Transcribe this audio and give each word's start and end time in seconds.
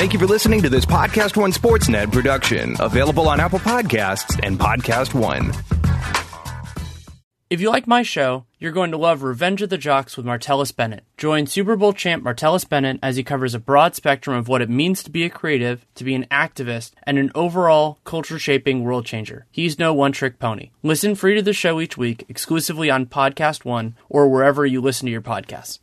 Thank 0.00 0.14
you 0.14 0.18
for 0.18 0.26
listening 0.26 0.62
to 0.62 0.70
this 0.70 0.86
Podcast 0.86 1.36
One 1.36 1.52
Sportsnet 1.52 2.10
production, 2.10 2.74
available 2.80 3.28
on 3.28 3.38
Apple 3.38 3.58
Podcasts 3.58 4.40
and 4.42 4.58
Podcast 4.58 5.12
One. 5.12 5.52
If 7.50 7.60
you 7.60 7.68
like 7.68 7.86
my 7.86 8.02
show, 8.02 8.46
you're 8.58 8.72
going 8.72 8.92
to 8.92 8.96
love 8.96 9.22
Revenge 9.22 9.60
of 9.60 9.68
the 9.68 9.76
Jocks 9.76 10.16
with 10.16 10.24
Martellus 10.24 10.74
Bennett. 10.74 11.04
Join 11.18 11.46
Super 11.46 11.76
Bowl 11.76 11.92
champ 11.92 12.24
Martellus 12.24 12.66
Bennett 12.66 12.98
as 13.02 13.16
he 13.16 13.22
covers 13.22 13.54
a 13.54 13.58
broad 13.58 13.94
spectrum 13.94 14.38
of 14.38 14.48
what 14.48 14.62
it 14.62 14.70
means 14.70 15.02
to 15.02 15.10
be 15.10 15.24
a 15.24 15.28
creative, 15.28 15.84
to 15.96 16.04
be 16.04 16.14
an 16.14 16.26
activist, 16.30 16.92
and 17.02 17.18
an 17.18 17.30
overall 17.34 17.98
culture 18.04 18.38
shaping 18.38 18.82
world 18.82 19.04
changer. 19.04 19.44
He's 19.50 19.78
no 19.78 19.92
one 19.92 20.12
trick 20.12 20.38
pony. 20.38 20.70
Listen 20.82 21.14
free 21.14 21.34
to 21.34 21.42
the 21.42 21.52
show 21.52 21.78
each 21.78 21.98
week, 21.98 22.24
exclusively 22.26 22.88
on 22.88 23.04
Podcast 23.04 23.66
One 23.66 23.96
or 24.08 24.30
wherever 24.30 24.64
you 24.64 24.80
listen 24.80 25.04
to 25.04 25.12
your 25.12 25.20
podcasts. 25.20 25.78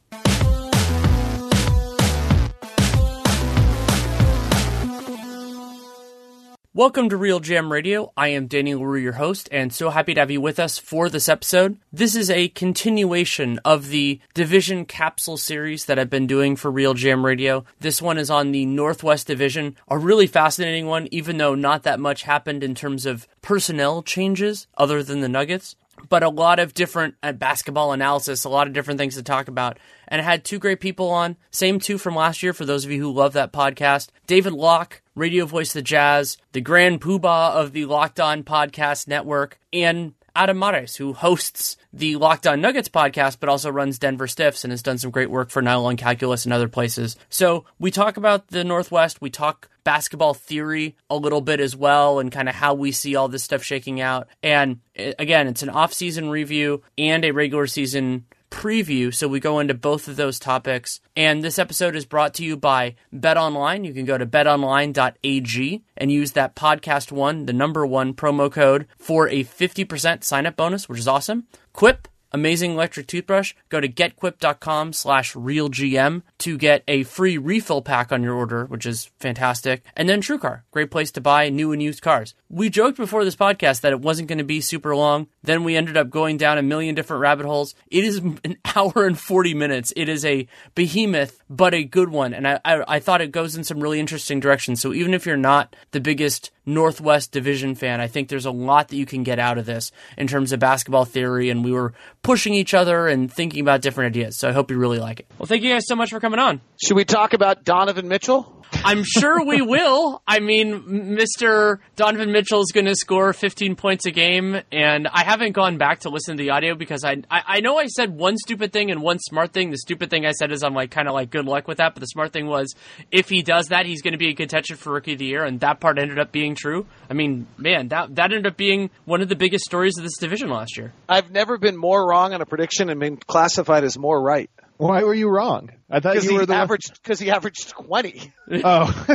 Welcome 6.78 7.09
to 7.09 7.17
RealGM 7.17 7.72
Radio. 7.72 8.14
I 8.16 8.28
am 8.28 8.45
Danny 8.45 8.75
Leroux, 8.75 9.00
your 9.00 9.14
host, 9.14 9.50
and 9.52 9.73
so 9.73 9.89
happy 9.89 10.14
to 10.14 10.20
have 10.20 10.30
you 10.30 10.39
with 10.39 10.59
us 10.59 10.78
for 10.78 11.09
this 11.09 11.28
episode. 11.28 11.80
This 11.92 12.16
is 12.16 12.30
a 12.30 12.50
continuation 12.50 13.59
of 13.66 13.88
the 13.88 14.19
Division 14.36 14.86
Capsule 14.86 15.38
series 15.38 15.86
that 15.86 15.97
I've 15.97 16.11
been 16.11 16.28
doing 16.28 16.56
for 16.56 16.72
RealGM 16.72 17.23
Radio. 17.23 17.66
This 17.80 18.00
one 18.00 18.19
is 18.19 18.30
on 18.30 18.52
the 18.52 18.67
Northwest 18.67 19.25
Division, 19.25 19.75
a 19.88 19.97
really 19.97 20.28
fascinating 20.28 20.86
one, 20.86 21.08
even 21.09 21.39
though 21.39 21.56
not 21.56 21.81
that 21.81 22.00
much 22.00 22.22
happened 22.22 22.64
in 22.64 22.75
terms 22.75 23.08
of 23.08 23.28
personnel 23.41 24.03
changes 24.03 24.67
other 24.78 25.02
than 25.02 25.22
the 25.22 25.30
Nuggets 25.30 25.75
but 26.09 26.22
a 26.23 26.30
lot 26.30 26.59
of 26.59 26.75
different 26.75 27.16
uh, 27.23 27.31
basketball 27.31 27.91
analysis, 27.91 28.44
a 28.44 28.50
lot 28.50 28.67
of 28.67 28.73
different 28.73 29.00
things 29.00 29.16
to 29.16 29.23
talk 29.23 29.47
about. 29.47 29.80
And 30.08 30.22
I 30.22 30.23
had 30.23 30.44
two 30.44 30.59
great 30.59 30.80
people 30.80 31.09
on, 31.09 31.38
same 31.52 31.80
two 31.80 31.97
from 31.97 32.16
last 32.16 32.41
year 32.44 32.53
for 32.53 32.66
those 32.66 32.86
of 32.86 32.91
you 32.91 33.02
who 33.02 33.11
love 33.11 33.33
that 33.33 33.53
podcast. 33.53 34.09
David 34.25 34.53
Locke, 34.53 35.02
radio 35.16 35.45
voice 35.45 35.69
of 35.69 35.73
the 35.73 35.81
Jazz, 35.81 36.38
the 36.52 36.61
grand 36.61 37.02
poobah 37.02 37.52
of 37.52 37.73
the 37.73 37.86
Locked 37.86 38.19
On 38.19 38.44
Podcast 38.44 39.08
Network, 39.08 39.59
and 39.73 40.13
Adam 40.38 40.59
Mares, 40.59 40.95
who 40.95 41.13
hosts 41.13 41.78
the 41.91 42.16
Locked 42.16 42.45
On 42.45 42.61
Nuggets 42.61 42.89
podcast, 42.89 43.38
but 43.39 43.50
also 43.50 43.72
runs 43.72 43.97
Denver 43.97 44.28
Stiffs 44.28 44.63
and 44.63 44.72
has 44.72 44.83
done 44.83 45.00
some 45.00 45.09
great 45.09 45.31
work 45.31 45.50
for 45.50 45.63
Nylon 45.63 45.97
Calculus 45.97 46.45
and 46.45 46.53
other 46.53 46.67
places. 46.67 47.17
So 47.28 47.66
we 47.79 47.90
talk 47.90 48.17
about 48.17 48.50
the 48.50 48.63
Northwest, 48.63 49.19
we 49.19 49.31
talk 49.31 49.67
basketball 49.84 50.35
theory 50.35 50.96
a 51.09 51.17
little 51.17 51.41
bit 51.41 51.59
as 51.59 51.75
well, 51.75 52.19
and 52.19 52.31
kind 52.31 52.47
of 52.47 52.53
how 52.53 52.75
we 52.75 52.91
see 52.91 53.16
all 53.16 53.28
this 53.28 53.44
stuff 53.44 53.63
shaking 53.63 54.00
out. 54.00 54.28
And 54.44 54.79
eh, 54.96 55.13
again, 55.17 55.47
it's 55.47 55.63
an 55.63 55.69
off-season 55.69 56.29
review 56.29 56.84
and 57.00 57.25
a 57.25 57.31
regular 57.31 57.66
season 57.66 58.25
preview, 58.50 59.13
so 59.13 59.28
we 59.28 59.40
go 59.40 59.59
into 59.59 59.74
both 59.74 60.08
of 60.08 60.16
those 60.16 60.40
topics. 60.40 61.00
And 61.16 61.44
this 61.44 61.59
episode 61.59 61.96
is 61.96 62.06
brought 62.06 62.34
to 62.35 62.44
you 62.44 62.58
by 62.58 62.96
Bet 63.12 63.38
Online. 63.38 63.84
You 63.84 63.94
can 63.94 64.06
go 64.06 64.18
to 64.18 64.25
betonline.ag 64.25 65.84
and 65.96 66.12
use 66.12 66.31
that 66.31 66.56
podcast 66.56 67.12
one, 67.12 67.46
the 67.46 67.53
number 67.53 67.85
one 67.85 68.13
promo 68.13 68.52
code 68.52 68.88
for 68.97 69.28
a 69.30 69.44
50% 69.44 70.24
sign 70.24 70.46
up 70.46 70.56
bonus, 70.56 70.88
which 70.88 71.00
is 71.00 71.08
awesome. 71.08 71.47
Quip 71.74 72.08
amazing 72.32 72.72
electric 72.72 73.08
toothbrush, 73.08 73.54
go 73.70 73.80
to 73.80 73.88
getquip.com 73.88 74.94
slash 74.94 75.34
realgm 75.34 76.22
to 76.40 76.58
get 76.58 76.84
a 76.88 77.04
free 77.04 77.38
refill 77.38 77.82
pack 77.82 78.12
on 78.12 78.24
your 78.24 78.36
order, 78.36 78.66
which 78.66 78.86
is 78.86 79.10
fantastic. 79.20 79.84
And 79.96 80.08
then 80.08 80.22
TrueCar, 80.22 80.62
great 80.72 80.92
place 80.92 81.12
to 81.12 81.22
buy 81.22 81.50
new 81.50 81.72
and 81.72 81.82
used 81.82 82.02
cars. 82.02 82.34
We 82.50 82.70
joked 82.70 82.98
before 82.98 83.26
this 83.26 83.36
podcast 83.36 83.82
that 83.82 83.92
it 83.92 84.02
wasn't 84.02 84.30
going 84.30 84.38
to 84.38 84.44
be 84.44 84.62
super 84.62 84.96
long. 84.96 85.28
Then 85.44 85.64
we 85.64 85.76
ended 85.76 85.98
up 85.98 86.10
going 86.10 86.38
down 86.38 86.58
a 86.58 86.64
million 86.64 86.96
different 86.96 87.22
rabbit 87.22 87.46
holes. 87.46 87.76
It 87.90 88.04
is 88.04 88.18
an 88.18 88.58
hour 88.76 89.06
and 89.06 89.20
40 89.20 89.54
minutes. 89.54 89.94
It 89.96 90.09
is 90.09 90.26
a 90.26 90.48
behemoth, 90.76 91.42
but 91.50 91.74
a 91.74 91.84
good 91.84 92.09
one. 92.09 92.34
And 92.34 92.48
I, 92.48 92.59
I, 92.64 92.84
I 92.88 93.00
thought 93.00 93.22
it 93.22 93.32
goes 93.32 93.56
in 93.56 93.64
some 93.64 93.80
really 93.80 94.00
interesting 94.00 94.40
directions. 94.40 94.82
So 94.82 94.94
even 94.94 95.14
if 95.14 95.26
you're 95.26 95.38
not 95.38 95.76
the 95.92 96.00
biggest 96.00 96.52
Northwest 96.67 97.31
Division 97.31 97.73
fan. 97.73 98.00
I 98.00 98.07
think 98.07 98.29
there's 98.29 98.45
a 98.45 98.51
lot 98.51 98.89
that 98.89 98.97
you 98.97 99.05
can 99.05 99.23
get 99.23 99.39
out 99.39 99.57
of 99.57 99.66
this 99.66 99.91
in 100.17 100.28
terms 100.28 100.51
of 100.51 100.59
basketball 100.59 101.05
theory, 101.05 101.50
and 101.50 101.63
we 101.63 101.72
were 101.72 101.94
pushing 102.22 102.53
each 102.53 102.73
other 102.73 103.07
and 103.07 103.33
thinking 103.33 103.61
about 103.61 103.81
different 103.81 104.16
ideas. 104.16 104.38
So 104.38 104.50
I 104.50 104.51
hope 104.51 104.69
you 104.69 104.78
really 104.78 105.00
like 105.00 105.22
it. 105.22 105.28
Well, 105.39 105.47
thank 105.47 105.63
you 105.63 105.72
guys 105.72 105.88
so 105.88 105.95
much 105.95 106.09
for 106.11 106.19
coming 106.19 106.39
on. 106.39 106.61
Should 106.83 106.95
we 106.95 107.05
talk 107.05 107.33
about 107.33 107.63
Donovan 107.63 108.07
Mitchell? 108.07 108.53
I'm 108.73 109.03
sure 109.03 109.45
we 109.45 109.61
will. 109.61 110.22
I 110.28 110.39
mean, 110.39 111.16
Mr. 111.17 111.79
Donovan 111.95 112.31
Mitchell 112.31 112.61
is 112.61 112.72
going 112.73 112.85
to 112.85 112.95
score 112.95 113.34
15 113.34 113.75
points 113.75 114.05
a 114.05 114.11
game, 114.11 114.61
and 114.72 115.07
I 115.07 115.23
haven't 115.23 115.53
gone 115.53 115.78
back 115.78 116.01
to 116.01 116.09
listen 116.09 116.38
to 116.38 116.44
the 116.44 116.49
audio 116.51 116.75
because 116.75 117.03
I, 117.03 117.23
I, 117.29 117.44
I 117.47 117.59
know 117.61 117.78
I 117.78 117.88
said 117.88 118.11
one 118.11 118.38
stupid 118.38 118.73
thing 118.73 118.91
and 118.91 119.01
one 119.01 119.19
smart 119.19 119.53
thing. 119.53 119.72
The 119.72 119.78
stupid 119.78 120.09
thing 120.09 120.25
I 120.25 120.31
said 120.31 120.51
is 120.51 120.63
I'm 120.63 120.73
like 120.73 120.91
kind 120.91 121.07
of 121.07 121.13
like 121.13 121.29
good 121.29 121.45
luck 121.45 121.67
with 121.67 121.78
that, 121.78 121.94
but 121.94 122.01
the 122.01 122.07
smart 122.07 122.34
thing 122.34 122.47
was 122.47 122.75
if 123.11 123.29
he 123.29 123.41
does 123.41 123.67
that, 123.67 123.85
he's 123.85 124.01
going 124.01 124.13
to 124.13 124.17
be 124.17 124.29
in 124.29 124.35
contention 124.35 124.78
for 124.78 124.94
Rookie 124.94 125.13
of 125.13 125.19
the 125.19 125.25
Year, 125.25 125.44
and 125.44 125.59
that 125.61 125.79
part 125.79 125.97
ended 125.97 126.19
up 126.19 126.31
being 126.31 126.55
true. 126.57 126.85
I 127.09 127.13
mean, 127.13 127.47
man, 127.57 127.90
that 127.90 128.16
that 128.16 128.31
ended 128.31 128.47
up 128.47 128.57
being 128.57 128.90
one 129.06 129.22
of 129.22 129.29
the 129.29 129.35
biggest 129.35 129.66
stories 129.66 129.97
of 129.97 130.03
this 130.03 130.18
division 130.18 130.50
last 130.50 130.78
year. 130.78 130.94
I've 131.07 131.31
never 131.31 131.57
been 131.57 131.78
more 131.78 132.07
wrong 132.07 132.34
on 132.34 132.41
a 132.41 132.45
prediction 132.45 132.90
and 132.90 133.00
been 133.00 133.18
classified 133.18 133.84
as 133.84 133.97
more 133.97 134.22
right. 134.22 134.50
Why 134.78 135.03
were 135.03 135.13
you 135.13 135.29
wrong? 135.29 135.72
I 135.90 136.02
thought 136.02 136.22
you 136.22 136.34
were 136.34 136.46
the 136.46 136.53
averaged 136.56 137.02
because 137.02 137.20
he 137.20 137.31
averaged 137.31 137.70
twenty. 137.70 138.34
Oh, 138.50 139.06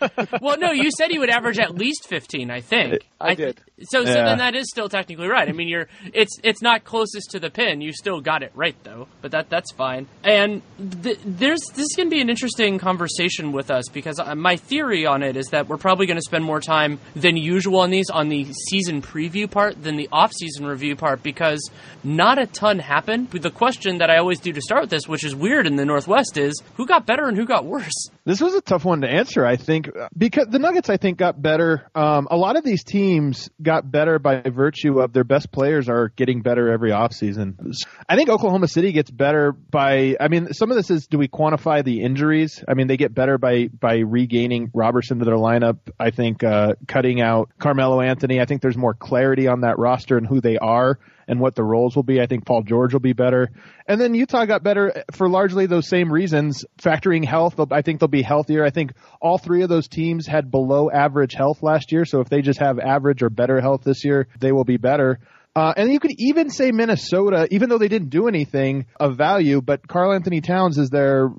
well, 0.40 0.56
no, 0.58 0.72
you 0.72 0.90
said 0.96 1.10
he 1.10 1.18
would 1.18 1.28
average 1.28 1.58
at 1.58 1.74
least 1.74 2.08
fifteen. 2.08 2.50
I 2.50 2.62
think 2.62 3.06
I, 3.20 3.32
I 3.32 3.34
did. 3.34 3.60
So, 3.82 4.02
so 4.02 4.12
then 4.12 4.38
that 4.38 4.54
is 4.54 4.70
still 4.70 4.88
technically 4.88 5.28
right. 5.28 5.46
I 5.46 5.52
mean, 5.52 5.68
you're 5.68 5.88
it's 6.14 6.38
it's 6.42 6.62
not 6.62 6.84
closest 6.84 7.32
to 7.32 7.38
the 7.38 7.50
pin. 7.50 7.82
You 7.82 7.92
still 7.92 8.22
got 8.22 8.42
it 8.42 8.50
right 8.54 8.74
though, 8.84 9.06
but 9.20 9.32
that 9.32 9.50
that's 9.50 9.72
fine. 9.72 10.06
And 10.24 10.62
th- 11.02 11.18
there's 11.22 11.60
this 11.74 11.84
is 11.84 11.94
going 11.96 12.08
to 12.08 12.14
be 12.14 12.22
an 12.22 12.30
interesting 12.30 12.78
conversation 12.78 13.52
with 13.52 13.70
us 13.70 13.90
because 13.92 14.18
uh, 14.18 14.34
my 14.34 14.56
theory 14.56 15.04
on 15.04 15.22
it 15.22 15.36
is 15.36 15.48
that 15.48 15.68
we're 15.68 15.76
probably 15.76 16.06
going 16.06 16.16
to 16.18 16.22
spend 16.22 16.44
more 16.44 16.60
time 16.60 16.98
than 17.14 17.36
usual 17.36 17.80
on 17.80 17.90
these 17.90 18.08
on 18.08 18.30
the 18.30 18.46
season 18.70 19.02
preview 19.02 19.50
part 19.50 19.82
than 19.82 19.96
the 19.96 20.08
off 20.10 20.32
season 20.32 20.64
review 20.64 20.96
part 20.96 21.22
because 21.22 21.70
not 22.02 22.38
a 22.38 22.46
ton 22.46 22.78
happened. 22.78 23.30
The 23.30 23.50
question 23.50 23.98
that 23.98 24.08
I 24.08 24.16
always 24.16 24.40
do 24.40 24.52
to 24.54 24.62
start 24.62 24.80
with 24.80 24.90
this, 24.90 25.06
which 25.06 25.24
is 25.24 25.36
weird 25.36 25.66
in 25.66 25.76
the 25.76 25.84
Northwest 25.84 26.17
West 26.18 26.36
is 26.36 26.60
who 26.74 26.84
got 26.84 27.06
better 27.06 27.28
and 27.28 27.36
who 27.36 27.46
got 27.46 27.64
worse. 27.64 28.10
This 28.24 28.40
was 28.40 28.52
a 28.54 28.60
tough 28.60 28.84
one 28.84 29.02
to 29.02 29.08
answer, 29.08 29.46
I 29.46 29.54
think, 29.54 29.88
because 30.16 30.48
the 30.50 30.58
Nuggets, 30.58 30.90
I 30.90 30.96
think, 30.96 31.16
got 31.16 31.40
better. 31.40 31.88
Um, 31.94 32.26
a 32.28 32.36
lot 32.36 32.56
of 32.56 32.64
these 32.64 32.82
teams 32.82 33.48
got 33.62 33.88
better 33.88 34.18
by 34.18 34.42
virtue 34.42 35.00
of 35.00 35.12
their 35.12 35.22
best 35.22 35.52
players 35.52 35.88
are 35.88 36.08
getting 36.08 36.42
better 36.42 36.72
every 36.72 36.90
offseason. 36.90 37.72
I 38.08 38.16
think 38.16 38.30
Oklahoma 38.30 38.66
City 38.66 38.90
gets 38.90 39.12
better 39.12 39.52
by, 39.52 40.16
I 40.20 40.26
mean, 40.26 40.52
some 40.52 40.72
of 40.72 40.76
this 40.76 40.90
is 40.90 41.06
do 41.06 41.18
we 41.18 41.28
quantify 41.28 41.84
the 41.84 42.02
injuries? 42.02 42.64
I 42.66 42.74
mean, 42.74 42.88
they 42.88 42.96
get 42.96 43.14
better 43.14 43.38
by, 43.38 43.68
by 43.68 43.98
regaining 43.98 44.72
Roberson 44.74 45.20
to 45.20 45.24
their 45.24 45.36
lineup. 45.36 45.78
I 46.00 46.10
think 46.10 46.42
uh, 46.42 46.74
cutting 46.88 47.20
out 47.20 47.50
Carmelo 47.60 48.00
Anthony. 48.00 48.40
I 48.40 48.44
think 48.44 48.60
there's 48.60 48.76
more 48.76 48.94
clarity 48.94 49.46
on 49.46 49.60
that 49.60 49.78
roster 49.78 50.18
and 50.18 50.26
who 50.26 50.40
they 50.40 50.58
are 50.58 50.98
and 51.28 51.38
what 51.38 51.54
the 51.54 51.62
roles 51.62 51.94
will 51.94 52.02
be. 52.02 52.20
I 52.20 52.26
think 52.26 52.46
Paul 52.46 52.62
George 52.62 52.92
will 52.92 53.00
be 53.00 53.12
better. 53.12 53.50
And 53.86 54.00
then 54.00 54.14
Utah 54.14 54.46
got 54.46 54.62
better 54.62 55.04
for 55.12 55.28
largely 55.28 55.66
those 55.66 55.88
same 55.88 56.10
reasons, 56.10 56.64
factoring 56.78 57.24
health. 57.24 57.60
I 57.70 57.82
think 57.82 58.00
they'll 58.00 58.08
be 58.08 58.22
healthier. 58.22 58.64
I 58.64 58.70
think 58.70 58.92
all 59.20 59.38
three 59.38 59.62
of 59.62 59.68
those 59.68 59.86
teams 59.86 60.26
had 60.26 60.50
below 60.50 60.90
average 60.90 61.34
health 61.34 61.62
last 61.62 61.92
year. 61.92 62.04
So 62.04 62.20
if 62.20 62.28
they 62.28 62.40
just 62.40 62.60
have 62.60 62.78
average 62.78 63.22
or 63.22 63.30
better 63.30 63.60
health 63.60 63.82
this 63.84 64.04
year, 64.04 64.26
they 64.40 64.50
will 64.50 64.64
be 64.64 64.78
better. 64.78 65.20
Uh, 65.54 65.74
and 65.76 65.92
you 65.92 65.98
could 65.98 66.12
even 66.18 66.50
say 66.50 66.70
Minnesota, 66.70 67.48
even 67.50 67.68
though 67.68 67.78
they 67.78 67.88
didn't 67.88 68.10
do 68.10 68.28
anything 68.28 68.86
of 69.00 69.16
value, 69.16 69.60
but 69.60 69.88
Karl-Anthony 69.88 70.40
Towns 70.40 70.78
is 70.78 70.88
their 70.88 71.30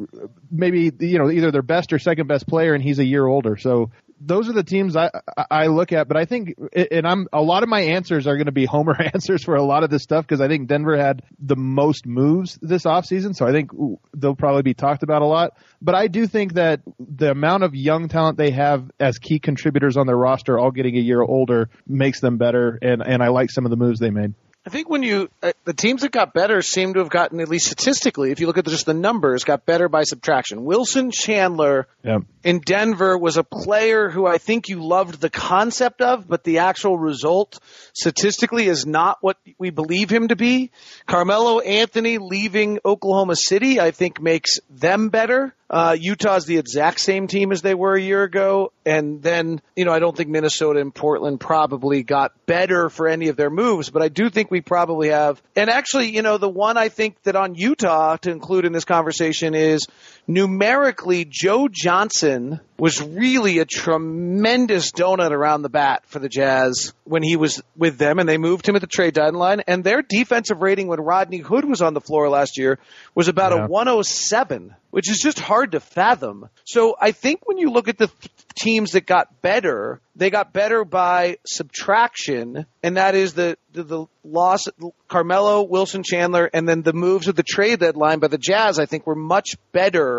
maybe 0.51 0.91
you 0.99 1.19
know 1.19 1.31
either 1.31 1.51
their 1.51 1.61
best 1.61 1.93
or 1.93 1.99
second 1.99 2.27
best 2.27 2.45
player, 2.45 2.73
and 2.73 2.83
he's 2.83 2.99
a 2.99 3.05
year 3.05 3.25
older. 3.25 3.55
So 3.55 3.91
those 4.19 4.49
are 4.49 4.53
the 4.53 4.63
teams 4.63 4.95
I 4.95 5.09
I 5.49 5.67
look 5.67 5.91
at. 5.91 6.07
But 6.07 6.17
I 6.17 6.25
think, 6.25 6.55
and 6.73 7.07
I'm 7.07 7.27
a 7.31 7.41
lot 7.41 7.63
of 7.63 7.69
my 7.69 7.81
answers 7.81 8.27
are 8.27 8.35
going 8.35 8.47
to 8.47 8.51
be 8.51 8.65
homer 8.65 8.95
answers 9.13 9.43
for 9.43 9.55
a 9.55 9.63
lot 9.63 9.83
of 9.83 9.89
this 9.89 10.03
stuff 10.03 10.25
because 10.25 10.41
I 10.41 10.47
think 10.47 10.67
Denver 10.67 10.97
had 10.97 11.23
the 11.39 11.55
most 11.55 12.05
moves 12.05 12.57
this 12.61 12.83
offseason. 12.83 13.35
So 13.35 13.47
I 13.47 13.51
think 13.51 13.71
they'll 14.15 14.35
probably 14.35 14.63
be 14.63 14.73
talked 14.73 15.03
about 15.03 15.21
a 15.21 15.25
lot. 15.25 15.57
But 15.81 15.95
I 15.95 16.07
do 16.07 16.27
think 16.27 16.53
that 16.53 16.81
the 16.99 17.31
amount 17.31 17.63
of 17.63 17.75
young 17.75 18.09
talent 18.09 18.37
they 18.37 18.51
have 18.51 18.89
as 18.99 19.17
key 19.17 19.39
contributors 19.39 19.97
on 19.97 20.07
their 20.07 20.17
roster, 20.17 20.59
all 20.59 20.71
getting 20.71 20.95
a 20.97 21.01
year 21.01 21.21
older, 21.21 21.69
makes 21.87 22.19
them 22.19 22.37
better. 22.37 22.77
And 22.81 23.01
and 23.01 23.23
I 23.23 23.29
like 23.29 23.51
some 23.51 23.65
of 23.65 23.71
the 23.71 23.77
moves 23.77 23.99
they 23.99 24.11
made. 24.11 24.33
I 24.69 24.71
think 24.71 24.87
when 24.87 25.01
you 25.01 25.31
uh, 25.41 25.51
the 25.65 25.73
teams 25.73 26.03
that 26.03 26.11
got 26.11 26.31
better 26.31 26.61
seem 26.61 26.93
to 26.93 26.99
have 26.99 27.09
gotten 27.09 27.39
at 27.39 27.49
least 27.49 27.65
statistically, 27.65 28.29
if 28.29 28.39
you 28.39 28.45
look 28.45 28.59
at 28.59 28.65
the, 28.65 28.69
just 28.69 28.85
the 28.85 28.93
numbers, 28.93 29.43
got 29.43 29.65
better 29.65 29.89
by 29.89 30.03
subtraction. 30.03 30.63
Wilson 30.63 31.09
Chandler 31.09 31.87
Yep. 32.03 32.21
in 32.43 32.59
Denver 32.59 33.17
was 33.17 33.37
a 33.37 33.43
player 33.43 34.09
who 34.11 34.27
I 34.27 34.37
think 34.37 34.69
you 34.69 34.83
loved 34.83 35.19
the 35.19 35.31
concept 35.31 36.01
of, 36.01 36.27
but 36.27 36.43
the 36.43 36.59
actual 36.59 36.99
result 36.99 37.57
statistically 37.93 38.67
is 38.67 38.85
not 38.85 39.17
what 39.21 39.37
we 39.57 39.71
believe 39.71 40.11
him 40.11 40.27
to 40.27 40.35
be. 40.35 40.69
Carmelo 41.07 41.61
Anthony 41.61 42.19
leaving 42.19 42.77
Oklahoma 42.85 43.37
City, 43.37 43.79
I 43.79 43.89
think 43.89 44.21
makes 44.21 44.59
them 44.69 45.09
better. 45.09 45.55
Uh, 45.69 45.95
Utah's 45.99 46.45
the 46.45 46.57
exact 46.57 46.99
same 46.99 47.27
team 47.27 47.51
as 47.51 47.61
they 47.61 47.75
were 47.75 47.95
a 47.95 48.01
year 48.01 48.23
ago. 48.23 48.71
And 48.85 49.21
then, 49.21 49.61
you 49.75 49.85
know, 49.85 49.91
I 49.91 49.99
don't 49.99 50.17
think 50.17 50.29
Minnesota 50.29 50.79
and 50.79 50.93
Portland 50.93 51.39
probably 51.39 52.01
got 52.01 52.33
better 52.47 52.89
for 52.89 53.07
any 53.07 53.27
of 53.27 53.35
their 53.35 53.51
moves, 53.51 53.89
but 53.91 54.01
I 54.01 54.09
do 54.09 54.29
think 54.29 54.49
we 54.49 54.61
probably 54.61 55.09
have. 55.09 55.41
And 55.55 55.69
actually, 55.69 56.15
you 56.15 56.23
know, 56.23 56.37
the 56.37 56.49
one 56.49 56.77
I 56.77 56.89
think 56.89 57.21
that 57.23 57.35
on 57.35 57.53
Utah 57.53 58.17
to 58.17 58.31
include 58.31 58.65
in 58.65 58.73
this 58.73 58.85
conversation 58.85 59.53
is 59.53 59.85
numerically 60.29 61.25
Joe 61.27 61.67
Johnson 61.69 62.59
was 62.77 63.01
really 63.01 63.57
a 63.57 63.65
tremendous 63.65 64.91
donut 64.91 65.31
around 65.31 65.63
the 65.63 65.69
bat 65.69 66.03
for 66.05 66.19
the 66.19 66.29
Jazz 66.29 66.93
when 67.03 67.23
he 67.23 67.35
was 67.35 67.61
with 67.75 67.97
them 67.97 68.19
and 68.19 68.29
they 68.29 68.37
moved 68.37 68.69
him 68.69 68.75
at 68.75 68.81
the 68.81 68.87
trade 68.87 69.15
deadline 69.15 69.61
and 69.67 69.83
their 69.83 70.03
defensive 70.03 70.61
rating 70.61 70.87
when 70.87 71.01
Rodney 71.01 71.39
Hood 71.39 71.65
was 71.65 71.81
on 71.81 71.95
the 71.95 71.99
floor 71.99 72.29
last 72.29 72.57
year 72.59 72.77
was 73.15 73.27
about 73.27 73.51
Yeah. 73.53 73.65
a 73.65 73.67
107 73.67 74.75
which 74.91 75.09
is 75.09 75.19
just 75.19 75.39
hard 75.39 75.73
to 75.73 75.79
fathom. 75.79 76.49
So 76.65 76.95
I 76.99 77.11
think 77.11 77.47
when 77.47 77.59
you 77.59 77.69
look 77.69 77.87
at 77.87 77.99
the 77.99 78.07
th- 78.07 78.31
teams 78.55 78.93
that 78.93 79.05
got 79.05 79.39
better, 79.39 80.01
they 80.15 80.31
got 80.31 80.51
better 80.51 80.83
by 80.83 81.37
subtraction, 81.45 82.65
and 82.81 82.97
that 82.97 83.13
is 83.13 83.33
the, 83.35 83.55
the, 83.71 83.83
the 83.83 84.05
loss, 84.23 84.67
Carmelo, 85.07 85.61
Wilson 85.61 86.01
Chandler, 86.03 86.49
and 86.51 86.67
then 86.67 86.81
the 86.81 86.93
moves 86.93 87.27
of 87.27 87.35
the 87.35 87.43
trade 87.43 87.79
deadline 87.81 88.17
by 88.17 88.29
the 88.29 88.39
Jazz, 88.39 88.79
I 88.79 88.87
think 88.87 89.05
were 89.05 89.13
much 89.13 89.57
better 89.71 90.18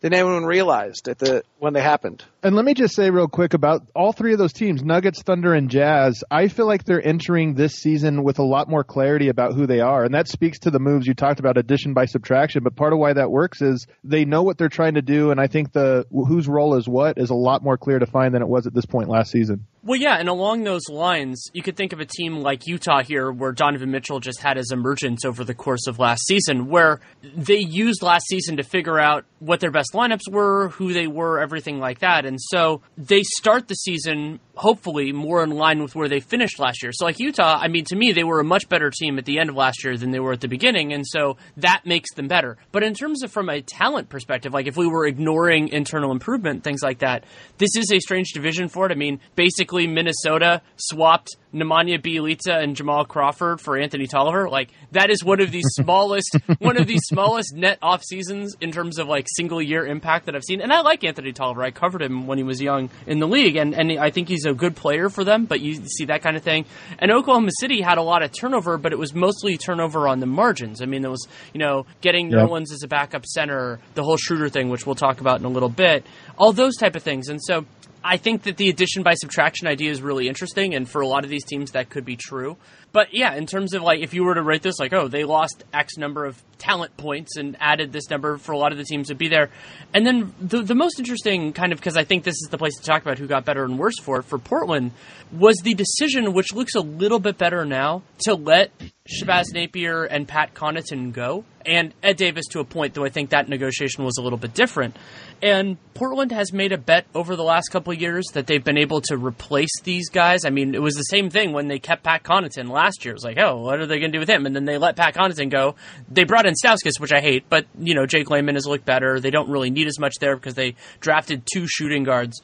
than 0.00 0.14
anyone 0.14 0.44
realized 0.44 1.08
at 1.08 1.18
the, 1.18 1.42
when 1.58 1.72
they 1.72 1.82
happened. 1.82 2.24
And 2.42 2.54
let 2.54 2.64
me 2.64 2.74
just 2.74 2.94
say 2.94 3.10
real 3.10 3.26
quick 3.26 3.54
about 3.54 3.82
all 3.96 4.12
three 4.12 4.32
of 4.32 4.38
those 4.38 4.52
teams, 4.52 4.82
Nuggets, 4.82 5.22
Thunder, 5.22 5.54
and 5.54 5.68
Jazz. 5.68 6.22
I 6.30 6.48
feel 6.48 6.66
like 6.66 6.84
they're 6.84 7.04
entering 7.04 7.54
this 7.54 7.74
season 7.74 8.22
with 8.22 8.38
a 8.38 8.44
lot 8.44 8.68
more 8.68 8.84
clarity 8.84 9.28
about 9.28 9.54
who 9.54 9.66
they 9.66 9.80
are. 9.80 10.04
And 10.04 10.14
that 10.14 10.28
speaks 10.28 10.60
to 10.60 10.70
the 10.70 10.78
moves 10.78 11.06
you 11.06 11.14
talked 11.14 11.40
about, 11.40 11.58
addition 11.58 11.94
by 11.94 12.06
subtraction. 12.06 12.62
But 12.62 12.76
part 12.76 12.92
of 12.92 13.00
why 13.00 13.12
that 13.12 13.30
works 13.30 13.60
is 13.60 13.86
they 14.04 14.24
know 14.24 14.44
what 14.44 14.56
they're 14.56 14.68
trying 14.68 14.94
to 14.94 15.02
do. 15.02 15.32
And 15.32 15.40
I 15.40 15.48
think 15.48 15.72
the 15.72 16.06
whose 16.12 16.46
role 16.46 16.76
is 16.76 16.88
what 16.88 17.18
is 17.18 17.30
a 17.30 17.34
lot 17.34 17.64
more 17.64 17.76
clear 17.76 17.98
to 17.98 18.06
find 18.06 18.34
than 18.34 18.42
it 18.42 18.48
was 18.48 18.66
at 18.68 18.74
this 18.74 18.86
point 18.86 19.08
last 19.08 19.32
season. 19.32 19.66
Well, 19.82 19.98
yeah, 19.98 20.16
and 20.16 20.28
along 20.28 20.64
those 20.64 20.88
lines, 20.90 21.50
you 21.54 21.62
could 21.62 21.76
think 21.76 21.92
of 21.92 22.00
a 22.00 22.04
team 22.04 22.40
like 22.40 22.66
Utah 22.66 23.02
here, 23.02 23.30
where 23.30 23.52
Donovan 23.52 23.90
Mitchell 23.90 24.20
just 24.20 24.40
had 24.40 24.56
his 24.56 24.70
emergence 24.70 25.24
over 25.24 25.44
the 25.44 25.54
course 25.54 25.86
of 25.86 25.98
last 25.98 26.26
season, 26.26 26.68
where 26.68 27.00
they 27.22 27.58
used 27.58 28.02
last 28.02 28.26
season 28.26 28.58
to 28.58 28.64
figure 28.64 28.98
out 28.98 29.24
what 29.38 29.60
their 29.60 29.70
best 29.70 29.87
lineups 29.92 30.30
were, 30.30 30.68
who 30.70 30.92
they 30.92 31.06
were, 31.06 31.40
everything 31.40 31.78
like 31.78 32.00
that. 32.00 32.24
And 32.24 32.38
so 32.40 32.82
they 32.96 33.22
start 33.22 33.68
the 33.68 33.74
season, 33.74 34.40
hopefully, 34.58 35.12
more 35.12 35.42
in 35.42 35.50
line 35.50 35.80
with 35.82 35.94
where 35.94 36.08
they 36.08 36.20
finished 36.20 36.58
last 36.58 36.82
year. 36.82 36.92
So, 36.92 37.04
like 37.04 37.18
Utah, 37.18 37.58
I 37.60 37.68
mean, 37.68 37.84
to 37.86 37.96
me, 37.96 38.12
they 38.12 38.24
were 38.24 38.40
a 38.40 38.44
much 38.44 38.68
better 38.68 38.90
team 38.90 39.18
at 39.18 39.24
the 39.24 39.38
end 39.38 39.50
of 39.50 39.56
last 39.56 39.84
year 39.84 39.96
than 39.96 40.10
they 40.10 40.20
were 40.20 40.32
at 40.32 40.40
the 40.40 40.48
beginning, 40.48 40.92
and 40.92 41.06
so 41.06 41.36
that 41.56 41.82
makes 41.86 42.12
them 42.14 42.28
better. 42.28 42.58
But 42.72 42.82
in 42.82 42.94
terms 42.94 43.22
of 43.22 43.30
from 43.30 43.48
a 43.48 43.62
talent 43.62 44.08
perspective, 44.08 44.52
like 44.52 44.66
if 44.66 44.76
we 44.76 44.86
were 44.86 45.06
ignoring 45.06 45.68
internal 45.68 46.10
improvement, 46.10 46.64
things 46.64 46.82
like 46.82 46.98
that, 46.98 47.24
this 47.58 47.70
is 47.76 47.90
a 47.92 48.00
strange 48.00 48.32
division 48.32 48.68
for 48.68 48.86
it. 48.86 48.92
I 48.92 48.96
mean, 48.96 49.20
basically, 49.36 49.86
Minnesota 49.86 50.62
swapped 50.76 51.36
Nemanja 51.54 52.00
Bjelica 52.00 52.62
and 52.62 52.76
Jamal 52.76 53.04
Crawford 53.04 53.60
for 53.60 53.78
Anthony 53.78 54.06
Tolliver. 54.06 54.48
Like 54.48 54.70
that 54.92 55.10
is 55.10 55.24
one 55.24 55.40
of 55.40 55.50
the 55.50 55.62
smallest, 55.64 56.36
one 56.58 56.76
of 56.76 56.86
the 56.86 56.98
smallest 56.98 57.54
net 57.54 57.78
off 57.82 58.02
seasons 58.04 58.56
in 58.60 58.72
terms 58.72 58.98
of 58.98 59.08
like 59.08 59.26
single 59.36 59.62
year 59.62 59.86
impact 59.86 60.26
that 60.26 60.34
I've 60.34 60.44
seen. 60.44 60.60
And 60.60 60.72
I 60.72 60.80
like 60.80 61.04
Anthony 61.04 61.32
Tolliver. 61.32 61.62
I 61.62 61.70
covered 61.70 62.02
him 62.02 62.26
when 62.26 62.38
he 62.38 62.44
was 62.44 62.60
young 62.60 62.90
in 63.06 63.18
the 63.18 63.28
league, 63.28 63.56
and 63.56 63.74
and 63.74 63.92
I 63.98 64.10
think 64.10 64.28
he's 64.28 64.46
a 64.48 64.54
good 64.54 64.74
player 64.76 65.08
for 65.08 65.24
them. 65.24 65.44
But 65.44 65.60
you 65.60 65.74
see 65.86 66.06
that 66.06 66.22
kind 66.22 66.36
of 66.36 66.42
thing. 66.42 66.64
And 66.98 67.10
Oklahoma 67.12 67.50
City 67.60 67.80
had 67.80 67.98
a 67.98 68.02
lot 68.02 68.22
of 68.22 68.32
turnover, 68.32 68.78
but 68.78 68.92
it 68.92 68.98
was 68.98 69.14
mostly 69.14 69.56
turnover 69.56 70.08
on 70.08 70.20
the 70.20 70.26
margins. 70.26 70.82
I 70.82 70.86
mean, 70.86 71.02
there 71.02 71.10
was 71.10 71.26
you 71.52 71.60
know 71.60 71.86
getting 72.00 72.30
Yep. 72.30 72.40
Nerlens 72.40 72.72
as 72.72 72.82
a 72.82 72.88
backup 72.88 73.24
center, 73.26 73.78
the 73.94 74.02
whole 74.02 74.16
Schroeder 74.16 74.48
thing, 74.48 74.68
which 74.68 74.86
we'll 74.86 74.94
talk 74.94 75.20
about 75.20 75.38
in 75.40 75.46
a 75.46 75.48
little 75.48 75.68
bit, 75.68 76.04
all 76.36 76.52
those 76.52 76.76
type 76.76 76.96
of 76.96 77.02
things. 77.02 77.28
And 77.28 77.40
so 77.42 77.64
I 78.04 78.16
think 78.16 78.44
that 78.44 78.56
the 78.56 78.68
addition 78.68 79.02
by 79.02 79.14
subtraction 79.14 79.66
idea 79.66 79.90
is 79.90 80.00
really 80.02 80.28
interesting, 80.28 80.74
and 80.74 80.88
for 80.88 81.00
a 81.00 81.06
lot 81.08 81.24
of 81.24 81.30
these 81.30 81.44
teams, 81.44 81.72
that 81.72 81.90
could 81.90 82.04
be 82.04 82.16
true. 82.16 82.56
But 82.90 83.12
yeah, 83.12 83.34
in 83.34 83.46
terms 83.46 83.74
of 83.74 83.82
like, 83.82 84.00
if 84.00 84.14
you 84.14 84.24
were 84.24 84.34
to 84.34 84.42
rate 84.42 84.62
this, 84.62 84.78
like, 84.78 84.92
oh, 84.92 85.08
they 85.08 85.24
lost 85.24 85.64
X 85.72 85.96
number 85.96 86.24
of 86.24 86.42
talent 86.58 86.96
points 86.96 87.36
and 87.36 87.56
added 87.60 87.92
this 87.92 88.10
number 88.10 88.36
for 88.36 88.52
a 88.52 88.58
lot 88.58 88.72
of 88.72 88.78
the 88.78 88.84
teams 88.84 89.08
to 89.08 89.14
be 89.14 89.28
there. 89.28 89.50
And 89.94 90.06
then 90.06 90.34
the, 90.40 90.62
the 90.62 90.74
most 90.74 90.98
interesting 90.98 91.52
kind 91.52 91.72
of, 91.72 91.78
because 91.78 91.96
I 91.96 92.04
think 92.04 92.24
this 92.24 92.34
is 92.34 92.48
the 92.50 92.58
place 92.58 92.76
to 92.76 92.82
talk 92.82 93.02
about 93.02 93.18
who 93.18 93.26
got 93.26 93.44
better 93.44 93.64
and 93.64 93.78
worse 93.78 93.98
for 94.00 94.18
it, 94.18 94.24
for 94.24 94.38
Portland, 94.38 94.92
was 95.32 95.56
the 95.62 95.74
decision, 95.74 96.32
which 96.32 96.52
looks 96.52 96.74
a 96.74 96.80
little 96.80 97.20
bit 97.20 97.38
better 97.38 97.64
now, 97.64 98.02
to 98.20 98.34
let 98.34 98.72
Shabazz 99.08 99.54
Napier 99.54 100.04
and 100.04 100.26
Pat 100.26 100.54
Connaughton 100.54 101.12
go. 101.12 101.44
And 101.64 101.92
Ed 102.02 102.16
Davis 102.16 102.46
to 102.52 102.60
a 102.60 102.64
point, 102.64 102.94
though 102.94 103.04
I 103.04 103.10
think 103.10 103.30
that 103.30 103.48
negotiation 103.48 104.02
was 104.04 104.16
a 104.18 104.22
little 104.22 104.38
bit 104.38 104.54
different. 104.54 104.96
And 105.42 105.76
Portland 105.92 106.32
has 106.32 106.52
made 106.52 106.72
a 106.72 106.78
bet 106.78 107.06
over 107.14 107.36
the 107.36 107.42
last 107.42 107.68
couple 107.68 107.92
of 107.92 108.00
years 108.00 108.26
that 108.32 108.46
they've 108.46 108.64
been 108.64 108.78
able 108.78 109.02
to 109.02 109.16
replace 109.16 109.80
these 109.82 110.08
guys. 110.08 110.44
I 110.46 110.50
mean, 110.50 110.74
it 110.74 110.80
was 110.80 110.94
the 110.94 111.02
same 111.02 111.28
thing 111.28 111.52
when 111.52 111.68
they 111.68 111.78
kept 111.78 112.04
Pat 112.04 112.22
Connaughton 112.22 112.70
last 112.78 113.04
year. 113.04 113.12
It 113.12 113.16
was 113.16 113.24
like, 113.24 113.38
oh, 113.38 113.58
what 113.58 113.80
are 113.80 113.86
they 113.86 113.98
going 113.98 114.12
to 114.12 114.16
do 114.16 114.20
with 114.20 114.30
him? 114.30 114.46
And 114.46 114.54
then 114.54 114.64
they 114.64 114.78
let 114.78 114.96
Pat 114.96 115.14
Connaughton 115.14 115.50
go. 115.50 115.74
They 116.08 116.24
brought 116.24 116.46
in 116.46 116.54
Stauskas, 116.54 117.00
which 117.00 117.12
I 117.12 117.20
hate, 117.20 117.44
but, 117.48 117.66
you 117.78 117.94
know, 117.94 118.06
Jake 118.06 118.30
Layman 118.30 118.54
has 118.54 118.66
looked 118.66 118.84
better. 118.84 119.20
They 119.20 119.30
don't 119.30 119.50
really 119.50 119.70
need 119.70 119.88
as 119.88 119.98
much 119.98 120.14
there 120.20 120.36
because 120.36 120.54
they 120.54 120.76
drafted 121.00 121.42
two 121.52 121.66
shooting 121.66 122.04
guards. 122.04 122.40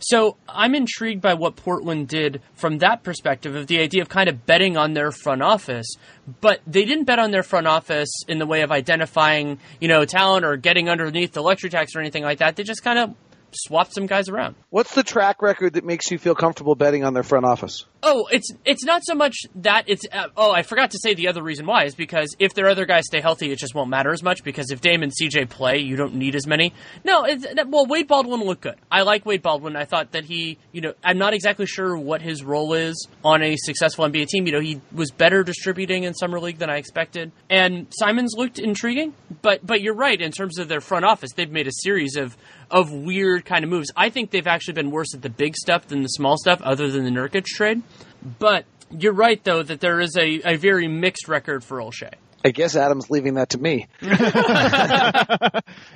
So 0.00 0.36
I'm 0.48 0.74
intrigued 0.74 1.22
by 1.22 1.34
what 1.34 1.56
Portland 1.56 2.06
did 2.08 2.40
from 2.54 2.78
that 2.78 3.02
perspective 3.02 3.56
of 3.56 3.66
the 3.66 3.80
idea 3.80 4.02
of 4.02 4.08
kind 4.08 4.28
of 4.28 4.46
betting 4.46 4.76
on 4.76 4.92
their 4.92 5.10
front 5.10 5.42
office, 5.42 5.86
but 6.40 6.60
they 6.66 6.84
didn't 6.84 7.04
bet 7.04 7.18
on 7.18 7.32
their 7.32 7.42
front 7.42 7.66
office 7.66 8.10
in 8.28 8.38
the 8.38 8.46
way 8.46 8.62
of 8.62 8.70
identifying, 8.70 9.58
you 9.80 9.88
know, 9.88 10.04
talent 10.04 10.44
or 10.44 10.56
getting 10.56 10.88
underneath 10.88 11.32
the 11.32 11.42
luxury 11.42 11.70
tax 11.70 11.96
or 11.96 12.00
anything 12.00 12.22
like 12.22 12.38
that. 12.38 12.54
They 12.54 12.62
just 12.62 12.84
kind 12.84 12.98
of 12.98 13.14
swapped 13.52 13.94
some 13.94 14.06
guys 14.06 14.28
around. 14.28 14.54
What's 14.70 14.94
the 14.94 15.02
track 15.02 15.42
record 15.42 15.74
that 15.74 15.84
makes 15.84 16.10
you 16.10 16.18
feel 16.18 16.34
comfortable 16.34 16.74
betting 16.74 17.04
on 17.04 17.14
their 17.14 17.22
front 17.22 17.46
office? 17.46 17.84
Oh, 18.02 18.28
it's 18.30 18.50
it's 18.64 18.84
not 18.84 19.02
so 19.04 19.14
much 19.14 19.38
that 19.56 19.84
it's 19.88 20.04
uh, 20.12 20.28
oh 20.36 20.52
I 20.52 20.62
forgot 20.62 20.92
to 20.92 20.98
say 21.02 21.14
the 21.14 21.28
other 21.28 21.42
reason 21.42 21.66
why 21.66 21.84
is 21.84 21.94
because 21.94 22.36
if 22.38 22.54
their 22.54 22.68
other 22.68 22.86
guys 22.86 23.06
stay 23.06 23.20
healthy, 23.20 23.50
it 23.50 23.58
just 23.58 23.74
won't 23.74 23.90
matter 23.90 24.12
as 24.12 24.22
much 24.22 24.44
because 24.44 24.70
if 24.70 24.80
Dame 24.80 25.02
and 25.02 25.12
CJ 25.12 25.48
play, 25.48 25.78
you 25.78 25.96
don't 25.96 26.14
need 26.14 26.36
as 26.36 26.46
many. 26.46 26.72
No, 27.04 27.24
it's, 27.24 27.44
well 27.66 27.86
Wade 27.86 28.06
Baldwin 28.06 28.40
looked 28.42 28.60
good. 28.60 28.76
I 28.90 29.02
like 29.02 29.26
Wade 29.26 29.42
Baldwin. 29.42 29.74
I 29.74 29.84
thought 29.84 30.12
that 30.12 30.24
he, 30.24 30.58
you 30.70 30.80
know, 30.80 30.94
I'm 31.02 31.18
not 31.18 31.34
exactly 31.34 31.66
sure 31.66 31.96
what 31.98 32.22
his 32.22 32.44
role 32.44 32.74
is 32.74 33.08
on 33.24 33.42
a 33.42 33.56
successful 33.56 34.04
NBA 34.04 34.28
team. 34.28 34.46
You 34.46 34.52
know, 34.52 34.60
he 34.60 34.80
was 34.92 35.10
better 35.10 35.42
distributing 35.42 36.04
in 36.04 36.14
summer 36.14 36.38
league 36.38 36.58
than 36.58 36.70
I 36.70 36.76
expected, 36.76 37.32
and 37.50 37.88
Simons 37.90 38.34
looked 38.36 38.60
intriguing. 38.60 39.14
But 39.42 39.66
but 39.66 39.80
you're 39.80 39.94
right 39.94 40.20
in 40.20 40.30
terms 40.30 40.58
of 40.58 40.68
their 40.68 40.80
front 40.80 41.04
office, 41.04 41.32
they've 41.32 41.50
made 41.50 41.66
a 41.66 41.72
series 41.72 42.16
of 42.16 42.36
of 42.70 42.92
weird 42.92 43.44
kind 43.44 43.64
of 43.64 43.70
moves. 43.70 43.90
I 43.96 44.10
think 44.10 44.30
they've 44.30 44.46
actually 44.46 44.74
been 44.74 44.90
worse 44.90 45.14
at 45.14 45.22
the 45.22 45.30
big 45.30 45.56
stuff 45.56 45.86
than 45.88 46.02
the 46.02 46.08
small 46.08 46.36
stuff, 46.36 46.60
other 46.62 46.90
than 46.90 47.04
the 47.04 47.10
Nurkic 47.10 47.44
trade. 47.44 47.82
But 48.38 48.64
you're 48.90 49.12
right, 49.12 49.42
though, 49.42 49.62
that 49.62 49.80
there 49.80 50.00
is 50.00 50.16
a, 50.16 50.40
a 50.44 50.56
very 50.56 50.88
mixed 50.88 51.28
record 51.28 51.64
for 51.64 51.78
Olshey. 51.78 52.12
I 52.44 52.50
guess 52.50 52.76
Adam's 52.76 53.10
leaving 53.10 53.34
that 53.34 53.50
to 53.50 53.58
me. 53.58 53.88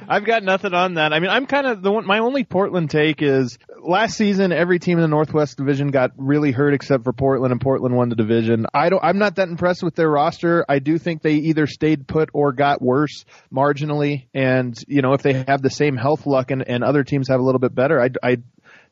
I've 0.08 0.24
got 0.24 0.42
nothing 0.42 0.74
on 0.74 0.94
that. 0.94 1.12
I 1.12 1.20
mean, 1.20 1.30
I'm 1.30 1.46
kind 1.46 1.66
of 1.66 1.82
the 1.82 1.92
one. 1.92 2.06
My 2.06 2.18
only 2.18 2.44
Portland 2.44 2.90
take 2.90 3.22
is 3.22 3.58
last 3.82 4.16
season 4.16 4.52
every 4.52 4.78
team 4.78 4.98
in 4.98 5.02
the 5.02 5.08
Northwest 5.08 5.56
Division 5.56 5.88
got 5.88 6.12
really 6.16 6.52
hurt 6.52 6.74
except 6.74 7.04
for 7.04 7.12
Portland, 7.12 7.52
and 7.52 7.60
Portland 7.60 7.94
won 7.94 8.08
the 8.08 8.16
division. 8.16 8.66
I 8.72 8.88
don't. 8.88 9.02
I'm 9.02 9.18
not 9.18 9.36
that 9.36 9.48
impressed 9.48 9.82
with 9.82 9.94
their 9.94 10.08
roster. 10.08 10.64
I 10.68 10.78
do 10.78 10.98
think 10.98 11.22
they 11.22 11.34
either 11.34 11.66
stayed 11.66 12.06
put 12.06 12.30
or 12.32 12.52
got 12.52 12.80
worse 12.80 13.24
marginally. 13.52 14.26
And 14.34 14.76
you 14.86 15.02
know, 15.02 15.12
if 15.12 15.22
they 15.22 15.44
have 15.46 15.62
the 15.62 15.70
same 15.70 15.96
health 15.96 16.26
luck 16.26 16.50
and, 16.50 16.66
and 16.66 16.84
other 16.84 17.04
teams 17.04 17.28
have 17.28 17.40
a 17.40 17.42
little 17.42 17.58
bit 17.58 17.74
better, 17.74 18.00
I, 18.00 18.10
I 18.22 18.36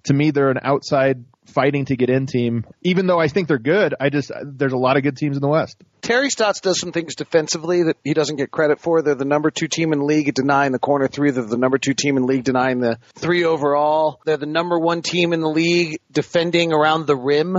to 0.04 0.14
me 0.14 0.30
they're 0.30 0.50
an 0.50 0.60
outside 0.62 1.24
fighting 1.46 1.84
to 1.86 1.96
get 1.96 2.10
in 2.10 2.26
team. 2.26 2.64
Even 2.82 3.06
though 3.06 3.18
I 3.18 3.28
think 3.28 3.48
they're 3.48 3.58
good, 3.58 3.94
I 3.98 4.10
just 4.10 4.30
there's 4.44 4.72
a 4.72 4.78
lot 4.78 4.96
of 4.96 5.02
good 5.02 5.16
teams 5.16 5.36
in 5.36 5.42
the 5.42 5.48
West. 5.48 5.76
Terry 6.00 6.30
Stotts 6.30 6.60
does 6.60 6.80
some 6.80 6.92
things 6.92 7.14
defensively 7.14 7.84
that 7.84 7.96
he 8.04 8.14
doesn't 8.14 8.36
get 8.36 8.50
credit 8.50 8.80
for. 8.80 9.02
They're 9.02 9.14
the 9.14 9.24
number 9.24 9.50
two 9.50 9.68
team 9.68 9.92
in 9.92 10.06
league 10.06 10.32
denying 10.34 10.72
the 10.72 10.78
corner 10.78 11.08
three. 11.08 11.30
They're 11.30 11.44
the 11.44 11.56
number 11.56 11.78
two 11.78 11.94
team 11.94 12.16
in 12.16 12.26
league 12.26 12.44
denying 12.44 12.80
the 12.80 12.98
three 13.14 13.44
overall. 13.44 14.20
They're 14.24 14.36
the 14.36 14.46
number 14.46 14.78
one 14.78 15.02
team 15.02 15.32
in 15.32 15.40
the 15.40 15.48
league 15.48 16.00
defending 16.10 16.72
around 16.72 17.06
the 17.06 17.16
rim. 17.16 17.56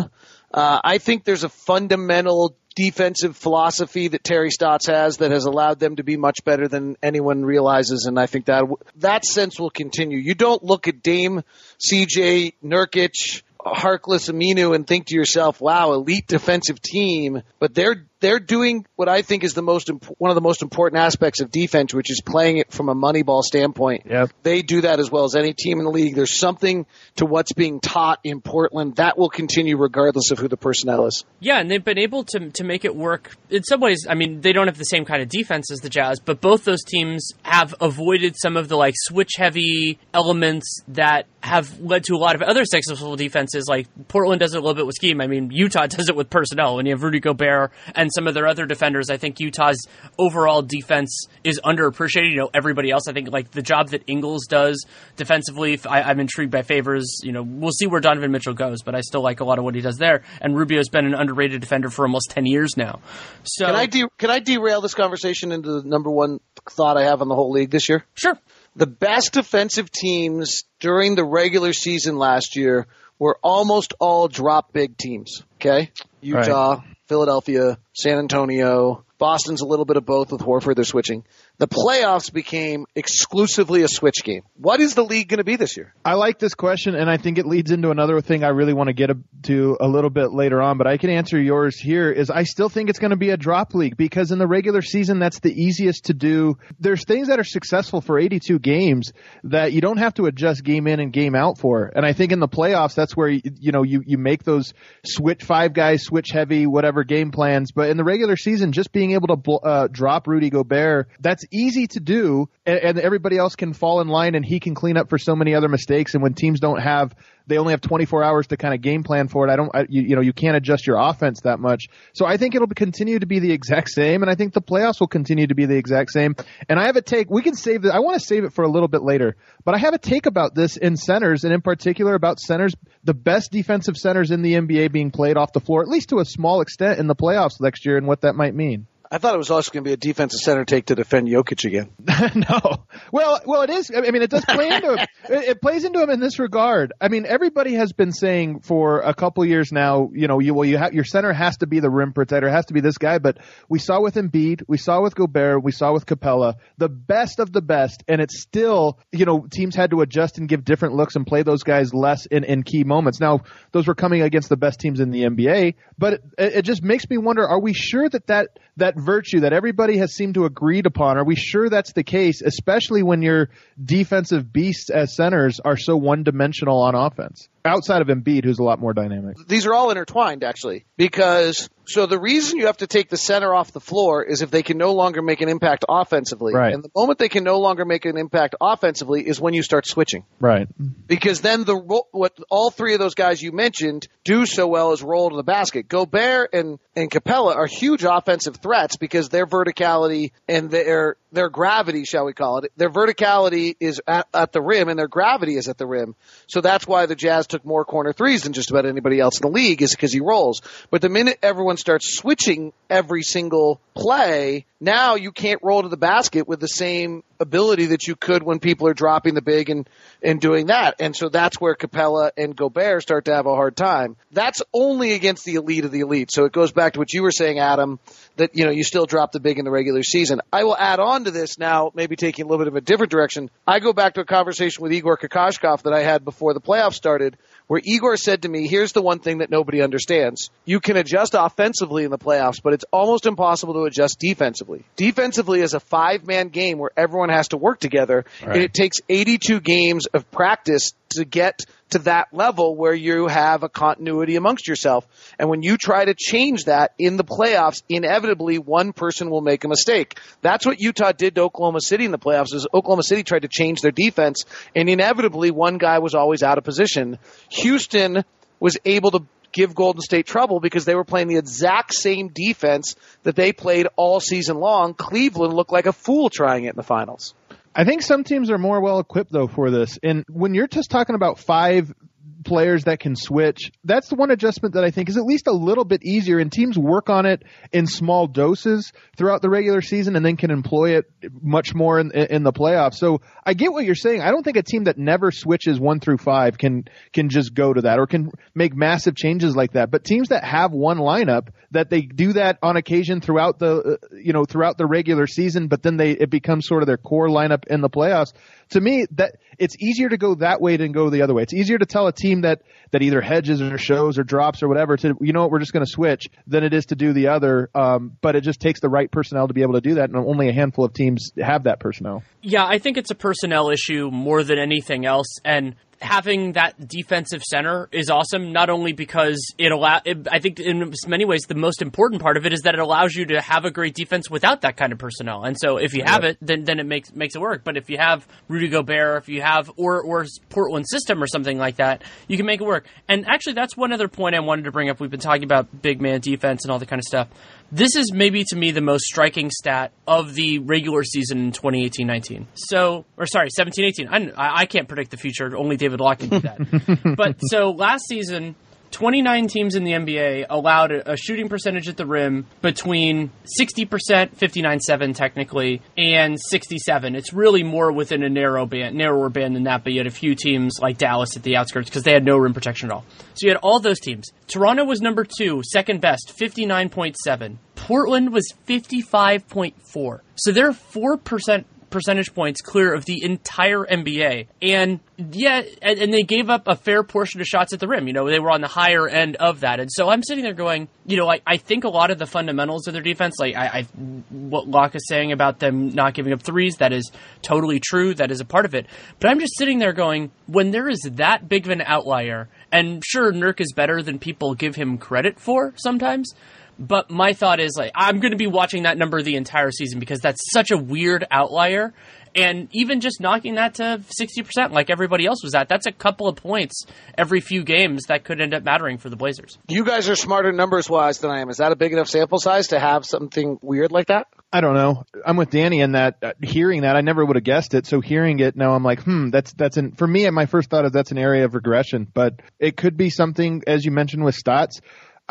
Uh, 0.54 0.80
I 0.84 0.98
think 0.98 1.24
there's 1.24 1.44
a 1.44 1.50
fundamental 1.50 2.56
defensive 2.76 3.36
philosophy 3.36 4.08
that 4.08 4.24
Terry 4.24 4.50
Stotts 4.50 4.88
has 4.88 5.18
that 5.18 5.32
has 5.32 5.46
allowed 5.46 5.80
them 5.80 5.98
to 5.98 6.04
be 6.04 6.18
much 6.18 6.44
better 6.44 6.68
than 6.68 6.98
anyone 7.04 7.44
realizes, 7.44 8.06
and 8.06 8.20
I 8.20 8.26
think 8.28 8.46
that 8.46 8.64
that 8.98 9.26
sense 9.26 9.60
will 9.60 9.70
continue. 9.70 10.18
You 10.18 10.36
don't 10.36 10.64
look 10.64 10.88
at 10.88 11.04
Dame, 11.04 11.44
CJ, 11.80 12.54
Nurkic, 12.64 13.44
Harkless, 13.66 14.30
Aminu, 14.30 14.76
and 14.76 14.86
think 14.88 15.08
to 15.08 15.16
yourself, 15.16 15.62
"Wow, 15.62 15.94
elite 15.94 16.28
defensive 16.28 16.82
team," 16.82 17.42
but 17.60 17.74
they're 17.74 18.08
they're 18.22 18.40
doing 18.40 18.86
what 18.96 19.10
I 19.10 19.24
think 19.24 19.44
is 19.44 19.54
the 19.54 19.62
most 19.62 19.90
imp- 19.90 20.06
one 20.18 20.32
of 20.32 20.36
the 20.36 20.42
most 20.42 20.62
important 20.62 21.02
aspects 21.02 21.42
of 21.42 21.52
defense, 21.52 21.94
which 21.94 22.10
is 22.10 22.22
playing 22.22 22.58
it 22.58 22.72
from 22.72 22.88
a 22.88 22.96
money 22.96 23.24
ball 23.24 23.44
standpoint. 23.44 24.04
Yep. 24.10 24.32
They 24.44 24.62
do 24.62 24.82
that 24.82 25.00
as 25.00 25.12
well 25.12 25.26
as 25.26 25.36
any 25.36 25.54
team 25.54 25.80
in 25.80 25.86
the 25.86 25.92
league. 25.92 26.16
There's 26.16 26.38
something 26.38 26.86
to 27.18 27.26
what's 27.26 27.52
being 27.52 27.80
taught 27.80 28.20
in 28.24 28.40
Portland 28.42 28.96
that 28.96 29.18
will 29.18 29.30
continue 29.30 29.76
regardless 29.76 30.32
of 30.32 30.40
who 30.40 30.48
the 30.48 30.58
personnel 30.58 31.08
is. 31.08 31.26
Yeah, 31.40 31.60
and 31.60 31.70
they've 31.70 31.84
been 31.84 31.98
able 31.98 32.24
to 32.26 32.52
to 32.52 32.64
make 32.64 32.86
it 32.86 32.96
work 32.96 33.36
in 33.50 33.64
some 33.64 33.82
ways. 33.82 34.06
I 34.08 34.14
mean, 34.14 34.42
they 34.42 34.54
don't 34.54 34.68
have 34.68 34.78
the 34.78 34.84
same 34.84 35.04
kind 35.04 35.22
of 35.22 35.28
defense 35.30 35.72
as 35.72 35.80
the 35.80 35.90
Jazz, 35.90 36.20
but 36.20 36.42
both 36.42 36.64
those 36.64 36.84
teams 36.84 37.32
have 37.44 37.74
avoided 37.82 38.36
some 38.38 38.56
of 38.56 38.70
the 38.70 38.78
like 38.78 38.94
switch 38.98 39.32
heavy 39.38 40.00
elements 40.14 40.82
that 40.90 41.26
have 41.42 41.80
led 41.80 42.04
to 42.04 42.14
a 42.14 42.18
lot 42.18 42.36
of 42.36 42.44
other 42.44 42.66
successful 42.66 43.16
defenses. 43.16 43.66
Like 43.68 43.88
Portland 44.08 44.40
does 44.40 44.54
it 44.54 44.58
a 44.58 44.62
little 44.62 44.76
bit 44.76 44.86
with 44.86 44.96
scheme. 44.96 45.22
I 45.22 45.28
mean, 45.28 45.50
Utah 45.52 45.88
does 45.88 46.08
it 46.08 46.16
with 46.16 46.30
personnel, 46.30 46.78
and 46.78 46.88
you 46.88 46.94
have 46.94 47.02
Rudy 47.02 47.20
Gobert 47.20 47.72
and 47.96 48.11
some 48.14 48.28
of 48.28 48.34
their 48.34 48.48
other 48.48 48.66
defenders. 48.66 49.10
I 49.10 49.18
think 49.18 49.40
Utah's 49.40 49.88
overall 50.18 50.62
defense 50.62 51.26
is 51.44 51.60
underappreciated. 51.64 52.32
You 52.32 52.38
know, 52.38 52.50
everybody 52.54 52.92
else. 52.92 53.08
I 53.08 53.14
think 53.14 53.32
like 53.32 53.52
the 53.52 53.62
job 53.62 53.90
that 53.90 54.04
Ingles 54.08 54.46
does 54.48 54.86
defensively. 55.16 55.80
I, 55.88 56.12
am 56.12 56.20
intrigued 56.20 56.52
by 56.52 56.62
Favors. 56.62 57.22
You 57.24 57.32
know, 57.32 57.44
we'll 57.44 57.72
see 57.72 57.88
where 57.88 58.02
Donovan 58.02 58.32
Mitchell 58.32 58.54
goes, 58.54 58.84
but 58.84 58.96
I 58.96 59.02
still 59.02 59.22
like 59.22 59.40
a 59.40 59.46
lot 59.46 59.58
of 59.58 59.64
what 59.64 59.76
he 59.76 59.82
does 59.82 59.98
there. 59.98 60.24
And 60.42 60.56
Rubio's 60.56 60.90
been 60.90 61.06
an 61.06 61.14
underrated 61.14 61.62
defender 61.62 61.90
for 61.90 62.06
almost 62.06 62.32
ten 62.32 62.46
years 62.46 62.78
now. 62.78 63.00
So 63.44 63.66
can 63.66 63.76
I 63.76 63.86
de- 63.86 64.10
can 64.18 64.30
I 64.30 64.40
derail 64.40 64.82
this 64.82 64.94
conversation 64.94 65.52
into 65.52 65.82
the 65.82 65.88
number 65.88 66.10
one 66.10 66.40
thought 66.70 66.98
I 66.98 67.04
have 67.04 67.22
on 67.22 67.28
the 67.28 67.36
whole 67.36 67.52
league 67.52 67.72
this 67.72 67.90
year? 67.90 68.06
Sure. 68.14 68.38
The 68.76 68.88
best 68.88 69.34
defensive 69.34 69.92
teams 69.92 70.64
during 70.80 71.16
the 71.16 71.26
regular 71.26 71.74
season 71.74 72.18
last 72.18 72.56
year 72.56 72.88
were 73.20 73.38
almost 73.44 73.94
all 74.00 74.28
drop 74.28 74.74
big 74.74 74.98
teams. 74.98 75.44
Okay, 75.56 75.92
Utah, 76.22 76.76
right. 76.76 76.84
Philadelphia, 77.12 77.78
San 77.92 78.20
Antonio, 78.20 79.04
Boston's 79.18 79.60
a 79.60 79.66
little 79.66 79.84
bit 79.84 79.98
of 79.98 80.06
both 80.06 80.32
with 80.32 80.40
Horford. 80.40 80.76
They're 80.76 80.86
switching 80.86 81.26
the 81.62 81.68
playoffs 81.68 82.34
became 82.34 82.88
exclusively 82.96 83.84
a 83.84 83.88
switch 83.88 84.24
game. 84.24 84.42
What 84.56 84.82
is 84.82 84.96
the 84.96 85.04
league 85.04 85.28
going 85.28 85.38
to 85.38 85.44
be 85.44 85.58
this 85.58 85.78
year? 85.78 85.94
I 86.04 86.16
like 86.16 86.40
this 86.40 86.56
question, 86.56 86.96
and 86.96 87.08
I 87.08 87.18
think 87.18 87.38
it 87.38 87.46
leads 87.46 87.70
into 87.70 87.92
another 87.92 88.20
thing 88.20 88.44
I 88.44 88.48
really 88.48 88.74
want 88.74 88.88
to 88.88 88.94
get 88.94 89.12
to 89.44 89.78
a 89.80 89.88
little 89.88 90.10
bit 90.10 90.32
later 90.32 90.60
on, 90.60 90.80
but 90.80 90.88
I 90.88 90.98
can 90.98 91.12
answer 91.12 91.40
yours 91.40 91.78
here 91.78 92.12
is 92.12 92.32
I 92.32 92.46
still 92.46 92.68
think 92.68 92.90
it's 92.90 92.98
going 92.98 93.12
to 93.12 93.16
be 93.16 93.30
a 93.30 93.38
drop 93.38 93.76
league 93.76 93.96
because 93.96 94.32
in 94.32 94.40
the 94.40 94.48
regular 94.48 94.82
season, 94.82 95.20
that's 95.20 95.40
the 95.40 95.54
easiest 95.54 96.06
to 96.06 96.16
do. 96.16 96.58
There's 96.80 97.06
things 97.06 97.28
that 97.28 97.40
are 97.40 97.44
successful 97.44 98.02
for 98.02 98.18
82 98.18 98.58
games 98.58 99.12
that 99.44 99.72
you 99.72 99.82
don't 99.82 99.98
have 99.98 100.16
to 100.16 100.26
adjust 100.26 100.64
game 100.64 100.88
in 100.88 101.00
and 101.00 101.14
game 101.14 101.36
out 101.36 101.60
for. 101.60 101.92
And 101.96 102.04
I 102.04 102.14
think 102.14 102.32
in 102.32 102.40
the 102.40 102.48
playoffs, 102.48 102.96
that's 102.96 103.16
where, 103.16 103.30
you, 103.30 103.72
know, 103.72 103.84
you, 103.84 104.02
you 104.04 104.18
make 104.18 104.44
those 104.44 104.74
switch 105.06 105.44
five 105.44 105.74
guys, 105.74 106.02
switch 106.02 106.30
heavy, 106.34 106.66
whatever 106.66 107.04
game 107.04 107.30
plans. 107.30 107.72
But 107.72 107.92
in 107.92 107.98
the 107.98 108.04
regular 108.04 108.36
season, 108.36 108.72
just 108.72 108.92
being 108.92 109.12
able 109.12 109.28
to 109.28 109.52
uh, 109.58 109.88
drop 109.92 110.26
Rudy 110.26 110.50
Gobert, 110.50 111.08
that's 111.20 111.46
easy 111.52 111.88
to 111.88 112.00
do, 112.00 112.50
and, 112.66 112.80
and 112.80 113.00
everybody 113.00 113.38
else 113.38 113.56
can 113.56 113.74
fall 113.74 114.02
in 114.02 114.08
line, 114.08 114.36
and 114.36 114.46
he 114.46 114.60
can 114.60 114.76
clean 114.76 114.98
up 114.98 115.10
for 115.10 115.18
so 115.18 115.36
many 115.36 115.54
other 115.54 115.68
mistakes. 115.68 116.14
And 116.14 116.24
when 116.24 116.34
teams 116.34 116.60
don't 116.60 116.82
have 116.82 117.14
they 117.48 117.58
only 117.58 117.72
have 117.72 117.82
24 117.82 118.24
hours 118.24 118.48
to 118.48 118.58
kind 118.58 118.74
of 118.74 118.82
game 118.82 119.04
plan 119.04 119.28
for 119.28 119.48
it. 119.48 119.52
I 119.52 119.56
don't, 119.56 119.70
I, 119.74 119.86
you, 119.90 120.02
you 120.02 120.16
know, 120.16 120.22
you 120.22 120.34
can't 120.34 120.56
adjust 120.56 120.88
your 120.88 120.98
offense 120.98 121.42
that 121.44 121.60
much. 121.60 121.88
So 122.14 122.26
I 122.26 122.38
think 122.38 122.56
it'll 122.56 122.68
continue 122.68 123.20
to 123.20 123.26
be 123.26 123.40
the 123.40 123.52
exact 123.52 123.90
same, 123.90 124.22
and 124.22 124.32
I 124.32 124.36
think 124.36 124.54
the 124.54 124.62
playoffs 124.62 125.00
will 125.00 125.08
continue 125.08 125.48
to 125.48 125.56
be 125.56 125.66
the 125.66 125.76
exact 125.76 126.12
same. 126.12 126.36
And 126.70 126.80
I 126.80 126.86
have 126.86 126.96
a 126.96 127.02
take. 127.02 127.30
We 127.30 127.42
can 127.42 127.56
save 127.56 127.86
it. 127.86 127.92
I 127.92 128.00
want 128.00 128.20
to 128.20 128.26
save 128.26 128.44
it 128.44 128.54
for 128.54 128.64
a 128.64 128.70
little 128.70 128.88
bit 128.88 129.02
later, 129.02 129.36
but 129.66 129.76
I 129.76 129.80
have 129.80 129.94
a 129.94 129.98
take 129.98 130.26
about 130.26 130.56
this 130.56 130.78
in 130.78 130.98
centers, 130.98 131.44
and 131.44 131.54
in 131.54 131.62
particular 131.62 132.14
about 132.14 132.40
centers, 132.40 132.74
the 133.04 133.14
best 133.14 133.52
defensive 133.52 133.98
centers 133.98 134.32
in 134.32 134.42
the 134.42 134.54
NBA 134.54 134.92
being 134.92 135.12
played 135.12 135.38
off 135.38 135.54
the 135.54 135.60
floor, 135.60 135.82
at 135.82 135.90
least 135.90 136.10
to 136.10 136.20
a 136.20 136.26
small 136.26 136.62
extent 136.62 137.00
in 137.00 137.08
the 137.08 137.16
playoffs 137.16 137.60
next 137.60 137.86
year, 137.86 137.98
and 137.98 138.08
what 138.08 138.22
that 138.22 138.36
might 138.36 138.56
mean. 138.56 138.88
I 139.14 139.18
thought 139.18 139.36
it 139.36 139.40
was 139.40 139.52
also 139.52 139.72
going 139.72 139.84
to 139.84 139.90
be 139.90 139.94
a 139.94 139.98
defensive 139.98 140.40
center 140.40 140.64
take 140.64 140.86
to 140.86 140.96
defend 140.96 141.28
Jokic 141.28 141.66
again. 141.66 141.90
no, 142.50 142.86
well, 143.12 143.42
well, 143.46 143.62
it 143.64 143.70
is. 143.70 143.92
I 143.94 144.10
mean, 144.10 144.22
it 144.22 144.30
does 144.30 144.46
play 144.46 144.70
into 144.70 144.96
him. 144.96 145.08
It, 145.24 145.44
it, 145.50 145.62
plays 145.62 145.86
into 145.86 146.02
him 146.02 146.10
in 146.10 146.20
this 146.20 146.40
regard. 146.40 146.94
I 147.00 147.08
mean, 147.08 147.28
everybody 147.28 147.76
has 147.76 147.94
been 147.94 148.12
saying 148.12 148.62
for 148.62 149.02
a 149.02 149.14
couple 149.14 149.46
years 149.46 149.72
now, 149.72 150.10
you 150.14 150.28
know, 150.28 150.40
you 150.40 150.54
well, 150.54 150.66
you 150.66 150.78
have 150.78 150.94
your 150.94 151.04
center 151.04 151.32
has 151.32 151.58
to 151.58 151.68
be 151.68 151.80
the 151.80 151.92
rim 151.92 152.12
protector, 152.12 152.48
it 152.48 152.52
has 152.52 152.66
to 152.66 152.74
be 152.74 152.82
this 152.82 152.98
guy. 152.98 153.20
But 153.20 153.38
we 153.70 153.78
saw 153.78 154.02
with 154.02 154.16
Embiid, 154.16 154.64
we 154.68 154.78
saw 154.78 155.02
with 155.02 155.14
Gobert, 155.14 155.64
we 155.64 155.72
saw 155.72 155.94
with 155.94 156.08
Capela, 156.08 156.56
the 156.78 156.90
best 156.90 157.40
of 157.40 157.54
the 157.54 157.62
best, 157.62 158.04
and 158.08 158.20
it's 158.20 158.42
still, 158.42 159.00
you 159.12 159.26
know, 159.26 159.46
teams 159.50 159.76
had 159.76 159.92
to 159.92 160.02
adjust 160.02 160.40
and 160.40 160.50
give 160.50 160.66
different 160.66 160.96
looks 160.96 161.16
and 161.16 161.26
play 161.26 161.44
those 161.44 161.62
guys 161.62 161.94
less 161.94 162.26
in, 162.26 162.44
in 162.44 162.64
key 162.64 162.84
moments. 162.84 163.20
Now, 163.20 163.42
those 163.74 163.86
were 163.86 163.96
coming 163.96 164.24
against 164.24 164.50
the 164.50 164.58
best 164.58 164.80
teams 164.80 165.00
in 165.00 165.12
the 165.12 165.24
NBA, 165.24 165.76
but 166.00 166.14
it, 166.14 166.24
it 166.38 166.62
just 166.64 166.84
makes 166.84 167.08
me 167.08 167.18
wonder: 167.18 167.48
Are 167.48 167.62
we 167.62 167.74
sure 167.74 168.10
that 168.10 168.28
that 168.28 168.58
that 168.78 168.96
virtue 169.02 169.42
that 169.42 169.54
everybody 169.54 169.98
has 169.98 170.14
seemed 170.14 170.36
to 170.36 170.46
agreed 170.46 170.86
upon. 170.86 171.18
Are 171.18 171.24
we 171.24 171.36
sure 171.36 171.70
that's 171.70 171.94
the 171.94 172.04
case, 172.04 172.42
especially 172.42 173.04
when 173.04 173.22
your 173.22 173.50
defensive 173.84 174.52
beasts 174.52 174.90
as 174.90 175.16
centers 175.16 175.60
are 175.60 175.78
so 175.78 175.98
one 175.98 176.24
dimensional 176.24 176.82
on 176.82 176.96
offense? 176.96 177.48
outside 177.66 178.02
of 178.02 178.08
Embiid, 178.08 178.44
who's 178.44 178.60
a 178.60 178.64
lot 178.64 178.80
more 178.80 178.94
dynamic. 178.94 179.38
These 179.48 179.66
are 179.66 179.74
all 179.74 179.92
intertwined, 179.92 180.44
actually, 180.44 180.86
because 180.98 181.70
so 181.92 182.06
the 182.06 182.20
reason 182.20 182.58
you 182.58 182.68
have 182.68 182.78
to 182.78 182.88
take 182.88 183.10
the 183.10 183.18
center 183.18 183.54
off 183.54 183.72
the 183.72 183.80
floor 183.80 184.24
is 184.24 184.42
if 184.42 184.50
they 184.50 184.64
can 184.64 184.78
no 184.78 184.94
longer 184.94 185.22
make 185.22 185.42
an 185.42 185.50
impact 185.50 185.86
offensively. 185.88 186.54
Right. 186.54 186.74
And 186.74 186.84
the 186.84 186.90
moment 186.96 187.20
they 187.20 187.30
can 187.30 187.44
no 187.44 187.60
longer 187.60 187.86
make 187.86 188.06
an 188.06 188.18
impact 188.18 188.56
offensively 188.62 189.28
is 189.28 189.40
when 189.40 189.54
you 189.54 189.64
start 189.64 189.86
switching. 189.86 190.26
Right. 190.40 190.68
Because 191.08 191.42
then 191.42 191.64
the 191.64 191.76
what 191.76 192.38
all 192.50 192.72
three 192.72 192.94
of 192.94 193.00
those 193.00 193.16
guys 193.16 193.42
you 193.42 193.52
mentioned 193.52 194.08
do 194.24 194.46
so 194.46 194.68
well 194.68 194.94
is 194.94 195.04
roll 195.04 195.30
to 195.30 195.36
the 195.36 195.44
basket. 195.44 195.88
Gobert 195.88 196.54
and 196.54 196.80
and 196.96 197.10
Capela 197.10 197.56
are 197.56 197.68
huge 197.68 198.04
offensive 198.04 198.58
threats 198.58 198.96
because 198.98 199.30
their 199.30 199.46
verticality 199.46 200.32
and 200.48 200.70
their 200.70 201.18
their 201.32 201.50
gravity, 201.50 202.04
shall 202.04 202.26
we 202.26 202.34
call 202.34 202.60
it, 202.60 202.72
their 202.76 202.90
verticality 202.90 203.76
is 203.80 204.02
at, 204.08 204.28
at 204.34 204.52
the 204.52 204.62
rim 204.62 204.90
and 204.90 205.00
their 205.00 205.08
gravity 205.08 205.56
is 205.56 205.70
at 205.70 205.78
the 205.78 205.86
rim. 205.86 206.16
So 206.48 206.62
that's 206.62 206.86
why 206.86 207.06
the 207.06 207.16
Jazz 207.16 207.48
took 207.48 207.66
more 207.66 207.86
corner 207.86 208.12
threes 208.12 208.44
than 208.44 208.54
just 208.54 208.70
about 208.70 208.86
anybody 208.86 209.20
else 209.20 209.40
in 209.40 209.50
the 209.50 209.54
league 209.54 209.82
is 209.82 209.92
because 209.92 210.12
he 210.12 210.20
rolls. 210.20 210.62
But 210.90 211.02
the 211.02 211.10
minute 211.10 211.40
everyone 211.42 211.78
starts 211.82 212.16
switching 212.16 212.72
every 212.90 213.24
single 213.24 213.82
play, 213.94 214.66
now 214.80 215.16
you 215.16 215.32
can't 215.32 215.60
roll 215.62 215.84
to 215.84 215.90
the 215.90 215.98
basket 215.98 216.48
with 216.48 216.60
the 216.60 216.68
same 216.68 217.24
ability 217.40 217.88
that 217.88 218.08
you 218.08 218.16
could 218.16 218.44
when 218.44 218.60
people 218.60 218.88
are 218.88 218.94
dropping 218.94 219.34
the 219.34 219.42
big 219.42 219.70
and, 219.70 219.90
and 220.24 220.40
doing 220.40 220.68
that. 220.68 220.96
And 221.00 221.16
so 221.16 221.28
that's 221.30 221.60
where 221.60 221.76
Capela 221.76 222.32
and 222.38 222.56
Gobert 222.56 223.02
start 223.02 223.26
to 223.26 223.36
have 223.36 223.46
a 223.46 223.56
hard 223.56 223.76
time. 223.76 224.16
That's 224.32 224.62
only 224.74 225.14
against 225.14 225.44
the 225.44 225.56
elite 225.56 225.86
of 225.86 225.92
the 225.92 226.02
elite. 226.02 226.32
So 226.32 226.46
it 226.46 226.52
goes 226.52 226.72
back 226.72 226.94
to 226.94 227.00
what 227.00 227.14
you 227.14 227.24
were 227.24 227.32
saying, 227.32 227.60
Adam, 227.60 228.00
that, 228.38 228.56
you 228.56 228.66
know, 228.66 228.72
you 228.72 228.84
still 228.84 229.06
drop 229.06 229.32
the 229.32 229.40
big 229.40 229.60
in 229.60 229.66
the 229.66 229.72
regular 229.72 230.04
season. 230.04 230.42
I 230.54 230.64
will 230.64 230.78
add 230.78 231.00
on 231.00 231.26
to 231.26 231.32
this 231.32 231.58
now, 231.58 231.92
maybe 231.94 232.16
taking 232.16 232.46
a 232.46 232.48
little 232.48 232.64
bit 232.64 232.72
of 232.72 232.76
a 232.76 232.82
different 232.82 233.12
direction. 233.12 233.50
I 233.68 233.80
go 233.80 233.94
back 233.94 234.14
to 234.16 234.22
a 234.22 234.26
conversation 234.26 234.84
with 234.84 234.94
Igor 234.94 235.18
Kokoskov 235.18 235.84
that 235.84 235.94
I 235.94 236.04
had 236.04 236.24
before 236.24 236.54
the 236.54 236.62
playoffs 236.62 236.94
started 236.94 237.38
where 237.72 237.80
Igor 237.82 238.18
said 238.18 238.42
to 238.42 238.50
me, 238.50 238.68
here's 238.68 238.92
the 238.92 239.02
one 239.02 239.20
thing 239.20 239.38
that 239.38 239.50
nobody 239.50 239.82
understands. 239.82 240.50
You 240.66 240.82
can 240.82 240.98
adjust 240.98 241.36
offensively 241.40 242.04
in 242.04 242.12
the 242.12 242.18
playoffs, 242.18 242.62
but 242.62 242.74
it's 242.74 242.84
almost 242.92 243.26
impossible 243.26 243.76
to 243.76 243.84
adjust 243.84 244.20
defensively. 244.20 244.84
Defensively 244.98 245.62
is 245.62 245.74
a 245.74 245.80
five 245.80 246.28
man 246.28 246.50
game 246.50 246.80
where 246.80 246.92
everyone 246.98 247.30
has 247.30 247.48
to 247.48 247.58
work 247.58 247.80
together, 247.80 248.26
right. 248.42 248.56
and 248.56 248.62
it 248.62 248.74
takes 248.74 248.98
82 249.08 249.62
games 249.62 250.06
of 250.08 250.30
practice 250.32 250.92
to 251.16 251.26
get 251.26 251.62
to 251.92 252.00
that 252.00 252.34
level 252.34 252.76
where 252.76 252.94
you 252.94 253.28
have 253.28 253.64
a 253.64 253.70
continuity 253.70 254.36
amongst 254.36 254.68
yourself. 254.68 255.08
And 255.38 255.50
when 255.50 255.62
you 255.62 255.78
try 255.78 256.06
to 256.06 256.14
change 256.14 256.66
that 256.66 256.94
in 256.98 257.18
the 257.18 257.24
playoffs, 257.24 257.84
inevitably 257.90 258.58
one 258.58 258.94
person 258.94 259.30
will 259.30 259.42
make 259.42 259.64
a 259.64 259.68
mistake. 259.68 260.20
That's 260.42 260.66
what 260.66 260.80
Utah 260.80 261.12
did 261.12 261.36
to 261.36 261.42
Oklahoma 261.42 261.82
City 261.82 262.06
in 262.06 262.12
the 262.12 262.20
playoffs 262.20 262.54
is 262.54 262.68
Oklahoma 262.74 263.04
City 263.04 263.24
tried 263.24 263.44
to 263.44 263.48
change 263.48 263.82
their 263.82 263.92
defense 263.92 264.46
and 264.76 264.90
inevitably 264.90 265.52
one 265.52 265.78
guy 265.78 266.00
was 266.00 266.16
always 266.16 266.44
out 266.44 266.58
of 266.58 266.64
position. 266.64 267.18
Houston 267.50 268.24
was 268.60 268.78
able 268.86 269.12
to 269.12 269.26
give 269.52 269.76
Golden 269.76 270.02
State 270.02 270.26
trouble 270.26 270.60
because 270.60 270.86
they 270.86 270.96
were 270.96 271.04
playing 271.04 271.28
the 271.28 271.38
exact 271.38 271.94
same 271.94 272.30
defense 272.30 272.96
that 273.24 273.36
they 273.36 273.52
played 273.52 273.88
all 273.96 274.20
season 274.20 274.58
long. 274.58 274.94
Cleveland 274.94 275.54
looked 275.54 275.72
like 275.72 275.86
a 275.86 275.94
fool 275.94 276.30
trying 276.30 276.66
it 276.66 276.70
in 276.70 276.76
the 276.76 276.84
finals. 276.84 277.34
I 277.74 277.86
think 277.86 278.02
some 278.02 278.24
teams 278.24 278.50
are 278.50 278.58
more 278.58 278.82
well 278.82 279.00
equipped 279.00 279.32
though 279.32 279.48
for 279.48 279.72
this. 279.72 279.98
And 280.04 280.26
when 280.30 280.54
you're 280.54 280.68
just 280.68 280.92
talking 280.92 281.16
about 281.16 281.40
five 281.40 281.94
players 282.44 282.86
that 282.86 283.00
can 283.00 283.16
switch. 283.16 283.72
That's 283.84 284.08
the 284.10 284.16
one 284.16 284.32
adjustment 284.32 284.76
that 284.76 284.84
I 284.84 284.92
think 284.92 285.10
is 285.10 285.18
at 285.18 285.24
least 285.24 285.48
a 285.48 285.52
little 285.52 285.86
bit 285.86 286.04
easier, 286.04 286.40
and 286.40 286.52
teams 286.52 286.78
work 286.78 287.10
on 287.10 287.26
it 287.26 287.44
in 287.72 287.88
small 287.88 288.28
doses 288.28 288.92
throughout 289.18 289.42
the 289.42 289.50
regular 289.50 289.82
season, 289.82 290.16
and 290.16 290.26
then 290.26 290.38
can 290.38 290.52
employ 290.52 290.98
it 290.98 291.06
much 291.42 291.74
more 291.74 292.00
in, 292.00 292.12
in 292.12 292.44
the 292.44 292.54
playoffs. 292.54 292.96
So 292.96 293.22
I 293.46 293.54
get 293.54 293.72
what 293.72 293.86
you're 293.86 293.96
saying. 293.96 294.22
I 294.22 294.32
don't 294.32 294.44
think 294.44 294.58
a 294.58 294.64
team 294.64 294.86
that 294.86 294.98
never 294.98 295.32
switches 295.32 295.80
one 295.80 296.00
through 296.00 296.18
five 296.18 296.58
can 296.58 296.86
can 297.14 297.30
just 297.30 297.54
go 297.54 297.74
to 297.74 297.82
that 297.82 298.00
or 298.00 298.08
can 298.08 298.32
make 298.54 298.76
massive 298.76 299.16
changes 299.16 299.56
like 299.56 299.74
that. 299.74 299.92
But 299.92 300.04
teams 300.04 300.30
that 300.30 300.44
have 300.44 300.72
one 300.72 300.98
lineup 300.98 301.50
that 301.72 301.90
they 301.90 302.02
do 302.02 302.34
that 302.34 302.58
on 302.62 302.78
occasion 302.78 303.22
throughout 303.22 303.60
the 303.60 304.00
uh, 304.02 304.16
you 304.16 304.34
know 304.34 304.46
throughout 304.46 304.78
the 304.78 304.86
regular 304.86 305.28
season, 305.28 305.68
but 305.68 305.84
then 305.84 305.98
they 305.98 306.12
it 306.12 306.30
becomes 306.30 306.68
sort 306.68 306.84
of 306.84 306.88
their 306.88 306.98
core 306.98 307.28
lineup 307.28 307.68
in 307.68 307.82
the 307.82 307.90
playoffs. 307.90 308.34
To 308.70 308.82
me, 308.82 309.06
that 309.12 309.36
it's 309.62 309.78
easier 309.80 310.10
to 310.10 310.18
go 310.18 310.34
that 310.36 310.60
way 310.60 310.76
than 310.76 310.92
go 310.92 311.12
the 311.12 311.22
other 311.22 311.36
way. 311.36 311.44
It's 311.44 311.54
easier 311.54 311.78
to 311.78 311.86
tell 311.86 312.08
a 312.08 312.12
team 312.12 312.42
that 312.42 312.64
that 312.90 313.04
either 313.04 313.22
hedges 313.22 313.62
or 313.62 313.78
shows 313.78 314.18
or 314.18 314.24
drops 314.24 314.64
or 314.64 314.68
whatever 314.68 314.98
to 314.98 315.16
you 315.22 315.34
know 315.34 315.42
what 315.42 315.52
we're 315.52 315.60
just 315.60 315.72
going 315.72 315.86
to 315.86 315.92
switch 315.92 316.30
than 316.48 316.64
it 316.64 316.74
is 316.74 316.88
to 316.88 316.96
do 316.96 317.14
the 317.14 317.28
other. 317.28 317.70
Um, 317.76 318.18
but 318.22 318.36
it 318.36 318.42
just 318.42 318.60
takes 318.60 318.80
the 318.80 318.90
right 318.90 319.10
personnel 319.10 319.48
to 319.48 319.54
be 319.54 319.62
able 319.62 319.74
to 319.74 319.82
do 319.82 319.96
that, 319.96 320.10
and 320.10 320.18
only 320.18 320.50
a 320.50 320.54
handful 320.54 320.84
of 320.84 320.94
teams 320.94 321.32
have 321.40 321.66
that 321.66 321.80
personnel. 321.80 322.24
Yeah, 322.42 322.66
I 322.66 322.80
think 322.80 322.98
it's 322.98 323.12
a 323.12 323.16
personnel 323.16 323.70
issue 323.70 324.10
more 324.12 324.44
than 324.44 324.58
anything 324.58 325.06
else, 325.06 325.38
and 325.46 325.76
having 326.02 326.54
that 326.54 326.88
defensive 326.88 327.44
center 327.44 327.88
is 327.92 328.10
awesome. 328.10 328.52
Not 328.52 328.70
only 328.70 328.94
because 328.94 329.40
it 329.58 329.72
allow, 329.72 330.02
it, 330.04 330.28
I 330.32 330.40
think 330.40 330.60
in 330.60 330.94
many 331.08 331.26
ways 331.26 331.42
the 331.44 331.56
most 331.56 331.82
important 331.82 332.22
part 332.22 332.38
of 332.38 332.46
it 332.46 332.54
is 332.54 332.62
that 332.62 332.74
it 332.74 332.80
allows 332.80 333.14
you 333.16 333.26
to 333.28 333.42
have 333.42 333.66
a 333.66 333.72
great 333.72 333.94
defense 333.94 334.30
without 334.30 334.62
that 334.62 334.78
kind 334.78 334.92
of 334.92 335.00
personnel. 335.00 335.44
And 335.44 335.56
so 335.60 335.78
if 335.78 335.94
you 335.94 336.04
have 336.04 336.24
it, 336.24 336.38
then 336.42 336.64
then 336.64 336.80
it 336.80 336.86
makes 336.86 337.14
makes 337.14 337.36
it 337.36 337.42
work. 337.42 337.64
But 337.64 337.78
if 337.78 337.90
you 337.90 337.98
have 337.98 338.28
Rudy 338.48 338.68
Gobert, 338.68 339.24
if 339.24 339.30
you 339.30 339.42
have 339.42 339.72
or 339.78 340.02
or 340.02 340.26
Portland 340.50 340.86
system 340.90 341.22
or 341.22 341.28
something 341.28 341.58
like 341.58 341.78
that, 341.78 342.04
you 342.28 342.38
can 342.38 342.46
make 342.46 342.62
it 342.62 342.66
work. 342.66 342.88
And 343.08 343.28
actually, 343.28 343.54
that's 343.54 343.78
one 343.78 343.92
other 343.92 344.08
point 344.08 344.36
I 344.36 344.40
wanted 344.40 344.66
to 344.66 344.72
bring 344.72 344.90
up. 344.90 345.00
We've 345.00 345.12
been 345.12 345.20
talking 345.20 345.44
about 345.44 345.82
big 345.82 346.02
man 346.02 346.20
defense 346.20 346.64
and 346.64 346.72
all 346.72 346.80
that 346.80 346.88
kind 346.88 347.00
of 347.00 347.06
stuff. 347.06 347.28
This 347.72 347.96
is 347.96 348.12
maybe 348.12 348.44
to 348.50 348.56
me 348.56 348.72
the 348.72 348.82
most 348.82 349.06
striking 349.06 349.50
stat 349.50 349.94
of 350.06 350.34
the 350.34 350.60
regular 350.60 351.04
season 351.04 351.40
in 351.40 351.52
2018-19. 351.52 352.48
So, 352.54 353.06
or 353.18 353.26
sorry, 353.26 353.48
17-18. 353.58 354.34
I, 354.36 354.62
I 354.62 354.66
can't 354.66 354.88
predict 354.88 355.12
the 355.12 355.18
future. 355.18 355.56
Only 355.56 355.78
David 355.78 356.02
Locke 356.02 356.20
can 356.20 356.30
do 356.30 356.40
that. 356.40 357.16
but 357.18 357.40
so 357.40 357.72
last 357.72 358.08
season, 358.08 358.56
29 358.92 359.48
teams 359.48 359.76
in 359.76 359.84
the 359.84 359.92
NBA 359.92 360.46
allowed 360.50 360.92
a, 360.92 361.18
shooting 361.18 361.50
percentage 361.50 361.88
at 361.88 361.98
the 361.98 362.06
rim 362.06 362.46
between 362.62 363.32
60%, 363.60 363.88
59.7 364.36 365.16
technically, 365.16 365.82
and 365.98 366.40
67. 366.40 367.16
It's 367.16 367.34
really 367.34 367.64
more 367.64 367.92
within 367.92 368.24
a 368.24 368.30
narrow 368.30 368.66
band, 368.66 368.96
narrower 368.96 369.30
band 369.30 369.56
than 369.56 369.64
that, 369.64 369.84
but 369.84 369.94
you 369.94 370.00
had 370.00 370.08
a 370.08 370.12
few 370.12 370.36
teams 370.36 370.78
like 370.82 370.98
Dallas 370.98 371.36
at 371.36 371.44
the 371.44 371.56
outskirts 371.56 371.90
because 371.90 372.04
they 372.04 372.14
had 372.14 372.26
no 372.26 372.38
rim 372.38 372.54
protection 372.54 372.90
at 372.90 372.96
all. 372.96 373.06
So 373.34 373.48
you 373.48 373.50
had 373.50 373.58
all 373.58 373.80
those 373.80 374.00
teams. 374.00 374.30
Toronto 374.48 374.84
was 374.84 375.02
number 375.02 375.26
two, 375.26 375.62
second 375.64 376.02
best, 376.02 376.34
59.7. 376.38 377.58
Portland 377.76 378.32
was 378.32 378.54
55.4. 378.68 380.20
So 380.36 380.52
they're 380.52 380.72
4% 380.72 381.66
percentage 381.92 382.34
points 382.34 382.62
clear 382.62 382.94
of 382.94 383.06
the 383.06 383.24
entire 383.24 383.86
NBA. 383.86 384.48
And 384.62 385.00
yeah, 385.18 385.62
and, 385.82 386.00
and, 386.00 386.14
they 386.14 386.24
gave 386.24 386.50
up 386.50 386.68
a 386.68 386.76
fair 386.76 387.04
portion 387.04 387.42
of 387.42 387.48
shots 387.48 387.74
at 387.74 387.80
the 387.80 387.88
rim. 387.88 388.08
You 388.08 388.14
know, 388.14 388.28
they 388.28 388.40
were 388.40 388.50
on 388.50 388.62
the 388.62 388.68
higher 388.68 389.08
end 389.08 389.36
of 389.36 389.60
that. 389.60 389.80
And 389.80 389.92
so 389.92 390.10
I'm 390.10 390.24
sitting 390.24 390.44
there 390.44 390.54
going, 390.54 390.88
you 391.06 391.18
know, 391.18 391.30
I, 391.30 391.42
I 391.46 391.58
think 391.58 391.84
a 391.84 391.90
lot 391.90 392.10
of 392.10 392.18
the 392.18 392.26
fundamentals 392.26 392.88
of 392.88 392.94
their 392.94 393.04
defense, 393.04 393.36
like 393.40 393.56
I, 393.56 393.66
I 393.66 393.82
what 394.30 394.68
Locke 394.68 394.96
is 394.96 395.06
saying 395.08 395.32
about 395.32 395.60
them 395.60 395.90
not 395.90 396.16
giving 396.16 396.34
up 396.34 396.42
threes, 396.42 396.78
that 396.78 396.94
is 396.94 397.12
totally 397.44 397.80
true. 397.80 398.16
That 398.16 398.32
is 398.32 398.40
a 398.40 398.46
part 398.46 398.66
of 398.66 398.74
it. 398.74 398.88
But 399.20 399.30
I'm 399.30 399.40
just 399.40 399.58
sitting 399.58 399.78
there 399.78 399.94
going, 399.94 400.32
when 400.48 400.72
there 400.72 400.90
is 400.90 401.02
that 401.14 401.48
big 401.48 401.66
of 401.66 401.72
an 401.72 401.82
outlier, 401.82 402.50
and 402.72 403.04
sure, 403.06 403.32
Nurk 403.32 403.62
is 403.62 403.74
better 403.74 404.02
than 404.02 404.18
people 404.18 404.56
give 404.56 404.76
him 404.76 404.98
credit 404.98 405.40
for 405.40 405.74
sometimes. 405.76 406.34
But 406.80 407.12
my 407.12 407.34
thought 407.34 407.60
is 407.60 407.76
like 407.78 407.92
I'm 407.96 408.20
going 408.20 408.32
to 408.32 408.38
be 408.38 408.48
watching 408.48 408.84
that 408.84 408.98
number 408.98 409.22
the 409.22 409.36
entire 409.36 409.72
season 409.72 410.00
because 410.00 410.20
that's 410.20 410.42
such 410.52 410.72
a 410.72 410.78
weird 410.78 411.26
outlier. 411.30 411.94
And 412.34 412.70
even 412.72 413.02
just 413.02 413.20
knocking 413.20 413.56
that 413.56 413.76
to 413.76 414.02
60% 414.22 414.72
like 414.72 414.90
everybody 414.90 415.26
else 415.26 415.44
was 415.44 415.54
at, 415.54 415.68
that's 415.68 415.86
a 415.86 415.92
couple 415.92 416.28
of 416.28 416.38
points 416.38 416.86
every 417.18 417.42
few 417.42 417.64
games 417.64 418.04
that 418.08 418.24
could 418.24 418.40
end 418.40 418.54
up 418.54 418.64
mattering 418.64 418.98
for 418.98 419.10
the 419.10 419.18
Blazers. 419.18 419.58
You 419.68 419.84
guys 419.84 420.08
are 420.10 420.16
smarter 420.16 420.52
numbers 420.54 420.90
wise 420.90 421.20
than 421.20 421.30
I 421.30 421.42
am. 421.42 421.50
Is 421.50 421.58
that 421.58 421.72
a 421.72 421.76
big 421.76 421.92
enough 421.92 422.08
sample 422.08 422.40
size 422.40 422.70
to 422.70 422.80
have 422.80 423.06
something 423.06 423.60
weird 423.62 423.92
like 423.92 424.08
that? 424.08 424.28
I 424.54 424.62
don't 424.62 424.76
know. 424.76 425.04
I'm 425.26 425.38
with 425.38 425.50
Danny 425.50 425.82
in 425.82 425.94
that 425.94 426.18
uh, 426.22 426.34
hearing 426.42 426.82
that 426.82 426.96
I 426.96 427.02
never 427.02 427.26
would 427.26 427.38
have 427.38 427.44
guessed 427.44 427.74
it. 427.74 427.86
So 427.86 428.02
hearing 428.02 428.40
it 428.40 428.56
now, 428.56 428.74
I'm 428.74 428.84
like, 428.84 429.02
hmm, 429.04 429.30
that's 429.30 429.54
that's 429.54 429.78
an 429.78 429.94
for 429.94 430.06
me. 430.06 430.30
My 430.30 430.46
first 430.46 430.70
thought 430.70 430.84
is 430.86 430.92
that's 430.92 431.12
an 431.12 431.18
area 431.18 431.46
of 431.46 431.54
regression, 431.54 432.06
but 432.14 432.42
it 432.60 432.76
could 432.76 432.98
be 432.98 433.10
something 433.10 433.64
as 433.66 433.86
you 433.86 433.92
mentioned 433.92 434.26
with 434.26 434.36
Stotts 434.36 434.82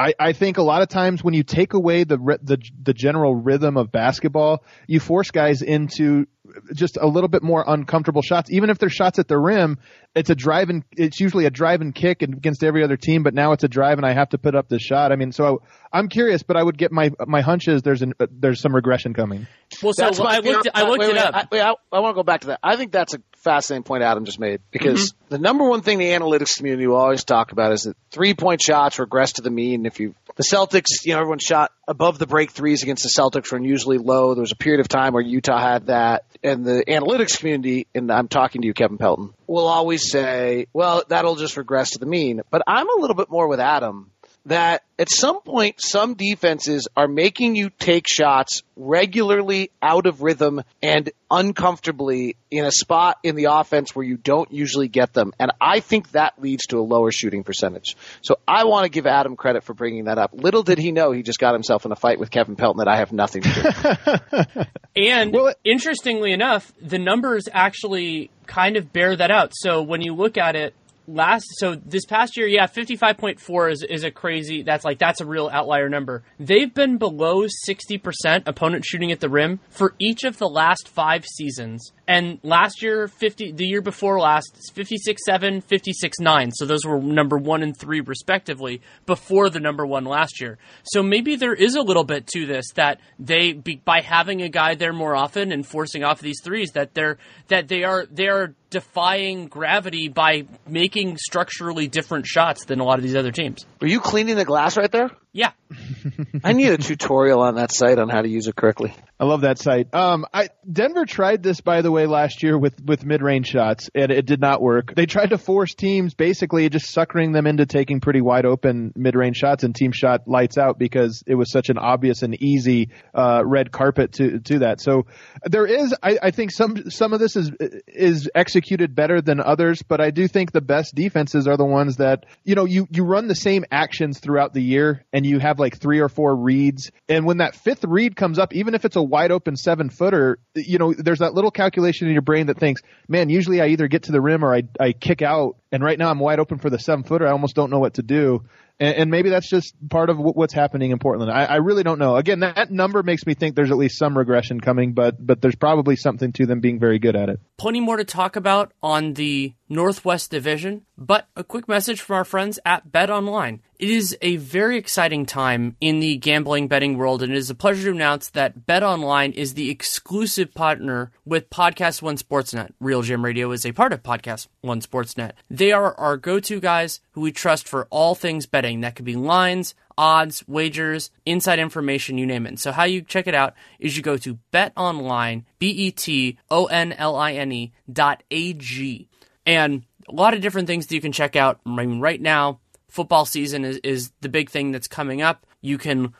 I, 0.00 0.14
I 0.18 0.32
think 0.32 0.56
a 0.56 0.62
lot 0.62 0.80
of 0.80 0.88
times 0.88 1.22
when 1.22 1.34
you 1.34 1.42
take 1.42 1.74
away 1.74 2.04
the 2.04 2.16
the 2.42 2.58
the 2.82 2.94
general 2.94 3.34
rhythm 3.34 3.76
of 3.76 3.92
basketball, 3.92 4.64
you 4.86 4.98
force 4.98 5.30
guys 5.30 5.60
into 5.60 6.26
just 6.74 6.96
a 7.00 7.06
little 7.06 7.28
bit 7.28 7.42
more 7.42 7.64
uncomfortable 7.66 8.22
shots. 8.22 8.50
Even 8.50 8.70
if 8.70 8.78
they're 8.78 8.88
shots 8.88 9.18
at 9.18 9.28
the 9.28 9.38
rim, 9.38 9.78
it's 10.14 10.30
a 10.30 10.34
drive 10.34 10.70
and 10.70 10.84
it's 10.96 11.20
usually 11.20 11.46
a 11.46 11.50
drive 11.50 11.80
and 11.80 11.94
kick 11.94 12.22
against 12.22 12.64
every 12.64 12.82
other 12.82 12.96
team. 12.96 13.22
But 13.22 13.34
now 13.34 13.52
it's 13.52 13.64
a 13.64 13.68
drive 13.68 13.98
and 13.98 14.06
I 14.06 14.12
have 14.12 14.30
to 14.30 14.38
put 14.38 14.54
up 14.54 14.68
this 14.68 14.82
shot. 14.82 15.12
I 15.12 15.16
mean, 15.16 15.32
so 15.32 15.62
I'm 15.92 16.08
curious, 16.08 16.42
but 16.42 16.56
I 16.56 16.62
would 16.62 16.78
get 16.78 16.92
my 16.92 17.10
my 17.26 17.40
hunches. 17.40 17.82
There's 17.82 18.02
an, 18.02 18.14
there's 18.30 18.60
some 18.60 18.74
regression 18.74 19.14
coming. 19.14 19.46
Well, 19.82 19.92
so 19.92 20.04
I 20.04 20.38
looked 20.38 20.68
I 20.74 20.82
looked 20.82 21.00
wait, 21.00 21.10
it 21.10 21.14
wait, 21.14 21.18
up. 21.18 21.34
I, 21.34 21.46
wait, 21.50 21.60
I, 21.60 21.74
I 21.92 22.00
want 22.00 22.14
to 22.14 22.18
go 22.18 22.22
back 22.22 22.42
to 22.42 22.48
that. 22.48 22.60
I 22.62 22.76
think 22.76 22.92
that's 22.92 23.14
a 23.14 23.22
fascinating 23.36 23.84
point 23.84 24.02
Adam 24.02 24.24
just 24.24 24.38
made 24.38 24.60
because 24.70 25.12
mm-hmm. 25.12 25.34
the 25.34 25.38
number 25.38 25.68
one 25.68 25.82
thing 25.82 25.98
the 25.98 26.10
analytics 26.10 26.56
community 26.56 26.86
will 26.86 26.96
always 26.96 27.24
talk 27.24 27.52
about 27.52 27.72
is 27.72 27.84
that 27.84 27.96
three 28.10 28.34
point 28.34 28.60
shots 28.60 28.98
regress 28.98 29.34
to 29.34 29.42
the 29.42 29.50
mean. 29.50 29.86
If 29.86 30.00
you 30.00 30.14
the 30.36 30.44
Celtics, 30.44 31.04
you 31.04 31.12
know, 31.12 31.20
everyone 31.20 31.38
shot 31.38 31.72
above 31.90 32.20
the 32.20 32.26
break 32.26 32.52
threes 32.52 32.84
against 32.84 33.02
the 33.02 33.08
Celtics 33.08 33.50
were 33.50 33.58
unusually 33.58 33.98
low. 33.98 34.34
There 34.34 34.40
was 34.42 34.52
a 34.52 34.56
period 34.56 34.80
of 34.80 34.86
time 34.86 35.12
where 35.12 35.22
Utah 35.22 35.60
had 35.60 35.88
that, 35.88 36.24
and 36.42 36.64
the 36.64 36.84
analytics 36.86 37.36
community, 37.36 37.88
and 37.94 38.12
I'm 38.12 38.28
talking 38.28 38.62
to 38.62 38.66
you, 38.66 38.72
Kevin 38.72 38.96
Pelton, 38.96 39.34
will 39.48 39.66
always 39.66 40.08
say, 40.08 40.68
"Well, 40.72 41.02
that'll 41.08 41.34
just 41.34 41.56
regress 41.56 41.90
to 41.90 41.98
the 41.98 42.06
mean." 42.06 42.42
But 42.48 42.62
I'm 42.66 42.88
a 42.88 43.00
little 43.00 43.16
bit 43.16 43.28
more 43.28 43.48
with 43.48 43.58
Adam 43.58 44.10
that 44.46 44.82
at 44.98 45.10
some 45.10 45.40
point, 45.42 45.76
some 45.78 46.14
defenses 46.14 46.88
are 46.96 47.08
making 47.08 47.56
you 47.56 47.70
take 47.70 48.06
shots 48.08 48.62
regularly 48.76 49.70
out 49.82 50.06
of 50.06 50.22
rhythm 50.22 50.62
and 50.82 51.10
uncomfortably 51.30 52.36
in 52.50 52.64
a 52.64 52.70
spot 52.70 53.18
in 53.22 53.36
the 53.36 53.44
offense 53.44 53.94
where 53.94 54.04
you 54.04 54.16
don't 54.16 54.50
usually 54.52 54.88
get 54.88 55.12
them. 55.12 55.32
And 55.38 55.52
I 55.60 55.80
think 55.80 56.10
that 56.12 56.40
leads 56.40 56.66
to 56.66 56.78
a 56.78 56.82
lower 56.82 57.12
shooting 57.12 57.44
percentage. 57.44 57.96
So 58.22 58.38
I 58.48 58.64
want 58.64 58.84
to 58.84 58.90
give 58.90 59.06
Adam 59.06 59.36
credit 59.36 59.62
for 59.62 59.74
bringing 59.74 60.04
that 60.04 60.18
up. 60.18 60.32
Little 60.32 60.62
did 60.62 60.78
he 60.78 60.92
know 60.92 61.12
he 61.12 61.22
just 61.22 61.38
got 61.38 61.54
himself 61.54 61.84
in 61.84 61.92
a 61.92 61.96
fight 61.96 62.18
with 62.18 62.30
Kevin 62.30 62.56
Pelton 62.56 62.78
that 62.78 62.88
I 62.88 62.96
have 62.96 63.12
nothing 63.12 63.42
to 63.42 64.32
do. 64.54 64.64
and 64.96 65.32
well, 65.32 65.54
interestingly 65.64 66.32
enough, 66.32 66.72
the 66.80 66.98
numbers 66.98 67.48
actually 67.52 68.30
kind 68.46 68.76
of 68.76 68.92
bear 68.92 69.14
that 69.14 69.30
out. 69.30 69.52
So 69.54 69.82
when 69.82 70.00
you 70.00 70.14
look 70.14 70.36
at 70.36 70.56
it, 70.56 70.74
last 71.14 71.46
so 71.58 71.74
this 71.74 72.04
past 72.04 72.36
year, 72.36 72.46
yeah, 72.46 72.66
55.4 72.66 73.72
is 73.72 73.82
is 73.82 74.04
a 74.04 74.10
crazy 74.10 74.62
that's 74.62 74.84
like 74.84 74.98
that's 74.98 75.20
a 75.20 75.26
real 75.26 75.48
outlier 75.52 75.88
number. 75.88 76.22
They've 76.38 76.72
been 76.72 76.98
below 76.98 77.46
60% 77.68 78.42
opponent 78.46 78.84
shooting 78.84 79.12
at 79.12 79.20
the 79.20 79.28
rim 79.28 79.60
for 79.68 79.94
each 79.98 80.24
of 80.24 80.38
the 80.38 80.48
last 80.48 80.88
5 80.88 81.24
seasons. 81.26 81.92
And 82.10 82.40
last 82.42 82.82
year 82.82 83.06
50 83.06 83.52
the 83.52 83.64
year 83.64 83.80
before 83.80 84.18
last 84.18 84.72
56.7, 84.74 85.62
56.9. 85.62 86.50
So 86.52 86.66
those 86.66 86.84
were 86.84 87.00
number 87.00 87.38
1 87.38 87.62
and 87.62 87.76
3 87.76 88.00
respectively 88.00 88.80
before 89.06 89.48
the 89.48 89.60
number 89.60 89.86
1 89.86 90.04
last 90.06 90.40
year. 90.40 90.58
So 90.82 91.04
maybe 91.04 91.36
there 91.36 91.54
is 91.54 91.76
a 91.76 91.82
little 91.82 92.02
bit 92.02 92.26
to 92.34 92.46
this 92.46 92.66
that 92.74 92.98
they 93.20 93.52
by 93.52 94.00
having 94.00 94.42
a 94.42 94.48
guy 94.48 94.74
there 94.74 94.92
more 94.92 95.14
often 95.14 95.52
and 95.52 95.64
forcing 95.64 96.02
off 96.02 96.20
these 96.20 96.40
threes 96.42 96.72
that 96.72 96.94
they're 96.94 97.18
that 97.46 97.68
they 97.68 97.84
are 97.84 98.06
they 98.10 98.26
are 98.26 98.56
defying 98.70 99.46
gravity 99.46 100.08
by 100.08 100.46
making 100.66 101.16
structurally 101.16 101.86
different 101.86 102.26
shots 102.26 102.64
than 102.64 102.80
a 102.80 102.84
lot 102.84 102.98
of 102.98 103.04
these 103.04 103.14
other 103.14 103.30
teams. 103.30 103.64
Were 103.80 103.86
you 103.86 104.00
cleaning 104.00 104.34
the 104.34 104.44
glass 104.44 104.76
right 104.76 104.90
there? 104.90 105.10
Yeah. 105.32 105.52
I 106.44 106.52
need 106.52 106.70
a 106.70 106.78
tutorial 106.78 107.40
on 107.40 107.54
that 107.54 107.72
site 107.72 107.98
on 107.98 108.08
how 108.08 108.22
to 108.22 108.28
use 108.28 108.48
it 108.48 108.56
correctly. 108.56 108.94
I 109.20 109.24
love 109.24 109.42
that 109.42 109.58
site. 109.58 109.94
Um, 109.94 110.26
I, 110.32 110.48
Denver 110.70 111.04
tried 111.04 111.42
this, 111.42 111.60
by 111.60 111.82
the 111.82 111.92
way, 111.92 112.06
last 112.06 112.42
year 112.42 112.58
with, 112.58 112.82
with 112.82 113.04
mid-range 113.04 113.46
shots, 113.46 113.90
and 113.94 114.10
it 114.10 114.26
did 114.26 114.40
not 114.40 114.60
work. 114.60 114.94
They 114.94 115.06
tried 115.06 115.30
to 115.30 115.38
force 115.38 115.74
teams, 115.74 116.14
basically 116.14 116.68
just 116.70 116.90
suckering 116.90 117.32
them 117.32 117.46
into 117.46 117.66
taking 117.66 118.00
pretty 118.00 118.20
wide 118.20 118.46
open 118.46 118.92
mid-range 118.96 119.36
shots, 119.36 119.62
and 119.62 119.74
team 119.74 119.92
shot 119.92 120.26
lights 120.26 120.58
out 120.58 120.78
because 120.78 121.22
it 121.26 121.34
was 121.34 121.52
such 121.52 121.68
an 121.68 121.78
obvious 121.78 122.22
and 122.22 122.34
easy 122.42 122.90
uh, 123.14 123.42
red 123.44 123.70
carpet 123.70 124.12
to 124.14 124.40
to 124.40 124.60
that. 124.60 124.80
So 124.80 125.06
there 125.44 125.66
is, 125.66 125.94
I, 126.02 126.18
I 126.22 126.30
think 126.30 126.50
some 126.50 126.90
some 126.90 127.12
of 127.12 127.20
this 127.20 127.36
is 127.36 127.52
is 127.86 128.28
executed 128.34 128.94
better 128.94 129.20
than 129.20 129.40
others, 129.40 129.82
but 129.82 130.00
I 130.00 130.10
do 130.10 130.26
think 130.26 130.50
the 130.50 130.60
best 130.60 130.94
defenses 130.94 131.46
are 131.46 131.56
the 131.56 131.64
ones 131.64 131.96
that 131.96 132.24
you 132.44 132.54
know 132.54 132.64
you 132.64 132.88
you 132.90 133.04
run 133.04 133.28
the 133.28 133.36
same 133.36 133.64
actions 133.70 134.18
throughout 134.18 134.54
the 134.54 134.62
year 134.62 135.04
and 135.12 135.19
and 135.20 135.26
you 135.26 135.38
have 135.38 135.58
like 135.58 135.76
three 135.76 135.98
or 135.98 136.08
four 136.08 136.34
reads. 136.34 136.90
And 137.06 137.26
when 137.26 137.36
that 137.38 137.54
fifth 137.54 137.84
read 137.84 138.16
comes 138.16 138.38
up, 138.38 138.54
even 138.54 138.74
if 138.74 138.86
it's 138.86 138.96
a 138.96 139.02
wide 139.02 139.30
open 139.30 139.54
seven 139.54 139.90
footer, 139.90 140.38
you 140.54 140.78
know, 140.78 140.94
there's 140.94 141.18
that 141.18 141.34
little 141.34 141.50
calculation 141.50 142.08
in 142.08 142.14
your 142.14 142.22
brain 142.22 142.46
that 142.46 142.56
thinks, 142.56 142.80
man, 143.06 143.28
usually 143.28 143.60
I 143.60 143.66
either 143.66 143.86
get 143.86 144.04
to 144.04 144.12
the 144.12 144.20
rim 144.22 144.42
or 144.42 144.54
I, 144.54 144.62
I 144.80 144.92
kick 144.92 145.20
out. 145.20 145.56
And 145.72 145.84
right 145.84 145.98
now 145.98 146.10
I'm 146.10 146.18
wide 146.18 146.40
open 146.40 146.56
for 146.56 146.70
the 146.70 146.78
seven 146.78 147.04
footer. 147.04 147.28
I 147.28 147.32
almost 147.32 147.54
don't 147.54 147.68
know 147.68 147.80
what 147.80 147.94
to 147.94 148.02
do 148.02 148.46
and, 148.80 148.96
and 148.96 149.10
maybe 149.10 149.30
that's 149.30 149.48
just 149.48 149.74
part 149.88 150.10
of 150.10 150.18
what's 150.18 150.54
happening 150.54 150.90
in 150.90 150.98
Portland. 150.98 151.30
I, 151.30 151.44
I 151.44 151.56
really 151.56 151.82
don't 151.82 151.98
know. 151.98 152.16
Again, 152.16 152.40
that, 152.40 152.56
that 152.56 152.70
number 152.70 153.02
makes 153.02 153.26
me 153.26 153.34
think 153.34 153.54
there's 153.54 153.70
at 153.70 153.76
least 153.76 153.98
some 153.98 154.16
regression 154.16 154.60
coming, 154.60 154.94
but 154.94 155.24
but 155.24 155.40
there's 155.40 155.54
probably 155.54 155.96
something 155.96 156.32
to 156.32 156.46
them 156.46 156.60
being 156.60 156.80
very 156.80 156.98
good 156.98 157.14
at 157.14 157.28
it. 157.28 157.40
Plenty 157.58 157.80
more 157.80 157.98
to 157.98 158.04
talk 158.04 158.34
about 158.34 158.72
on 158.82 159.14
the 159.14 159.54
Northwest 159.68 160.30
Division, 160.30 160.86
but 160.96 161.28
a 161.36 161.44
quick 161.44 161.68
message 161.68 162.00
from 162.00 162.16
our 162.16 162.24
friends 162.24 162.58
at 162.64 162.90
Bet 162.90 163.10
Online. 163.10 163.60
It 163.80 163.88
is 163.88 164.14
a 164.20 164.36
very 164.36 164.76
exciting 164.76 165.24
time 165.24 165.74
in 165.80 166.00
the 166.00 166.18
gambling 166.18 166.68
betting 166.68 166.98
world, 166.98 167.22
and 167.22 167.32
it 167.32 167.38
is 167.38 167.48
a 167.48 167.54
pleasure 167.54 167.84
to 167.84 167.96
announce 167.96 168.28
that 168.28 168.66
Bet 168.66 168.82
Online 168.82 169.32
is 169.32 169.54
the 169.54 169.70
exclusive 169.70 170.52
partner 170.52 171.10
with 171.24 171.48
Podcast 171.48 172.02
One 172.02 172.18
Sportsnet. 172.18 172.72
RealGM 172.82 173.24
Radio 173.24 173.50
is 173.52 173.64
a 173.64 173.72
part 173.72 173.94
of 173.94 174.02
Podcast 174.02 174.48
One 174.60 174.82
Sportsnet. 174.82 175.32
They 175.48 175.72
are 175.72 175.94
our 175.94 176.18
go-to 176.18 176.60
guys 176.60 177.00
who 177.12 177.22
we 177.22 177.32
trust 177.32 177.66
for 177.66 177.86
all 177.88 178.14
things 178.14 178.44
betting. 178.44 178.82
That 178.82 178.96
could 178.96 179.06
be 179.06 179.16
lines, 179.16 179.74
odds, 179.96 180.46
wagers, 180.46 181.10
inside 181.24 181.58
information, 181.58 182.18
you 182.18 182.26
name 182.26 182.44
it. 182.44 182.58
So 182.58 182.72
how 182.72 182.84
you 182.84 183.00
check 183.00 183.26
it 183.26 183.34
out 183.34 183.54
is 183.78 183.96
you 183.96 184.02
go 184.02 184.18
to 184.18 184.38
Bet 184.50 184.74
Online, 184.76 185.46
B 185.58 185.70
E 185.70 185.90
T 185.90 186.36
O 186.50 186.66
N 186.66 186.92
L 186.92 187.16
I 187.16 187.32
N 187.32 187.50
E 187.50 187.72
dot 187.90 188.24
A 188.30 188.52
G. 188.52 189.08
And 189.46 189.84
a 190.06 190.12
lot 190.12 190.34
of 190.34 190.42
different 190.42 190.66
things 190.66 190.86
that 190.86 190.94
you 190.94 191.00
can 191.00 191.12
check 191.12 191.34
out. 191.34 191.60
I 191.64 191.70
mean, 191.70 192.00
right 192.00 192.20
now, 192.20 192.60
football 192.90 193.24
season 193.24 193.64
is, 193.64 193.78
is 193.78 194.12
the 194.20 194.28
big 194.28 194.50
thing 194.50 194.72
that's 194.72 194.88
coming 194.88 195.22
up. 195.22 195.46
You 195.60 195.78
can 195.78 196.14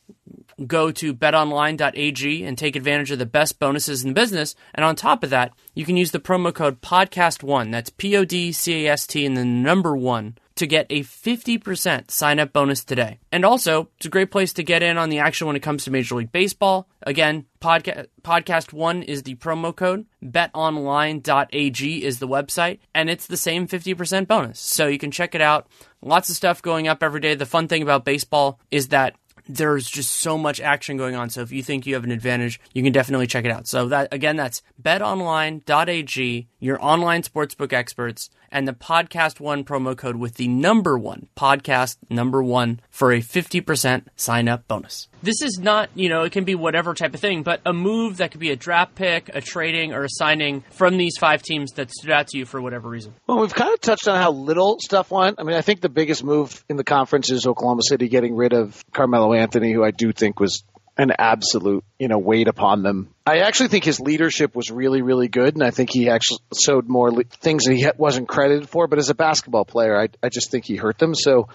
go 0.66 0.90
to 0.92 1.14
betonline.ag 1.14 2.44
and 2.44 2.58
take 2.58 2.76
advantage 2.76 3.10
of 3.10 3.18
the 3.18 3.26
best 3.26 3.58
bonuses 3.58 4.02
in 4.02 4.10
the 4.10 4.14
business. 4.14 4.54
And 4.74 4.84
on 4.84 4.96
top 4.96 5.24
of 5.24 5.30
that, 5.30 5.52
you 5.74 5.84
can 5.84 5.96
use 5.96 6.10
the 6.10 6.20
promo 6.20 6.54
code 6.54 6.80
podcast1. 6.80 7.72
That's 7.72 7.90
P 7.90 8.16
O 8.16 8.24
D 8.24 8.52
C 8.52 8.86
A 8.86 8.92
S 8.92 9.06
T 9.06 9.24
and 9.24 9.36
the 9.36 9.44
number 9.44 9.96
one 9.96 10.36
to 10.60 10.66
get 10.66 10.86
a 10.90 11.00
50% 11.00 12.10
sign 12.10 12.38
up 12.38 12.52
bonus 12.52 12.84
today. 12.84 13.18
And 13.32 13.46
also, 13.46 13.88
it's 13.96 14.04
a 14.04 14.10
great 14.10 14.30
place 14.30 14.52
to 14.52 14.62
get 14.62 14.82
in 14.82 14.98
on 14.98 15.08
the 15.08 15.18
action 15.18 15.46
when 15.46 15.56
it 15.56 15.62
comes 15.62 15.84
to 15.84 15.90
Major 15.90 16.16
League 16.16 16.32
Baseball. 16.32 16.86
Again, 17.02 17.46
podcast 17.62 18.08
podcast 18.20 18.74
1 18.74 19.02
is 19.04 19.22
the 19.22 19.36
promo 19.36 19.74
code, 19.74 20.04
betonline.ag 20.22 22.04
is 22.04 22.18
the 22.18 22.28
website, 22.28 22.80
and 22.94 23.08
it's 23.08 23.26
the 23.26 23.38
same 23.38 23.66
50% 23.66 24.26
bonus. 24.26 24.60
So 24.60 24.86
you 24.86 24.98
can 24.98 25.10
check 25.10 25.34
it 25.34 25.40
out. 25.40 25.66
Lots 26.02 26.28
of 26.28 26.36
stuff 26.36 26.60
going 26.60 26.88
up 26.88 27.02
every 27.02 27.20
day. 27.20 27.34
The 27.34 27.46
fun 27.46 27.66
thing 27.66 27.82
about 27.82 28.04
baseball 28.04 28.60
is 28.70 28.88
that 28.88 29.14
there's 29.48 29.88
just 29.88 30.12
so 30.16 30.36
much 30.38 30.60
action 30.60 30.96
going 30.96 31.14
on. 31.14 31.30
So 31.30 31.40
if 31.40 31.52
you 31.52 31.62
think 31.62 31.86
you 31.86 31.94
have 31.94 32.04
an 32.04 32.10
advantage, 32.10 32.60
you 32.72 32.82
can 32.82 32.92
definitely 32.92 33.26
check 33.26 33.44
it 33.44 33.50
out. 33.50 33.66
So 33.66 33.88
that 33.88 34.08
again, 34.12 34.36
that's 34.36 34.62
betonline.ag, 34.80 36.48
your 36.58 36.84
online 36.84 37.22
sportsbook 37.22 37.72
experts, 37.72 38.30
and 38.52 38.66
the 38.66 38.72
podcast 38.72 39.40
one 39.40 39.64
promo 39.64 39.96
code 39.96 40.16
with 40.16 40.34
the 40.34 40.48
number 40.48 40.98
one 40.98 41.28
podcast 41.36 41.96
number 42.08 42.42
one 42.42 42.80
for 42.90 43.12
a 43.12 43.20
50% 43.20 44.06
sign 44.16 44.48
up 44.48 44.66
bonus. 44.68 45.08
This 45.22 45.42
is 45.42 45.58
not, 45.58 45.90
you 45.94 46.08
know, 46.08 46.22
it 46.22 46.32
can 46.32 46.44
be 46.44 46.54
whatever 46.54 46.94
type 46.94 47.14
of 47.14 47.20
thing, 47.20 47.42
but 47.42 47.60
a 47.66 47.72
move 47.72 48.18
that 48.18 48.30
could 48.30 48.40
be 48.40 48.50
a 48.50 48.56
draft 48.56 48.94
pick, 48.94 49.30
a 49.34 49.40
trading, 49.40 49.92
or 49.92 50.04
a 50.04 50.08
signing 50.08 50.64
from 50.70 50.96
these 50.96 51.16
five 51.18 51.42
teams 51.42 51.72
that 51.72 51.90
stood 51.90 52.10
out 52.10 52.28
to 52.28 52.38
you 52.38 52.46
for 52.46 52.60
whatever 52.60 52.88
reason. 52.88 53.14
Well, 53.26 53.40
we've 53.40 53.54
kind 53.54 53.72
of 53.72 53.80
touched 53.80 54.08
on 54.08 54.16
how 54.16 54.32
little 54.32 54.78
stuff 54.80 55.10
went. 55.10 55.38
I 55.38 55.42
mean, 55.42 55.56
I 55.56 55.62
think 55.62 55.80
the 55.80 55.88
biggest 55.88 56.24
move 56.24 56.64
in 56.68 56.76
the 56.76 56.84
conference 56.84 57.30
is 57.30 57.46
Oklahoma 57.46 57.82
City 57.82 58.08
getting 58.08 58.34
rid 58.34 58.52
of 58.52 58.82
Carmelo 58.92 59.34
Anthony, 59.34 59.72
who 59.72 59.84
I 59.84 59.90
do 59.90 60.12
think 60.12 60.40
was 60.40 60.64
an 60.96 61.12
absolute, 61.18 61.84
you 61.98 62.08
know, 62.08 62.18
weight 62.18 62.48
upon 62.48 62.82
them. 62.82 63.14
I 63.26 63.38
actually 63.38 63.68
think 63.68 63.84
his 63.84 64.00
leadership 64.00 64.54
was 64.54 64.70
really, 64.70 65.02
really 65.02 65.28
good, 65.28 65.54
and 65.54 65.62
I 65.62 65.70
think 65.70 65.90
he 65.90 66.08
actually 66.08 66.40
showed 66.60 66.88
more 66.88 67.10
le- 67.10 67.24
things 67.24 67.64
that 67.64 67.74
he 67.74 67.86
wasn't 67.96 68.28
credited 68.28 68.68
for. 68.68 68.86
But 68.86 68.98
as 68.98 69.08
a 69.08 69.14
basketball 69.14 69.64
player, 69.64 69.98
I, 69.98 70.08
I 70.22 70.28
just 70.28 70.50
think 70.50 70.64
he 70.64 70.76
hurt 70.76 70.98
them. 70.98 71.14
So 71.14 71.48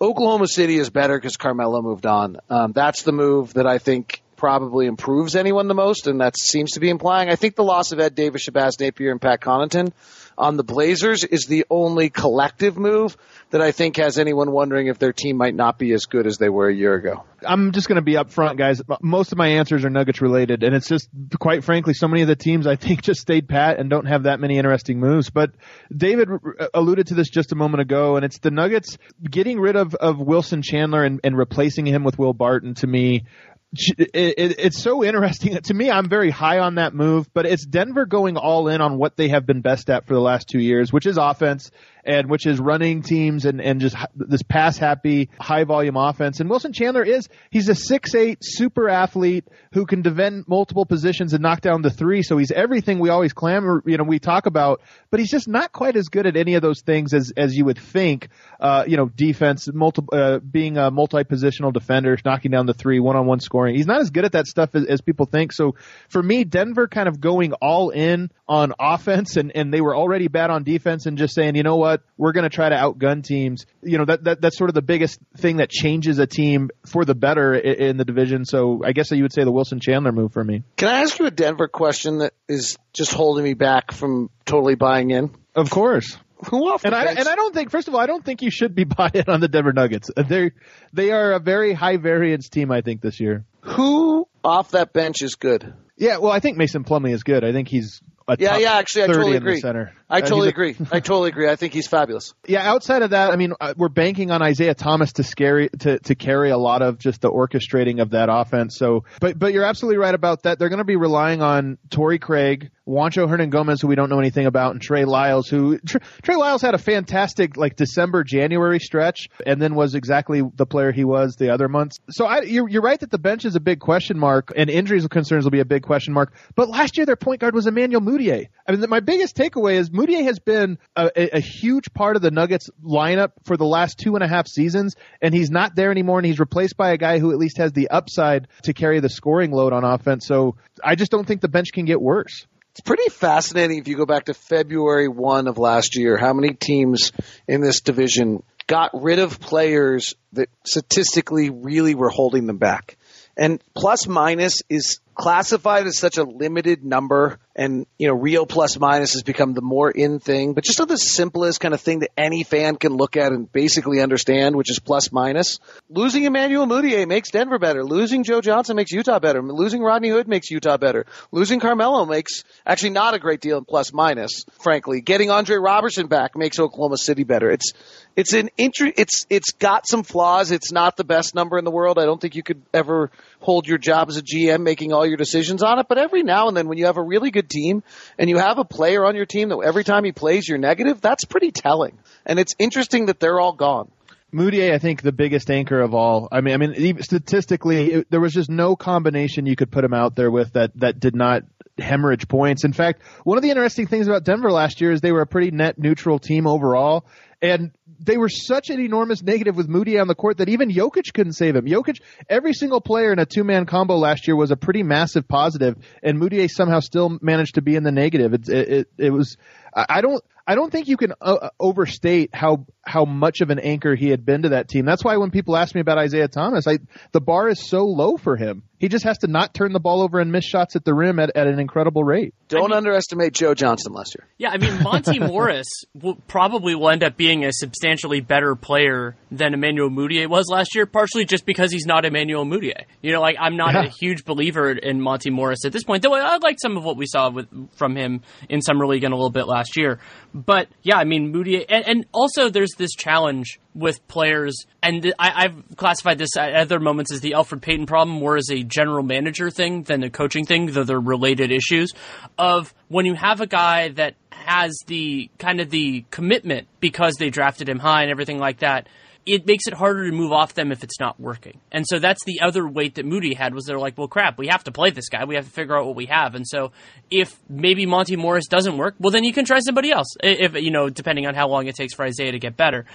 Oklahoma 0.00 0.48
City 0.48 0.76
is 0.76 0.90
better 0.90 1.16
because 1.16 1.36
Carmelo 1.36 1.82
moved 1.82 2.06
on. 2.06 2.38
Um, 2.48 2.72
that's 2.72 3.02
the 3.02 3.12
move 3.12 3.54
that 3.54 3.66
I 3.66 3.78
think 3.78 4.22
probably 4.36 4.86
improves 4.86 5.36
anyone 5.36 5.68
the 5.68 5.74
most, 5.74 6.06
and 6.06 6.22
that 6.22 6.38
seems 6.38 6.72
to 6.72 6.80
be 6.80 6.88
implying. 6.88 7.28
I 7.28 7.36
think 7.36 7.56
the 7.56 7.64
loss 7.64 7.92
of 7.92 8.00
Ed 8.00 8.14
Davis, 8.14 8.48
Shabazz 8.48 8.80
Napier, 8.80 9.12
and 9.12 9.20
Pat 9.20 9.40
Connaughton 9.40 9.92
on 10.40 10.56
the 10.56 10.64
Blazers 10.64 11.22
is 11.22 11.44
the 11.44 11.66
only 11.70 12.08
collective 12.08 12.78
move 12.78 13.16
that 13.50 13.60
I 13.60 13.72
think 13.72 13.96
has 13.96 14.18
anyone 14.18 14.50
wondering 14.50 14.86
if 14.86 14.98
their 14.98 15.12
team 15.12 15.36
might 15.36 15.54
not 15.54 15.78
be 15.78 15.92
as 15.92 16.06
good 16.06 16.26
as 16.26 16.38
they 16.38 16.48
were 16.48 16.68
a 16.68 16.74
year 16.74 16.94
ago. 16.94 17.24
I'm 17.46 17.72
just 17.72 17.88
going 17.88 17.96
to 17.96 18.02
be 18.02 18.14
upfront, 18.14 18.56
guys. 18.56 18.82
Most 19.02 19.32
of 19.32 19.38
my 19.38 19.48
answers 19.48 19.84
are 19.84 19.90
Nuggets 19.90 20.20
related, 20.20 20.62
and 20.62 20.74
it's 20.74 20.88
just, 20.88 21.08
quite 21.38 21.64
frankly, 21.64 21.94
so 21.94 22.08
many 22.08 22.22
of 22.22 22.28
the 22.28 22.36
teams 22.36 22.66
I 22.66 22.76
think 22.76 23.02
just 23.10 23.20
stayed 23.20 23.48
pat 23.48 23.78
and 23.78 23.90
don't 23.90 24.06
have 24.06 24.24
that 24.24 24.40
many 24.40 24.58
interesting 24.58 24.98
moves. 24.98 25.30
But 25.30 25.52
David 25.94 26.28
alluded 26.74 27.08
to 27.08 27.14
this 27.14 27.28
just 27.28 27.52
a 27.52 27.56
moment 27.56 27.82
ago, 27.82 28.16
and 28.16 28.24
it's 28.24 28.38
the 28.38 28.50
Nuggets 28.50 28.98
getting 29.22 29.60
rid 29.60 29.76
of, 29.76 29.94
of 29.94 30.18
Wilson 30.18 30.62
Chandler 30.62 31.04
and, 31.04 31.20
and 31.22 31.36
replacing 31.36 31.86
him 31.86 32.02
with 32.02 32.18
Will 32.18 32.34
Barton 32.34 32.74
to 32.74 32.86
me 32.86 33.24
it, 33.72 34.10
it, 34.14 34.58
it's 34.58 34.82
so 34.82 35.04
interesting 35.04 35.56
to 35.60 35.74
me. 35.74 35.90
I'm 35.90 36.08
very 36.08 36.30
high 36.30 36.58
on 36.58 36.76
that 36.76 36.94
move, 36.94 37.32
but 37.32 37.46
it's 37.46 37.64
Denver 37.64 38.06
going 38.06 38.36
all 38.36 38.68
in 38.68 38.80
on 38.80 38.98
what 38.98 39.16
they 39.16 39.28
have 39.28 39.46
been 39.46 39.60
best 39.60 39.90
at 39.90 40.06
for 40.06 40.14
the 40.14 40.20
last 40.20 40.48
two 40.48 40.60
years, 40.60 40.92
which 40.92 41.06
is 41.06 41.16
offense 41.16 41.70
and 42.04 42.30
which 42.30 42.46
is 42.46 42.60
running 42.60 43.02
teams 43.02 43.44
and, 43.44 43.60
and 43.60 43.80
just 43.80 43.96
this 44.14 44.42
pass 44.42 44.78
happy, 44.78 45.30
high 45.40 45.64
volume 45.64 45.96
offense. 45.96 46.40
And 46.40 46.48
Wilson 46.48 46.72
Chandler 46.72 47.02
is, 47.02 47.28
he's 47.50 47.68
a 47.68 47.74
six 47.74 48.14
eight 48.14 48.38
super 48.42 48.88
athlete 48.88 49.46
who 49.72 49.86
can 49.86 50.02
defend 50.02 50.44
multiple 50.48 50.86
positions 50.86 51.32
and 51.32 51.42
knock 51.42 51.60
down 51.60 51.82
the 51.82 51.90
three. 51.90 52.22
So 52.22 52.38
he's 52.38 52.50
everything 52.50 52.98
we 52.98 53.10
always 53.10 53.32
clamor, 53.32 53.82
you 53.86 53.96
know, 53.96 54.04
we 54.04 54.18
talk 54.18 54.46
about, 54.46 54.80
but 55.10 55.20
he's 55.20 55.30
just 55.30 55.48
not 55.48 55.72
quite 55.72 55.96
as 55.96 56.08
good 56.08 56.26
at 56.26 56.36
any 56.36 56.54
of 56.54 56.62
those 56.62 56.82
things 56.82 57.12
as, 57.12 57.32
as 57.36 57.54
you 57.54 57.64
would 57.64 57.78
think. 57.78 58.28
Uh, 58.58 58.84
you 58.86 58.96
know, 58.96 59.06
defense, 59.06 59.68
multi, 59.72 60.02
uh, 60.12 60.38
being 60.38 60.76
a 60.76 60.90
multi-positional 60.90 61.72
defender, 61.72 62.16
knocking 62.24 62.50
down 62.50 62.66
the 62.66 62.74
three, 62.74 63.00
one-on-one 63.00 63.40
scoring. 63.40 63.74
He's 63.74 63.86
not 63.86 64.00
as 64.00 64.10
good 64.10 64.24
at 64.24 64.32
that 64.32 64.46
stuff 64.46 64.74
as, 64.74 64.84
as 64.86 65.00
people 65.00 65.26
think. 65.26 65.52
So 65.52 65.74
for 66.08 66.22
me, 66.22 66.44
Denver 66.44 66.88
kind 66.88 67.08
of 67.08 67.20
going 67.20 67.52
all 67.54 67.90
in 67.90 68.30
on 68.48 68.72
offense 68.78 69.36
and, 69.36 69.52
and 69.54 69.72
they 69.72 69.80
were 69.80 69.96
already 69.96 70.28
bad 70.28 70.50
on 70.50 70.62
defense 70.62 71.06
and 71.06 71.18
just 71.18 71.34
saying, 71.34 71.56
you 71.56 71.62
know 71.62 71.76
what, 71.76 71.89
we're 72.16 72.32
going 72.32 72.44
to 72.44 72.54
try 72.54 72.68
to 72.68 72.74
outgun 72.74 73.24
teams. 73.24 73.66
You 73.82 73.98
know, 73.98 74.04
that, 74.06 74.24
that, 74.24 74.40
that's 74.40 74.56
sort 74.56 74.70
of 74.70 74.74
the 74.74 74.82
biggest 74.82 75.18
thing 75.36 75.58
that 75.58 75.70
changes 75.70 76.18
a 76.18 76.26
team 76.26 76.70
for 76.86 77.04
the 77.04 77.14
better 77.14 77.54
in, 77.54 77.90
in 77.90 77.96
the 77.96 78.04
division. 78.04 78.44
So 78.44 78.82
I 78.84 78.92
guess 78.92 79.10
you 79.10 79.22
would 79.22 79.32
say 79.32 79.44
the 79.44 79.52
Wilson 79.52 79.80
Chandler 79.80 80.12
move 80.12 80.32
for 80.32 80.44
me. 80.44 80.62
Can 80.76 80.88
I 80.88 81.00
ask 81.00 81.18
you 81.18 81.26
a 81.26 81.30
Denver 81.30 81.68
question 81.68 82.18
that 82.18 82.34
is 82.48 82.78
just 82.92 83.12
holding 83.12 83.44
me 83.44 83.54
back 83.54 83.92
from 83.92 84.30
totally 84.44 84.74
buying 84.74 85.10
in? 85.10 85.34
Of 85.54 85.70
course. 85.70 86.16
Who 86.48 86.70
off 86.70 86.86
and 86.86 86.94
I 86.94 87.04
and 87.04 87.28
I 87.28 87.34
don't 87.34 87.52
think 87.52 87.70
first 87.70 87.86
of 87.86 87.94
all 87.94 88.00
I 88.00 88.06
don't 88.06 88.24
think 88.24 88.40
you 88.40 88.50
should 88.50 88.74
be 88.74 88.84
buying 88.98 89.24
on 89.28 89.40
the 89.40 89.48
Denver 89.48 89.74
Nuggets. 89.74 90.10
Uh, 90.16 90.22
they 90.22 90.52
they 90.90 91.10
are 91.10 91.32
a 91.32 91.38
very 91.38 91.74
high 91.74 91.98
variance 91.98 92.48
team 92.48 92.72
I 92.72 92.80
think 92.80 93.02
this 93.02 93.20
year. 93.20 93.44
Who 93.60 94.26
off 94.42 94.70
that 94.70 94.94
bench 94.94 95.20
is 95.20 95.34
good? 95.34 95.74
Yeah, 95.98 96.16
well 96.16 96.32
I 96.32 96.40
think 96.40 96.56
Mason 96.56 96.82
Plumlee 96.82 97.12
is 97.12 97.24
good. 97.24 97.44
I 97.44 97.52
think 97.52 97.68
he's 97.68 98.00
yeah, 98.38 98.58
yeah. 98.58 98.74
Actually, 98.74 99.04
I 99.04 99.06
totally 99.08 99.36
agree. 99.36 99.60
Center. 99.60 99.92
I 100.10 100.20
totally 100.20 100.48
uh, 100.48 100.50
agree. 100.50 100.76
I 100.90 101.00
totally 101.00 101.28
agree. 101.28 101.48
I 101.48 101.56
think 101.56 101.72
he's 101.72 101.86
fabulous. 101.86 102.34
Yeah. 102.50 102.68
Outside 102.68 103.02
of 103.02 103.10
that, 103.10 103.30
I 103.30 103.36
mean, 103.36 103.52
uh, 103.60 103.74
we're 103.76 103.88
banking 103.88 104.32
on 104.32 104.42
Isaiah 104.42 104.74
Thomas 104.74 105.12
to 105.14 105.22
scary 105.22 105.68
to 105.80 106.00
to 106.00 106.14
carry 106.16 106.50
a 106.50 106.58
lot 106.58 106.82
of 106.82 106.98
just 106.98 107.20
the 107.20 107.30
orchestrating 107.30 108.02
of 108.02 108.10
that 108.10 108.28
offense. 108.28 108.76
So, 108.76 109.04
but 109.20 109.38
but 109.38 109.52
you're 109.52 109.64
absolutely 109.64 109.98
right 109.98 110.14
about 110.14 110.42
that. 110.42 110.58
They're 110.58 110.68
going 110.68 110.78
to 110.78 110.84
be 110.84 110.96
relying 110.96 111.42
on 111.42 111.78
Torrey 111.90 112.18
Craig, 112.18 112.70
Juancho 112.88 113.28
Hernangomez, 113.28 113.80
who 113.80 113.86
we 113.86 113.94
don't 113.94 114.10
know 114.10 114.18
anything 114.18 114.46
about, 114.46 114.72
and 114.72 114.82
Trey 114.82 115.04
Lyles, 115.04 115.48
who 115.48 115.78
Trey, 115.78 116.00
Trey 116.22 116.34
Lyles 116.34 116.60
had 116.60 116.74
a 116.74 116.78
fantastic 116.78 117.56
like 117.56 117.76
December 117.76 118.24
January 118.24 118.80
stretch, 118.80 119.28
and 119.46 119.62
then 119.62 119.76
was 119.76 119.94
exactly 119.94 120.42
the 120.56 120.66
player 120.66 120.90
he 120.90 121.04
was 121.04 121.36
the 121.36 121.50
other 121.50 121.68
months. 121.68 122.00
So 122.10 122.26
I, 122.26 122.40
you're 122.40 122.68
you're 122.68 122.82
right 122.82 122.98
that 122.98 123.12
the 123.12 123.18
bench 123.18 123.44
is 123.44 123.54
a 123.54 123.60
big 123.60 123.78
question 123.78 124.18
mark, 124.18 124.52
and 124.56 124.68
injuries 124.68 125.06
concerns 125.06 125.44
will 125.44 125.52
be 125.52 125.60
a 125.60 125.64
big 125.64 125.82
question 125.82 126.14
mark. 126.14 126.34
But 126.56 126.68
last 126.68 126.96
year 126.96 127.06
their 127.06 127.16
point 127.16 127.40
guard 127.40 127.54
was 127.54 127.66
Emmanuel 127.66 128.00
Mudiay. 128.00 128.48
I 128.66 128.72
mean, 128.72 128.84
my 128.88 129.00
biggest 129.00 129.36
takeaway 129.36 129.74
is 129.74 129.90
Mudiay 130.00 130.24
has 130.24 130.38
been 130.38 130.78
a, 130.96 131.10
a, 131.14 131.36
a, 131.36 131.40
huge 131.40 131.92
part 131.92 132.16
of 132.16 132.22
the 132.22 132.30
Nuggets 132.30 132.70
lineup 132.82 133.32
for 133.44 133.58
the 133.58 133.66
last 133.66 133.98
two 133.98 134.14
and 134.14 134.24
a 134.24 134.28
half 134.28 134.48
seasons, 134.48 134.96
and 135.20 135.34
he's 135.34 135.50
not 135.50 135.74
there 135.74 135.90
anymore, 135.90 136.18
and 136.18 136.26
he's 136.26 136.40
replaced 136.40 136.76
by 136.76 136.92
a 136.92 136.96
guy 136.96 137.18
who 137.18 137.32
at 137.32 137.38
least 137.38 137.58
has 137.58 137.72
the 137.72 137.88
upside 137.88 138.48
to 138.62 138.72
carry 138.72 139.00
the 139.00 139.10
scoring 139.10 139.50
load 139.50 139.74
on 139.74 139.84
offense. 139.84 140.26
So 140.26 140.56
I 140.82 140.94
just 140.94 141.10
don't 141.10 141.26
think 141.26 141.42
the 141.42 141.48
bench 141.48 141.72
can 141.72 141.84
get 141.84 142.00
worse. 142.00 142.46
It's 142.70 142.80
pretty 142.80 143.10
fascinating 143.10 143.78
if 143.78 143.88
you 143.88 143.96
go 143.96 144.06
back 144.06 144.26
to 144.26 144.34
February 144.34 145.08
1 145.08 145.48
of 145.48 145.58
last 145.58 145.96
year, 145.96 146.16
how 146.16 146.32
many 146.32 146.54
teams 146.54 147.12
in 147.46 147.60
this 147.60 147.82
division 147.82 148.42
got 148.66 148.92
rid 148.94 149.18
of 149.18 149.38
players 149.38 150.14
that 150.32 150.48
statistically 150.64 151.50
really 151.50 151.94
were 151.94 152.08
holding 152.08 152.46
them 152.46 152.58
back. 152.58 152.96
And 153.36 153.62
plus 153.74 154.06
minus 154.06 154.62
is 154.68 155.00
classified 155.20 155.86
as 155.86 155.98
such 155.98 156.16
a 156.16 156.24
limited 156.24 156.82
number 156.82 157.38
and 157.54 157.86
you 157.98 158.08
know 158.08 158.14
real 158.14 158.46
plus 158.46 158.78
minus 158.78 159.12
has 159.12 159.22
become 159.22 159.52
the 159.52 159.60
more 159.60 159.90
in 159.90 160.18
thing 160.18 160.54
but 160.54 160.64
just 160.64 160.78
the 160.88 160.96
simplest 160.96 161.60
kind 161.60 161.74
of 161.74 161.80
thing 161.80 161.98
that 161.98 162.10
any 162.16 162.42
fan 162.42 162.76
can 162.76 162.94
look 162.94 163.18
at 163.18 163.30
and 163.30 163.52
basically 163.52 164.00
understand 164.00 164.56
which 164.56 164.70
is 164.70 164.78
plus 164.78 165.12
minus. 165.12 165.58
Losing 165.90 166.24
Emmanuel 166.24 166.66
Mudiay 166.66 167.06
makes 167.06 167.30
Denver 167.30 167.58
better. 167.58 167.84
Losing 167.84 168.24
Joe 168.24 168.40
Johnson 168.40 168.76
makes 168.76 168.92
Utah 168.92 169.18
better. 169.18 169.42
Losing 169.42 169.82
Rodney 169.82 170.08
Hood 170.08 170.26
makes 170.26 170.50
Utah 170.50 170.78
better. 170.78 171.04
Losing 171.32 171.60
Carmelo 171.60 172.06
makes 172.06 172.44
actually 172.64 172.90
not 172.90 173.12
a 173.12 173.18
great 173.18 173.42
deal 173.42 173.58
in 173.58 173.66
plus 173.66 173.92
minus 173.92 174.46
frankly. 174.62 175.02
Getting 175.02 175.30
Andre 175.30 175.56
Roberson 175.56 176.06
back 176.06 176.36
makes 176.36 176.58
Oklahoma 176.58 176.96
City 176.96 177.24
better. 177.24 177.50
It's 177.50 177.72
it's 178.16 178.32
an 178.32 178.50
intri- 178.58 178.94
it's 178.96 179.26
it's 179.28 179.52
got 179.52 179.86
some 179.86 180.02
flaws. 180.02 180.50
It's 180.50 180.72
not 180.72 180.96
the 180.96 181.04
best 181.04 181.34
number 181.34 181.58
in 181.58 181.64
the 181.64 181.70
world. 181.70 181.98
I 181.98 182.04
don't 182.04 182.20
think 182.20 182.36
you 182.36 182.42
could 182.42 182.62
ever 182.72 183.10
hold 183.40 183.66
your 183.66 183.78
job 183.78 184.08
as 184.08 184.16
a 184.16 184.22
GM 184.22 184.62
making 184.62 184.92
all 184.92 185.06
your 185.06 185.16
decisions 185.16 185.62
on 185.62 185.78
it 185.78 185.86
but 185.88 185.98
every 185.98 186.22
now 186.22 186.48
and 186.48 186.56
then 186.56 186.68
when 186.68 186.78
you 186.78 186.86
have 186.86 186.96
a 186.96 187.02
really 187.02 187.30
good 187.30 187.48
team 187.48 187.82
and 188.18 188.30
you 188.30 188.38
have 188.38 188.58
a 188.58 188.64
player 188.64 189.04
on 189.04 189.16
your 189.16 189.26
team 189.26 189.48
that 189.48 189.58
every 189.58 189.84
time 189.84 190.04
he 190.04 190.12
plays 190.12 190.48
you're 190.48 190.58
negative, 190.58 191.00
that's 191.00 191.24
pretty 191.24 191.50
telling. 191.50 191.98
And 192.24 192.38
it's 192.38 192.54
interesting 192.58 193.06
that 193.06 193.20
they're 193.20 193.40
all 193.40 193.52
gone. 193.52 193.90
Mudiay, 194.32 194.72
I 194.72 194.78
think, 194.78 195.02
the 195.02 195.10
biggest 195.10 195.50
anchor 195.50 195.80
of 195.80 195.92
all. 195.92 196.28
I 196.30 196.40
mean, 196.40 196.54
I 196.54 196.56
mean, 196.58 197.02
statistically, 197.02 197.92
it, 197.92 198.10
there 198.10 198.20
was 198.20 198.32
just 198.32 198.48
no 198.48 198.76
combination 198.76 199.46
you 199.46 199.56
could 199.56 199.72
put 199.72 199.84
him 199.84 199.92
out 199.92 200.14
there 200.14 200.30
with 200.30 200.52
that 200.52 200.70
that 200.76 201.00
did 201.00 201.16
not 201.16 201.42
hemorrhage 201.78 202.28
points. 202.28 202.64
In 202.64 202.72
fact, 202.72 203.02
one 203.24 203.38
of 203.38 203.42
the 203.42 203.50
interesting 203.50 203.88
things 203.88 204.06
about 204.06 204.22
Denver 204.22 204.52
last 204.52 204.80
year 204.80 204.92
is 204.92 205.00
they 205.00 205.10
were 205.10 205.22
a 205.22 205.26
pretty 205.26 205.50
net 205.50 205.78
neutral 205.78 206.20
team 206.20 206.46
overall, 206.46 207.06
and 207.42 207.72
they 207.98 208.16
were 208.16 208.28
such 208.28 208.70
an 208.70 208.80
enormous 208.80 209.22
negative 209.22 209.56
with 209.56 209.68
Moody 209.68 209.98
on 209.98 210.08
the 210.08 210.14
court 210.14 210.38
that 210.38 210.48
even 210.48 210.70
Jokic 210.70 211.12
couldn't 211.12 211.32
save 211.32 211.56
him. 211.56 211.66
Jokic, 211.66 212.00
every 212.28 212.52
single 212.52 212.80
player 212.80 213.12
in 213.12 213.18
a 213.18 213.26
two 213.26 213.44
man 213.44 213.66
combo 213.66 213.96
last 213.96 214.26
year 214.26 214.36
was 214.36 214.50
a 214.50 214.56
pretty 214.56 214.82
massive 214.82 215.26
positive, 215.26 215.76
and 216.02 216.18
Moody 216.18 216.46
somehow 216.48 216.80
still 216.80 217.18
managed 217.20 217.54
to 217.54 217.62
be 217.62 217.76
in 217.76 217.82
the 217.82 217.92
negative. 217.92 218.34
It, 218.34 218.48
it, 218.48 218.68
it, 218.68 218.88
it 218.98 219.10
was, 219.10 219.36
I 219.74 220.00
don't, 220.00 220.22
I 220.46 220.54
don't 220.54 220.70
think 220.70 220.88
you 220.88 220.96
can 220.96 221.12
uh, 221.20 221.50
overstate 221.60 222.30
how 222.34 222.66
how 222.84 223.04
much 223.04 223.40
of 223.40 223.50
an 223.50 223.60
anchor 223.60 223.94
he 223.94 224.08
had 224.08 224.26
been 224.26 224.42
to 224.42 224.48
that 224.50 224.68
team. 224.68 224.84
That's 224.84 225.04
why 225.04 225.16
when 225.16 225.30
people 225.30 225.56
ask 225.56 225.74
me 225.74 225.80
about 225.80 225.98
Isaiah 225.98 226.28
Thomas, 226.28 226.66
I 226.66 226.78
the 227.12 227.20
bar 227.20 227.48
is 227.48 227.68
so 227.68 227.84
low 227.84 228.16
for 228.16 228.36
him. 228.36 228.64
He 228.80 228.88
just 228.88 229.04
has 229.04 229.18
to 229.18 229.26
not 229.26 229.52
turn 229.52 229.74
the 229.74 229.78
ball 229.78 230.00
over 230.00 230.20
and 230.20 230.32
miss 230.32 230.46
shots 230.46 230.74
at 230.74 230.86
the 230.86 230.94
rim 230.94 231.18
at, 231.18 231.36
at 231.36 231.46
an 231.46 231.60
incredible 231.60 232.02
rate. 232.02 232.32
Don't 232.48 232.62
I 232.62 232.66
mean, 232.68 232.76
underestimate 232.78 233.34
Joe 233.34 233.52
Johnson 233.52 233.92
last 233.92 234.16
year. 234.16 234.26
Yeah, 234.38 234.48
I 234.50 234.56
mean 234.56 234.82
Monte 234.82 235.18
Morris 235.20 235.68
will, 235.94 236.14
probably 236.26 236.74
will 236.74 236.88
end 236.88 237.04
up 237.04 237.14
being 237.14 237.44
a 237.44 237.52
substantially 237.52 238.20
better 238.20 238.54
player 238.54 239.16
than 239.30 239.52
Emmanuel 239.52 239.90
Mudiay 239.90 240.26
was 240.26 240.46
last 240.48 240.74
year, 240.74 240.86
partially 240.86 241.26
just 241.26 241.44
because 241.44 241.70
he's 241.70 241.84
not 241.84 242.06
Emmanuel 242.06 242.46
Mudiay. 242.46 242.84
You 243.02 243.12
know, 243.12 243.20
like 243.20 243.36
I'm 243.38 243.58
not 243.58 243.74
yeah. 243.74 243.84
a 243.84 243.88
huge 243.88 244.24
believer 244.24 244.72
in 244.72 245.02
Monte 245.02 245.28
Morris 245.28 245.66
at 245.66 245.72
this 245.72 245.84
point, 245.84 246.02
though 246.02 246.14
I 246.14 246.38
like 246.38 246.56
some 246.58 246.78
of 246.78 246.82
what 246.82 246.96
we 246.96 247.04
saw 247.06 247.28
with 247.28 247.48
from 247.76 247.96
him 247.96 248.22
in 248.48 248.62
summer 248.62 248.86
league 248.86 249.04
and 249.04 249.12
a 249.12 249.16
little 249.16 249.28
bit 249.28 249.46
last 249.46 249.76
year. 249.76 250.00
But 250.32 250.68
yeah, 250.82 250.96
I 250.96 251.04
mean 251.04 251.32
Moody, 251.32 251.68
and, 251.68 251.86
and 251.86 252.06
also 252.12 252.48
there's 252.48 252.72
this 252.78 252.92
challenge 252.92 253.60
with 253.74 254.06
players, 254.08 254.66
and 254.82 255.14
I, 255.18 255.42
have 255.42 255.76
classified 255.76 256.18
this 256.18 256.36
at 256.36 256.54
other 256.54 256.80
moments 256.80 257.12
as 257.12 257.20
the 257.20 257.34
Alfred 257.34 257.62
Payton 257.62 257.86
problem, 257.86 258.18
more 258.18 258.36
as 258.36 258.50
a 258.50 258.62
general 258.62 259.02
manager 259.02 259.50
thing 259.50 259.84
than 259.84 260.02
a 260.02 260.10
coaching 260.10 260.44
thing, 260.44 260.66
though 260.66 260.84
they're 260.84 261.00
related 261.00 261.52
issues. 261.52 261.92
Of 262.38 262.74
when 262.88 263.06
you 263.06 263.14
have 263.14 263.40
a 263.40 263.46
guy 263.46 263.88
that 263.90 264.16
has 264.32 264.76
the 264.86 265.30
kind 265.38 265.60
of 265.60 265.70
the 265.70 266.04
commitment 266.10 266.66
because 266.80 267.14
they 267.16 267.30
drafted 267.30 267.68
him 267.68 267.78
high 267.78 268.02
and 268.02 268.10
everything 268.10 268.38
like 268.38 268.58
that 268.60 268.88
it 269.26 269.46
makes 269.46 269.66
it 269.66 269.74
harder 269.74 270.08
to 270.08 270.16
move 270.16 270.32
off 270.32 270.54
them 270.54 270.72
if 270.72 270.82
it's 270.82 270.98
not 270.98 271.20
working. 271.20 271.60
And 271.70 271.86
so 271.86 271.98
that's 271.98 272.24
the 272.24 272.40
other 272.40 272.66
weight 272.66 272.94
that 272.94 273.04
Moody 273.04 273.34
had 273.34 273.54
was 273.54 273.64
they're 273.64 273.78
like, 273.78 273.98
well, 273.98 274.08
crap, 274.08 274.38
we 274.38 274.48
have 274.48 274.64
to 274.64 274.72
play 274.72 274.90
this 274.90 275.08
guy. 275.08 275.24
We 275.24 275.34
have 275.34 275.44
to 275.44 275.50
figure 275.50 275.76
out 275.76 275.86
what 275.86 275.94
we 275.94 276.06
have. 276.06 276.34
And 276.34 276.46
so 276.46 276.72
if 277.10 277.38
maybe 277.48 277.86
Monte 277.86 278.16
Morris 278.16 278.46
doesn't 278.48 278.78
work, 278.78 278.94
well, 278.98 279.10
then 279.10 279.24
you 279.24 279.32
can 279.32 279.44
try 279.44 279.60
somebody 279.60 279.92
else. 279.92 280.08
If 280.22 280.54
you 280.54 280.70
know, 280.70 280.88
depending 280.88 281.26
on 281.26 281.34
how 281.34 281.48
long 281.48 281.66
it 281.66 281.74
takes 281.74 281.94
for 281.94 282.04
Isaiah 282.04 282.32
to 282.32 282.38
get 282.38 282.56
better. 282.56 282.86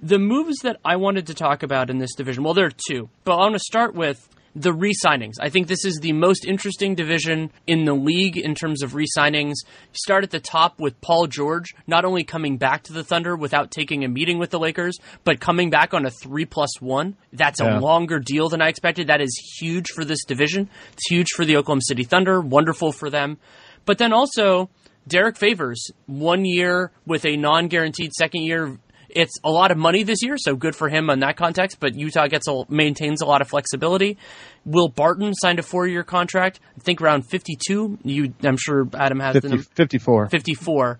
The 0.00 0.18
moves 0.18 0.58
that 0.62 0.78
I 0.84 0.96
wanted 0.96 1.26
to 1.26 1.34
talk 1.34 1.62
about 1.62 1.90
in 1.90 1.98
this 1.98 2.14
division, 2.14 2.44
well, 2.44 2.54
there 2.54 2.66
are 2.66 2.72
two, 2.88 3.08
but 3.24 3.34
I 3.34 3.40
want 3.40 3.54
to 3.54 3.60
start 3.60 3.94
with 3.94 4.28
the 4.54 4.72
re-signings. 4.72 5.34
I 5.40 5.48
think 5.48 5.66
this 5.66 5.84
is 5.84 5.98
the 6.00 6.12
most 6.12 6.44
interesting 6.44 6.94
division 6.94 7.50
in 7.66 7.84
the 7.84 7.94
league 7.94 8.36
in 8.36 8.54
terms 8.54 8.82
of 8.82 8.94
re-signings. 8.94 9.54
You 9.64 9.94
start 9.94 10.24
at 10.24 10.30
the 10.30 10.40
top 10.40 10.78
with 10.78 11.00
Paul 11.00 11.26
George, 11.26 11.74
not 11.86 12.04
only 12.04 12.24
coming 12.24 12.58
back 12.58 12.82
to 12.84 12.92
the 12.92 13.04
Thunder 13.04 13.34
without 13.34 13.70
taking 13.70 14.04
a 14.04 14.08
meeting 14.08 14.38
with 14.38 14.50
the 14.50 14.58
Lakers, 14.58 14.98
but 15.24 15.40
coming 15.40 15.70
back 15.70 15.94
on 15.94 16.04
a 16.04 16.10
three 16.10 16.44
plus 16.44 16.80
one. 16.80 17.16
That's 17.32 17.60
a 17.60 17.78
longer 17.78 18.18
deal 18.18 18.48
than 18.48 18.60
I 18.60 18.68
expected. 18.68 19.06
That 19.06 19.22
is 19.22 19.56
huge 19.58 19.88
for 19.94 20.04
this 20.04 20.24
division. 20.24 20.68
It's 20.92 21.08
huge 21.08 21.28
for 21.34 21.44
the 21.44 21.56
Oklahoma 21.56 21.82
City 21.86 22.04
Thunder. 22.04 22.40
Wonderful 22.40 22.92
for 22.92 23.08
them. 23.08 23.38
But 23.84 23.98
then 23.98 24.12
also 24.12 24.68
Derrick 25.08 25.36
Favors, 25.36 25.90
one 26.06 26.44
year 26.44 26.92
with 27.06 27.24
a 27.24 27.36
non-guaranteed 27.36 28.12
second 28.12 28.42
year 28.42 28.78
it's 29.14 29.34
a 29.44 29.50
lot 29.50 29.70
of 29.70 29.78
money 29.78 30.02
this 30.02 30.22
year, 30.22 30.36
so 30.38 30.56
good 30.56 30.74
for 30.74 30.88
him 30.88 31.10
in 31.10 31.20
that 31.20 31.36
context. 31.36 31.78
But 31.80 31.94
Utah 31.94 32.26
gets 32.26 32.48
a, 32.48 32.64
maintains 32.68 33.20
a 33.20 33.26
lot 33.26 33.40
of 33.40 33.48
flexibility. 33.48 34.18
Will 34.64 34.88
Barton 34.88 35.34
signed 35.34 35.58
a 35.58 35.62
four-year 35.62 36.02
contract. 36.02 36.60
I 36.76 36.80
think 36.80 37.00
around 37.00 37.22
52. 37.22 37.98
You, 38.04 38.34
I'm 38.42 38.56
sure 38.56 38.88
Adam 38.94 39.20
has 39.20 39.34
50, 39.34 39.48
the 39.48 39.54
number. 39.56 39.68
54. 39.74 40.28
54 40.28 40.98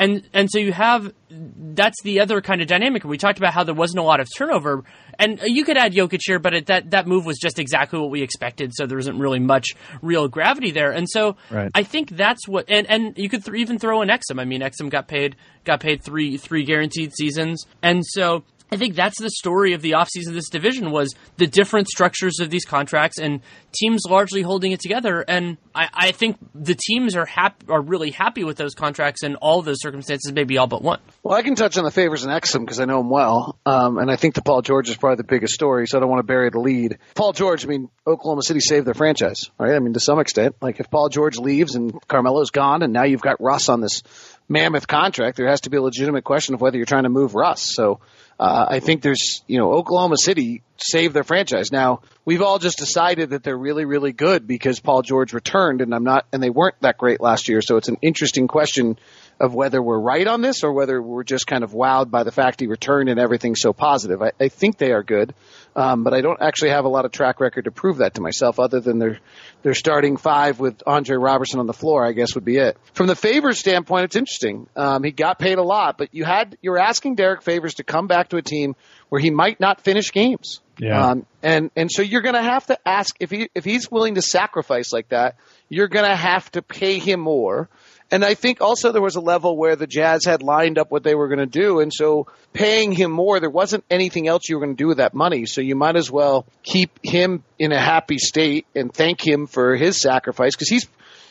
and 0.00 0.22
and 0.32 0.50
so 0.50 0.58
you 0.58 0.72
have 0.72 1.12
that's 1.28 2.02
the 2.02 2.20
other 2.20 2.40
kind 2.40 2.60
of 2.62 2.66
dynamic. 2.66 3.04
We 3.04 3.18
talked 3.18 3.38
about 3.38 3.52
how 3.52 3.62
there 3.62 3.74
wasn't 3.74 4.00
a 4.00 4.02
lot 4.02 4.18
of 4.18 4.28
turnover, 4.36 4.82
and 5.18 5.38
you 5.44 5.62
could 5.64 5.76
add 5.76 5.92
Jokic 5.92 6.20
here, 6.24 6.38
but 6.38 6.54
it, 6.54 6.66
that 6.66 6.90
that 6.90 7.06
move 7.06 7.26
was 7.26 7.38
just 7.38 7.58
exactly 7.58 8.00
what 8.00 8.10
we 8.10 8.22
expected. 8.22 8.72
So 8.74 8.86
there 8.86 8.98
isn't 8.98 9.18
really 9.18 9.38
much 9.38 9.68
real 10.00 10.26
gravity 10.26 10.70
there, 10.70 10.90
and 10.90 11.06
so 11.08 11.36
right. 11.50 11.70
I 11.74 11.82
think 11.82 12.10
that's 12.10 12.48
what. 12.48 12.64
And 12.68 12.88
and 12.88 13.16
you 13.18 13.28
could 13.28 13.44
th- 13.44 13.56
even 13.56 13.78
throw 13.78 14.00
in 14.00 14.08
Exum. 14.08 14.40
I 14.40 14.44
mean, 14.46 14.62
Exum 14.62 14.88
got 14.88 15.06
paid 15.06 15.36
got 15.64 15.80
paid 15.80 16.02
three 16.02 16.38
three 16.38 16.64
guaranteed 16.64 17.12
seasons, 17.14 17.66
and 17.82 18.04
so 18.04 18.42
I 18.72 18.76
think 18.76 18.94
that's 18.94 19.20
the 19.20 19.30
story 19.30 19.72
of 19.72 19.82
the 19.82 19.92
offseason 19.92 20.28
of 20.28 20.34
this 20.34 20.48
division 20.48 20.90
was 20.90 21.14
the 21.36 21.46
different 21.46 21.88
structures 21.88 22.38
of 22.40 22.50
these 22.50 22.64
contracts 22.64 23.18
and 23.18 23.40
teams 23.72 24.02
largely 24.08 24.42
holding 24.42 24.72
it 24.72 24.80
together. 24.80 25.24
And 25.26 25.56
I, 25.74 25.88
I 25.92 26.12
think 26.12 26.38
the 26.54 26.74
teams 26.74 27.16
are 27.16 27.26
hap- 27.26 27.64
are 27.68 27.80
really 27.80 28.10
happy 28.10 28.44
with 28.44 28.56
those 28.56 28.74
contracts 28.74 29.22
and 29.22 29.36
all 29.36 29.62
those 29.62 29.80
circumstances, 29.80 30.32
maybe 30.32 30.58
all 30.58 30.66
but 30.66 30.82
one. 30.82 31.00
Well, 31.22 31.36
I 31.36 31.42
can 31.42 31.54
touch 31.54 31.78
on 31.78 31.84
the 31.84 31.90
favors 31.90 32.24
and 32.24 32.32
Exum 32.32 32.60
because 32.60 32.80
I 32.80 32.84
know 32.84 33.00
him 33.00 33.10
well. 33.10 33.58
Um, 33.66 33.98
and 33.98 34.10
I 34.10 34.16
think 34.16 34.34
the 34.34 34.42
Paul 34.42 34.62
George 34.62 34.88
is 34.88 34.96
probably 34.96 35.16
the 35.16 35.24
biggest 35.24 35.54
story, 35.54 35.86
so 35.86 35.98
I 35.98 36.00
don't 36.00 36.10
want 36.10 36.20
to 36.20 36.26
bury 36.26 36.50
the 36.50 36.60
lead. 36.60 36.98
Paul 37.14 37.32
George, 37.32 37.64
I 37.64 37.68
mean, 37.68 37.88
Oklahoma 38.06 38.42
City 38.42 38.60
saved 38.60 38.86
their 38.86 38.94
franchise, 38.94 39.50
right? 39.58 39.74
I 39.74 39.78
mean, 39.78 39.94
to 39.94 40.00
some 40.00 40.20
extent. 40.20 40.56
Like 40.60 40.80
if 40.80 40.90
Paul 40.90 41.08
George 41.08 41.38
leaves 41.38 41.74
and 41.74 41.92
Carmelo's 42.06 42.50
gone 42.50 42.82
and 42.82 42.92
now 42.92 43.04
you've 43.04 43.20
got 43.20 43.40
Russ 43.40 43.68
on 43.68 43.80
this 43.80 44.02
mammoth 44.50 44.88
contract, 44.88 45.36
there 45.36 45.48
has 45.48 45.62
to 45.62 45.70
be 45.70 45.76
a 45.76 45.82
legitimate 45.82 46.24
question 46.24 46.54
of 46.54 46.60
whether 46.60 46.76
you're 46.76 46.84
trying 46.84 47.04
to 47.04 47.08
move 47.08 47.34
Russ. 47.34 47.72
So 47.74 48.00
uh, 48.38 48.66
I 48.68 48.80
think 48.80 49.00
there's, 49.00 49.42
you 49.46 49.58
know, 49.58 49.72
Oklahoma 49.72 50.16
City 50.16 50.62
saved 50.76 51.14
their 51.14 51.24
franchise. 51.24 51.70
Now, 51.70 52.00
we've 52.24 52.42
all 52.42 52.58
just 52.58 52.76
decided 52.78 53.30
that 53.30 53.44
they're 53.44 53.56
really, 53.56 53.84
really 53.84 54.12
good 54.12 54.46
because 54.46 54.80
Paul 54.80 55.02
George 55.02 55.32
returned 55.32 55.82
and 55.82 55.94
I'm 55.94 56.04
not, 56.04 56.26
and 56.32 56.42
they 56.42 56.50
weren't 56.50 56.74
that 56.80 56.98
great 56.98 57.20
last 57.20 57.48
year. 57.48 57.62
So 57.62 57.76
it's 57.76 57.88
an 57.88 57.98
interesting 58.02 58.48
question 58.48 58.98
of 59.40 59.54
whether 59.54 59.82
we're 59.82 59.98
right 59.98 60.26
on 60.26 60.42
this 60.42 60.62
or 60.62 60.72
whether 60.72 61.00
we're 61.00 61.24
just 61.24 61.46
kind 61.46 61.64
of 61.64 61.72
wowed 61.72 62.10
by 62.10 62.22
the 62.24 62.30
fact 62.30 62.60
he 62.60 62.66
returned 62.66 63.08
and 63.08 63.18
everything's 63.18 63.60
so 63.60 63.72
positive. 63.72 64.20
I, 64.20 64.32
I 64.38 64.48
think 64.48 64.76
they 64.76 64.92
are 64.92 65.02
good. 65.02 65.34
Um, 65.74 66.04
but 66.04 66.12
I 66.12 66.20
don't 66.20 66.40
actually 66.42 66.70
have 66.70 66.84
a 66.84 66.88
lot 66.88 67.04
of 67.04 67.12
track 67.12 67.40
record 67.40 67.64
to 67.64 67.70
prove 67.70 67.98
that 67.98 68.14
to 68.14 68.20
myself, 68.20 68.58
other 68.58 68.80
than 68.80 68.98
their 68.98 69.18
their 69.62 69.74
starting 69.74 70.16
five 70.16 70.58
with 70.58 70.82
Andre 70.84 71.16
Roberson 71.16 71.60
on 71.60 71.66
the 71.66 71.72
floor. 71.72 72.04
I 72.04 72.12
guess 72.12 72.34
would 72.34 72.44
be 72.44 72.56
it. 72.56 72.76
From 72.92 73.06
the 73.06 73.14
Favors 73.14 73.58
standpoint, 73.58 74.04
it's 74.04 74.16
interesting. 74.16 74.68
Um, 74.74 75.04
he 75.04 75.12
got 75.12 75.38
paid 75.38 75.58
a 75.58 75.62
lot, 75.62 75.96
but 75.96 76.12
you 76.12 76.24
had 76.24 76.58
you're 76.60 76.78
asking 76.78 77.14
Derrick 77.14 77.42
Favors 77.42 77.74
to 77.74 77.84
come 77.84 78.08
back 78.08 78.30
to 78.30 78.36
a 78.36 78.42
team 78.42 78.74
where 79.10 79.20
he 79.20 79.30
might 79.30 79.60
not 79.60 79.80
finish 79.80 80.12
games. 80.12 80.60
Yeah. 80.78 81.10
Um, 81.10 81.26
and 81.42 81.70
and 81.76 81.90
so 81.90 82.02
you're 82.02 82.22
going 82.22 82.34
to 82.34 82.42
have 82.42 82.66
to 82.66 82.78
ask 82.86 83.14
if 83.20 83.30
he 83.30 83.48
if 83.54 83.64
he's 83.64 83.90
willing 83.90 84.16
to 84.16 84.22
sacrifice 84.22 84.92
like 84.92 85.10
that, 85.10 85.36
you're 85.68 85.88
going 85.88 86.08
to 86.08 86.16
have 86.16 86.50
to 86.52 86.62
pay 86.62 86.98
him 86.98 87.20
more. 87.20 87.68
And 88.12 88.24
I 88.24 88.34
think 88.34 88.60
also 88.60 88.90
there 88.90 89.02
was 89.02 89.14
a 89.14 89.20
level 89.20 89.56
where 89.56 89.76
the 89.76 89.86
Jazz 89.86 90.24
had 90.24 90.42
lined 90.42 90.78
up 90.78 90.90
what 90.90 91.04
they 91.04 91.14
were 91.14 91.28
going 91.28 91.38
to 91.38 91.46
do. 91.46 91.78
And 91.78 91.92
so 91.94 92.26
paying 92.52 92.90
him 92.90 93.12
more, 93.12 93.38
there 93.38 93.50
wasn't 93.50 93.84
anything 93.88 94.26
else 94.26 94.48
you 94.48 94.56
were 94.56 94.64
going 94.64 94.76
to 94.76 94.82
do 94.82 94.88
with 94.88 94.96
that 94.96 95.14
money. 95.14 95.46
So 95.46 95.60
you 95.60 95.76
might 95.76 95.96
as 95.96 96.10
well 96.10 96.44
keep 96.64 96.98
him 97.04 97.44
in 97.58 97.72
a 97.72 97.80
happy 97.80 98.18
state 98.18 98.66
and 98.74 98.92
thank 98.92 99.24
him 99.24 99.46
for 99.46 99.76
his 99.76 100.00
sacrifice 100.00 100.56
because 100.56 100.68
he's 100.68 100.88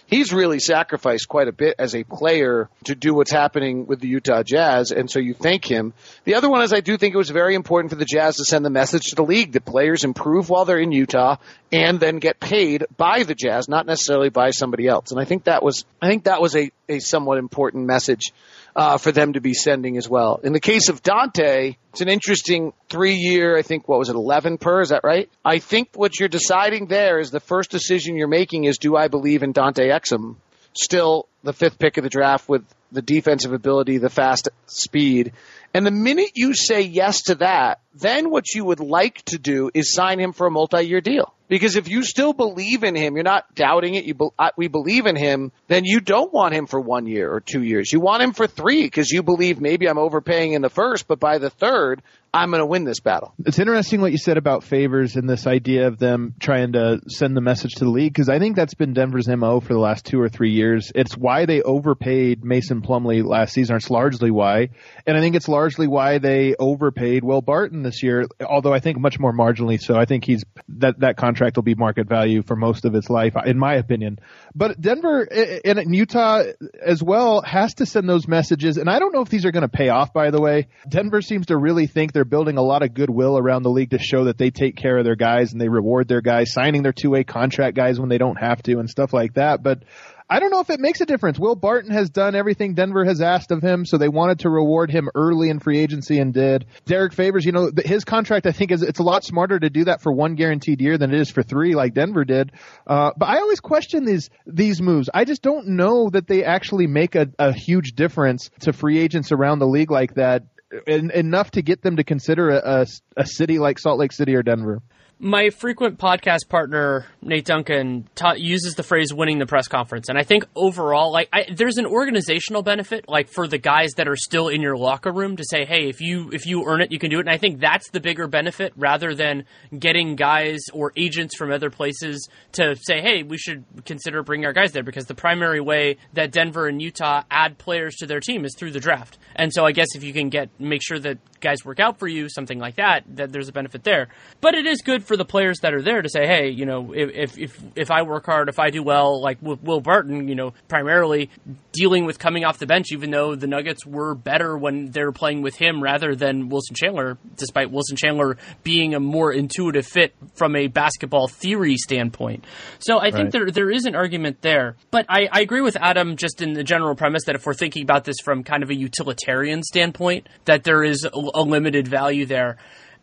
he's 0.09 0.33
really 0.33 0.59
sacrificed 0.59 1.27
quite 1.27 1.47
a 1.47 1.51
bit 1.51 1.75
as 1.79 1.95
a 1.95 2.03
player 2.03 2.69
to 2.85 2.95
do 2.95 3.13
what's 3.13 3.31
happening 3.31 3.85
with 3.85 3.99
the 3.99 4.07
Utah 4.07 4.43
Jazz, 4.43 4.91
and 4.91 5.09
so 5.09 5.19
you 5.19 5.33
thank 5.33 5.63
him. 5.63 5.93
The 6.25 6.35
other 6.35 6.49
one 6.49 6.63
is 6.63 6.73
I 6.73 6.81
do 6.81 6.97
think 6.97 7.13
it 7.13 7.17
was 7.17 7.29
very 7.29 7.55
important 7.55 7.91
for 7.91 7.95
the 7.95 8.05
Jazz 8.05 8.37
to 8.37 8.45
send 8.45 8.65
the 8.65 8.69
message 8.69 9.09
to 9.09 9.15
the 9.15 9.23
league 9.23 9.53
that 9.53 9.65
players 9.65 10.03
improve 10.03 10.49
while 10.49 10.65
they're 10.65 10.79
in 10.79 10.91
Utah 10.91 11.37
and 11.71 11.99
then 11.99 12.17
get 12.17 12.39
paid 12.39 12.85
by 12.97 13.23
the 13.23 13.35
Jazz, 13.35 13.69
not 13.69 13.85
necessarily 13.85 14.29
by 14.29 14.49
somebody 14.49 14.87
else. 14.87 15.11
And 15.11 15.19
I 15.19 15.25
think 15.25 15.43
that 15.43 15.63
was 15.63 15.85
I 16.01 16.07
think 16.07 16.23
that 16.23 16.41
was 16.41 16.55
a 16.55 16.71
a 16.87 16.99
somewhat 16.99 17.37
important 17.37 17.85
message 17.85 18.33
uh, 18.75 18.97
for 18.97 19.11
them 19.11 19.33
to 19.33 19.41
be 19.41 19.53
sending 19.53 19.97
as 19.97 20.07
well. 20.07 20.39
In 20.43 20.53
the 20.53 20.59
case 20.59 20.89
of 20.89 21.01
Dante, 21.01 21.75
it's 21.91 22.01
an 22.01 22.09
interesting 22.09 22.73
three 22.89 23.15
year, 23.15 23.57
I 23.57 23.61
think, 23.61 23.87
what 23.87 23.99
was 23.99 24.09
it, 24.09 24.15
11 24.15 24.57
per? 24.57 24.81
Is 24.81 24.89
that 24.89 25.03
right? 25.03 25.29
I 25.43 25.59
think 25.59 25.89
what 25.95 26.19
you're 26.19 26.29
deciding 26.29 26.87
there 26.87 27.19
is 27.19 27.31
the 27.31 27.39
first 27.39 27.71
decision 27.71 28.15
you're 28.15 28.27
making 28.27 28.65
is 28.65 28.77
do 28.77 28.95
I 28.95 29.07
believe 29.07 29.43
in 29.43 29.51
Dante 29.51 29.89
Exum? 29.89 30.35
Still 30.73 31.27
the 31.43 31.53
fifth 31.53 31.79
pick 31.79 31.97
of 31.97 32.03
the 32.03 32.09
draft 32.09 32.47
with 32.47 32.63
the 32.91 33.01
defensive 33.01 33.53
ability, 33.53 33.97
the 33.97 34.09
fast 34.09 34.49
speed. 34.65 35.33
And 35.73 35.85
the 35.85 35.91
minute 35.91 36.31
you 36.35 36.53
say 36.53 36.81
yes 36.81 37.23
to 37.23 37.35
that, 37.35 37.81
then 37.93 38.29
what 38.29 38.53
you 38.53 38.65
would 38.65 38.79
like 38.79 39.23
to 39.25 39.37
do 39.37 39.69
is 39.73 39.93
sign 39.93 40.19
him 40.19 40.33
for 40.33 40.47
a 40.47 40.51
multi-year 40.51 41.01
deal. 41.01 41.33
Because 41.49 41.75
if 41.75 41.89
you 41.89 42.03
still 42.03 42.31
believe 42.31 42.83
in 42.83 42.95
him, 42.95 43.15
you're 43.15 43.23
not 43.23 43.55
doubting 43.55 43.95
it. 43.95 44.05
You 44.05 44.13
be, 44.13 44.27
we 44.55 44.67
believe 44.67 45.07
in 45.07 45.15
him. 45.15 45.51
Then 45.67 45.83
you 45.83 45.99
don't 45.99 46.31
want 46.31 46.53
him 46.53 46.67
for 46.67 46.79
one 46.79 47.07
year 47.07 47.29
or 47.29 47.39
two 47.39 47.63
years. 47.63 47.91
You 47.91 47.99
want 47.99 48.21
him 48.21 48.33
for 48.33 48.45
three 48.45 48.83
because 48.83 49.09
you 49.09 49.23
believe 49.23 49.59
maybe 49.59 49.87
I'm 49.87 49.97
overpaying 49.97 50.53
in 50.53 50.61
the 50.61 50.69
first, 50.69 51.07
but 51.07 51.19
by 51.19 51.39
the 51.39 51.49
third, 51.49 52.03
I'm 52.33 52.51
going 52.51 52.59
to 52.59 52.65
win 52.65 52.83
this 52.83 52.99
battle. 52.99 53.33
It's 53.45 53.57
interesting 53.57 54.01
what 54.01 54.11
you 54.11 54.19
said 54.19 54.37
about 54.37 54.63
favors 54.63 55.15
and 55.15 55.27
this 55.27 55.47
idea 55.47 55.87
of 55.87 55.97
them 55.97 56.35
trying 56.39 56.73
to 56.73 57.01
send 57.07 57.35
the 57.35 57.41
message 57.41 57.75
to 57.75 57.85
the 57.85 57.89
league 57.89 58.13
because 58.13 58.29
I 58.29 58.37
think 58.37 58.55
that's 58.55 58.75
been 58.75 58.93
Denver's 58.93 59.27
mo 59.27 59.59
for 59.59 59.73
the 59.73 59.79
last 59.79 60.05
two 60.05 60.21
or 60.21 60.29
three 60.29 60.51
years. 60.51 60.91
It's 60.93 61.17
why 61.17 61.45
they 61.45 61.61
overpaid 61.63 62.43
Mason 62.43 62.81
Plumlee 62.81 63.23
last 63.23 63.53
season. 63.53 63.77
It's 63.77 63.89
largely 63.89 64.29
why, 64.29 64.69
and 65.07 65.17
I 65.17 65.21
think 65.21 65.35
it's 65.35 65.47
largely 65.47 65.87
why 65.87 66.19
they 66.19 66.55
overpaid 66.59 67.23
Will 67.23 67.41
Barton 67.41 67.81
this 67.81 68.03
year. 68.03 68.27
Although 68.45 68.73
I 68.73 68.79
think 68.79 68.99
much 68.99 69.19
more 69.19 69.33
marginally 69.33 69.81
so. 69.81 69.97
I 69.97 70.05
think 70.05 70.23
he's 70.25 70.43
that 70.77 70.99
that 70.99 71.17
contract 71.17 71.55
will 71.55 71.63
be 71.63 71.75
market 71.75 72.07
value 72.07 72.43
for 72.43 72.55
most 72.55 72.85
of 72.85 72.93
its 72.93 73.09
life, 73.09 73.33
in 73.45 73.57
my 73.57 73.75
opinion. 73.75 74.19
But 74.53 74.79
Denver 74.79 75.23
and 75.65 75.95
Utah 75.95 76.43
as 76.79 77.01
well 77.01 77.41
has 77.41 77.73
to 77.75 77.87
send 77.87 78.07
those 78.07 78.27
messages, 78.27 78.77
and 78.77 78.87
I 78.87 78.99
don't 78.99 79.13
know 79.13 79.21
if 79.21 79.29
these 79.29 79.45
are 79.45 79.51
going 79.51 79.63
to 79.63 79.67
pay 79.67 79.89
off. 79.89 80.13
By 80.13 80.29
the 80.29 80.41
way, 80.41 80.67
Denver 80.87 81.21
seems 81.21 81.47
to 81.47 81.57
really 81.57 81.87
think 81.87 82.13
they're 82.19 82.25
building 82.25 82.57
a 82.57 82.61
lot 82.61 82.83
of 82.83 82.93
goodwill 82.93 83.37
around 83.37 83.63
the 83.63 83.69
league 83.69 83.91
to 83.91 83.97
show 83.97 84.25
that 84.25 84.37
they 84.37 84.49
take 84.49 84.75
care 84.75 84.97
of 84.97 85.05
their 85.05 85.15
guys 85.15 85.53
and 85.53 85.61
they 85.61 85.69
reward 85.69 86.09
their 86.09 86.19
guys, 86.19 86.51
signing 86.51 86.83
their 86.83 86.91
two 86.91 87.11
way 87.11 87.23
contract 87.23 87.77
guys 87.77 87.97
when 87.97 88.09
they 88.09 88.17
don't 88.17 88.35
have 88.35 88.61
to 88.61 88.77
and 88.77 88.89
stuff 88.89 89.13
like 89.13 89.35
that. 89.35 89.63
But 89.63 89.83
I 90.29 90.41
don't 90.41 90.51
know 90.51 90.59
if 90.59 90.69
it 90.69 90.81
makes 90.81 90.99
a 90.99 91.05
difference. 91.05 91.39
Will 91.39 91.55
Barton 91.55 91.91
has 91.91 92.09
done 92.09 92.35
everything 92.35 92.73
Denver 92.73 93.05
has 93.05 93.21
asked 93.21 93.51
of 93.51 93.61
him, 93.61 93.85
so 93.85 93.97
they 93.97 94.09
wanted 94.09 94.39
to 94.39 94.49
reward 94.49 94.91
him 94.91 95.07
early 95.15 95.49
in 95.49 95.59
free 95.59 95.79
agency 95.79 96.19
and 96.19 96.33
did. 96.33 96.65
Derrick 96.85 97.13
Favors, 97.13 97.45
you 97.45 97.53
know, 97.53 97.71
his 97.85 98.03
contract 98.03 98.45
I 98.45 98.51
think 98.51 98.71
is 98.71 98.81
it's 98.81 98.99
a 98.99 99.03
lot 99.03 99.23
smarter 99.23 99.57
to 99.57 99.69
do 99.69 99.85
that 99.85 100.01
for 100.01 100.11
one 100.11 100.35
guaranteed 100.35 100.81
year 100.81 100.97
than 100.97 101.13
it 101.13 101.21
is 101.21 101.31
for 101.31 101.41
three, 101.41 101.73
like 101.73 101.93
Denver 101.93 102.25
did. 102.25 102.51
Uh, 102.85 103.11
but 103.15 103.29
I 103.29 103.37
always 103.37 103.61
question 103.61 104.03
these 104.03 104.29
these 104.45 104.81
moves. 104.81 105.09
I 105.13 105.23
just 105.23 105.41
don't 105.41 105.69
know 105.69 106.09
that 106.09 106.27
they 106.27 106.43
actually 106.43 106.87
make 106.87 107.15
a, 107.15 107.29
a 107.39 107.53
huge 107.53 107.93
difference 107.93 108.49
to 108.59 108.73
free 108.73 108.99
agents 108.99 109.31
around 109.31 109.59
the 109.59 109.67
league 109.67 109.89
like 109.89 110.15
that 110.15 110.43
en- 110.87 111.11
enough 111.11 111.51
to 111.51 111.61
get 111.61 111.81
them 111.81 111.97
to 111.97 112.03
consider 112.03 112.49
a, 112.49 112.81
a, 112.81 112.85
a 113.17 113.25
city 113.25 113.59
like 113.59 113.79
Salt 113.79 113.99
Lake 113.99 114.11
City 114.11 114.35
or 114.35 114.43
Denver 114.43 114.81
my 115.19 115.49
frequent 115.49 115.97
podcast 115.99 116.47
partner 116.47 117.05
Nate 117.21 117.43
Duncan 117.43 118.07
ta- 118.15 118.35
uses 118.37 118.75
the 118.75 118.83
phrase 118.83 119.13
"winning 119.13 119.37
the 119.37 119.45
press 119.45 119.67
conference," 119.67 120.07
and 120.07 120.17
I 120.17 120.23
think 120.23 120.45
overall, 120.55 121.11
like, 121.11 121.27
I, 121.33 121.45
there's 121.53 121.77
an 121.77 121.85
organizational 121.85 122.63
benefit, 122.63 123.09
like 123.09 123.27
for 123.27 123.45
the 123.45 123.57
guys 123.57 123.91
that 123.97 124.07
are 124.07 124.15
still 124.15 124.47
in 124.47 124.61
your 124.61 124.77
locker 124.77 125.11
room, 125.11 125.35
to 125.35 125.43
say, 125.43 125.65
"Hey, 125.65 125.89
if 125.89 125.99
you 125.99 126.29
if 126.31 126.45
you 126.45 126.63
earn 126.65 126.81
it, 126.81 126.91
you 126.93 126.99
can 126.99 127.09
do 127.09 127.17
it." 127.17 127.21
And 127.21 127.29
I 127.29 127.37
think 127.37 127.59
that's 127.59 127.89
the 127.91 127.99
bigger 127.99 128.27
benefit, 128.27 128.71
rather 128.77 129.13
than 129.13 129.43
getting 129.77 130.15
guys 130.15 130.59
or 130.71 130.93
agents 130.95 131.35
from 131.35 131.51
other 131.51 131.69
places 131.69 132.29
to 132.53 132.75
say, 132.77 133.01
"Hey, 133.01 133.23
we 133.23 133.37
should 133.37 133.65
consider 133.85 134.23
bringing 134.23 134.45
our 134.45 134.53
guys 134.53 134.71
there," 134.71 134.83
because 134.83 135.05
the 135.05 135.15
primary 135.15 135.59
way 135.59 135.97
that 136.13 136.31
Denver 136.31 136.67
and 136.67 136.81
Utah 136.81 137.23
add 137.29 137.57
players 137.57 137.97
to 137.97 138.05
their 138.05 138.21
team 138.21 138.45
is 138.45 138.55
through 138.57 138.71
the 138.71 138.79
draft. 138.79 139.17
And 139.35 139.53
so, 139.53 139.65
I 139.65 139.73
guess 139.73 139.87
if 139.95 140.03
you 140.03 140.13
can 140.13 140.29
get 140.29 140.49
make 140.59 140.81
sure 140.81 140.99
that 140.99 141.17
guys 141.41 141.65
work 141.65 141.79
out 141.79 141.99
for 141.99 142.07
you, 142.07 142.29
something 142.29 142.59
like 142.59 142.75
that, 142.75 143.03
that 143.15 143.31
there's 143.31 143.49
a 143.49 143.53
benefit 143.53 143.83
there. 143.83 144.07
But 144.39 144.55
it 144.55 144.65
is 144.65 144.81
good 144.81 145.03
for 145.09 145.17
the 145.17 145.25
players 145.25 145.61
that 145.61 145.73
are 145.73 145.81
there 145.81 146.03
to 146.03 146.07
say, 146.07 146.27
hey, 146.27 146.49
you 146.49 146.67
know, 146.67 146.93
if 146.93 147.35
if 147.35 147.59
if 147.75 147.89
I 147.89 148.03
work 148.03 148.27
hard, 148.27 148.47
if 148.47 148.59
I 148.59 148.69
do 148.69 148.83
well, 148.83 149.19
like 149.19 149.39
Will 149.41 149.81
Barton, 149.81 150.27
you 150.27 150.35
know, 150.35 150.53
primarily 150.67 151.31
dealing 151.71 152.05
with 152.05 152.19
coming 152.19 152.45
off 152.45 152.59
the 152.59 152.67
bench, 152.67 152.91
even 152.91 153.09
though 153.09 153.33
the 153.33 153.47
Nuggets 153.47 153.87
were 153.87 154.13
better 154.13 154.55
when 154.55 154.91
they 154.91 155.03
were 155.03 155.11
playing 155.11 155.41
with 155.41 155.55
him 155.55 155.81
rather 155.81 156.13
than 156.15 156.49
Wilson 156.49 156.75
Chandler, 156.75 157.17
despite 157.35 157.71
Wilson 157.71 157.97
Chandler 157.97 158.37
being 158.61 158.93
a 158.93 158.99
more 158.99 159.33
intuitive 159.33 159.87
fit 159.87 160.13
from 160.35 160.55
a 160.55 160.67
basketball 160.67 161.27
theory 161.27 161.75
standpoint. 161.75 162.45
So 162.77 162.99
I 162.99 163.09
think 163.09 163.15
right. 163.15 163.31
there 163.31 163.51
there 163.51 163.71
is 163.71 163.85
an 163.85 163.95
argument 163.95 164.43
there. 164.43 164.75
But 164.91 165.07
I, 165.09 165.27
I 165.31 165.41
agree 165.41 165.61
with 165.61 165.75
Adam 165.75 166.17
just 166.17 166.39
in 166.39 166.53
the 166.53 166.63
general 166.63 166.93
premise 166.93 167.23
that 167.25 167.33
if 167.33 167.47
we're 167.47 167.55
thinking 167.55 167.81
about 167.81 168.03
this 168.03 168.17
from 168.23 168.43
kind 168.43 168.61
of 168.61 168.69
a 168.69 168.75
utilitarian 168.75 169.63
standpoint, 169.63 170.29
that 170.45 170.63
there 170.63 170.83
is 170.83 171.03
a, 171.03 171.09
a 171.33 171.41
limited 171.41 171.87
value 171.87 172.27
there. 172.27 172.57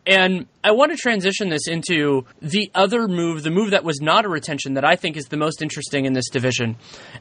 And 0.07 0.47
I 0.63 0.71
want 0.71 0.91
to 0.91 0.97
transition 0.97 1.49
this 1.49 1.67
into 1.67 2.25
the 2.41 2.71
other 2.73 3.09
move, 3.09 3.43
the 3.43 3.51
move 3.51 3.71
that 3.71 3.83
was 3.83 3.99
not 3.99 4.23
a 4.23 4.29
retention 4.29 4.75
that 4.75 4.85
I 4.85 4.95
think 4.95 5.17
is 5.17 5.25
the 5.25 5.35
most 5.35 5.61
interesting 5.61 6.05
in 6.05 6.13
this 6.13 6.29
division. 6.29 6.77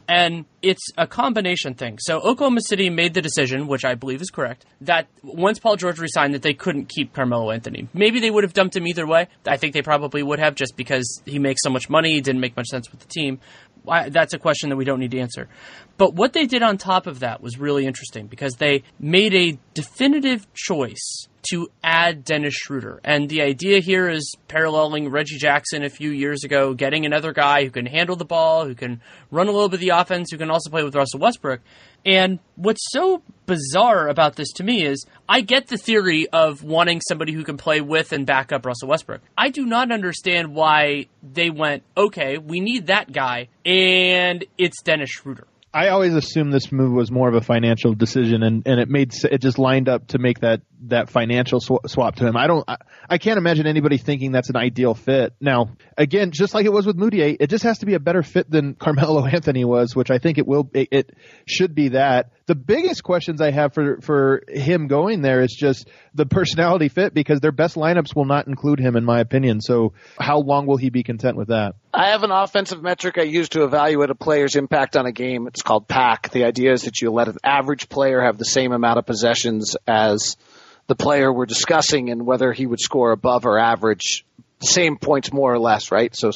And 0.09 0.45
it's 0.63 0.83
a 0.97 1.07
combination 1.07 1.75
thing. 1.75 1.99
So 2.01 2.21
Oklahoma 2.21 2.61
City 2.61 2.89
made 2.89 3.15
the 3.15 3.21
decision, 3.23 3.67
which 3.67 3.85
I 3.85 3.97
believe 3.97 4.23
is 4.23 4.31
correct, 4.31 4.67
that 4.83 5.09
once 5.25 5.59
Paul 5.59 5.77
George 5.77 5.99
resigned 5.99 6.35
that 6.35 6.43
they 6.43 6.55
couldn't 6.55 6.89
keep 6.89 7.13
Carmelo 7.13 7.51
Anthony. 7.51 7.89
Maybe 7.93 8.21
they 8.21 8.31
would 8.31 8.45
have 8.45 8.53
dumped 8.53 8.77
him 8.77 8.87
either 8.87 9.07
way. 9.07 9.27
I 9.45 9.57
think 9.57 9.75
they 9.75 9.83
probably 9.83 10.23
would 10.23 10.39
have 10.39 10.55
just 10.55 10.77
because 10.77 11.23
he 11.27 11.41
makes 11.41 11.63
so 11.63 11.71
much 11.71 11.91
money, 11.91 12.21
didn't 12.21 12.41
make 12.41 12.57
much 12.57 12.69
sense 12.69 12.91
with 12.93 13.01
the 13.01 13.09
team. 13.09 13.41
That's 13.87 14.35
a 14.35 14.39
question 14.39 14.71
that 14.71 14.77
we 14.77 14.85
don't 14.85 15.01
need 15.01 15.13
to 15.13 15.19
answer. 15.19 15.49
But 15.97 16.15
what 16.15 16.33
they 16.33 16.47
did 16.47 16.63
on 16.63 16.77
top 16.77 17.07
of 17.07 17.21
that 17.21 17.41
was 17.41 17.59
really 17.59 17.87
interesting 17.87 18.27
because 18.27 18.55
they 18.55 18.83
made 18.99 19.35
a 19.35 19.59
definitive 19.75 20.47
choice 20.53 21.29
to 21.51 21.69
add 21.83 22.25
Dennis 22.25 22.55
Schroeder. 22.55 23.01
And 23.05 23.29
the 23.29 23.43
idea 23.43 23.79
here 23.79 24.09
is 24.09 24.35
paralleling 24.49 25.11
Reggie 25.11 25.39
Jackson 25.39 25.85
a 25.85 25.89
few 25.89 26.11
years 26.11 26.45
ago, 26.45 26.75
getting 26.75 27.07
another 27.07 27.33
guy 27.33 27.65
who 27.65 27.71
can 27.71 27.87
handle 27.87 28.17
the 28.17 28.25
ball, 28.25 28.67
who 28.67 28.75
can 28.75 29.01
run 29.31 29.49
a 29.49 29.53
little 29.53 29.69
bit 29.69 29.77
of 29.77 29.81
the 29.81 29.91
offense, 29.91 30.31
who 30.31 30.39
can 30.39 30.51
also 30.51 30.71
play 30.71 30.83
with 30.83 30.95
Russell 30.95 31.21
Westbrook. 31.21 31.61
And 32.07 32.39
what's 32.55 32.81
so 32.93 33.21
bizarre 33.47 34.09
about 34.09 34.37
this 34.37 34.53
to 34.53 34.65
me 34.65 34.85
is 34.85 35.05
I 35.29 35.41
get 35.41 35.67
the 35.67 35.77
theory 35.77 36.29
of 36.29 36.63
wanting 36.63 37.01
somebody 37.07 37.33
who 37.33 37.43
can 37.43 37.57
play 37.57 37.81
with 37.81 38.13
and 38.13 38.25
back 38.25 38.53
up 38.53 38.65
Russell 38.65 38.89
Westbrook. 38.89 39.23
I 39.37 39.51
do 39.51 39.67
not 39.67 39.91
understand 39.91 40.55
why 40.55 41.09
they 41.21 41.51
went, 41.51 41.83
okay, 41.97 42.39
we 42.39 42.61
need 42.61 42.87
that 42.87 43.13
guy, 43.13 43.49
and 43.65 44.45
it's 44.57 44.81
Dennis 44.83 45.11
Schroeder. 45.11 45.49
I 45.75 45.89
always 45.89 46.15
assumed 46.15 46.53
this 46.53 46.73
move 46.73 46.93
was 46.93 47.11
more 47.11 47.29
of 47.29 47.35
a 47.35 47.41
financial 47.41 47.95
decision, 47.95 48.43
and, 48.43 48.67
and 48.67 48.81
it 48.81 48.89
made 48.89 49.13
it 49.25 49.43
just 49.43 49.59
lined 49.59 49.89
up 49.89 50.09
to 50.09 50.19
make 50.19 50.41
that 50.41 50.63
that 50.85 51.11
financial 51.11 51.61
sw- 51.61 51.87
swap 51.87 52.17
to 52.17 52.27
him. 52.27 52.37
I 52.37 52.47
don't, 52.47 52.65
I, 52.67 52.77
I, 53.11 53.19
can't 53.19 53.37
imagine 53.37 53.67
anybody 53.67 53.99
thinking 53.99 54.33
that's 54.33 54.49
an 54.49 54.57
ideal 54.57 54.95
fit. 54.95 55.35
Now, 55.41 55.77
again, 55.99 56.31
just 56.33 56.55
like 56.55 56.65
it 56.65 56.73
was 56.73 56.87
with 56.87 56.97
Mudiay, 56.97 57.37
it 57.41 57.51
just 57.51 57.65
has 57.65 57.79
to 57.79 57.87
be 57.87 57.95
a 57.95 58.01
better 58.01 58.23
fit 58.23 58.51
than 58.51 58.75
Carmelo 58.75 59.27
Anthony 59.27 59.65
was, 59.65 59.95
which 59.95 60.11
I 60.11 60.19
think 60.19 60.39
it 60.39 60.47
will. 60.47 60.71
It, 60.73 60.89
it 60.91 61.17
should 61.47 61.75
be 61.75 61.89
that. 61.89 62.31
The 62.47 62.55
biggest 62.55 63.03
questions 63.03 63.41
I 63.41 63.51
have 63.51 63.75
for 63.75 64.01
for 64.01 64.43
him 64.49 64.87
going 64.87 65.21
there 65.21 65.43
is 65.43 65.53
just 65.53 65.89
the 66.15 66.27
personality 66.27 66.89
fit 66.89 67.13
because 67.13 67.41
their 67.41 67.51
best 67.51 67.75
lineups 67.75 68.15
will 68.15 68.25
not 68.25 68.47
include 68.47 68.79
him, 68.79 68.95
in 68.95 69.05
my 69.05 69.19
opinion. 69.19 69.61
So, 69.61 69.95
how 70.19 70.39
long 70.39 70.67
will 70.67 70.77
he 70.77 70.91
be 70.91 71.03
content 71.03 71.37
with 71.37 71.49
that? 71.49 71.75
I 71.93 72.11
have 72.11 72.23
an 72.23 72.31
offensive 72.31 72.81
metric 72.81 73.19
I 73.19 73.23
use 73.23 73.49
to 73.51 73.65
evaluate 73.65 74.11
a 74.11 74.15
player's 74.15 74.55
impact 74.55 74.97
on 74.97 75.07
a 75.07 75.13
game. 75.13 75.49
It's 75.49 75.63
called 75.63 75.89
PAC. 75.89 76.31
The 76.31 76.45
idea 76.45 76.73
is 76.73 76.83
that 76.83 77.01
you 77.03 77.11
let 77.11 77.27
an 77.27 77.39
average 77.43 77.89
player 77.89 78.23
have 78.23 78.39
the 78.39 78.45
same 78.45 78.71
amount 78.71 78.99
of 78.99 79.07
possessions 79.07 79.77
as 79.87 80.37
the 80.87 80.95
player 80.95 81.33
we're 81.33 81.47
discussing 81.47 82.11
and 82.11 82.25
whether 82.25 82.53
he 82.53 82.67
would 82.67 82.81
score 82.81 83.11
above 83.11 83.45
or 83.45 83.59
average, 83.59 84.25
same 84.61 84.99
points 84.99 85.33
more 85.33 85.53
or 85.53 85.59
less, 85.59 85.91
right? 85.91 86.15
So 86.15 86.31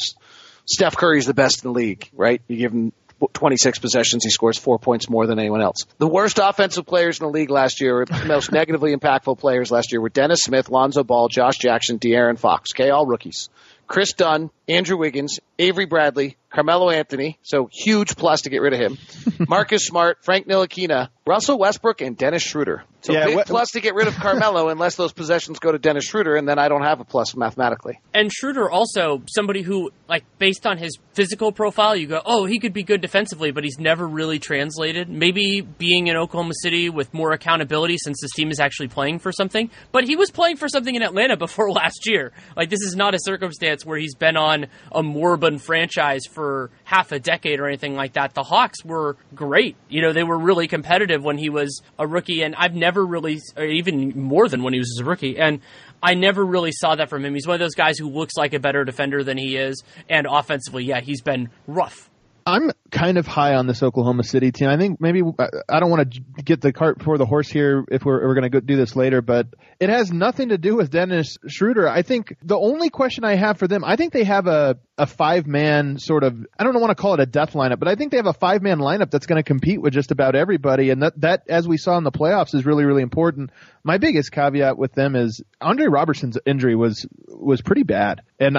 Steph 0.64 0.96
Curry's 0.96 1.26
the 1.26 1.34
best 1.34 1.64
in 1.64 1.72
the 1.72 1.78
league, 1.78 2.10
right? 2.12 2.42
You 2.48 2.56
give 2.56 2.72
him 2.72 2.92
26 3.32 3.78
possessions, 3.78 4.24
he 4.24 4.30
scores 4.30 4.58
four 4.58 4.78
points 4.78 5.08
more 5.08 5.26
than 5.26 5.38
anyone 5.38 5.60
else. 5.60 5.86
The 5.98 6.08
worst 6.08 6.38
offensive 6.42 6.86
players 6.86 7.20
in 7.20 7.26
the 7.26 7.32
league 7.32 7.50
last 7.50 7.80
year, 7.80 8.06
most 8.26 8.52
negatively 8.52 8.94
impactful 8.94 9.38
players 9.38 9.70
last 9.70 9.92
year 9.92 10.00
were 10.00 10.08
Dennis 10.08 10.40
Smith, 10.40 10.68
Lonzo 10.68 11.04
Ball, 11.04 11.28
Josh 11.28 11.58
Jackson, 11.58 11.98
De'Aaron 11.98 12.38
Fox. 12.38 12.70
Okay, 12.74 12.90
all 12.90 13.06
rookies. 13.06 13.48
Kris 13.86 14.12
Dunn, 14.12 14.50
Andrew 14.70 14.96
Wiggins, 14.96 15.40
Avery 15.58 15.86
Bradley, 15.86 16.36
Carmelo 16.50 16.90
Anthony, 16.90 17.38
so 17.42 17.68
huge 17.72 18.16
plus 18.16 18.42
to 18.42 18.50
get 18.50 18.60
rid 18.60 18.72
of 18.72 18.80
him. 18.80 18.98
Marcus 19.48 19.86
Smart, 19.86 20.18
Frank 20.24 20.48
Ntilikina, 20.48 21.08
Russell 21.26 21.58
Westbrook, 21.58 22.00
and 22.00 22.16
Dennis 22.16 22.42
Schroeder. 22.42 22.82
So 23.02 23.12
yeah, 23.12 23.26
big 23.26 23.38
wh- 23.38 23.44
plus 23.46 23.70
to 23.70 23.80
get 23.80 23.94
rid 23.94 24.08
of 24.08 24.14
Carmelo 24.16 24.68
unless 24.68 24.96
those 24.96 25.12
possessions 25.12 25.58
go 25.58 25.70
to 25.72 25.78
Dennis 25.78 26.04
Schroeder, 26.04 26.34
and 26.36 26.48
then 26.48 26.58
I 26.58 26.68
don't 26.68 26.82
have 26.82 27.00
a 27.00 27.04
plus 27.04 27.36
mathematically. 27.36 28.00
And 28.12 28.32
Schroeder 28.32 28.68
also 28.68 29.22
somebody 29.28 29.62
who, 29.62 29.90
like, 30.08 30.24
based 30.38 30.66
on 30.66 30.76
his 30.76 30.98
physical 31.14 31.52
profile, 31.52 31.94
you 31.94 32.08
go, 32.08 32.20
oh, 32.24 32.44
he 32.46 32.58
could 32.58 32.72
be 32.72 32.82
good 32.82 33.00
defensively, 33.00 33.52
but 33.52 33.62
he's 33.64 33.78
never 33.78 34.06
really 34.06 34.38
translated. 34.38 35.08
Maybe 35.08 35.60
being 35.60 36.08
in 36.08 36.16
Oklahoma 36.16 36.52
City 36.62 36.90
with 36.90 37.14
more 37.14 37.32
accountability 37.32 37.96
since 37.98 38.18
this 38.20 38.32
team 38.32 38.50
is 38.50 38.58
actually 38.58 38.88
playing 38.88 39.20
for 39.20 39.30
something. 39.32 39.70
But 39.92 40.04
he 40.04 40.16
was 40.16 40.30
playing 40.30 40.56
for 40.56 40.68
something 40.68 40.94
in 40.94 41.02
Atlanta 41.02 41.36
before 41.38 41.70
last 41.70 42.06
year. 42.06 42.32
Like, 42.56 42.70
this 42.70 42.82
is 42.82 42.96
not 42.96 43.14
a 43.14 43.18
circumstance 43.20 43.86
where 43.86 43.98
he's 43.98 44.14
been 44.16 44.36
on 44.36 44.59
on 44.64 44.68
a 44.92 45.02
moribund 45.02 45.62
franchise 45.62 46.22
for 46.30 46.70
half 46.84 47.12
a 47.12 47.18
decade 47.18 47.60
or 47.60 47.66
anything 47.66 47.94
like 47.94 48.14
that. 48.14 48.34
The 48.34 48.42
Hawks 48.42 48.84
were 48.84 49.16
great. 49.34 49.76
You 49.88 50.02
know, 50.02 50.12
they 50.12 50.24
were 50.24 50.38
really 50.38 50.68
competitive 50.68 51.22
when 51.22 51.38
he 51.38 51.48
was 51.48 51.82
a 51.98 52.06
rookie, 52.06 52.42
and 52.42 52.54
I've 52.56 52.74
never 52.74 53.04
really, 53.04 53.38
even 53.58 54.20
more 54.20 54.48
than 54.48 54.62
when 54.62 54.72
he 54.72 54.78
was 54.78 54.98
a 55.00 55.04
rookie, 55.04 55.38
and 55.38 55.60
I 56.02 56.14
never 56.14 56.44
really 56.44 56.72
saw 56.72 56.96
that 56.96 57.08
from 57.08 57.24
him. 57.24 57.34
He's 57.34 57.46
one 57.46 57.54
of 57.54 57.60
those 57.60 57.74
guys 57.74 57.98
who 57.98 58.08
looks 58.08 58.34
like 58.36 58.54
a 58.54 58.60
better 58.60 58.84
defender 58.84 59.22
than 59.22 59.38
he 59.38 59.56
is, 59.56 59.82
and 60.08 60.26
offensively, 60.28 60.84
yeah, 60.84 61.00
he's 61.00 61.22
been 61.22 61.50
rough. 61.66 62.09
I'm 62.46 62.70
kind 62.90 63.18
of 63.18 63.26
high 63.26 63.54
on 63.54 63.66
this 63.66 63.82
Oklahoma 63.82 64.24
City 64.24 64.52
team. 64.52 64.68
I 64.68 64.76
think 64.76 65.00
maybe 65.00 65.22
I 65.68 65.80
don't 65.80 65.90
want 65.90 66.12
to 66.12 66.20
get 66.42 66.60
the 66.60 66.72
cart 66.72 66.98
before 66.98 67.18
the 67.18 67.26
horse 67.26 67.48
here 67.48 67.84
if 67.90 68.04
we're, 68.04 68.26
we're 68.26 68.34
going 68.34 68.50
to 68.50 68.60
do 68.60 68.76
this 68.76 68.96
later, 68.96 69.22
but 69.22 69.46
it 69.78 69.88
has 69.88 70.12
nothing 70.12 70.50
to 70.50 70.58
do 70.58 70.76
with 70.76 70.90
Dennis 70.90 71.38
Schroeder. 71.46 71.88
I 71.88 72.02
think 72.02 72.36
the 72.42 72.58
only 72.58 72.90
question 72.90 73.24
I 73.24 73.36
have 73.36 73.58
for 73.58 73.68
them, 73.68 73.84
I 73.84 73.96
think 73.96 74.12
they 74.12 74.24
have 74.24 74.46
a, 74.46 74.78
a 74.98 75.06
five 75.06 75.46
man 75.46 75.98
sort 75.98 76.24
of, 76.24 76.46
I 76.58 76.64
don't 76.64 76.78
want 76.80 76.90
to 76.90 77.00
call 77.00 77.14
it 77.14 77.20
a 77.20 77.26
death 77.26 77.52
lineup, 77.52 77.78
but 77.78 77.88
I 77.88 77.94
think 77.94 78.10
they 78.10 78.18
have 78.18 78.26
a 78.26 78.32
five 78.32 78.62
man 78.62 78.78
lineup 78.78 79.10
that's 79.10 79.26
going 79.26 79.42
to 79.42 79.46
compete 79.46 79.80
with 79.80 79.92
just 79.92 80.10
about 80.10 80.34
everybody. 80.34 80.90
And 80.90 81.02
that, 81.02 81.20
that, 81.20 81.42
as 81.48 81.66
we 81.66 81.76
saw 81.76 81.96
in 81.96 82.04
the 82.04 82.12
playoffs, 82.12 82.54
is 82.54 82.66
really, 82.66 82.84
really 82.84 83.02
important. 83.02 83.50
My 83.84 83.98
biggest 83.98 84.32
caveat 84.32 84.76
with 84.76 84.92
them 84.92 85.16
is 85.16 85.42
Andre 85.60 85.86
Roberson's 85.86 86.38
injury 86.44 86.76
was, 86.76 87.06
was 87.26 87.62
pretty 87.62 87.82
bad. 87.84 88.22
And 88.38 88.58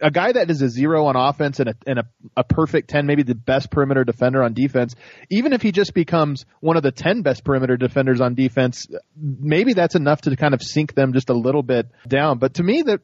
a 0.00 0.10
guy 0.10 0.32
that 0.32 0.50
is 0.50 0.62
a 0.62 0.68
zero 0.68 1.06
on 1.06 1.16
offense 1.16 1.60
and 1.60 1.70
a 1.70 1.74
and 1.86 1.98
a, 1.98 2.04
a 2.36 2.44
perfect 2.44 2.90
ten, 2.90 3.06
maybe 3.06 3.22
the 3.22 3.34
best 3.34 3.70
perimeter 3.70 4.04
defender 4.04 4.42
on 4.42 4.54
defense, 4.54 4.94
even 5.30 5.52
if 5.52 5.62
he 5.62 5.72
just 5.72 5.94
becomes 5.94 6.44
one 6.60 6.76
of 6.76 6.82
the 6.82 6.92
ten 6.92 7.22
best 7.22 7.44
perimeter 7.44 7.76
defenders 7.76 8.20
on 8.20 8.34
defense, 8.34 8.86
maybe 9.16 9.72
that's 9.72 9.94
enough 9.94 10.22
to 10.22 10.36
kind 10.36 10.54
of 10.54 10.62
sink 10.62 10.94
them 10.94 11.12
just 11.12 11.30
a 11.30 11.34
little 11.34 11.62
bit 11.62 11.88
down. 12.06 12.38
But 12.38 12.54
to 12.54 12.62
me, 12.62 12.82
the 12.82 13.00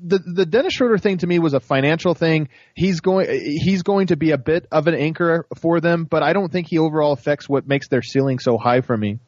the 0.00 0.18
the 0.18 0.46
Dennis 0.46 0.74
Schroeder 0.74 0.98
thing 0.98 1.18
to 1.18 1.26
me 1.26 1.38
was 1.38 1.54
a 1.54 1.60
financial 1.60 2.14
thing. 2.14 2.48
He's 2.74 3.00
going 3.00 3.28
he's 3.30 3.82
going 3.82 4.08
to 4.08 4.16
be 4.16 4.30
a 4.30 4.38
bit 4.38 4.66
of 4.70 4.86
an 4.86 4.94
anchor 4.94 5.46
for 5.56 5.80
them, 5.80 6.04
but 6.04 6.22
I 6.22 6.32
don't 6.32 6.50
think 6.50 6.68
he 6.68 6.78
overall 6.78 7.12
affects 7.12 7.48
what 7.48 7.66
makes 7.66 7.88
their 7.88 8.02
ceiling 8.02 8.38
so 8.38 8.58
high 8.58 8.80
for 8.80 8.96
me 8.96 9.18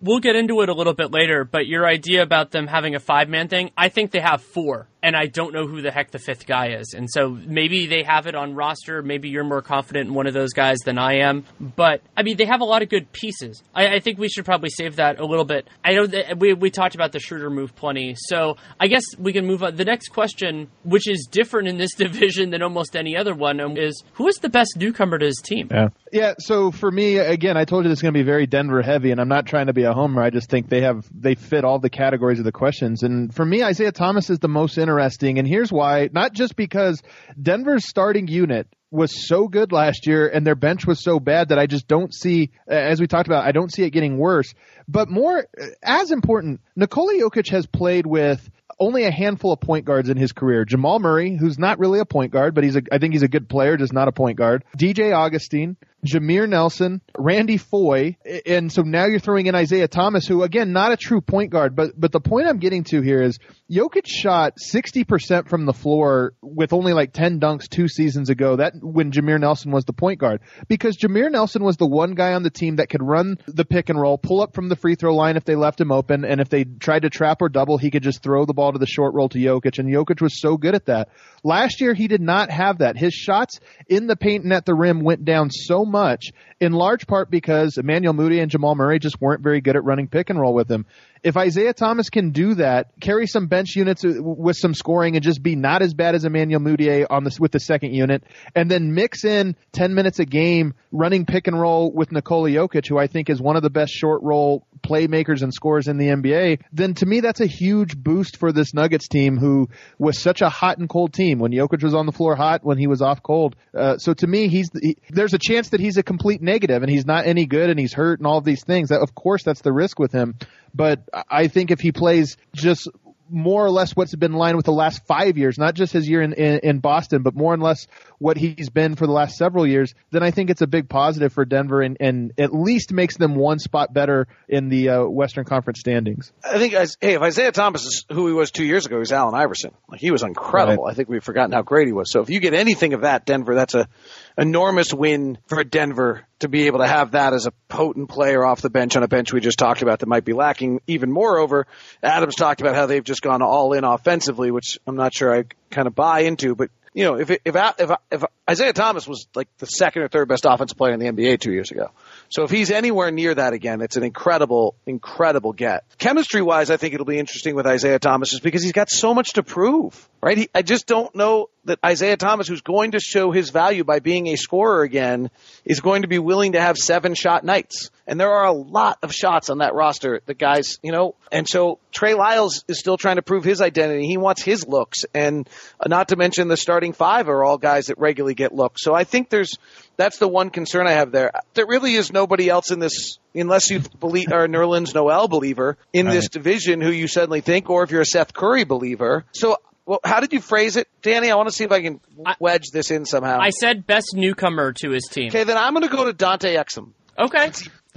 we'll 0.00 0.20
get 0.20 0.36
into 0.36 0.60
it 0.62 0.68
a 0.68 0.74
little 0.74 0.94
bit 0.94 1.10
later, 1.12 1.44
but 1.44 1.66
your 1.66 1.86
idea 1.86 2.22
about 2.22 2.50
them 2.50 2.66
having 2.66 2.94
a 2.94 3.00
five 3.00 3.28
man 3.28 3.48
thing, 3.48 3.70
I 3.76 3.88
think 3.88 4.10
they 4.10 4.20
have 4.20 4.42
four 4.42 4.88
and 5.02 5.16
I 5.16 5.26
don't 5.26 5.52
know 5.52 5.66
who 5.66 5.80
the 5.80 5.90
heck 5.90 6.10
the 6.10 6.18
fifth 6.18 6.46
guy 6.46 6.70
is. 6.70 6.92
And 6.96 7.08
so 7.10 7.28
maybe 7.28 7.86
they 7.86 8.02
have 8.02 8.26
it 8.26 8.34
on 8.34 8.54
roster. 8.54 9.02
Maybe 9.02 9.28
you're 9.28 9.44
more 9.44 9.62
confident 9.62 10.08
in 10.08 10.14
one 10.14 10.26
of 10.26 10.34
those 10.34 10.52
guys 10.52 10.78
than 10.84 10.98
I 10.98 11.20
am. 11.20 11.44
But 11.60 12.02
I 12.16 12.22
mean, 12.22 12.36
they 12.36 12.46
have 12.46 12.60
a 12.60 12.64
lot 12.64 12.82
of 12.82 12.88
good 12.88 13.12
pieces. 13.12 13.62
I, 13.74 13.96
I 13.96 14.00
think 14.00 14.18
we 14.18 14.28
should 14.28 14.44
probably 14.44 14.70
save 14.70 14.96
that 14.96 15.20
a 15.20 15.24
little 15.24 15.44
bit. 15.44 15.68
I 15.84 15.92
know 15.92 16.06
that 16.06 16.38
we, 16.38 16.52
we 16.54 16.70
talked 16.70 16.94
about 16.94 17.12
the 17.12 17.20
Schroeder 17.20 17.50
move 17.50 17.76
plenty. 17.76 18.16
So 18.18 18.56
I 18.80 18.88
guess 18.88 19.04
we 19.18 19.32
can 19.32 19.46
move 19.46 19.62
on. 19.62 19.76
The 19.76 19.84
next 19.84 20.08
question, 20.08 20.68
which 20.82 21.08
is 21.08 21.28
different 21.30 21.68
in 21.68 21.78
this 21.78 21.94
division 21.96 22.50
than 22.50 22.62
almost 22.62 22.96
any 22.96 23.16
other 23.16 23.34
one, 23.34 23.60
um, 23.60 23.76
is 23.76 24.02
who 24.14 24.26
is 24.26 24.36
the 24.36 24.48
best 24.48 24.76
newcomer 24.76 25.18
to 25.18 25.26
his 25.26 25.40
team? 25.44 25.68
Yeah. 25.70 25.88
Yeah. 26.12 26.34
So 26.40 26.72
for 26.72 26.90
me, 26.90 27.18
again, 27.18 27.56
I 27.56 27.64
told 27.64 27.84
you 27.84 27.90
this 27.90 27.98
is 27.98 28.02
going 28.02 28.14
to 28.14 28.18
be 28.18 28.24
very 28.24 28.46
Denver 28.46 28.82
heavy, 28.82 29.12
and 29.12 29.20
I'm 29.20 29.28
not 29.28 29.46
trying 29.46 29.66
to 29.66 29.72
be 29.72 29.84
a 29.84 29.92
homer. 29.92 30.22
I 30.22 30.30
just 30.30 30.50
think 30.50 30.68
they 30.68 30.80
have, 30.80 31.06
they 31.14 31.34
fit 31.34 31.64
all 31.64 31.78
the 31.78 31.90
categories 31.90 32.38
of 32.38 32.44
the 32.44 32.52
questions. 32.52 33.02
And 33.02 33.32
for 33.32 33.44
me, 33.44 33.62
Isaiah 33.62 33.92
Thomas 33.92 34.30
is 34.30 34.40
the 34.40 34.48
most 34.48 34.76
interesting. 34.76 34.87
Interesting, 34.88 35.38
and 35.38 35.46
here's 35.46 35.70
why 35.70 36.08
not 36.12 36.32
just 36.32 36.56
because 36.56 37.02
Denver's 37.40 37.86
starting 37.86 38.26
unit 38.26 38.68
was 38.90 39.28
so 39.28 39.48
good 39.48 39.70
last 39.70 40.06
year 40.06 40.26
and 40.26 40.46
their 40.46 40.54
bench 40.54 40.86
was 40.86 41.02
so 41.02 41.20
bad 41.20 41.50
that 41.50 41.58
I 41.58 41.66
just 41.66 41.86
don't 41.86 42.14
see, 42.14 42.50
as 42.66 43.00
we 43.00 43.06
talked 43.06 43.28
about, 43.28 43.44
I 43.44 43.52
don't 43.52 43.70
see 43.70 43.82
it 43.82 43.90
getting 43.90 44.16
worse. 44.16 44.54
But 44.88 45.10
more, 45.10 45.46
as 45.82 46.10
important, 46.10 46.60
Nikola 46.74 47.12
Jokic 47.14 47.50
has 47.50 47.66
played 47.66 48.06
with 48.06 48.48
only 48.80 49.04
a 49.04 49.10
handful 49.10 49.52
of 49.52 49.60
point 49.60 49.84
guards 49.84 50.08
in 50.08 50.16
his 50.16 50.32
career. 50.32 50.64
Jamal 50.64 51.00
Murray, 51.00 51.36
who's 51.36 51.58
not 51.58 51.78
really 51.78 51.98
a 51.98 52.06
point 52.06 52.32
guard, 52.32 52.54
but 52.54 52.64
he's 52.64 52.76
a, 52.76 52.82
I 52.90 52.98
think 52.98 53.12
he's 53.12 53.22
a 53.22 53.28
good 53.28 53.48
player, 53.48 53.76
just 53.76 53.92
not 53.92 54.08
a 54.08 54.12
point 54.12 54.38
guard. 54.38 54.64
DJ 54.76 55.14
Augustin, 55.14 55.76
Jameer 56.06 56.48
Nelson, 56.48 57.00
Randy 57.16 57.56
Foye, 57.56 58.16
and 58.46 58.72
so 58.72 58.82
now 58.82 59.06
you're 59.06 59.18
throwing 59.18 59.46
in 59.46 59.54
Isaiah 59.54 59.88
Thomas, 59.88 60.26
who 60.26 60.42
again 60.42 60.72
not 60.72 60.92
a 60.92 60.96
true 60.96 61.20
point 61.20 61.50
guard, 61.50 61.74
but 61.74 61.98
but 61.98 62.12
the 62.12 62.20
point 62.20 62.46
I'm 62.46 62.58
getting 62.58 62.84
to 62.84 63.00
here 63.00 63.20
is 63.20 63.38
Jokic 63.70 64.06
shot 64.06 64.54
60% 64.72 65.48
from 65.48 65.66
the 65.66 65.72
floor 65.72 66.34
with 66.40 66.72
only 66.72 66.92
like 66.92 67.12
10 67.12 67.40
dunks 67.40 67.68
two 67.68 67.88
seasons 67.88 68.30
ago. 68.30 68.56
That 68.56 68.74
when 68.80 69.10
Jameer 69.10 69.40
Nelson 69.40 69.72
was 69.72 69.84
the 69.84 69.92
point 69.92 70.20
guard, 70.20 70.40
because 70.68 70.96
Jameer 70.96 71.30
Nelson 71.30 71.64
was 71.64 71.76
the 71.76 71.86
one 71.86 72.14
guy 72.14 72.32
on 72.34 72.44
the 72.44 72.50
team 72.50 72.76
that 72.76 72.88
could 72.88 73.02
run 73.02 73.36
the 73.46 73.64
pick 73.64 73.88
and 73.88 74.00
roll, 74.00 74.18
pull 74.18 74.40
up 74.40 74.54
from 74.54 74.68
the 74.68 74.76
free 74.76 74.94
throw 74.94 75.14
line 75.14 75.36
if 75.36 75.44
they 75.44 75.56
left 75.56 75.80
him 75.80 75.90
open, 75.90 76.24
and 76.24 76.40
if 76.40 76.48
they 76.48 76.64
tried 76.64 77.02
to 77.02 77.10
trap 77.10 77.42
or 77.42 77.48
double, 77.48 77.76
he 77.76 77.90
could 77.90 78.02
just 78.02 78.22
throw 78.22 78.44
the 78.44 78.54
ball 78.54 78.72
to 78.72 78.78
the 78.78 78.86
short 78.86 79.14
roll 79.14 79.28
to 79.30 79.38
Jokic, 79.38 79.78
and 79.78 79.88
Jokic 79.88 80.20
was 80.20 80.40
so 80.40 80.56
good 80.56 80.74
at 80.76 80.86
that. 80.86 81.08
Last 81.42 81.80
year 81.80 81.92
he 81.92 82.06
did 82.06 82.20
not 82.20 82.50
have 82.50 82.78
that. 82.78 82.96
His 82.96 83.14
shots 83.14 83.58
in 83.88 84.06
the 84.06 84.16
paint 84.16 84.44
and 84.44 84.52
at 84.52 84.64
the 84.64 84.74
rim 84.74 85.00
went 85.00 85.24
down 85.24 85.50
so 85.50 85.84
much, 85.88 86.32
in 86.60 86.72
large 86.72 87.06
part 87.06 87.30
because 87.30 87.78
Emmanuel 87.78 88.14
Mudiay 88.14 88.42
and 88.42 88.50
Jamal 88.50 88.74
Murray 88.74 88.98
just 88.98 89.20
weren't 89.20 89.42
very 89.42 89.60
good 89.60 89.76
at 89.76 89.84
running 89.84 90.08
pick 90.08 90.30
and 90.30 90.38
roll 90.38 90.54
with 90.54 90.70
him. 90.70 90.86
If 91.22 91.36
Isaiah 91.36 91.74
Thomas 91.74 92.10
can 92.10 92.30
do 92.30 92.54
that, 92.54 92.92
carry 93.00 93.26
some 93.26 93.48
bench 93.48 93.74
units 93.74 94.04
with 94.06 94.56
some 94.56 94.74
scoring 94.74 95.16
and 95.16 95.24
just 95.24 95.42
be 95.42 95.56
not 95.56 95.82
as 95.82 95.92
bad 95.92 96.14
as 96.14 96.24
Emmanuel 96.24 96.60
Mudiay 96.60 97.06
on 97.10 97.24
this 97.24 97.40
with 97.40 97.50
the 97.50 97.58
second 97.58 97.94
unit, 97.94 98.22
and 98.54 98.70
then 98.70 98.94
mix 98.94 99.24
in 99.24 99.56
10 99.72 99.94
minutes 99.94 100.20
a 100.20 100.24
game 100.24 100.74
running 100.92 101.26
pick 101.26 101.48
and 101.48 101.60
roll 101.60 101.90
with 101.92 102.12
Nikola 102.12 102.50
Jokic, 102.50 102.86
who 102.86 102.98
I 102.98 103.08
think 103.08 103.30
is 103.30 103.40
one 103.40 103.56
of 103.56 103.62
the 103.62 103.70
best 103.70 103.92
short 103.92 104.22
roll 104.22 104.64
playmakers 104.82 105.42
and 105.42 105.52
scorers 105.52 105.88
in 105.88 105.98
the 105.98 106.06
NBA, 106.06 106.60
then 106.72 106.94
to 106.94 107.06
me 107.06 107.20
that's 107.20 107.40
a 107.40 107.46
huge 107.46 107.96
boost 107.96 108.36
for 108.36 108.52
this 108.52 108.74
Nuggets 108.74 109.08
team 109.08 109.36
who 109.36 109.68
was 109.98 110.18
such 110.18 110.42
a 110.42 110.48
hot 110.48 110.78
and 110.78 110.88
cold 110.88 111.12
team 111.12 111.38
when 111.38 111.52
Jokic 111.52 111.82
was 111.82 111.94
on 111.94 112.06
the 112.06 112.12
floor 112.12 112.36
hot, 112.36 112.64
when 112.64 112.78
he 112.78 112.86
was 112.86 113.02
off 113.02 113.22
cold. 113.22 113.56
Uh, 113.76 113.98
so 113.98 114.14
to 114.14 114.26
me, 114.26 114.48
he's 114.48 114.70
he, 114.80 114.96
there's 115.10 115.34
a 115.34 115.38
chance 115.38 115.70
that 115.70 115.80
he's 115.80 115.96
a 115.96 116.02
complete 116.02 116.42
negative 116.42 116.82
and 116.82 116.90
he's 116.90 117.06
not 117.06 117.26
any 117.26 117.46
good 117.46 117.70
and 117.70 117.78
he's 117.78 117.92
hurt 117.92 118.18
and 118.20 118.26
all 118.26 118.38
of 118.38 118.44
these 118.44 118.64
things. 118.64 118.88
That, 118.90 119.00
of 119.00 119.14
course, 119.14 119.42
that's 119.42 119.60
the 119.60 119.72
risk 119.72 119.98
with 119.98 120.12
him. 120.12 120.36
But 120.74 121.00
I 121.30 121.48
think 121.48 121.70
if 121.70 121.80
he 121.80 121.92
plays 121.92 122.36
just 122.54 122.88
more 123.30 123.64
or 123.64 123.70
less 123.70 123.94
what's 123.94 124.14
been 124.14 124.32
in 124.32 124.38
line 124.38 124.56
with 124.56 124.64
the 124.64 124.72
last 124.72 125.06
five 125.06 125.36
years, 125.36 125.58
not 125.58 125.74
just 125.74 125.92
his 125.92 126.08
year 126.08 126.22
in, 126.22 126.32
in, 126.32 126.60
in, 126.62 126.78
Boston, 126.78 127.22
but 127.22 127.34
more 127.34 127.52
or 127.52 127.58
less 127.58 127.86
what 128.18 128.36
he's 128.36 128.70
been 128.70 128.96
for 128.96 129.06
the 129.06 129.12
last 129.12 129.36
several 129.36 129.66
years, 129.66 129.94
then 130.10 130.22
I 130.22 130.30
think 130.30 130.50
it's 130.50 130.62
a 130.62 130.66
big 130.66 130.88
positive 130.88 131.32
for 131.32 131.44
Denver 131.44 131.82
and, 131.82 131.96
and 132.00 132.32
at 132.38 132.52
least 132.52 132.92
makes 132.92 133.16
them 133.16 133.34
one 133.34 133.58
spot 133.58 133.92
better 133.92 134.26
in 134.48 134.68
the 134.68 134.88
uh, 134.88 135.04
Western 135.04 135.44
Conference 135.44 135.80
standings. 135.80 136.32
I 136.44 136.58
think, 136.58 136.72
hey, 137.00 137.14
if 137.14 137.22
Isaiah 137.22 137.52
Thomas 137.52 137.84
is 137.84 138.04
who 138.10 138.26
he 138.26 138.32
was 138.32 138.50
two 138.50 138.64
years 138.64 138.86
ago, 138.86 138.98
he's 138.98 139.12
Allen 139.12 139.34
Iverson. 139.34 139.72
Like 139.88 140.00
he 140.00 140.10
was 140.10 140.22
incredible. 140.22 140.84
Right. 140.84 140.92
I 140.92 140.94
think 140.94 141.08
we've 141.08 141.22
forgotten 141.22 141.52
how 141.52 141.62
great 141.62 141.86
he 141.86 141.92
was. 141.92 142.10
So 142.10 142.20
if 142.20 142.30
you 142.30 142.40
get 142.40 142.54
anything 142.54 142.92
of 142.94 143.02
that, 143.02 143.24
Denver, 143.24 143.54
that's 143.54 143.74
a 143.74 143.88
enormous 144.36 144.92
win 144.92 145.38
for 145.46 145.62
Denver 145.64 146.26
to 146.40 146.48
be 146.48 146.66
able 146.66 146.78
to 146.78 146.86
have 146.86 147.12
that 147.12 147.34
as 147.34 147.46
a 147.46 147.52
potent 147.68 148.08
player 148.08 148.44
off 148.44 148.60
the 148.60 148.70
bench 148.70 148.96
on 148.96 149.02
a 149.02 149.08
bench 149.08 149.32
we 149.32 149.40
just 149.40 149.58
talked 149.58 149.82
about 149.82 150.00
that 150.00 150.06
might 150.06 150.24
be 150.24 150.32
lacking. 150.32 150.80
Even 150.86 151.10
moreover, 151.10 151.66
Adams 152.02 152.36
talked 152.36 152.60
about 152.60 152.76
how 152.76 152.86
they've 152.86 153.04
just 153.04 153.22
gone 153.22 153.42
all 153.42 153.72
in 153.72 153.84
offensively, 153.84 154.50
which 154.50 154.78
I'm 154.86 154.96
not 154.96 155.12
sure 155.12 155.34
I 155.34 155.44
kind 155.70 155.88
of 155.88 155.94
buy 155.94 156.20
into, 156.20 156.54
but 156.54 156.70
you 156.98 157.04
know, 157.04 157.14
if 157.14 157.30
if 157.30 157.40
if 157.44 157.90
if 158.10 158.24
Isaiah 158.50 158.72
Thomas 158.72 159.06
was 159.06 159.28
like 159.36 159.46
the 159.58 159.66
second 159.66 160.02
or 160.02 160.08
third 160.08 160.28
best 160.28 160.44
offensive 160.44 160.76
player 160.76 160.94
in 160.94 160.98
the 160.98 161.06
NBA 161.06 161.38
two 161.38 161.52
years 161.52 161.70
ago, 161.70 161.92
so 162.28 162.42
if 162.42 162.50
he's 162.50 162.72
anywhere 162.72 163.12
near 163.12 163.32
that 163.36 163.52
again, 163.52 163.80
it's 163.82 163.96
an 163.96 164.02
incredible, 164.02 164.74
incredible 164.84 165.52
get. 165.52 165.84
Chemistry 165.98 166.42
wise, 166.42 166.72
I 166.72 166.76
think 166.76 166.94
it'll 166.94 167.06
be 167.06 167.20
interesting 167.20 167.54
with 167.54 167.68
Isaiah 167.68 168.00
Thomas 168.00 168.30
just 168.30 168.42
because 168.42 168.64
he's 168.64 168.72
got 168.72 168.90
so 168.90 169.14
much 169.14 169.34
to 169.34 169.44
prove, 169.44 170.08
right? 170.20 170.38
He, 170.38 170.48
I 170.54 170.62
just 170.62 170.86
don't 170.86 171.14
know 171.14 171.48
that 171.64 171.78
Isaiah 171.84 172.16
Thomas, 172.16 172.48
who's 172.48 172.62
going 172.62 172.92
to 172.92 173.00
show 173.00 173.30
his 173.30 173.50
value 173.50 173.84
by 173.84 174.00
being 174.00 174.28
a 174.28 174.36
scorer 174.36 174.82
again, 174.82 175.30
is 175.64 175.80
going 175.80 176.02
to 176.02 176.08
be 176.08 176.18
willing 176.18 176.52
to 176.52 176.60
have 176.60 176.76
seven 176.76 177.14
shot 177.14 177.44
nights. 177.44 177.90
And 178.06 178.18
there 178.18 178.30
are 178.30 178.46
a 178.46 178.52
lot 178.52 178.98
of 179.02 179.12
shots 179.12 179.50
on 179.50 179.58
that 179.58 179.74
roster, 179.74 180.22
the 180.24 180.32
guys, 180.32 180.78
you 180.82 180.92
know, 180.92 181.14
and 181.30 181.46
so 181.46 181.78
Trey 181.92 182.14
Lyles 182.14 182.64
is 182.66 182.78
still 182.78 182.96
trying 182.96 183.16
to 183.16 183.22
prove 183.22 183.44
his 183.44 183.60
identity. 183.60 184.06
He 184.06 184.16
wants 184.16 184.42
his 184.42 184.66
looks 184.66 185.04
and 185.14 185.46
not 185.86 186.08
to 186.08 186.16
mention 186.16 186.48
the 186.48 186.56
starting 186.56 186.94
five 186.94 187.28
are 187.28 187.44
all 187.44 187.58
guys 187.58 187.86
that 187.86 187.98
regularly 187.98 188.34
get 188.34 188.54
looks. 188.54 188.82
So 188.82 188.94
I 188.94 189.04
think 189.04 189.28
there's, 189.28 189.58
that's 189.98 190.16
the 190.16 190.28
one 190.28 190.48
concern 190.48 190.86
I 190.86 190.92
have 190.92 191.12
there. 191.12 191.32
There 191.52 191.66
really 191.66 191.94
is 191.94 192.10
nobody 192.10 192.48
else 192.48 192.70
in 192.70 192.78
this, 192.78 193.18
unless 193.34 193.68
you 193.68 193.82
believe 194.00 194.32
are 194.32 194.48
Nerlens 194.48 194.94
Noel 194.94 195.28
believer 195.28 195.76
in 195.92 196.06
right. 196.06 196.12
this 196.12 196.30
division 196.30 196.80
who 196.80 196.90
you 196.90 197.08
suddenly 197.08 197.42
think, 197.42 197.68
or 197.68 197.82
if 197.82 197.90
you're 197.90 198.00
a 198.00 198.06
Seth 198.06 198.32
Curry 198.32 198.64
believer. 198.64 199.26
So, 199.32 199.58
well, 199.88 200.00
how 200.04 200.20
did 200.20 200.34
you 200.34 200.42
phrase 200.42 200.76
it, 200.76 200.86
Danny? 201.00 201.30
I 201.30 201.34
want 201.36 201.48
to 201.48 201.54
see 201.54 201.64
if 201.64 201.72
I 201.72 201.80
can 201.80 202.00
wedge 202.38 202.70
this 202.74 202.90
in 202.90 203.06
somehow. 203.06 203.38
I 203.40 203.48
said 203.48 203.86
best 203.86 204.14
newcomer 204.14 204.74
to 204.82 204.90
his 204.90 205.04
team. 205.04 205.28
Okay, 205.28 205.44
then 205.44 205.56
I'm 205.56 205.72
going 205.72 205.88
to 205.88 205.88
go 205.88 206.04
to 206.04 206.12
Dante 206.12 206.54
Exum. 206.54 206.92
Okay. 207.18 207.50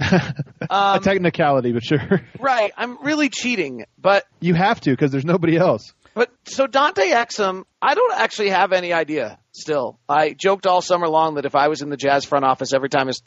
um, 0.70 0.96
a 0.96 1.00
technicality, 1.00 1.72
but 1.72 1.84
sure. 1.84 2.22
Right. 2.40 2.72
I'm 2.78 3.04
really 3.04 3.28
cheating, 3.28 3.84
but 4.00 4.24
you 4.40 4.54
have 4.54 4.80
to 4.80 4.90
because 4.90 5.12
there's 5.12 5.26
nobody 5.26 5.58
else. 5.58 5.92
But 6.14 6.30
so 6.44 6.66
Dante 6.66 7.10
Exum, 7.10 7.64
I 7.82 7.94
don't 7.94 8.14
actually 8.18 8.50
have 8.50 8.72
any 8.72 8.94
idea 8.94 9.38
still. 9.52 9.98
I 10.08 10.32
joked 10.32 10.66
all 10.66 10.80
summer 10.80 11.08
long 11.08 11.34
that 11.34 11.44
if 11.44 11.54
I 11.54 11.68
was 11.68 11.82
in 11.82 11.90
the 11.90 11.98
Jazz 11.98 12.24
front 12.24 12.46
office 12.46 12.72
every 12.72 12.88
time 12.88 13.08
his 13.08 13.22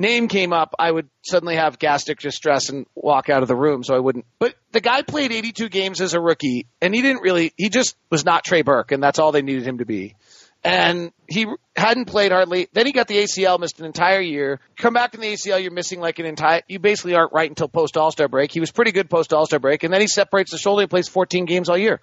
name 0.00 0.28
came 0.28 0.52
up, 0.52 0.74
I 0.78 0.90
would 0.90 1.08
suddenly 1.22 1.56
have 1.56 1.78
gastric 1.78 2.18
distress 2.18 2.70
and 2.70 2.86
walk 2.94 3.28
out 3.28 3.42
of 3.42 3.48
the 3.48 3.54
room. 3.54 3.84
So 3.84 3.94
I 3.94 3.98
wouldn't. 3.98 4.24
But 4.38 4.54
the 4.72 4.80
guy 4.80 5.02
played 5.02 5.30
82 5.30 5.68
games 5.68 6.00
as 6.00 6.14
a 6.14 6.20
rookie, 6.20 6.66
and 6.80 6.94
he 6.94 7.02
didn't 7.02 7.22
really. 7.22 7.52
He 7.56 7.68
just 7.68 7.96
was 8.10 8.24
not 8.24 8.42
Trey 8.42 8.62
Burke, 8.62 8.90
and 8.90 9.02
that's 9.02 9.18
all 9.18 9.30
they 9.30 9.42
needed 9.42 9.66
him 9.66 9.78
to 9.78 9.84
be. 9.84 10.16
And 10.62 11.12
he 11.26 11.46
hadn't 11.74 12.06
played 12.06 12.32
hardly. 12.32 12.68
Then 12.74 12.84
he 12.84 12.92
got 12.92 13.08
the 13.08 13.16
ACL, 13.16 13.58
missed 13.58 13.80
an 13.80 13.86
entire 13.86 14.20
year. 14.20 14.60
Come 14.76 14.92
back 14.92 15.14
in 15.14 15.20
the 15.20 15.32
ACL, 15.32 15.62
you're 15.62 15.70
missing 15.70 16.00
like 16.00 16.18
an 16.18 16.26
entire. 16.26 16.62
You 16.68 16.78
basically 16.78 17.14
aren't 17.14 17.32
right 17.32 17.48
until 17.48 17.68
post 17.68 17.96
All 17.96 18.10
Star 18.10 18.28
break. 18.28 18.52
He 18.52 18.60
was 18.60 18.70
pretty 18.70 18.92
good 18.92 19.08
post 19.08 19.32
All 19.32 19.46
Star 19.46 19.58
break, 19.58 19.84
and 19.84 19.92
then 19.92 20.00
he 20.00 20.06
separates 20.06 20.50
the 20.50 20.58
shoulder 20.58 20.82
and 20.82 20.90
plays 20.90 21.08
14 21.08 21.44
games 21.44 21.68
all 21.68 21.78
year. 21.78 22.00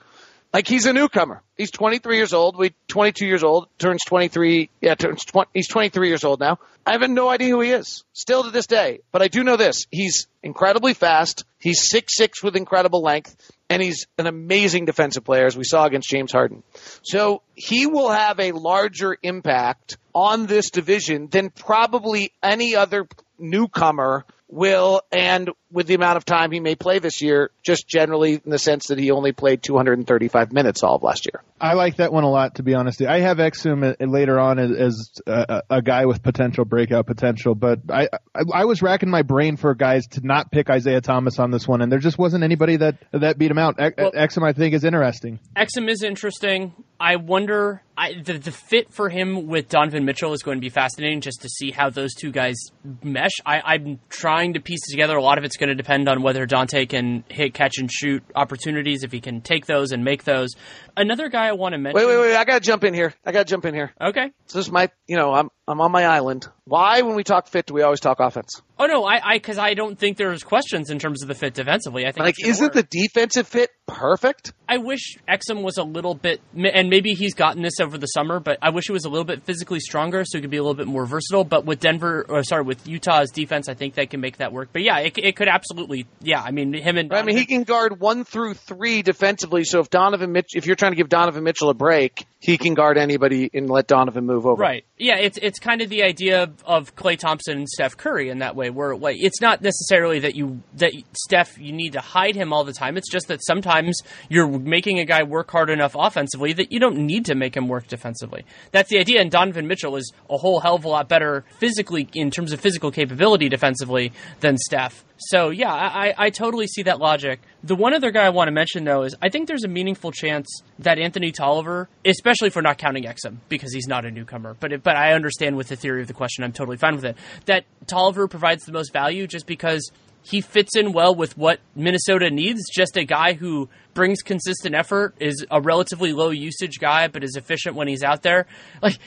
Like 0.57 0.67
he's 0.67 0.87
a 0.87 0.93
newcomer. 0.93 1.43
He's 1.55 1.69
23 1.69 2.15
years 2.15 2.33
old. 2.33 2.57
We 2.57 2.73
22 2.87 3.27
years 3.27 3.43
old. 3.43 3.67
Turns 3.77 4.03
23. 4.07 4.71
Yeah, 4.81 4.95
turns 4.95 5.23
20. 5.23 5.51
He's 5.53 5.67
23 5.67 6.07
years 6.07 6.23
old 6.23 6.39
now. 6.39 6.57
I 6.83 6.93
have 6.93 7.07
no 7.07 7.29
idea 7.29 7.49
who 7.49 7.61
he 7.61 7.69
is. 7.69 8.03
Still 8.13 8.43
to 8.43 8.49
this 8.49 8.65
day. 8.65 9.01
But 9.11 9.21
I 9.21 9.27
do 9.27 9.43
know 9.43 9.55
this. 9.55 9.85
He's 9.91 10.25
incredibly 10.41 10.95
fast. 10.95 11.45
He's 11.59 11.87
six 11.87 12.17
six 12.17 12.41
with 12.41 12.55
incredible 12.55 13.03
length, 13.03 13.35
and 13.69 13.83
he's 13.83 14.07
an 14.17 14.25
amazing 14.25 14.85
defensive 14.85 15.23
player, 15.23 15.45
as 15.45 15.55
we 15.55 15.63
saw 15.63 15.85
against 15.85 16.09
James 16.09 16.31
Harden. 16.31 16.63
So 17.03 17.43
he 17.53 17.85
will 17.85 18.09
have 18.09 18.39
a 18.39 18.51
larger 18.51 19.15
impact 19.21 19.99
on 20.15 20.47
this 20.47 20.71
division 20.71 21.27
than 21.27 21.51
probably 21.51 22.33
any 22.41 22.75
other 22.75 23.07
newcomer 23.37 24.25
will, 24.49 25.01
and 25.11 25.49
with 25.71 25.87
the 25.87 25.93
amount 25.93 26.17
of 26.17 26.25
time 26.25 26.51
he 26.51 26.59
may 26.59 26.75
play 26.75 26.99
this 26.99 27.21
year, 27.21 27.51
just 27.63 27.87
generally 27.87 28.35
in 28.35 28.49
the 28.49 28.59
sense 28.59 28.87
that 28.87 28.97
he 28.97 29.11
only 29.11 29.33
played 29.33 29.61
235 29.61 30.53
minutes 30.53 30.83
all 30.83 30.95
of 30.95 31.03
last 31.03 31.25
year. 31.25 31.43
I 31.59 31.73
like 31.73 31.97
that 31.97 32.13
one 32.13 32.23
a 32.23 32.29
lot, 32.29 32.55
to 32.55 32.63
be 32.63 32.73
honest. 32.73 33.01
I 33.01 33.19
have 33.19 33.37
Exum 33.37 33.83
uh, 33.83 34.05
later 34.05 34.39
on 34.39 34.59
as, 34.59 34.71
as 34.71 35.11
a, 35.25 35.63
a, 35.69 35.81
guy 35.81 36.05
with 36.05 36.21
potential 36.21 36.65
breakout 36.65 37.07
potential, 37.07 37.55
but 37.55 37.79
I, 37.89 38.07
I, 38.33 38.41
I 38.53 38.65
was 38.65 38.81
racking 38.81 39.09
my 39.09 39.23
brain 39.23 39.57
for 39.57 39.73
guys 39.73 40.05
to 40.11 40.21
not 40.25 40.51
pick 40.51 40.69
Isaiah 40.69 41.01
Thomas 41.01 41.39
on 41.39 41.51
this 41.51 41.67
one, 41.67 41.81
and 41.81 41.91
there 41.91 41.99
just 41.99 42.17
wasn't 42.17 42.43
anybody 42.43 42.77
that 42.77 42.97
that 43.11 43.37
beat 43.37 43.51
him 43.51 43.57
out. 43.57 43.77
Well, 43.77 44.11
Exum, 44.11 44.47
I 44.47 44.53
think, 44.53 44.75
is 44.75 44.83
interesting. 44.83 45.39
Exum 45.55 45.89
is 45.89 46.03
interesting. 46.03 46.73
I 46.99 47.15
wonder 47.15 47.83
I, 47.97 48.13
the 48.23 48.37
the 48.37 48.51
fit 48.51 48.93
for 48.93 49.09
him 49.09 49.47
with 49.47 49.69
Donovan 49.69 50.05
Mitchell 50.05 50.33
is 50.33 50.43
going 50.43 50.57
to 50.57 50.61
be 50.61 50.69
fascinating 50.69 51.21
just 51.21 51.41
to 51.41 51.49
see 51.49 51.71
how 51.71 51.89
those 51.89 52.13
two 52.13 52.31
guys 52.31 52.55
mesh. 53.03 53.33
I, 53.45 53.75
am 53.75 53.99
trying 54.09 54.36
to 54.53 54.59
piece 54.59 54.81
together. 54.89 55.17
A 55.17 55.21
lot 55.21 55.37
of 55.37 55.43
it's 55.43 55.57
going 55.57 55.69
to 55.69 55.75
depend 55.75 56.07
on 56.07 56.21
whether 56.21 56.45
Dante 56.45 56.85
can 56.85 57.23
hit, 57.27 57.53
catch, 57.53 57.77
and 57.77 57.91
shoot 57.91 58.23
opportunities. 58.35 59.03
If 59.03 59.11
he 59.11 59.19
can 59.19 59.41
take 59.41 59.65
those 59.65 59.91
and 59.91 60.03
make 60.03 60.23
those. 60.23 60.51
Another 60.95 61.29
guy 61.29 61.47
I 61.47 61.53
want 61.53 61.73
to 61.73 61.77
mention. 61.77 61.95
Wait, 61.95 62.07
wait, 62.07 62.19
wait! 62.19 62.35
I 62.35 62.45
got 62.45 62.55
to 62.55 62.65
jump 62.65 62.83
in 62.83 62.93
here. 62.93 63.13
I 63.25 63.31
got 63.31 63.47
to 63.47 63.49
jump 63.49 63.65
in 63.65 63.73
here. 63.73 63.93
Okay. 63.99 64.31
So 64.45 64.59
this 64.59 64.67
is 64.67 64.71
my, 64.71 64.89
you 65.07 65.17
know, 65.17 65.33
I'm 65.33 65.49
I'm 65.67 65.81
on 65.81 65.91
my 65.91 66.05
island. 66.05 66.47
Why, 66.63 67.01
when 67.01 67.15
we 67.15 67.23
talk 67.23 67.47
fit, 67.47 67.65
do 67.65 67.73
we 67.73 67.81
always 67.81 67.99
talk 67.99 68.19
offense? 68.21 68.61
Oh 68.79 68.85
no, 68.85 69.05
I 69.05 69.33
because 69.33 69.57
I, 69.57 69.69
I, 69.69 69.73
don't 69.73 69.97
think 69.97 70.17
there's 70.17 70.43
questions 70.43 70.89
in 70.89 70.99
terms 70.99 71.23
of 71.23 71.27
the 71.27 71.35
fit 71.35 71.53
defensively. 71.53 72.05
I 72.05 72.11
think 72.11 72.25
like 72.25 72.35
isn't 72.45 72.63
work. 72.63 72.73
the 72.73 72.83
defensive 72.83 73.47
fit 73.47 73.71
perfect? 73.85 74.53
I 74.69 74.77
wish 74.77 75.17
Exum 75.27 75.63
was 75.63 75.77
a 75.77 75.83
little 75.83 76.13
bit, 76.13 76.41
and 76.55 76.89
maybe 76.89 77.13
he's 77.13 77.33
gotten 77.33 77.63
this 77.63 77.79
over 77.81 77.97
the 77.97 78.05
summer, 78.07 78.39
but 78.39 78.59
I 78.61 78.69
wish 78.69 78.85
he 78.85 78.93
was 78.93 79.05
a 79.05 79.09
little 79.09 79.25
bit 79.25 79.43
physically 79.43 79.79
stronger 79.79 80.23
so 80.25 80.37
he 80.37 80.41
could 80.41 80.51
be 80.51 80.57
a 80.57 80.61
little 80.61 80.75
bit 80.75 80.87
more 80.87 81.05
versatile. 81.05 81.43
But 81.43 81.65
with 81.65 81.79
Denver, 81.79 82.25
or 82.29 82.43
sorry, 82.43 82.63
with 82.63 82.87
Utah's 82.87 83.31
defense, 83.31 83.67
I 83.67 83.73
think 83.73 83.95
they 83.95 84.05
can 84.05 84.21
make 84.21 84.37
that 84.37 84.53
work. 84.53 84.69
But 84.71 84.83
yeah, 84.83 84.99
it, 84.99 85.17
it 85.17 85.35
could 85.35 85.47
absolutely, 85.47 86.05
yeah. 86.21 86.41
I 86.41 86.51
mean, 86.51 86.73
him 86.73 86.97
and 86.97 87.11
I 87.13 87.23
mean, 87.23 87.35
he 87.35 87.45
can 87.45 87.63
guard 87.63 87.99
one 87.99 88.23
through 88.23 88.53
three 88.53 89.01
defensively. 89.01 89.63
So 89.63 89.79
if 89.79 89.89
Donovan 89.89 90.31
Mitch, 90.31 90.51
if 90.55 90.65
you're 90.65 90.75
trying 90.75 90.91
to 90.91 90.97
give 90.97 91.09
Donovan 91.09 91.43
Mitchell 91.43 91.69
a 91.69 91.73
break, 91.73 92.25
he 92.39 92.57
can 92.57 92.73
guard 92.73 92.97
anybody 92.97 93.49
and 93.53 93.69
let 93.69 93.87
Donovan 93.87 94.25
move 94.25 94.45
over. 94.45 94.61
Right. 94.61 94.85
Yeah. 94.97 95.17
It's 95.17 95.37
it's 95.41 95.59
kind 95.59 95.81
of 95.81 95.89
the 95.89 96.03
idea 96.03 96.51
of 96.65 96.95
Klay 96.95 97.17
Thompson 97.17 97.59
and 97.59 97.69
Steph 97.69 97.97
Curry 97.97 98.29
in 98.29 98.39
that 98.39 98.55
way, 98.55 98.69
where 98.69 98.97
it's 99.01 99.41
not 99.41 99.61
necessarily 99.61 100.19
that 100.19 100.35
you 100.35 100.61
that 100.75 100.91
Steph 101.13 101.57
you 101.57 101.71
need 101.71 101.93
to 101.93 102.01
hide 102.01 102.35
him 102.35 102.51
all 102.51 102.63
the 102.63 102.73
time. 102.73 102.97
It's 102.97 103.11
just 103.11 103.27
that 103.27 103.43
sometimes 103.45 103.99
you're 104.29 104.47
making 104.47 104.99
a 104.99 105.05
guy 105.05 105.23
work 105.23 105.51
hard 105.51 105.69
enough 105.69 105.95
offensively 105.97 106.53
that 106.53 106.71
you 106.71 106.79
don't 106.79 106.97
need 106.97 107.25
to 107.25 107.35
make 107.35 107.55
him 107.55 107.67
work 107.67 107.87
defensively. 107.87 108.45
That's 108.71 108.89
the 108.89 108.99
idea. 108.99 109.21
And 109.21 109.29
Donovan 109.29 109.67
Mitchell 109.67 109.95
is 109.95 110.11
a 110.29 110.37
whole 110.37 110.59
hell 110.59 110.75
of 110.75 110.85
a 110.85 110.89
lot 110.89 111.07
better 111.07 111.45
physically 111.59 112.07
in 112.13 112.31
terms 112.31 112.51
of 112.51 112.59
physical 112.59 112.91
capability 112.91 113.49
defensively 113.49 114.11
than 114.39 114.57
Steph. 114.57 115.03
So 115.17 115.49
yeah, 115.49 115.71
I, 115.73 116.13
I 116.17 116.29
totally 116.29 116.67
see 116.67 116.83
that 116.83 116.99
logic. 116.99 117.39
The 117.63 117.75
one 117.75 117.93
other 117.93 118.11
guy 118.11 118.25
I 118.25 118.29
want 118.29 118.47
to 118.47 118.51
mention 118.51 118.83
though 118.83 119.03
is 119.03 119.15
I 119.21 119.29
think 119.29 119.47
there's 119.47 119.63
a 119.63 119.67
meaningful 119.67 120.11
chance 120.11 120.47
that 120.79 120.99
Anthony 120.99 121.31
Tolliver, 121.31 121.89
especially 122.05 122.49
for 122.49 122.61
not 122.61 122.77
counting 122.77 123.03
Exum 123.03 123.37
because 123.49 123.73
he's 123.73 123.87
not 123.87 124.05
a 124.05 124.11
newcomer, 124.11 124.55
but 124.59 124.83
but 124.83 124.95
I 124.95 125.13
understand 125.13 125.57
with 125.57 125.69
the 125.69 125.75
theory 125.75 126.01
of 126.01 126.07
the 126.07 126.13
question, 126.13 126.43
I'm 126.43 126.53
totally 126.53 126.77
fine 126.77 126.95
with 126.95 127.05
it. 127.05 127.17
That 127.45 127.65
Tolliver 127.87 128.27
provides 128.27 128.65
the 128.65 128.71
most 128.71 128.93
value 128.93 129.27
just 129.27 129.47
because 129.47 129.91
he 130.23 130.41
fits 130.41 130.75
in 130.75 130.91
well 130.91 131.15
with 131.15 131.37
what 131.37 131.59
Minnesota 131.75 132.29
needs. 132.29 132.61
Just 132.69 132.97
a 132.97 133.05
guy 133.05 133.33
who 133.33 133.69
brings 133.97 134.21
consistent 134.21 134.75
effort, 134.75 135.15
is 135.19 135.43
a 135.49 135.59
relatively 135.59 136.13
low 136.13 136.29
usage 136.29 136.79
guy, 136.79 137.07
but 137.07 137.23
is 137.23 137.35
efficient 137.35 137.75
when 137.75 137.87
he's 137.87 138.03
out 138.03 138.21
there. 138.21 138.45
Like 138.79 138.99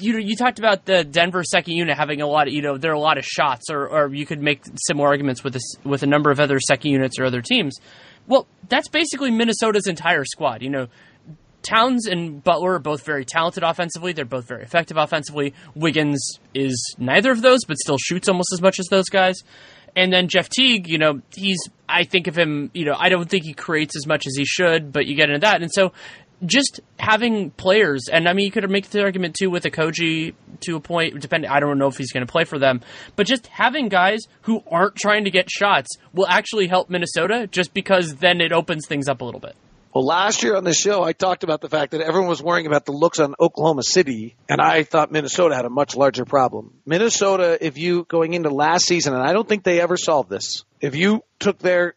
you, 0.00 0.18
you 0.18 0.34
talked 0.34 0.58
about 0.58 0.86
the 0.86 1.04
Denver 1.04 1.44
second 1.44 1.74
unit 1.74 1.96
having 1.96 2.20
a 2.20 2.26
lot 2.26 2.48
of, 2.48 2.52
you 2.52 2.60
know, 2.60 2.78
there 2.78 2.90
are 2.90 2.96
a 2.96 3.00
lot 3.00 3.16
of 3.16 3.24
shots, 3.24 3.70
or, 3.70 3.86
or 3.86 4.12
you 4.12 4.26
could 4.26 4.42
make 4.42 4.64
similar 4.86 5.06
arguments 5.06 5.44
with 5.44 5.52
this, 5.52 5.76
with 5.84 6.02
a 6.02 6.06
number 6.06 6.32
of 6.32 6.40
other 6.40 6.58
second 6.58 6.90
units 6.90 7.16
or 7.20 7.26
other 7.26 7.40
teams. 7.40 7.78
Well, 8.26 8.48
that's 8.68 8.88
basically 8.88 9.30
Minnesota's 9.30 9.86
entire 9.86 10.24
squad. 10.24 10.62
You 10.62 10.70
know, 10.70 10.88
Towns 11.62 12.06
and 12.06 12.42
Butler 12.42 12.74
are 12.74 12.78
both 12.80 13.04
very 13.04 13.24
talented 13.24 13.62
offensively. 13.62 14.12
They're 14.12 14.24
both 14.24 14.48
very 14.48 14.64
effective 14.64 14.96
offensively. 14.96 15.54
Wiggins 15.76 16.38
is 16.54 16.96
neither 16.98 17.30
of 17.30 17.42
those, 17.42 17.64
but 17.64 17.76
still 17.78 17.98
shoots 17.98 18.28
almost 18.28 18.52
as 18.52 18.60
much 18.60 18.80
as 18.80 18.86
those 18.86 19.08
guys. 19.08 19.36
And 19.96 20.12
then 20.12 20.28
Jeff 20.28 20.48
Teague, 20.48 20.88
you 20.88 20.98
know, 20.98 21.20
he's 21.34 21.58
I 21.88 22.04
think 22.04 22.26
of 22.26 22.36
him, 22.36 22.70
you 22.74 22.84
know, 22.84 22.94
I 22.98 23.08
don't 23.08 23.28
think 23.28 23.44
he 23.44 23.54
creates 23.54 23.96
as 23.96 24.06
much 24.06 24.26
as 24.26 24.34
he 24.36 24.44
should, 24.44 24.92
but 24.92 25.06
you 25.06 25.16
get 25.16 25.30
into 25.30 25.40
that. 25.40 25.62
And 25.62 25.70
so 25.72 25.92
just 26.44 26.80
having 26.98 27.50
players, 27.52 28.08
and 28.12 28.28
I 28.28 28.32
mean, 28.32 28.44
you 28.44 28.52
could 28.52 28.68
make 28.70 28.90
the 28.90 29.02
argument 29.02 29.34
too 29.34 29.50
with 29.50 29.64
Okogie 29.64 30.34
to 30.60 30.76
a 30.76 30.80
point, 30.80 31.18
depending, 31.20 31.50
I 31.50 31.60
don't 31.60 31.78
know 31.78 31.88
if 31.88 31.96
he's 31.96 32.12
going 32.12 32.26
to 32.26 32.30
play 32.30 32.44
for 32.44 32.58
them, 32.58 32.80
but 33.16 33.26
just 33.26 33.46
having 33.48 33.88
guys 33.88 34.20
who 34.42 34.62
aren't 34.70 34.96
trying 34.96 35.24
to 35.24 35.30
get 35.30 35.50
shots 35.50 35.96
will 36.12 36.26
actually 36.28 36.68
help 36.68 36.90
Minnesota 36.90 37.48
just 37.50 37.74
because 37.74 38.16
then 38.16 38.40
it 38.40 38.52
opens 38.52 38.86
things 38.86 39.08
up 39.08 39.20
a 39.20 39.24
little 39.24 39.40
bit. 39.40 39.56
Well, 39.94 40.04
last 40.04 40.42
year 40.42 40.54
on 40.54 40.64
the 40.64 40.74
show, 40.74 41.02
I 41.02 41.12
talked 41.12 41.44
about 41.44 41.62
the 41.62 41.68
fact 41.70 41.92
that 41.92 42.02
everyone 42.02 42.28
was 42.28 42.42
worrying 42.42 42.66
about 42.66 42.84
the 42.84 42.92
looks 42.92 43.20
on 43.20 43.34
Oklahoma 43.40 43.82
City, 43.82 44.36
and 44.48 44.60
I 44.60 44.82
thought 44.82 45.10
Minnesota 45.10 45.56
had 45.56 45.64
a 45.64 45.70
much 45.70 45.96
larger 45.96 46.26
problem. 46.26 46.74
Minnesota, 46.84 47.58
if 47.60 47.78
you 47.78 48.04
going 48.04 48.34
into 48.34 48.50
last 48.50 48.84
season, 48.84 49.14
and 49.14 49.22
I 49.22 49.32
don't 49.32 49.48
think 49.48 49.64
they 49.64 49.80
ever 49.80 49.96
solved 49.96 50.28
this, 50.28 50.64
if 50.80 50.94
you 50.94 51.24
took 51.38 51.58
their 51.58 51.94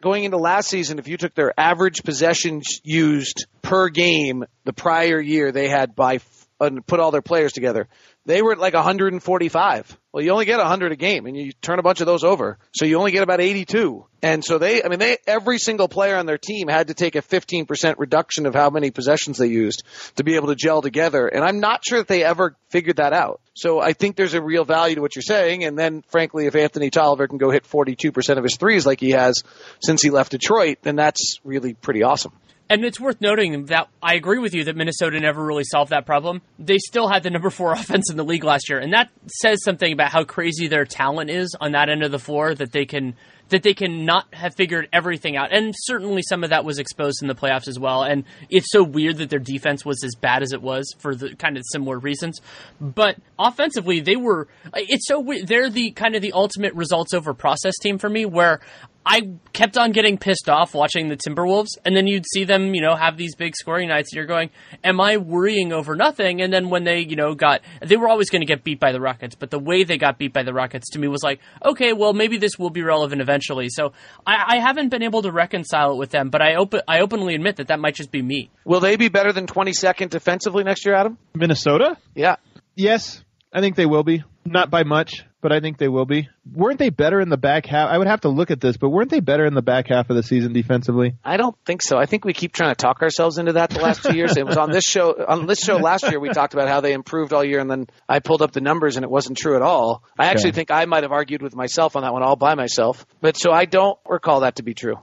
going 0.00 0.24
into 0.24 0.36
last 0.36 0.68
season, 0.68 0.98
if 1.00 1.08
you 1.08 1.16
took 1.16 1.34
their 1.34 1.52
average 1.58 2.04
possessions 2.04 2.80
used 2.84 3.46
per 3.60 3.88
game 3.88 4.44
the 4.64 4.72
prior 4.72 5.20
year, 5.20 5.50
they 5.50 5.68
had 5.68 5.96
by 5.96 6.20
and 6.60 6.86
put 6.86 7.00
all 7.00 7.10
their 7.10 7.22
players 7.22 7.52
together, 7.52 7.88
they 8.24 8.42
were 8.42 8.52
at 8.52 8.58
like 8.58 8.74
145. 8.74 9.98
Well, 10.12 10.22
you 10.22 10.30
only 10.30 10.44
get 10.44 10.58
100 10.58 10.92
a 10.92 10.96
game, 10.96 11.26
and 11.26 11.36
you 11.36 11.52
turn 11.52 11.78
a 11.78 11.82
bunch 11.82 12.00
of 12.00 12.06
those 12.06 12.22
over, 12.22 12.58
so 12.72 12.84
you 12.84 12.98
only 12.98 13.12
get 13.12 13.22
about 13.22 13.40
82. 13.40 14.04
And 14.22 14.44
so 14.44 14.58
they, 14.58 14.84
I 14.84 14.88
mean, 14.88 15.00
they 15.00 15.16
every 15.26 15.58
single 15.58 15.88
player 15.88 16.16
on 16.16 16.26
their 16.26 16.38
team 16.38 16.68
had 16.68 16.88
to 16.88 16.94
take 16.94 17.16
a 17.16 17.22
15% 17.22 17.94
reduction 17.98 18.46
of 18.46 18.54
how 18.54 18.70
many 18.70 18.90
possessions 18.90 19.38
they 19.38 19.48
used 19.48 19.82
to 20.16 20.22
be 20.22 20.36
able 20.36 20.48
to 20.48 20.54
gel 20.54 20.82
together. 20.82 21.26
And 21.26 21.42
I'm 21.42 21.58
not 21.58 21.82
sure 21.84 21.98
that 21.98 22.08
they 22.08 22.22
ever 22.22 22.54
figured 22.68 22.96
that 22.96 23.12
out. 23.12 23.40
So 23.54 23.80
I 23.80 23.94
think 23.94 24.14
there's 24.14 24.34
a 24.34 24.42
real 24.42 24.64
value 24.64 24.94
to 24.94 25.00
what 25.00 25.16
you're 25.16 25.22
saying. 25.22 25.64
And 25.64 25.76
then, 25.76 26.04
frankly, 26.08 26.46
if 26.46 26.54
Anthony 26.54 26.90
Tolliver 26.90 27.26
can 27.26 27.38
go 27.38 27.50
hit 27.50 27.64
42% 27.64 28.38
of 28.38 28.44
his 28.44 28.56
threes 28.56 28.86
like 28.86 29.00
he 29.00 29.10
has 29.10 29.42
since 29.80 30.02
he 30.02 30.10
left 30.10 30.30
Detroit, 30.30 30.78
then 30.82 30.94
that's 30.94 31.40
really 31.42 31.74
pretty 31.74 32.04
awesome. 32.04 32.32
And 32.72 32.86
it's 32.86 32.98
worth 32.98 33.20
noting 33.20 33.66
that 33.66 33.88
I 34.02 34.14
agree 34.14 34.38
with 34.38 34.54
you 34.54 34.64
that 34.64 34.76
Minnesota 34.76 35.20
never 35.20 35.44
really 35.44 35.62
solved 35.62 35.90
that 35.90 36.06
problem. 36.06 36.40
They 36.58 36.78
still 36.78 37.06
had 37.06 37.22
the 37.22 37.28
number 37.28 37.50
four 37.50 37.72
offense 37.74 38.10
in 38.10 38.16
the 38.16 38.24
league 38.24 38.44
last 38.44 38.70
year, 38.70 38.78
and 38.78 38.94
that 38.94 39.10
says 39.26 39.62
something 39.62 39.92
about 39.92 40.10
how 40.10 40.24
crazy 40.24 40.68
their 40.68 40.86
talent 40.86 41.28
is 41.28 41.54
on 41.60 41.72
that 41.72 41.90
end 41.90 42.02
of 42.02 42.10
the 42.10 42.18
floor 42.18 42.54
that 42.54 42.72
they 42.72 42.86
can 42.86 43.14
that 43.50 43.62
they 43.62 43.74
can 43.74 44.06
not 44.06 44.34
have 44.34 44.54
figured 44.54 44.88
everything 44.94 45.36
out. 45.36 45.52
And 45.52 45.74
certainly 45.76 46.22
some 46.22 46.42
of 46.42 46.50
that 46.50 46.64
was 46.64 46.78
exposed 46.78 47.20
in 47.20 47.28
the 47.28 47.34
playoffs 47.34 47.68
as 47.68 47.78
well. 47.78 48.02
And 48.02 48.24
it's 48.48 48.70
so 48.70 48.82
weird 48.82 49.18
that 49.18 49.28
their 49.28 49.38
defense 49.38 49.84
was 49.84 50.02
as 50.02 50.14
bad 50.18 50.42
as 50.42 50.54
it 50.54 50.62
was 50.62 50.90
for 51.00 51.14
the 51.14 51.36
kind 51.36 51.58
of 51.58 51.62
similar 51.70 51.98
reasons. 51.98 52.40
But 52.80 53.18
offensively, 53.38 54.00
they 54.00 54.16
were. 54.16 54.48
It's 54.74 55.06
so 55.06 55.20
weird. 55.20 55.46
They're 55.46 55.68
the 55.68 55.90
kind 55.90 56.14
of 56.14 56.22
the 56.22 56.32
ultimate 56.32 56.72
results 56.72 57.12
over 57.12 57.34
process 57.34 57.74
team 57.82 57.98
for 57.98 58.08
me, 58.08 58.24
where 58.24 58.60
I 59.04 59.32
kept 59.52 59.76
on 59.76 59.92
getting 59.92 60.16
pissed 60.16 60.48
off 60.48 60.74
watching 60.74 61.08
the 61.08 61.16
Timberwolves, 61.16 61.70
and 61.84 61.96
then 61.96 62.06
you'd 62.06 62.24
see 62.32 62.44
them, 62.44 62.74
you 62.74 62.80
know, 62.80 62.94
have 62.94 63.16
these 63.16 63.34
big 63.34 63.56
scoring 63.56 63.88
nights, 63.88 64.12
and 64.12 64.16
you're 64.16 64.26
going, 64.26 64.50
"Am 64.84 65.00
I 65.00 65.16
worrying 65.16 65.72
over 65.72 65.96
nothing?" 65.96 66.40
And 66.40 66.52
then 66.52 66.70
when 66.70 66.84
they, 66.84 67.00
you 67.00 67.16
know, 67.16 67.34
got, 67.34 67.62
they 67.80 67.96
were 67.96 68.08
always 68.08 68.30
going 68.30 68.42
to 68.42 68.46
get 68.46 68.64
beat 68.64 68.78
by 68.78 68.92
the 68.92 69.00
Rockets, 69.00 69.34
but 69.34 69.50
the 69.50 69.58
way 69.58 69.84
they 69.84 69.98
got 69.98 70.18
beat 70.18 70.32
by 70.32 70.42
the 70.42 70.52
Rockets 70.52 70.90
to 70.90 70.98
me 70.98 71.08
was 71.08 71.22
like, 71.22 71.40
okay, 71.64 71.92
well, 71.92 72.12
maybe 72.12 72.38
this 72.38 72.58
will 72.58 72.70
be 72.70 72.82
relevant 72.82 73.20
eventually. 73.20 73.68
So 73.68 73.92
I, 74.26 74.56
I 74.56 74.58
haven't 74.60 74.90
been 74.90 75.02
able 75.02 75.22
to 75.22 75.32
reconcile 75.32 75.92
it 75.92 75.96
with 75.96 76.10
them, 76.10 76.30
but 76.30 76.40
I 76.40 76.54
open, 76.54 76.82
I 76.86 77.00
openly 77.00 77.34
admit 77.34 77.56
that 77.56 77.68
that 77.68 77.80
might 77.80 77.94
just 77.94 78.10
be 78.10 78.22
me. 78.22 78.50
Will 78.64 78.80
they 78.80 78.96
be 78.96 79.08
better 79.08 79.32
than 79.32 79.46
22nd 79.46 80.10
defensively 80.10 80.64
next 80.64 80.86
year, 80.86 80.94
Adam? 80.94 81.18
Minnesota? 81.34 81.96
Yeah. 82.14 82.36
Yes, 82.76 83.22
I 83.52 83.60
think 83.60 83.76
they 83.76 83.86
will 83.86 84.04
be. 84.04 84.24
Not 84.44 84.70
by 84.70 84.82
much 84.84 85.24
but 85.42 85.52
I 85.52 85.60
think 85.60 85.76
they 85.76 85.88
will 85.88 86.06
be. 86.06 86.28
Weren't 86.50 86.80
they 86.80 86.90
better 86.90 87.20
in 87.20 87.28
the 87.28 87.36
back 87.36 87.66
half? 87.66 87.88
I 87.88 87.96
would 87.98 88.08
have 88.08 88.22
to 88.22 88.28
look 88.28 88.50
at 88.50 88.60
this, 88.60 88.76
but 88.76 88.88
weren't 88.88 89.10
they 89.10 89.20
better 89.20 89.46
in 89.46 89.54
the 89.54 89.62
back 89.62 89.86
half 89.88 90.10
of 90.10 90.16
the 90.16 90.24
season 90.24 90.52
defensively? 90.52 91.14
I 91.24 91.36
don't 91.36 91.56
think 91.64 91.82
so. 91.82 91.96
I 91.98 92.06
think 92.06 92.24
we 92.24 92.32
keep 92.32 92.52
trying 92.52 92.70
to 92.72 92.74
talk 92.74 93.00
ourselves 93.00 93.38
into 93.38 93.52
that 93.52 93.70
the 93.70 93.78
last 93.78 94.02
two 94.02 94.16
years. 94.16 94.36
It 94.36 94.44
was 94.44 94.56
on 94.56 94.72
this 94.72 94.84
show. 94.84 95.14
On 95.28 95.46
this 95.46 95.60
show 95.60 95.76
last 95.76 96.02
year, 96.10 96.18
we 96.18 96.30
talked 96.30 96.52
about 96.52 96.68
how 96.68 96.80
they 96.80 96.94
improved 96.94 97.32
all 97.32 97.44
year, 97.44 97.60
and 97.60 97.70
then 97.70 97.86
I 98.08 98.18
pulled 98.18 98.42
up 98.42 98.50
the 98.50 98.60
numbers, 98.60 98.96
and 98.96 99.04
it 99.04 99.10
wasn't 99.10 99.38
true 99.38 99.54
at 99.54 99.62
all. 99.62 100.02
I 100.18 100.26
actually 100.26 100.48
Okay. 100.48 100.56
think 100.56 100.70
I 100.72 100.84
might 100.86 101.04
have 101.04 101.12
argued 101.12 101.42
with 101.42 101.54
myself 101.54 101.94
on 101.94 102.02
that 102.02 102.12
one 102.12 102.24
all 102.24 102.34
by 102.34 102.56
myself, 102.56 103.06
but 103.20 103.36
so 103.36 103.52
I 103.52 103.64
don't 103.64 103.96
recall 104.08 104.40
that 104.40 104.56
to 104.56 104.64
be 104.64 104.74
true. 104.74 104.96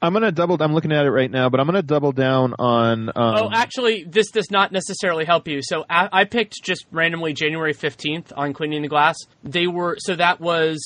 I'm 0.00 0.14
gonna 0.14 0.32
double. 0.32 0.56
I'm 0.60 0.72
looking 0.72 0.92
at 0.92 1.04
it 1.04 1.10
right 1.10 1.30
now, 1.30 1.50
but 1.50 1.60
I'm 1.60 1.66
gonna 1.66 1.82
double 1.82 2.12
down 2.12 2.54
on. 2.58 3.10
Um, 3.10 3.12
Oh, 3.38 3.50
actually, 3.52 4.04
this 4.04 4.30
does 4.30 4.50
not 4.50 4.72
necessarily 4.72 5.26
help 5.26 5.48
you. 5.48 5.60
So 5.60 5.84
I, 5.90 6.08
I 6.10 6.24
picked 6.24 6.62
just 6.64 6.86
randomly 6.90 7.34
January 7.34 7.74
15th 7.74 8.32
on 8.34 8.54
cleaning 8.54 8.80
the 8.80 8.88
glass. 8.88 9.16
They 9.44 9.66
were 9.66 9.96
so 9.98 10.16
that 10.16 10.40
was 10.40 10.77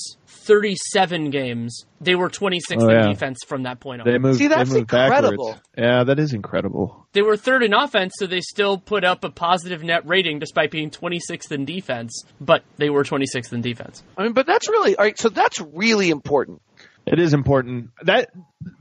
37 0.46 1.30
games. 1.30 1.84
They 2.00 2.14
were 2.14 2.28
26th 2.28 2.60
Oh, 2.82 2.88
in 2.88 3.08
defense 3.10 3.38
from 3.46 3.62
that 3.62 3.78
point 3.80 4.00
on. 4.02 4.08
they 4.10 4.18
moved. 4.18 4.38
See, 4.38 4.48
that's 4.48 4.70
they 4.70 4.80
moved 4.80 4.92
incredible. 4.92 5.46
Backwards. 5.52 5.68
Yeah, 5.78 6.04
that 6.04 6.18
is 6.18 6.32
incredible. 6.32 7.06
They 7.12 7.22
were 7.22 7.36
third 7.36 7.62
in 7.62 7.72
offense, 7.74 8.14
so 8.18 8.26
they 8.26 8.40
still 8.40 8.78
put 8.78 9.04
up 9.04 9.22
a 9.24 9.30
positive 9.30 9.82
net 9.82 10.06
rating 10.06 10.38
despite 10.38 10.70
being 10.70 10.90
26th 10.90 11.52
in 11.52 11.64
defense. 11.64 12.24
But 12.40 12.64
they 12.78 12.90
were 12.90 13.04
26th 13.04 13.52
in 13.52 13.60
defense. 13.60 14.02
I 14.18 14.24
mean, 14.24 14.32
but 14.32 14.46
that's 14.46 14.68
really 14.68 14.96
all 14.96 15.04
right. 15.04 15.18
So 15.18 15.28
that's 15.28 15.60
really 15.60 16.10
important. 16.10 16.60
It 17.04 17.18
is 17.18 17.34
important. 17.34 17.90
That 18.04 18.30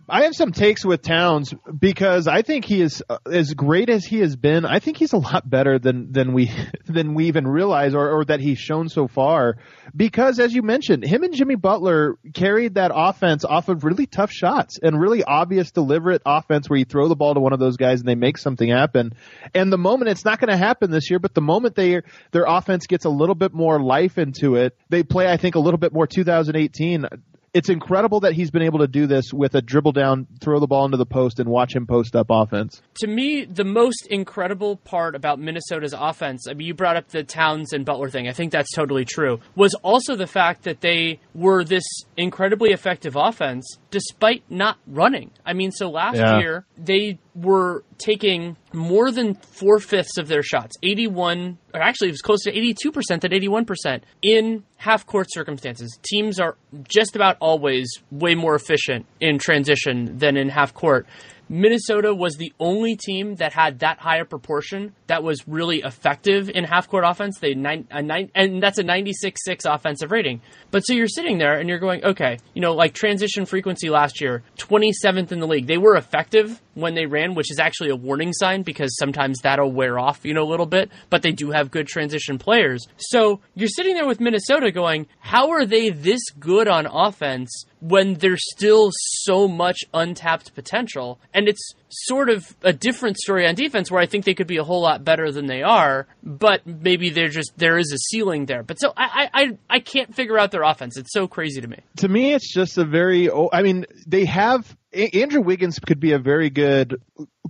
I 0.08 0.24
have 0.24 0.36
some 0.36 0.52
takes 0.52 0.86
with 0.86 1.02
Towns 1.02 1.54
because 1.80 2.28
I 2.28 2.42
think 2.42 2.66
he 2.66 2.82
is 2.82 3.02
uh, 3.10 3.18
as 3.26 3.54
great 3.54 3.90
as 3.90 4.06
he 4.06 4.20
has 4.20 4.36
been. 4.36 4.66
I 4.66 4.80
think 4.80 4.98
he's 4.98 5.14
a 5.14 5.18
lot 5.18 5.50
better 5.50 5.80
than 5.80 6.12
than 6.12 6.34
we 6.34 6.52
than 6.86 7.16
we 7.16 7.28
even 7.28 7.48
realize 7.48 7.96
or, 7.96 8.10
or 8.10 8.26
that 8.26 8.40
he's 8.40 8.60
shown 8.60 8.90
so 8.90 9.08
far. 9.08 9.56
Because 9.96 10.40
as 10.40 10.54
you 10.54 10.62
mentioned, 10.62 11.04
him 11.04 11.24
and 11.24 11.34
Jimmy 11.34 11.56
Butler 11.56 12.18
carried 12.34 12.76
that 12.76 12.92
offense 12.94 13.44
off 13.44 13.70
of 13.70 13.84
really 13.84 14.06
tough 14.06 14.32
shots 14.32 14.78
and 14.82 15.00
really 15.00 15.24
obvious, 15.24 15.72
deliberate 15.72 16.22
offense 16.26 16.70
where 16.70 16.78
you 16.78 16.86
throw 16.86 17.08
the 17.08 17.16
ball 17.16 17.34
to 17.34 17.40
one 17.40 17.54
of 17.54 17.60
those 17.60 17.78
guys 17.78 18.02
and 18.02 18.08
they 18.08 18.16
make 18.16 18.38
something 18.38 18.70
happen. 18.70 19.14
And 19.56 19.74
the 19.74 19.80
moment 19.80 20.10
it's 20.12 20.26
not 20.26 20.40
going 20.40 20.52
to 20.52 20.58
happen 20.58 20.92
this 20.92 21.10
year, 21.10 21.20
but 21.20 21.34
the 21.34 21.42
moment 21.42 21.76
they 21.76 22.02
their 22.32 22.46
offense 22.46 22.86
gets 22.86 23.06
a 23.06 23.10
little 23.10 23.36
bit 23.36 23.54
more 23.54 23.82
life 23.82 24.18
into 24.18 24.56
it, 24.56 24.78
they 24.90 25.02
play 25.02 25.28
I 25.28 25.38
think 25.38 25.56
a 25.56 25.60
little 25.60 25.80
bit 25.80 25.92
more 25.92 26.06
2018 26.06 27.08
it's 27.54 27.70
incredible 27.70 28.22
that 28.22 28.34
he's 28.34 28.50
been 28.50 28.62
able 28.62 28.80
to 28.80 28.88
do 28.88 29.08
this 29.08 29.34
with 29.34 29.56
a 29.56 29.62
dribble 29.62 29.92
down, 29.92 30.26
throw 30.40 30.60
the 30.60 30.68
ball 30.68 30.86
into 30.86 30.98
the 30.98 31.06
post, 31.06 31.40
and 31.40 31.50
watch 31.50 31.76
him 31.76 31.86
post 31.86 32.16
up 32.16 32.28
offense. 32.30 32.82
To 33.00 33.08
me, 33.08 33.44
the 33.44 33.66
most 33.66 34.08
incredible 34.10 34.78
part 34.78 35.16
about 35.16 35.40
Minnesota's 35.40 35.94
offense, 35.98 36.48
I 36.50 36.54
mean, 36.54 36.68
you 36.68 36.74
brought 36.74 36.96
up 36.96 37.10
the 37.10 37.24
Towns 37.24 37.74
and 37.74 37.84
Butler 37.86 38.10
thing. 38.10 38.28
I 38.28 38.32
think 38.32 38.52
that's 38.52 38.72
totally 38.74 39.04
true. 39.06 39.40
Was 39.56 39.74
also 39.84 40.16
the 40.16 40.28
fact 40.28 40.64
that 40.64 40.82
they 40.82 41.20
were 41.36 41.64
this 41.64 41.84
incredibly 42.16 42.72
effective 42.72 43.16
offense 43.18 43.66
despite 43.90 44.44
not 44.50 44.78
running. 44.88 45.32
I 45.46 45.54
mean, 45.54 45.72
so 45.72 45.90
last 45.90 46.18
Yeah. 46.18 46.40
year 46.40 46.66
they 46.78 47.20
were 47.36 47.84
taking 47.98 48.56
more 48.74 49.12
than 49.12 49.34
four 49.34 49.80
fifths 49.80 50.18
of 50.18 50.28
their 50.28 50.44
shots, 50.44 50.76
81, 50.84 51.58
or 51.74 51.82
actually 51.82 52.10
it 52.10 52.12
was 52.12 52.22
close 52.22 52.44
to 52.44 52.52
82% 52.52 53.24
at 53.24 53.32
81% 53.32 54.02
in 54.22 54.64
half 54.78 55.06
court 55.06 55.28
circumstances. 55.30 55.98
Teams 56.04 56.40
are 56.40 56.58
just 56.88 57.16
about 57.16 57.38
always 57.40 57.92
way 58.12 58.36
more 58.36 58.56
efficient 58.56 59.06
in 59.20 59.38
transition 59.38 60.18
than 60.18 60.38
in 60.38 60.50
half 60.50 60.74
court. 60.74 61.06
Minnesota 61.54 62.16
was 62.16 62.38
the 62.38 62.54
only 62.62 62.96
team 62.96 63.36
that 63.36 63.52
had 63.52 63.80
that 63.80 64.00
high 64.00 64.20
a 64.20 64.26
proportion 64.26 64.96
that 65.08 65.22
was 65.22 65.46
really 65.50 65.80
effective 65.80 66.50
in 66.50 66.64
half 66.64 66.88
court 66.88 67.04
offense. 67.06 67.40
They 67.40 67.56
nine, 67.56 67.88
nine, 67.92 68.32
and 68.34 68.64
that's 68.64 68.78
a 68.78 68.86
96-6 68.86 69.26
offensive 69.66 70.12
rating. 70.12 70.40
But 70.72 70.86
so 70.86 70.94
you're 70.94 71.10
sitting 71.10 71.40
there 71.40 71.60
and 71.60 71.68
you're 71.68 71.78
going, 71.78 72.06
okay, 72.06 72.38
you 72.54 72.62
know, 72.62 72.74
like 72.74 72.94
transition 72.94 73.46
frequency 73.46 73.90
last 73.90 74.22
year, 74.22 74.44
27th 74.60 75.34
in 75.34 75.42
the 75.42 75.46
league. 75.46 75.68
They 75.68 75.78
were 75.78 75.98
effective 75.98 76.62
when 76.74 76.96
they 76.96 77.06
ran, 77.06 77.36
which 77.36 77.52
is 77.52 77.60
actually 77.60 77.90
a 77.90 77.96
warning 77.96 78.34
sign 78.34 78.64
because 78.64 78.98
sometimes 78.98 79.40
that'll 79.44 79.72
wear 79.72 80.00
off, 80.00 80.22
you 80.24 80.34
know, 80.34 80.44
a 80.44 80.50
little 80.50 80.66
bit, 80.66 80.90
but 81.10 81.22
they 81.22 81.32
do 81.32 81.52
have 81.52 81.70
good 81.72 81.88
transition 81.88 82.38
players. 82.38 82.88
So 82.98 83.40
you're 83.56 83.68
sitting 83.68 83.94
there 83.96 84.08
with 84.08 84.20
Minnesota 84.20 84.72
going, 84.72 85.08
how 85.20 85.50
are 85.52 85.66
they 85.66 85.90
this 85.90 86.22
good 86.40 86.68
on 86.68 86.86
offense 86.86 87.66
when 87.82 88.16
there's 88.16 88.44
still 88.52 88.90
so 88.94 89.48
much 89.48 89.80
untapped 89.94 90.56
potential? 90.56 91.20
And 91.34 91.48
it's 91.48 91.74
sort 91.90 92.30
of 92.30 92.56
a 92.64 92.72
different 92.72 93.18
story 93.18 93.46
on 93.48 93.56
defense 93.56 93.92
where 93.92 94.02
I 94.02 94.06
think 94.06 94.26
they 94.26 94.34
could 94.34 94.48
be 94.48 94.58
a 94.58 94.64
whole 94.64 94.82
lot 94.82 95.04
better 95.04 95.32
than 95.32 95.48
they 95.48 95.62
are, 95.64 96.08
but 96.24 96.66
maybe 96.66 97.10
they're 97.10 97.28
just, 97.28 97.52
there 97.58 97.78
is 97.78 97.92
a 97.92 97.98
ceiling 97.98 98.46
there. 98.46 98.64
But 98.64 98.80
so 98.80 98.94
I, 98.98 99.30
I, 99.34 99.58
I- 99.70 99.80
can't 99.92 100.16
figure 100.16 100.38
out 100.40 100.52
their 100.52 100.64
offense. 100.64 100.96
It's 100.96 101.12
so 101.12 101.28
crazy 101.28 101.60
to 101.60 101.68
me. 101.68 101.78
To 101.98 102.08
me, 102.08 102.34
it's 102.34 102.54
just 102.54 102.78
a 102.78 102.86
very. 102.86 103.30
I 103.52 103.62
mean, 103.62 103.86
they 104.08 104.24
have 104.26 104.74
Andrew 104.94 105.42
Wiggins 105.42 105.80
could 105.80 106.00
be 106.00 106.12
a 106.12 106.20
very 106.20 106.50
good 106.50 107.02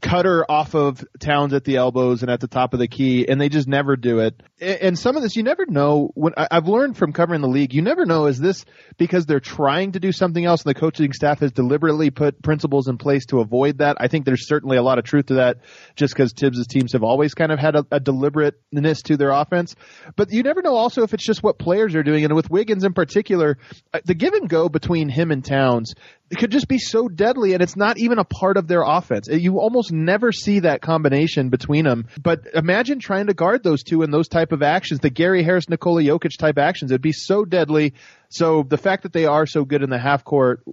cutter 0.02 0.44
off 0.50 0.74
of 0.74 1.06
Towns 1.20 1.54
at 1.54 1.64
the 1.64 1.78
elbows 1.78 2.22
and 2.24 2.32
at 2.32 2.40
the 2.40 2.48
top 2.48 2.74
of 2.74 2.80
the 2.80 2.88
key, 2.88 3.28
and 3.28 3.40
they 3.40 3.50
just 3.50 3.68
never 3.68 3.96
do 3.96 4.20
it. 4.20 4.42
And 4.60 4.98
some 4.98 5.16
of 5.16 5.24
this, 5.24 5.36
you 5.36 5.44
never 5.44 5.66
know. 5.66 6.12
When 6.16 6.34
I've 6.36 6.68
learned 6.68 6.98
from 6.98 7.14
covering 7.14 7.42
the 7.42 7.48
league, 7.48 7.74
you 7.74 7.82
never 7.82 8.06
know 8.06 8.26
is 8.26 8.40
this 8.40 8.66
because 8.98 9.26
they're 9.26 9.40
trying 9.40 9.94
to 9.94 10.00
do 10.00 10.12
something 10.12 10.44
else, 10.44 10.64
and 10.64 10.76
the 10.76 10.80
coaching 10.80 11.14
staff 11.14 11.40
has 11.40 11.52
deliberately 11.52 12.10
put 12.10 12.42
principles 12.42 12.88
in 12.88 12.98
place 12.98 13.26
to 13.28 13.40
avoid 13.40 13.78
that. 13.78 13.98
I 14.00 14.08
think 14.08 14.26
there's 14.26 14.48
certainly 14.48 14.78
a 14.78 14.84
lot 14.84 14.98
of 14.98 15.06
truth 15.06 15.28
to 15.28 15.36
that, 15.36 15.58
just 15.96 16.14
because 16.14 16.34
Thibs' 16.34 16.66
teams 16.68 16.94
have 16.94 17.04
always 17.04 17.34
kind 17.34 17.52
of 17.52 17.60
had 17.60 17.76
a, 17.76 17.86
a 17.92 18.00
deliberateness 18.00 19.04
to 19.04 19.18
their 19.18 19.32
offense. 19.32 19.76
But 20.16 20.32
you 20.32 20.44
never 20.44 20.62
know 20.62 20.76
also 20.76 21.04
if 21.04 21.14
it's 21.14 21.26
just 21.26 21.44
what 21.44 21.60
players 21.60 21.96
are 21.96 22.04
doing, 22.04 22.26
and 22.26 22.36
with 22.36 22.50
Wiggins 22.50 22.84
in 22.84 22.94
particular, 22.94 23.58
uh, 23.94 24.00
the 24.04 24.16
give 24.16 24.34
and 24.34 24.50
go 24.50 24.68
between 24.70 25.10
him 25.10 25.32
and 25.32 25.46
Towns 25.46 25.94
could 26.38 26.52
just 26.52 26.68
be 26.68 26.80
so 26.80 27.08
deadly, 27.08 27.54
and 27.54 27.62
it's 27.62 27.76
not 27.76 27.98
even 27.98 28.18
a 28.18 28.24
part 28.24 28.58
of 28.58 28.68
their 28.68 28.84
offense. 28.84 29.28
You 29.30 29.60
almost 29.60 29.91
never 29.92 30.32
see 30.32 30.60
that 30.60 30.82
combination 30.82 31.50
between 31.50 31.86
them. 31.86 32.08
But 32.22 32.48
imagine 32.54 33.00
trying 33.00 33.28
to 33.28 33.34
guard 33.34 33.64
those 33.64 33.84
two 33.84 34.04
in 34.04 34.12
those 34.12 34.28
type 34.28 34.52
of 34.52 34.62
actions, 34.62 35.00
the 35.00 35.10
Gary 35.10 35.44
Harris, 35.44 35.70
Nikola 35.70 36.02
Jokic 36.02 36.38
type 36.38 36.58
actions. 36.58 36.92
It'd 36.92 37.02
be 37.02 37.12
so 37.12 37.46
deadly. 37.46 37.94
So 38.30 38.64
the 38.64 38.78
fact 38.78 39.04
that 39.04 39.12
they 39.12 39.26
are 39.26 39.46
so 39.46 39.66
good 39.66 39.84
in 39.84 39.90
the 39.90 40.00
half 40.00 40.24
court, 40.24 40.64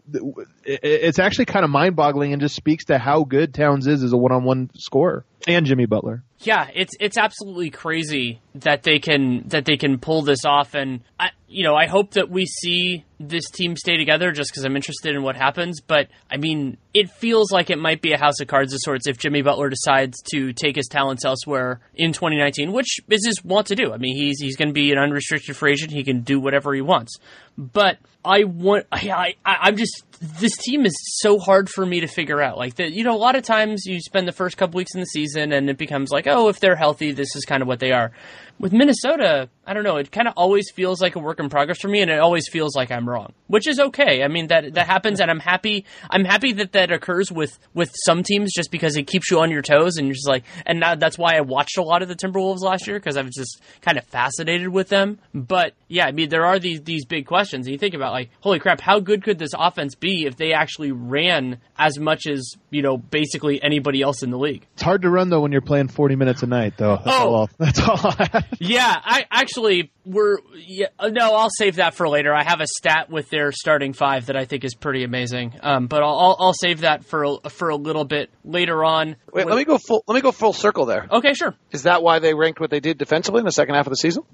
it's 0.64 1.18
actually 1.18 1.46
kind 1.46 1.64
of 1.64 1.70
mind 1.70 1.96
boggling 1.96 2.32
and 2.32 2.40
just 2.40 2.54
speaks 2.54 2.84
to 2.86 2.98
how 2.98 3.24
good 3.24 3.52
Towns 3.52 3.86
is 3.86 4.04
as 4.04 4.12
a 4.12 4.16
one 4.16 4.32
on 4.32 4.44
one 4.44 4.70
scorer. 4.76 5.24
And 5.46 5.66
Jimmy 5.66 5.86
Butler. 5.86 6.22
Yeah, 6.40 6.68
it's 6.72 6.94
it's 7.00 7.16
absolutely 7.16 7.70
crazy 7.70 8.40
that 8.60 8.82
they 8.82 8.98
can 8.98 9.44
that 9.48 9.64
they 9.64 9.76
can 9.76 9.98
pull 9.98 10.22
this 10.22 10.44
off, 10.44 10.74
and 10.74 11.00
I, 11.18 11.30
you 11.46 11.64
know, 11.64 11.74
I 11.74 11.86
hope 11.86 12.12
that 12.12 12.30
we 12.30 12.46
see 12.46 13.04
this 13.18 13.50
team 13.50 13.76
stay 13.76 13.96
together 13.96 14.32
just 14.32 14.50
because 14.50 14.64
I'm 14.64 14.76
interested 14.76 15.14
in 15.14 15.22
what 15.22 15.36
happens. 15.36 15.80
But 15.80 16.08
I 16.30 16.36
mean, 16.36 16.76
it 16.94 17.10
feels 17.10 17.50
like 17.50 17.70
it 17.70 17.78
might 17.78 18.02
be 18.02 18.12
a 18.12 18.18
house 18.18 18.40
of 18.40 18.48
cards 18.48 18.72
of 18.72 18.80
sorts 18.82 19.06
if 19.06 19.18
Jimmy 19.18 19.42
Butler 19.42 19.68
decides 19.68 20.20
to 20.32 20.52
take 20.52 20.76
his 20.76 20.88
talents 20.88 21.24
elsewhere 21.24 21.80
in 21.94 22.12
2019, 22.12 22.72
which 22.72 23.00
is 23.08 23.26
his 23.26 23.44
want 23.44 23.68
to 23.68 23.74
do. 23.74 23.92
I 23.92 23.96
mean, 23.96 24.16
he's 24.16 24.40
he's 24.40 24.56
going 24.56 24.68
to 24.68 24.74
be 24.74 24.92
an 24.92 24.98
unrestricted 24.98 25.56
free 25.56 25.72
agent; 25.72 25.92
he 25.92 26.04
can 26.04 26.20
do 26.20 26.40
whatever 26.40 26.74
he 26.74 26.80
wants. 26.80 27.16
But 27.56 27.98
I 28.24 28.44
want, 28.44 28.86
I, 28.92 29.34
I, 29.44 29.56
I'm 29.62 29.76
just 29.76 30.04
this 30.20 30.56
team 30.56 30.84
is 30.84 30.94
so 31.20 31.38
hard 31.38 31.68
for 31.68 31.86
me 31.86 32.00
to 32.00 32.06
figure 32.06 32.42
out. 32.42 32.58
Like 32.58 32.74
that, 32.76 32.92
you 32.92 33.04
know, 33.04 33.14
a 33.14 33.18
lot 33.18 33.36
of 33.36 33.44
times 33.44 33.84
you 33.86 34.00
spend 34.00 34.26
the 34.26 34.32
first 34.32 34.56
couple 34.56 34.76
weeks 34.76 34.94
in 34.94 35.00
the 35.00 35.06
season 35.06 35.52
and 35.52 35.70
it 35.70 35.78
becomes 35.78 36.10
like, 36.10 36.26
oh, 36.26 36.48
if 36.48 36.60
they're 36.60 36.76
healthy, 36.76 37.12
this 37.12 37.34
is 37.36 37.44
kind 37.44 37.62
of 37.62 37.68
what 37.68 37.78
they 37.78 37.92
are. 37.92 38.12
With 38.60 38.72
Minnesota, 38.72 39.48
I 39.66 39.72
don't 39.72 39.84
know. 39.84 39.96
It 39.98 40.10
kind 40.10 40.26
of 40.26 40.34
always 40.36 40.70
feels 40.70 41.00
like 41.00 41.14
a 41.14 41.20
work 41.20 41.38
in 41.38 41.48
progress 41.48 41.78
for 41.80 41.86
me, 41.88 42.00
and 42.00 42.10
it 42.10 42.18
always 42.18 42.48
feels 42.48 42.74
like 42.74 42.90
I'm 42.90 43.08
wrong, 43.08 43.32
which 43.46 43.68
is 43.68 43.78
okay. 43.78 44.22
I 44.24 44.28
mean 44.28 44.48
that 44.48 44.74
that 44.74 44.86
happens, 44.86 45.20
and 45.20 45.30
I'm 45.30 45.38
happy. 45.38 45.84
I'm 46.10 46.24
happy 46.24 46.52
that 46.54 46.72
that 46.72 46.90
occurs 46.90 47.30
with 47.30 47.56
with 47.74 47.90
some 48.04 48.22
teams, 48.24 48.52
just 48.52 48.70
because 48.72 48.96
it 48.96 49.06
keeps 49.06 49.30
you 49.30 49.40
on 49.40 49.50
your 49.52 49.62
toes, 49.62 49.96
and 49.96 50.06
you're 50.08 50.14
just 50.14 50.26
like, 50.28 50.44
and 50.66 50.80
now 50.80 50.96
that's 50.96 51.16
why 51.16 51.36
I 51.36 51.42
watched 51.42 51.78
a 51.78 51.82
lot 51.82 52.02
of 52.02 52.08
the 52.08 52.16
Timberwolves 52.16 52.60
last 52.60 52.86
year 52.88 52.98
because 52.98 53.16
I 53.16 53.22
was 53.22 53.34
just 53.34 53.60
kind 53.82 53.96
of 53.96 54.04
fascinated 54.04 54.68
with 54.68 54.88
them. 54.88 55.18
But 55.34 55.74
yeah, 55.86 56.06
I 56.06 56.12
mean 56.12 56.28
there 56.28 56.44
are 56.46 56.58
these 56.58 56.80
these 56.82 57.04
big 57.04 57.26
questions, 57.26 57.66
and 57.66 57.72
you 57.72 57.78
think 57.78 57.94
about 57.94 58.12
like, 58.12 58.30
holy 58.40 58.58
crap, 58.58 58.80
how 58.80 58.98
good 58.98 59.22
could 59.22 59.38
this 59.38 59.52
offense 59.56 59.94
be 59.94 60.26
if 60.26 60.36
they 60.36 60.52
actually 60.52 60.90
ran 60.90 61.58
as 61.78 61.98
much 61.98 62.26
as 62.26 62.54
you 62.70 62.82
know 62.82 62.96
basically 62.96 63.62
anybody 63.62 64.02
else 64.02 64.22
in 64.24 64.30
the 64.30 64.38
league? 64.38 64.66
It's 64.74 64.82
hard 64.82 65.02
to 65.02 65.10
run 65.10 65.28
though 65.30 65.40
when 65.42 65.52
you're 65.52 65.60
playing 65.60 65.88
40 65.88 66.16
minutes 66.16 66.42
a 66.42 66.46
night, 66.46 66.74
though. 66.76 66.96
That's 67.04 67.16
Oh. 67.20 67.34
all. 67.34 67.50
That's 67.58 67.80
all. 67.80 68.14
I 68.50 68.56
have. 68.58 68.60
Yeah, 68.60 68.96
I 69.04 69.26
actually 69.30 69.90
we're 70.04 70.38
yeah, 70.54 70.86
uh, 70.98 71.08
no, 71.08 71.34
I'll 71.34 71.50
save 71.50 71.76
that 71.76 71.94
for 71.94 72.08
later. 72.08 72.34
I 72.34 72.44
have 72.44 72.60
a 72.60 72.66
stat 72.66 73.10
with 73.10 73.30
their 73.30 73.52
starting 73.52 73.92
five 73.92 74.26
that 74.26 74.36
I 74.36 74.44
think 74.44 74.64
is 74.64 74.74
pretty 74.74 75.04
amazing. 75.04 75.54
Um, 75.62 75.86
but 75.86 76.02
I'll, 76.02 76.18
I'll 76.18 76.36
I'll 76.38 76.54
save 76.54 76.80
that 76.80 77.04
for 77.04 77.24
a, 77.24 77.50
for 77.50 77.68
a 77.68 77.76
little 77.76 78.04
bit 78.04 78.30
later 78.44 78.84
on. 78.84 79.16
Wait, 79.32 79.46
let 79.46 79.56
me 79.56 79.64
go 79.64 79.78
full. 79.78 80.04
Let 80.06 80.14
me 80.14 80.20
go 80.20 80.32
full 80.32 80.52
circle 80.52 80.86
there. 80.86 81.06
Okay, 81.10 81.34
sure. 81.34 81.54
Is 81.72 81.82
that 81.84 82.02
why 82.02 82.18
they 82.18 82.34
ranked 82.34 82.60
what 82.60 82.70
they 82.70 82.80
did 82.80 82.98
defensively 82.98 83.40
in 83.40 83.44
the 83.44 83.52
second 83.52 83.74
half 83.74 83.86
of 83.86 83.90
the 83.90 83.96
season? 83.96 84.24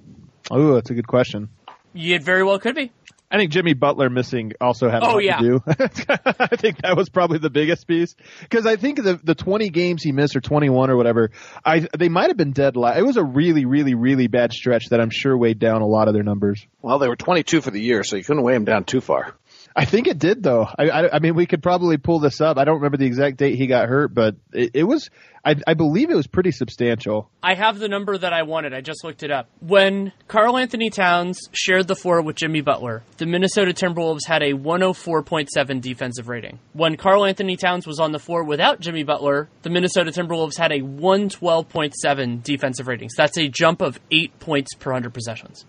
Oh, 0.50 0.74
that's 0.74 0.90
a 0.90 0.94
good 0.94 1.06
question. 1.08 1.48
It 1.94 2.22
very 2.22 2.42
well 2.42 2.58
could 2.58 2.74
be. 2.74 2.92
I 3.34 3.38
think 3.38 3.50
Jimmy 3.50 3.74
Butler 3.74 4.08
missing 4.10 4.52
also 4.60 4.88
had 4.88 5.02
a 5.02 5.06
Oh, 5.06 5.14
lot 5.14 5.24
yeah. 5.24 5.36
to 5.38 5.42
do. 5.42 5.60
I 5.66 6.54
think 6.56 6.82
that 6.82 6.94
was 6.96 7.08
probably 7.08 7.38
the 7.38 7.50
biggest 7.50 7.88
piece 7.88 8.14
because 8.42 8.64
I 8.64 8.76
think 8.76 9.02
the 9.02 9.18
the 9.22 9.34
20 9.34 9.70
games 9.70 10.02
he 10.04 10.12
missed 10.12 10.36
or 10.36 10.40
21 10.40 10.88
or 10.90 10.96
whatever, 10.96 11.30
I 11.64 11.88
they 11.98 12.08
might 12.08 12.28
have 12.28 12.36
been 12.36 12.52
dead 12.52 12.76
last. 12.76 12.98
It 12.98 13.02
was 13.04 13.16
a 13.16 13.24
really, 13.24 13.64
really, 13.64 13.94
really 13.94 14.28
bad 14.28 14.52
stretch 14.52 14.90
that 14.90 15.00
I'm 15.00 15.10
sure 15.10 15.36
weighed 15.36 15.58
down 15.58 15.82
a 15.82 15.86
lot 15.86 16.06
of 16.06 16.14
their 16.14 16.22
numbers. 16.22 16.64
Well, 16.80 16.98
they 17.00 17.08
were 17.08 17.16
22 17.16 17.60
for 17.60 17.70
the 17.72 17.80
year, 17.80 18.04
so 18.04 18.14
you 18.16 18.22
couldn't 18.22 18.42
weigh 18.44 18.54
them 18.54 18.64
down 18.64 18.84
too 18.84 19.00
far. 19.00 19.34
I 19.76 19.86
think 19.86 20.06
it 20.06 20.18
did 20.18 20.42
though. 20.42 20.68
I, 20.78 20.88
I, 20.88 21.16
I 21.16 21.18
mean, 21.18 21.34
we 21.34 21.46
could 21.46 21.62
probably 21.62 21.96
pull 21.96 22.20
this 22.20 22.40
up. 22.40 22.58
I 22.58 22.64
don't 22.64 22.76
remember 22.76 22.96
the 22.96 23.06
exact 23.06 23.38
date 23.38 23.56
he 23.56 23.66
got 23.66 23.88
hurt, 23.88 24.14
but 24.14 24.36
it, 24.52 24.70
it 24.74 24.84
was. 24.84 25.10
I, 25.44 25.56
I 25.66 25.74
believe 25.74 26.10
it 26.10 26.14
was 26.14 26.28
pretty 26.28 26.52
substantial. 26.52 27.28
I 27.42 27.54
have 27.54 27.78
the 27.78 27.88
number 27.88 28.16
that 28.16 28.32
I 28.32 28.44
wanted. 28.44 28.72
I 28.72 28.80
just 28.80 29.04
looked 29.04 29.22
it 29.22 29.30
up. 29.30 29.50
When 29.60 30.12
Karl-Anthony 30.26 30.88
Towns 30.88 31.38
shared 31.52 31.86
the 31.86 31.96
floor 31.96 32.22
with 32.22 32.36
Jimmy 32.36 32.62
Butler, 32.62 33.02
the 33.18 33.26
Minnesota 33.26 33.72
Timberwolves 33.72 34.26
had 34.26 34.42
a 34.42 34.52
104.7 34.54 35.80
defensive 35.82 36.28
rating. 36.28 36.60
When 36.72 36.96
Karl-Anthony 36.96 37.56
Towns 37.56 37.86
was 37.86 38.00
on 38.00 38.12
the 38.12 38.18
floor 38.18 38.42
without 38.42 38.80
Jimmy 38.80 39.02
Butler, 39.02 39.50
the 39.62 39.70
Minnesota 39.70 40.12
Timberwolves 40.12 40.56
had 40.56 40.72
a 40.72 40.80
112.7 40.80 42.42
defensive 42.42 42.86
rating. 42.86 43.10
So 43.10 43.22
that's 43.22 43.36
a 43.36 43.48
jump 43.48 43.82
of 43.82 44.00
8 44.10 44.38
points 44.38 44.74
per 44.74 44.92
100 44.92 45.12
possessions. 45.12 45.66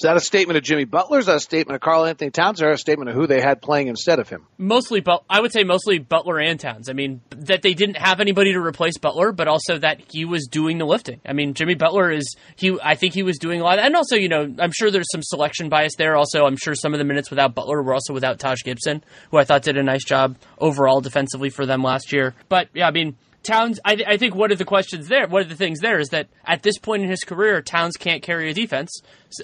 Is 0.00 0.04
that 0.04 0.16
a 0.16 0.20
statement 0.20 0.56
of 0.56 0.62
Jimmy 0.62 0.86
Butler? 0.86 1.18
Is 1.18 1.26
that 1.26 1.36
a 1.36 1.40
statement 1.40 1.74
of 1.74 1.82
Karl-Anthony 1.82 2.30
Towns, 2.30 2.62
or 2.62 2.70
a 2.70 2.78
statement 2.78 3.10
of 3.10 3.16
who 3.16 3.26
they 3.26 3.42
had 3.42 3.60
playing 3.60 3.88
instead 3.88 4.18
of 4.18 4.30
him? 4.30 4.46
Mostly, 4.56 5.00
but 5.00 5.24
I 5.28 5.42
would 5.42 5.52
say 5.52 5.62
mostly 5.62 5.98
Butler 5.98 6.40
and 6.40 6.58
Towns. 6.58 6.88
I 6.88 6.94
mean, 6.94 7.20
that 7.36 7.60
they 7.60 7.74
didn't 7.74 7.98
have 7.98 8.18
anybody 8.18 8.54
to 8.54 8.60
replace 8.60 8.96
Butler, 8.96 9.30
but 9.32 9.46
also 9.46 9.76
that 9.76 10.00
he 10.10 10.24
was 10.24 10.46
doing 10.50 10.78
the 10.78 10.86
lifting. 10.86 11.20
I 11.26 11.34
mean, 11.34 11.52
Jimmy 11.52 11.74
Butler 11.74 12.10
is 12.10 12.34
he. 12.56 12.78
I 12.82 12.94
think 12.94 13.12
he 13.12 13.22
was 13.22 13.36
doing 13.36 13.60
a 13.60 13.64
lot, 13.64 13.78
and 13.78 13.94
also, 13.94 14.16
you 14.16 14.30
know, 14.30 14.50
I'm 14.58 14.72
sure 14.72 14.90
there's 14.90 15.12
some 15.12 15.22
selection 15.22 15.68
bias 15.68 15.96
there. 15.98 16.16
Also, 16.16 16.46
I'm 16.46 16.56
sure 16.56 16.74
some 16.74 16.94
of 16.94 16.98
the 16.98 17.04
minutes 17.04 17.28
without 17.28 17.54
Butler 17.54 17.82
were 17.82 17.92
also 17.92 18.14
without 18.14 18.38
Taj 18.38 18.62
Gibson, 18.64 19.04
who 19.30 19.36
I 19.36 19.44
thought 19.44 19.64
did 19.64 19.76
a 19.76 19.82
nice 19.82 20.04
job 20.06 20.38
overall 20.56 21.02
defensively 21.02 21.50
for 21.50 21.66
them 21.66 21.82
last 21.82 22.10
year. 22.10 22.34
But 22.48 22.68
yeah, 22.72 22.86
I 22.86 22.90
mean. 22.90 23.18
Towns, 23.42 23.80
I, 23.86 23.96
I 24.06 24.16
think 24.18 24.34
one 24.34 24.52
of 24.52 24.58
the 24.58 24.66
questions 24.66 25.08
there, 25.08 25.26
one 25.26 25.40
of 25.40 25.48
the 25.48 25.56
things 25.56 25.80
there 25.80 25.98
is 25.98 26.10
that 26.10 26.28
at 26.44 26.62
this 26.62 26.76
point 26.76 27.04
in 27.04 27.08
his 27.08 27.24
career, 27.24 27.62
Towns 27.62 27.96
can't 27.96 28.22
carry 28.22 28.50
a 28.50 28.52
defense. 28.52 29.00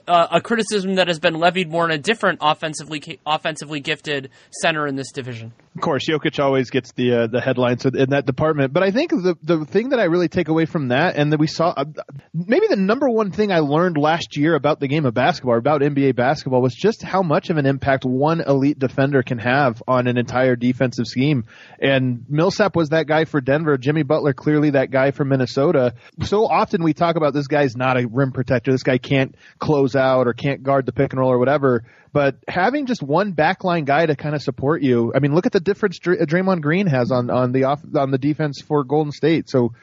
Uh, 0.06 0.26
a 0.32 0.40
criticism 0.40 0.96
that 0.96 1.08
has 1.08 1.18
been 1.18 1.34
levied 1.34 1.70
more 1.70 1.84
on 1.84 1.90
a 1.90 1.98
different 1.98 2.38
offensively 2.42 3.20
offensively 3.24 3.80
gifted 3.80 4.30
center 4.50 4.86
in 4.86 4.96
this 4.96 5.12
division. 5.12 5.52
Of 5.76 5.82
course, 5.82 6.08
Jokic 6.08 6.42
always 6.42 6.70
gets 6.70 6.92
the 6.92 7.12
uh, 7.12 7.26
the 7.26 7.40
headlines 7.40 7.84
in 7.84 8.10
that 8.10 8.24
department. 8.24 8.72
But 8.72 8.82
I 8.82 8.90
think 8.90 9.10
the 9.10 9.36
the 9.42 9.64
thing 9.66 9.90
that 9.90 10.00
I 10.00 10.04
really 10.04 10.28
take 10.28 10.48
away 10.48 10.64
from 10.64 10.88
that, 10.88 11.16
and 11.16 11.32
that 11.32 11.38
we 11.38 11.46
saw, 11.46 11.68
uh, 11.76 11.84
maybe 12.32 12.66
the 12.66 12.76
number 12.76 13.08
one 13.08 13.30
thing 13.30 13.52
I 13.52 13.58
learned 13.58 13.98
last 13.98 14.36
year 14.36 14.54
about 14.54 14.80
the 14.80 14.88
game 14.88 15.04
of 15.04 15.14
basketball, 15.14 15.58
about 15.58 15.82
NBA 15.82 16.16
basketball, 16.16 16.62
was 16.62 16.74
just 16.74 17.02
how 17.02 17.22
much 17.22 17.50
of 17.50 17.58
an 17.58 17.66
impact 17.66 18.04
one 18.04 18.40
elite 18.40 18.78
defender 18.78 19.22
can 19.22 19.38
have 19.38 19.82
on 19.86 20.06
an 20.06 20.16
entire 20.16 20.56
defensive 20.56 21.06
scheme. 21.06 21.44
And 21.78 22.24
Millsap 22.28 22.74
was 22.74 22.88
that 22.88 23.06
guy 23.06 23.26
for 23.26 23.42
Denver. 23.42 23.76
Jimmy 23.76 24.02
Butler 24.02 24.32
clearly 24.32 24.70
that 24.70 24.90
guy 24.90 25.10
for 25.10 25.24
Minnesota. 25.24 25.94
So 26.22 26.46
often 26.46 26.82
we 26.82 26.94
talk 26.94 27.16
about 27.16 27.34
this 27.34 27.48
guy's 27.48 27.76
not 27.76 27.98
a 27.98 28.08
rim 28.08 28.32
protector. 28.32 28.72
This 28.72 28.82
guy 28.82 28.96
can't 28.98 29.34
close 29.58 29.75
out 29.96 30.26
or 30.26 30.32
can't 30.32 30.62
guard 30.62 30.86
the 30.86 30.92
pick 30.92 31.12
and 31.12 31.20
roll 31.20 31.30
or 31.30 31.38
whatever. 31.38 31.84
But 32.16 32.36
having 32.48 32.86
just 32.86 33.02
one 33.02 33.34
backline 33.34 33.84
guy 33.84 34.06
to 34.06 34.16
kind 34.16 34.34
of 34.34 34.40
support 34.40 34.80
you, 34.80 35.12
I 35.14 35.18
mean, 35.18 35.34
look 35.34 35.44
at 35.44 35.52
the 35.52 35.60
difference 35.60 35.98
Dr- 35.98 36.18
uh, 36.18 36.24
Draymond 36.24 36.62
Green 36.62 36.86
has 36.86 37.10
on 37.10 37.28
on 37.28 37.52
the 37.52 37.64
off 37.64 37.82
on 37.94 38.10
the 38.10 38.16
defense 38.16 38.62
for 38.62 38.84
Golden 38.84 39.12
State. 39.12 39.50
So 39.50 39.74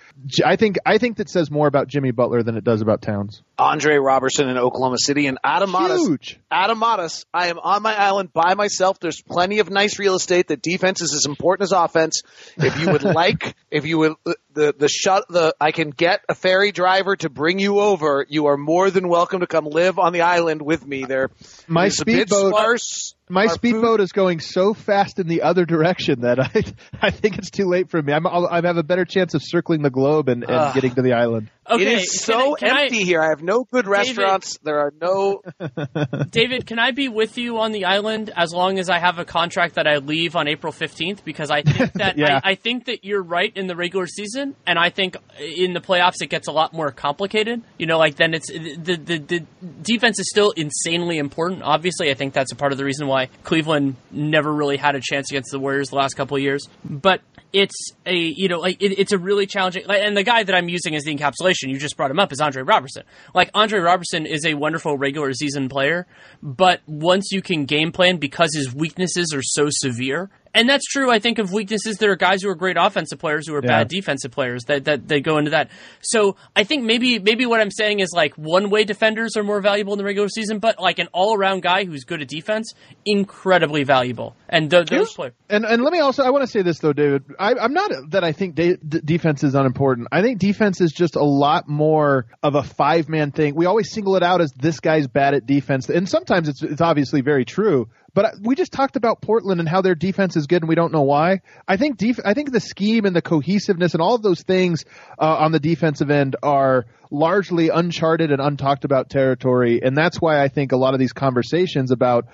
I 0.43 0.55
think 0.55 0.77
I 0.83 0.97
think 0.97 1.17
that 1.17 1.29
says 1.29 1.51
more 1.51 1.67
about 1.67 1.89
Jimmy 1.89 2.09
Butler 2.09 2.41
than 2.41 2.57
it 2.57 2.63
does 2.63 2.81
about 2.81 3.03
Towns. 3.03 3.43
Andre 3.59 3.97
Roberson 3.97 4.49
in 4.49 4.57
Oklahoma 4.57 4.97
City 4.97 5.27
and 5.27 5.37
Adam 5.43 5.69
Modest. 5.69 6.07
Huge. 6.07 6.39
Adam 6.49 6.79
Modest. 6.79 7.27
I 7.31 7.49
am 7.49 7.59
on 7.59 7.83
my 7.83 7.95
island 7.95 8.33
by 8.33 8.55
myself. 8.55 8.99
There's 8.99 9.21
plenty 9.21 9.59
of 9.59 9.69
nice 9.69 9.99
real 9.99 10.15
estate. 10.15 10.47
The 10.47 10.57
defense 10.57 11.03
is 11.03 11.13
as 11.13 11.27
important 11.27 11.65
as 11.67 11.71
offense. 11.71 12.23
If 12.57 12.79
you 12.79 12.91
would 12.91 13.03
like, 13.03 13.55
if 13.69 13.85
you 13.85 13.99
would, 13.99 14.13
uh, 14.25 14.33
the 14.53 14.73
the 14.75 14.89
shut 14.89 15.25
the 15.29 15.55
I 15.61 15.71
can 15.71 15.91
get 15.91 16.21
a 16.27 16.33
ferry 16.33 16.71
driver 16.71 17.15
to 17.17 17.29
bring 17.29 17.59
you 17.59 17.79
over. 17.79 18.25
You 18.27 18.47
are 18.47 18.57
more 18.57 18.89
than 18.89 19.07
welcome 19.07 19.41
to 19.41 19.47
come 19.47 19.65
live 19.65 19.99
on 19.99 20.13
the 20.13 20.21
island 20.21 20.63
with 20.63 20.83
me. 20.85 21.05
There, 21.05 21.29
My 21.67 21.89
it's 22.23 22.31
a 22.31 22.49
sparse. 22.49 23.15
My 23.29 23.43
Our 23.43 23.49
speedboat 23.49 24.01
is 24.01 24.11
going 24.11 24.41
so 24.41 24.73
fast 24.73 25.17
in 25.17 25.27
the 25.27 25.43
other 25.43 25.65
direction 25.65 26.21
that 26.21 26.39
I 26.39 26.63
I 27.01 27.09
think 27.09 27.37
it's 27.37 27.49
too 27.49 27.65
late 27.65 27.89
for 27.89 28.01
me. 28.01 28.11
I'm 28.13 28.27
I'll, 28.27 28.47
I 28.47 28.61
have 28.65 28.77
a 28.77 28.83
better 28.83 29.05
chance 29.05 29.33
of 29.33 29.41
circling 29.43 29.81
the 29.81 29.89
globe 29.89 30.27
and, 30.29 30.43
and 30.43 30.51
Ugh. 30.51 30.73
getting 30.75 30.93
to 30.95 31.01
the 31.01 31.13
island. 31.13 31.49
Okay, 31.69 31.83
it 31.83 32.01
is 32.01 32.25
can 32.25 32.35
I- 32.35 32.37
so 32.39 32.55
can 32.55 32.71
I- 32.77 32.81
empty 32.83 33.03
here. 33.05 33.21
I 33.21 33.29
have 33.29 33.41
no 33.41 33.63
good 33.63 33.87
restaurants. 33.87 34.57
There 34.63 34.79
are 34.79 34.93
no. 35.01 35.41
David, 36.29 36.65
can 36.67 36.79
I 36.79 36.91
be 36.91 37.07
with 37.07 37.37
you 37.37 37.59
on 37.59 37.71
the 37.71 37.85
island 37.85 38.29
as 38.35 38.51
long 38.53 38.77
as 38.79 38.89
I 38.89 38.99
have 38.99 39.19
a 39.19 39.25
contract 39.25 39.75
that 39.75 39.87
I 39.87 39.97
leave 39.97 40.35
on 40.35 40.47
April 40.49 40.73
15th? 40.73 41.23
Because 41.23 41.49
I 41.49 41.61
think 41.61 41.93
that 41.93 42.17
Yeah. 42.17 42.41
I, 42.43 42.51
I 42.51 42.55
think 42.55 42.85
that 42.85 43.05
you're 43.05 43.23
right 43.23 43.55
in 43.55 43.67
the 43.67 43.75
regular 43.75 44.07
season, 44.07 44.55
and 44.67 44.77
I 44.77 44.89
think 44.89 45.15
in 45.39 45.73
the 45.73 45.79
playoffs 45.79 46.21
it 46.21 46.27
gets 46.27 46.47
a 46.49 46.51
lot 46.51 46.73
more 46.73 46.91
complicated. 46.91 47.61
You 47.77 47.85
know, 47.85 47.97
like 47.97 48.15
then 48.15 48.33
it's 48.33 48.49
the 48.51 48.97
the, 48.97 49.17
the 49.19 49.45
defense 49.81 50.19
is 50.19 50.29
still 50.29 50.51
insanely 50.51 51.17
important. 51.17 51.61
Obviously, 51.63 52.11
I 52.11 52.15
think 52.15 52.33
that's 52.33 52.51
a 52.51 52.55
part 52.57 52.73
of 52.73 52.77
the 52.77 52.83
reason 52.83 53.07
why 53.07 53.12
Cleveland 53.43 53.95
never 54.11 54.53
really 54.53 54.77
had 54.77 54.95
a 54.95 55.01
chance 55.01 55.31
against 55.31 55.51
the 55.51 55.59
Warriors 55.59 55.89
the 55.89 55.95
last 55.95 56.15
couple 56.15 56.37
of 56.37 56.43
years. 56.43 56.67
But 56.83 57.21
it's 57.53 57.91
a 58.05 58.15
you 58.15 58.47
know 58.47 58.59
like 58.59 58.81
it, 58.81 58.99
it's 58.99 59.11
a 59.11 59.17
really 59.17 59.45
challenging 59.45 59.85
and 59.87 60.17
the 60.17 60.23
guy 60.23 60.43
that 60.43 60.55
I'm 60.55 60.69
using 60.69 60.95
as 60.95 61.03
the 61.03 61.15
encapsulation 61.15 61.69
you 61.69 61.77
just 61.77 61.95
brought 61.95 62.09
him 62.09 62.19
up 62.19 62.31
is 62.31 62.41
Andre 62.41 62.63
Roberson. 62.63 63.03
Like 63.33 63.51
Andre 63.53 63.79
Roberson 63.79 64.25
is 64.25 64.45
a 64.45 64.55
wonderful 64.55 64.97
regular 64.97 65.31
season 65.33 65.69
player, 65.69 66.07
but 66.41 66.81
once 66.87 67.31
you 67.31 67.41
can 67.41 67.65
game 67.65 67.91
plan 67.91 68.17
because 68.17 68.53
his 68.55 68.73
weaknesses 68.73 69.33
are 69.33 69.43
so 69.43 69.67
severe. 69.69 70.29
And 70.55 70.69
that's 70.69 70.85
true, 70.85 71.09
I 71.11 71.19
think, 71.19 71.39
of 71.39 71.51
weaknesses. 71.51 71.97
There 71.97 72.11
are 72.11 72.15
guys 72.15 72.43
who 72.43 72.49
are 72.49 72.55
great 72.55 72.77
offensive 72.79 73.17
players 73.19 73.47
who 73.47 73.55
are 73.55 73.61
Yeah. 73.63 73.79
bad 73.79 73.87
defensive 73.87 74.31
players 74.31 74.63
that, 74.65 74.85
that, 74.85 75.07
that 75.07 75.21
go 75.21 75.37
into 75.39 75.51
that. 75.51 75.69
So 76.01 76.35
I 76.55 76.63
think 76.63 76.83
maybe 76.83 77.17
maybe 77.19 77.45
what 77.45 77.59
I'm 77.59 77.71
saying 77.71 77.99
is 78.01 78.11
like 78.13 78.35
one 78.35 78.69
way 78.69 78.83
defenders 78.83 79.35
are 79.35 79.43
more 79.43 79.61
valuable 79.61 79.93
in 79.93 79.97
the 79.97 80.05
regular 80.05 80.29
season, 80.29 80.59
but 80.59 80.79
like 80.79 80.99
an 80.99 81.07
all 81.11 81.35
around 81.35 81.63
guy 81.63 81.85
who's 81.85 82.03
good 82.03 82.21
at 82.21 82.27
defense, 82.27 82.73
incredibly 83.05 83.83
valuable. 83.83 84.35
And 84.49 84.69
th- 84.69 84.87
those 84.87 85.09
Yeah. 85.11 85.15
players. 85.15 85.33
And 85.49 85.65
and 85.65 85.81
let 85.83 85.93
me 85.93 85.99
also 85.99 86.23
I 86.23 86.29
want 86.29 86.43
to 86.43 86.47
say 86.47 86.61
this 86.61 86.79
though, 86.79 86.93
David. 86.93 87.23
I, 87.39 87.53
I'm 87.53 87.73
not 87.73 87.91
that 88.11 88.23
I 88.23 88.31
think 88.31 88.55
de- 88.55 88.77
d- 88.77 89.01
defense 89.03 89.43
is 89.43 89.55
unimportant. 89.55 90.07
I 90.11 90.21
think 90.21 90.39
defense 90.39 90.81
is 90.81 90.91
just 90.91 91.15
a 91.15 91.23
lot 91.23 91.67
more 91.67 92.25
of 92.41 92.55
a 92.55 92.63
five 92.63 93.09
man 93.09 93.31
thing. 93.31 93.55
We 93.55 93.65
always 93.65 93.91
single 93.91 94.15
it 94.15 94.23
out 94.23 94.41
as 94.41 94.51
this 94.53 94.79
guy's 94.79 95.07
bad 95.07 95.33
at 95.33 95.45
defense, 95.45 95.89
and 95.89 96.07
sometimes 96.07 96.47
it's 96.49 96.61
it's 96.63 96.81
obviously 96.81 97.21
very 97.21 97.45
true. 97.45 97.87
But 98.13 98.35
we 98.41 98.55
just 98.55 98.71
talked 98.71 98.95
about 98.95 99.21
Portland 99.21 99.59
and 99.59 99.67
how 99.67 99.81
their 99.81 99.95
defense 99.95 100.35
is 100.35 100.45
good, 100.45 100.61
and 100.61 100.69
we 100.69 100.75
don't 100.75 100.91
know 100.91 101.01
why. 101.01 101.41
I 101.67 101.77
think 101.77 101.97
def- 101.97 102.19
I 102.23 102.33
think 102.33 102.51
the 102.51 102.59
scheme 102.59 103.05
and 103.05 103.15
the 103.15 103.21
cohesiveness 103.21 103.93
and 103.93 104.01
all 104.01 104.15
of 104.15 104.21
those 104.21 104.43
things 104.43 104.85
uh, 105.19 105.37
on 105.39 105.51
the 105.51 105.59
defensive 105.59 106.11
end 106.11 106.35
are 106.43 106.85
largely 107.09 107.69
uncharted 107.69 108.31
and 108.31 108.39
untalked 108.39 108.83
about 108.83 109.09
territory, 109.09 109.81
and 109.81 109.97
that's 109.97 110.21
why 110.21 110.41
I 110.41 110.47
think 110.47 110.71
a 110.71 110.77
lot 110.77 110.93
of 110.93 110.99
these 110.99 111.13
conversations 111.13 111.91
about 111.91 112.27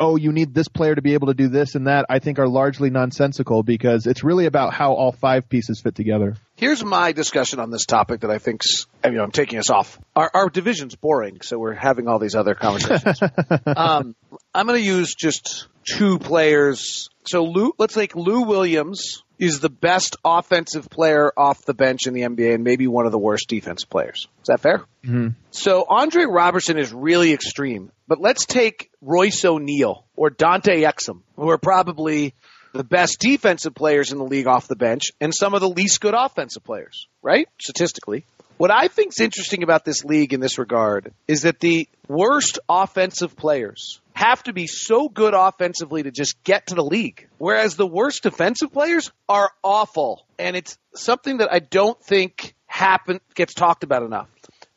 oh, 0.00 0.16
you 0.16 0.32
need 0.32 0.54
this 0.54 0.68
player 0.68 0.94
to 0.94 1.02
be 1.02 1.14
able 1.14 1.28
to 1.28 1.34
do 1.34 1.48
this 1.48 1.74
and 1.74 1.86
that, 1.86 2.06
I 2.08 2.18
think 2.18 2.38
are 2.38 2.48
largely 2.48 2.90
nonsensical 2.90 3.62
because 3.62 4.06
it's 4.06 4.24
really 4.24 4.46
about 4.46 4.74
how 4.74 4.92
all 4.92 5.12
five 5.12 5.48
pieces 5.48 5.80
fit 5.80 5.94
together. 5.94 6.36
Here's 6.56 6.84
my 6.84 7.12
discussion 7.12 7.58
on 7.58 7.70
this 7.70 7.86
topic 7.86 8.20
that 8.20 8.30
I 8.30 8.38
think's. 8.38 8.86
I 9.02 9.10
mean, 9.10 9.20
I'm 9.20 9.32
taking 9.32 9.58
us 9.58 9.70
off. 9.70 9.98
Our, 10.14 10.30
our 10.32 10.48
division's 10.48 10.94
boring, 10.94 11.40
so 11.40 11.58
we're 11.58 11.74
having 11.74 12.08
all 12.08 12.18
these 12.18 12.34
other 12.34 12.54
conversations. 12.54 13.20
um, 13.66 14.14
I'm 14.54 14.66
going 14.66 14.78
to 14.78 14.86
use 14.86 15.14
just 15.14 15.66
two 15.84 16.18
players. 16.18 17.08
So 17.26 17.44
Lou, 17.44 17.72
let's 17.78 17.94
take 17.94 18.14
Lou 18.14 18.42
Williams 18.42 19.22
is 19.42 19.58
the 19.58 19.68
best 19.68 20.14
offensive 20.24 20.88
player 20.88 21.32
off 21.36 21.64
the 21.64 21.74
bench 21.74 22.06
in 22.06 22.14
the 22.14 22.20
NBA 22.20 22.54
and 22.54 22.62
maybe 22.62 22.86
one 22.86 23.06
of 23.06 23.12
the 23.12 23.18
worst 23.18 23.48
defense 23.48 23.84
players. 23.84 24.28
Is 24.40 24.46
that 24.46 24.60
fair? 24.60 24.84
Mm-hmm. 25.04 25.30
So 25.50 25.84
Andre 25.88 26.26
Roberson 26.26 26.78
is 26.78 26.92
really 26.92 27.32
extreme, 27.32 27.90
but 28.06 28.20
let's 28.20 28.46
take 28.46 28.88
Royce 29.00 29.44
O'Neale 29.44 30.06
or 30.14 30.30
Dante 30.30 30.82
Exum, 30.82 31.22
who 31.34 31.50
are 31.50 31.58
probably 31.58 32.34
the 32.72 32.84
best 32.84 33.18
defensive 33.18 33.74
players 33.74 34.12
in 34.12 34.18
the 34.18 34.24
league 34.24 34.46
off 34.46 34.68
the 34.68 34.76
bench 34.76 35.10
and 35.20 35.34
some 35.34 35.54
of 35.54 35.60
the 35.60 35.68
least 35.68 36.00
good 36.00 36.14
offensive 36.14 36.62
players, 36.62 37.08
right? 37.20 37.48
Statistically. 37.60 38.24
What 38.58 38.70
I 38.70 38.88
think 38.88 39.12
is 39.12 39.20
interesting 39.20 39.62
about 39.62 39.84
this 39.84 40.04
league 40.04 40.32
in 40.32 40.40
this 40.40 40.58
regard 40.58 41.12
is 41.26 41.42
that 41.42 41.58
the 41.58 41.88
worst 42.08 42.58
offensive 42.68 43.36
players 43.36 44.00
have 44.14 44.42
to 44.44 44.52
be 44.52 44.66
so 44.66 45.08
good 45.08 45.34
offensively 45.34 46.02
to 46.02 46.10
just 46.10 46.42
get 46.44 46.68
to 46.68 46.74
the 46.74 46.84
league, 46.84 47.28
whereas 47.38 47.76
the 47.76 47.86
worst 47.86 48.22
defensive 48.22 48.72
players 48.72 49.10
are 49.28 49.50
awful. 49.62 50.26
And 50.38 50.54
it's 50.54 50.78
something 50.94 51.38
that 51.38 51.52
I 51.52 51.58
don't 51.58 52.00
think 52.02 52.54
happen 52.66 53.20
gets 53.34 53.54
talked 53.54 53.84
about 53.84 54.02
enough. 54.02 54.28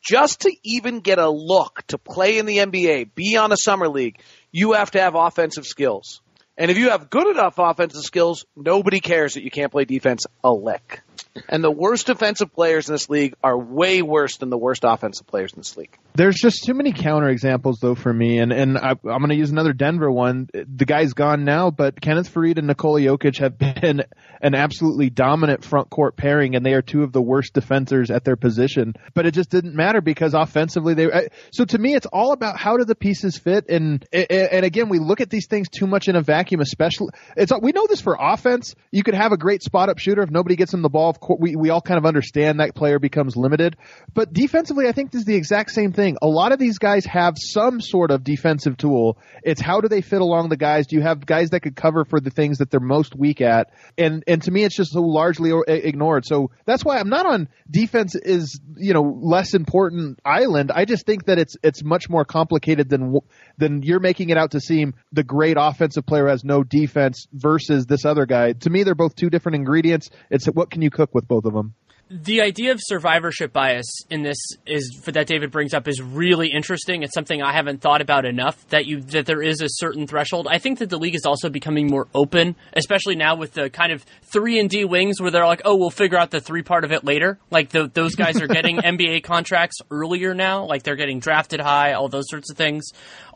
Just 0.02 0.42
to 0.42 0.56
even 0.62 1.00
get 1.00 1.18
a 1.18 1.28
look 1.28 1.82
to 1.88 1.98
play 1.98 2.38
in 2.38 2.46
the 2.46 2.58
NBA, 2.58 3.14
be 3.14 3.36
on 3.36 3.52
a 3.52 3.56
summer 3.56 3.88
league, 3.88 4.18
you 4.52 4.72
have 4.72 4.92
to 4.92 5.00
have 5.00 5.14
offensive 5.14 5.66
skills. 5.66 6.20
And 6.56 6.70
if 6.70 6.78
you 6.78 6.90
have 6.90 7.10
good 7.10 7.26
enough 7.26 7.54
offensive 7.58 8.02
skills, 8.02 8.46
nobody 8.56 9.00
cares 9.00 9.34
that 9.34 9.42
you 9.42 9.50
can't 9.50 9.72
play 9.72 9.84
defense 9.84 10.24
a 10.42 10.52
lick. 10.52 11.02
And 11.48 11.62
the 11.62 11.70
worst 11.70 12.06
defensive 12.06 12.52
players 12.52 12.88
in 12.88 12.94
this 12.94 13.08
league 13.08 13.34
are 13.42 13.56
way 13.56 14.02
worse 14.02 14.36
than 14.38 14.50
the 14.50 14.58
worst 14.58 14.82
offensive 14.84 15.26
players 15.26 15.52
in 15.52 15.60
this 15.60 15.76
league. 15.76 15.96
There's 16.16 16.36
just 16.36 16.64
too 16.64 16.72
many 16.72 16.92
counter 16.92 17.28
examples 17.28 17.78
though 17.80 17.94
for 17.94 18.12
me, 18.12 18.38
and 18.38 18.50
and 18.50 18.78
I, 18.78 18.92
am 18.92 18.96
going 19.02 19.28
to 19.28 19.34
use 19.34 19.50
another 19.50 19.74
Denver 19.74 20.10
one. 20.10 20.48
The 20.52 20.86
guy's 20.86 21.12
gone 21.12 21.44
now, 21.44 21.70
but 21.70 22.00
Kenneth 22.00 22.32
Faried 22.32 22.56
and 22.56 22.68
Nikola 22.68 23.00
Jokic 23.00 23.38
have 23.38 23.58
been 23.82 24.02
an 24.40 24.54
absolutely 24.54 25.10
dominant 25.10 25.62
front 25.62 25.90
court 25.90 26.16
pairing, 26.16 26.56
and 26.56 26.64
they 26.64 26.72
are 26.72 26.80
two 26.80 27.02
of 27.02 27.12
the 27.12 27.20
worst 27.20 27.52
defenders 27.52 28.10
at 28.10 28.24
their 28.24 28.36
position. 28.36 28.94
But 29.12 29.26
it 29.26 29.32
just 29.32 29.50
didn't 29.50 29.74
matter 29.74 30.00
because 30.00 30.32
offensively 30.32 30.94
they. 30.94 31.28
So 31.52 31.66
to 31.66 31.78
me, 31.78 31.94
it's 31.94 32.06
all 32.06 32.32
about 32.32 32.58
how 32.58 32.78
do 32.78 32.84
the 32.84 32.94
pieces 32.94 33.36
fit, 33.36 33.68
and 33.68 34.02
and 34.10 34.64
again, 34.64 34.88
we 34.88 34.98
look 34.98 35.20
at 35.20 35.28
these 35.28 35.48
things 35.48 35.68
too 35.68 35.86
much 35.86 36.08
in 36.08 36.16
a 36.16 36.22
vacuum. 36.22 36.62
Especially, 36.62 37.08
it's 37.36 37.52
we 37.60 37.72
know 37.72 37.86
this 37.86 38.00
for 38.00 38.16
offense. 38.18 38.74
You 38.90 39.02
could 39.02 39.14
have 39.14 39.32
a 39.32 39.36
great 39.36 39.62
spot 39.62 39.90
up 39.90 39.98
shooter 39.98 40.22
if 40.22 40.30
nobody 40.30 40.56
gets 40.56 40.72
him 40.72 40.80
the 40.80 40.88
ball. 40.88 41.10
Of 41.10 41.20
course, 41.20 41.40
We 41.42 41.56
we 41.56 41.68
all 41.68 41.82
kind 41.82 41.98
of 41.98 42.06
understand 42.06 42.60
that 42.60 42.74
player 42.74 42.98
becomes 42.98 43.36
limited, 43.36 43.76
but 44.14 44.32
defensively, 44.32 44.88
I 44.88 44.92
think 44.92 45.10
this 45.10 45.20
is 45.20 45.26
the 45.26 45.36
exact 45.36 45.72
same 45.72 45.92
thing 45.92 46.05
thing. 46.06 46.16
A 46.22 46.26
lot 46.26 46.52
of 46.52 46.58
these 46.58 46.78
guys 46.78 47.04
have 47.06 47.34
some 47.36 47.80
sort 47.80 48.10
of 48.10 48.22
defensive 48.22 48.76
tool. 48.76 49.18
It's 49.42 49.60
how 49.60 49.80
do 49.80 49.88
they 49.88 50.00
fit 50.00 50.20
along 50.20 50.48
the 50.48 50.56
guys? 50.56 50.86
Do 50.86 50.96
you 50.96 51.02
have 51.02 51.24
guys 51.24 51.50
that 51.50 51.60
could 51.60 51.76
cover 51.76 52.04
for 52.04 52.20
the 52.20 52.30
things 52.30 52.58
that 52.58 52.70
they're 52.70 52.80
most 52.80 53.14
weak 53.14 53.40
at? 53.40 53.72
And 53.98 54.22
and 54.26 54.42
to 54.42 54.50
me, 54.50 54.64
it's 54.64 54.76
just 54.76 54.92
so 54.92 55.02
largely 55.02 55.52
ignored. 55.66 56.24
So 56.26 56.50
that's 56.64 56.84
why 56.84 56.98
I'm 56.98 57.08
not 57.08 57.26
on 57.26 57.48
defense 57.70 58.14
is 58.14 58.60
you 58.76 58.94
know 58.94 59.02
less 59.02 59.54
important 59.54 60.20
island. 60.24 60.70
I 60.72 60.84
just 60.84 61.06
think 61.06 61.26
that 61.26 61.38
it's 61.38 61.56
it's 61.62 61.82
much 61.82 62.08
more 62.08 62.24
complicated 62.24 62.88
than 62.88 63.18
than 63.58 63.82
you're 63.82 64.00
making 64.00 64.30
it 64.30 64.38
out 64.38 64.52
to 64.52 64.60
seem. 64.60 64.94
The 65.12 65.24
great 65.24 65.56
offensive 65.58 66.06
player 66.06 66.28
has 66.28 66.44
no 66.44 66.62
defense 66.62 67.26
versus 67.32 67.86
this 67.86 68.04
other 68.04 68.26
guy. 68.26 68.52
To 68.52 68.70
me, 68.70 68.84
they're 68.84 68.94
both 68.94 69.16
two 69.16 69.30
different 69.30 69.56
ingredients. 69.56 70.10
It's 70.30 70.46
what 70.46 70.70
can 70.70 70.82
you 70.82 70.90
cook 70.90 71.14
with 71.14 71.26
both 71.26 71.44
of 71.44 71.52
them 71.52 71.74
the 72.08 72.40
idea 72.40 72.70
of 72.70 72.78
survivorship 72.80 73.52
bias 73.52 73.86
in 74.10 74.22
this 74.22 74.38
is 74.64 75.02
that 75.06 75.26
David 75.26 75.50
brings 75.50 75.74
up 75.74 75.88
is 75.88 76.00
really 76.00 76.48
interesting. 76.48 77.02
It's 77.02 77.14
something 77.14 77.42
I 77.42 77.52
haven't 77.52 77.80
thought 77.80 78.00
about 78.00 78.24
enough 78.24 78.64
that 78.68 78.86
you 78.86 79.00
that 79.00 79.26
there 79.26 79.42
is 79.42 79.60
a 79.60 79.66
certain 79.68 80.06
threshold. 80.06 80.46
I 80.48 80.58
think 80.58 80.78
that 80.78 80.88
the 80.88 80.98
league 80.98 81.16
is 81.16 81.26
also 81.26 81.48
becoming 81.48 81.88
more 81.88 82.06
open, 82.14 82.54
especially 82.74 83.16
now 83.16 83.34
with 83.34 83.54
the 83.54 83.70
kind 83.70 83.90
of 83.90 84.04
three 84.22 84.60
and 84.60 84.70
D 84.70 84.84
wings 84.84 85.20
where 85.20 85.32
they're 85.32 85.46
like, 85.46 85.62
oh, 85.64 85.74
we'll 85.74 85.90
figure 85.90 86.16
out 86.16 86.30
the 86.30 86.40
three 86.40 86.62
part 86.62 86.84
of 86.84 86.92
it 86.92 87.02
later. 87.02 87.38
Like 87.50 87.70
the, 87.70 87.90
those 87.92 88.14
guys 88.14 88.40
are 88.40 88.46
getting 88.46 88.76
NBA 88.84 89.24
contracts 89.24 89.78
earlier 89.90 90.32
now, 90.32 90.64
like 90.64 90.84
they're 90.84 90.96
getting 90.96 91.18
drafted 91.18 91.58
high, 91.58 91.94
all 91.94 92.08
those 92.08 92.28
sorts 92.28 92.50
of 92.52 92.56
things 92.56 92.92